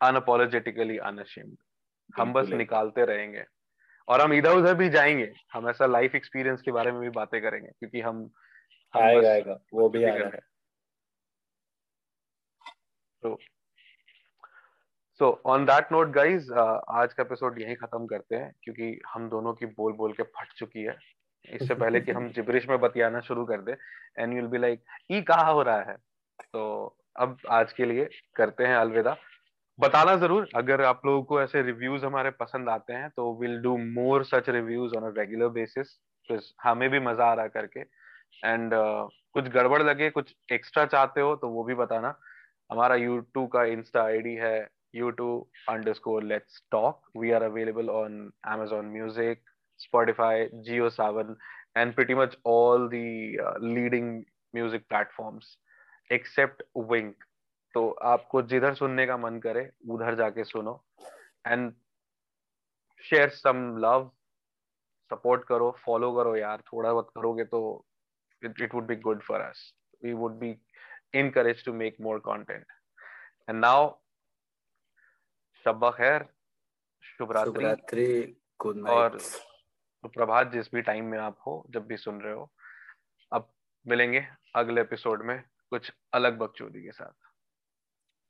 unapologetically 0.00 0.96
unashamed 1.08 1.56
हम 2.16 2.32
बस 2.32 2.48
निकालते 2.52 3.04
रहेंगे 3.06 3.44
और 4.08 4.20
हम 4.20 4.32
इधर 4.32 4.52
उधर 4.52 4.74
भी 4.74 4.88
जाएँगे। 4.88 5.32
हम 5.52 5.68
ऐसा 5.68 5.86
लाइफ 5.86 6.14
एक्सपीरियंस 6.14 6.62
के 6.62 6.72
बारे 6.72 6.92
में 6.92 7.00
भी 7.00 7.10
बातें 7.10 7.42
करेंगे 7.42 7.68
क्योंकि 7.68 8.00
हम 8.00 8.30
हम 8.94 9.02
आएगा 9.02 9.30
आएगा 9.30 9.58
वो 9.74 9.88
भी 9.88 9.98
कुछ 9.98 10.10
आ 10.10 10.14
भी 10.14 10.20
रहा 10.20 10.30
कर 10.30 10.34
है। 10.34 10.42
तो 13.22 13.38
so 15.18 15.42
on 15.46 15.64
that 15.64 15.92
note 15.92 16.08
guys 16.08 16.52
आज 16.90 17.14
का 17.14 17.22
एपिसोड 17.22 17.60
यहीं 17.62 17.76
खत्म 17.76 18.06
करते 18.06 18.36
हैं 18.36 18.54
क्योंकि 18.62 19.00
हम 19.06 19.28
दोनों 19.28 19.54
की 19.54 19.66
बोल 19.66 19.92
बोल 19.92 20.12
के 20.12 20.22
फट 20.22 20.52
चुकी 20.52 20.82
है। 20.82 20.96
इससे 21.50 21.74
पहले 21.74 22.00
कि 22.00 22.12
हम 22.12 22.28
जिब्रिश 22.32 22.68
में 22.68 22.80
बतियाना 22.80 23.20
शुरू 23.20 23.44
कर 23.44 23.60
दे 23.60 23.76
एंड 24.18 24.36
यूल 24.36 24.46
बी 24.46 24.58
लाइक 24.58 24.84
ई 25.10 25.22
कहा 25.22 25.50
हो 25.50 25.62
रहा 25.62 25.82
है? 25.82 25.96
तो 26.52 26.96
अब 27.16 27.38
आज 27.50 27.72
के 27.72 27.84
लिए 27.84 28.08
करते 28.36 28.64
हैं 28.64 28.76
अलविदा। 28.76 29.16
बताना 29.78 30.14
ज़रूर 30.16 30.48
अगर 30.56 30.82
आप 30.82 31.00
लोगों 31.06 31.22
को 31.22 31.40
ऐसे 31.40 31.62
रिव्यूज़ 31.62 32.04
हमारे 32.04 32.30
पसंद 32.40 32.68
आते 32.68 32.92
हैं 32.92 33.08
तो 33.16 33.32
will 33.40 33.58
do 33.62 33.76
more 33.78 34.24
such 34.24 34.48
reviews 34.48 34.94
on 34.96 35.10
a 35.10 35.12
regular 35.18 35.48
basis 35.56 35.96
हमें 36.62 36.88
भी 36.90 37.00
मज़ा 37.00 37.24
आ 37.24 37.34
रहा 37.34 37.46
करके। 37.48 37.80
एंड 37.80 38.74
uh, 38.74 39.08
कुछ 39.32 39.48
गड़बड़ 39.48 39.82
लगे 39.82 40.08
कुछ 40.10 40.34
एक्स्ट्रा 40.52 40.84
चाहते 40.86 41.20
हो 41.20 41.34
तो 41.36 41.48
वो 41.48 41.64
भी 41.64 41.74
बताना। 41.74 42.14
हमारा 42.72 42.94
यूट्यूब 42.94 43.48
का 43.52 43.64
इंस्टा 43.74 44.04
आईडी 44.04 44.34
है 44.34 44.56
YouTube 44.94 45.72
underscore 45.94 46.22
let's 46.22 46.62
talk 46.70 47.00
we 47.18 47.30
are 47.32 47.42
available 47.42 47.90
on 47.90 48.30
Amazon 48.54 48.90
music 48.92 49.42
Spotify, 49.80 50.48
Geo 50.66 50.88
Savan, 50.88 51.36
and 51.74 51.94
pretty 51.94 52.14
much 52.14 52.34
all 52.44 52.88
the 52.88 53.38
uh, 53.46 53.58
leading 53.60 54.24
music 54.54 54.88
platforms. 54.88 55.58
तो 57.76 57.88
आपको 58.08 58.42
जिधर 58.42 58.74
सुनने 58.74 59.06
का 59.06 59.16
मन 59.16 59.38
करे 59.38 59.70
उधर 59.90 60.14
जाके 60.14 60.44
सुनो। 60.44 60.72
And 61.46 61.72
share 63.04 63.28
some 63.30 63.76
love 63.78 64.10
support 65.10 65.44
करो 65.44 65.70
फॉलो 65.84 66.12
करो 66.16 66.36
यार 66.36 66.62
थोड़ा 66.72 66.92
बहुत 66.92 67.10
करोगे 67.14 67.44
तो 67.44 67.60
it 68.42 68.72
would 68.74 68.86
be 68.86 68.96
good 68.96 69.22
for 69.22 69.40
us. 69.40 69.60
We 70.04 70.14
would 70.22 70.38
be 70.40 70.50
encouraged 71.14 71.64
to 71.64 71.72
make 71.72 72.00
more 72.00 72.18
content. 72.20 72.64
And 73.48 73.60
now 73.60 74.02
शब्बा 75.64 75.90
खैर 75.90 76.26
शुभ 77.02 77.32
रात्रि। 77.32 78.06
गुड 78.60 78.88
और 78.88 79.18
प्रभात 80.04 80.52
जिस 80.52 80.74
भी 80.74 80.82
टाइम 80.82 81.04
में 81.04 81.18
आप 81.18 81.38
हो 81.46 81.54
जब 81.70 81.86
भी 81.86 81.96
सुन 81.96 82.20
रहे 82.20 82.34
हो। 82.34 82.50
अब 83.32 83.52
मिलेंगे 83.86 84.26
अगले 84.54 84.80
एपिसोड 84.80 85.22
में 85.22 85.42
कुछ 85.70 85.92
अलग 86.14 86.38
बकचोदी 86.38 86.82
के 86.82 86.92
साथ। 86.92 87.25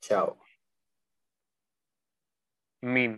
चाओ 0.02 0.36
मीम 2.82 3.14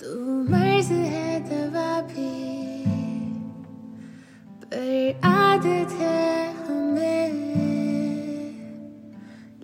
तू 0.00 0.10
मर्ज 0.50 0.90
है 1.12 1.28
दवा 1.48 1.90
भी 2.10 2.30
पर 4.64 5.20
आदत 5.26 5.92
है 6.00 6.52
हमें। 6.58 7.32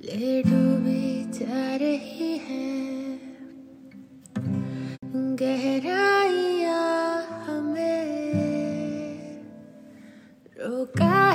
ले 0.05 0.43
डूबी 0.43 1.07
जा 1.39 1.77
रही 1.83 2.33
है 2.49 2.67
गहराइयाँ 5.41 6.16
रोका 10.87 11.26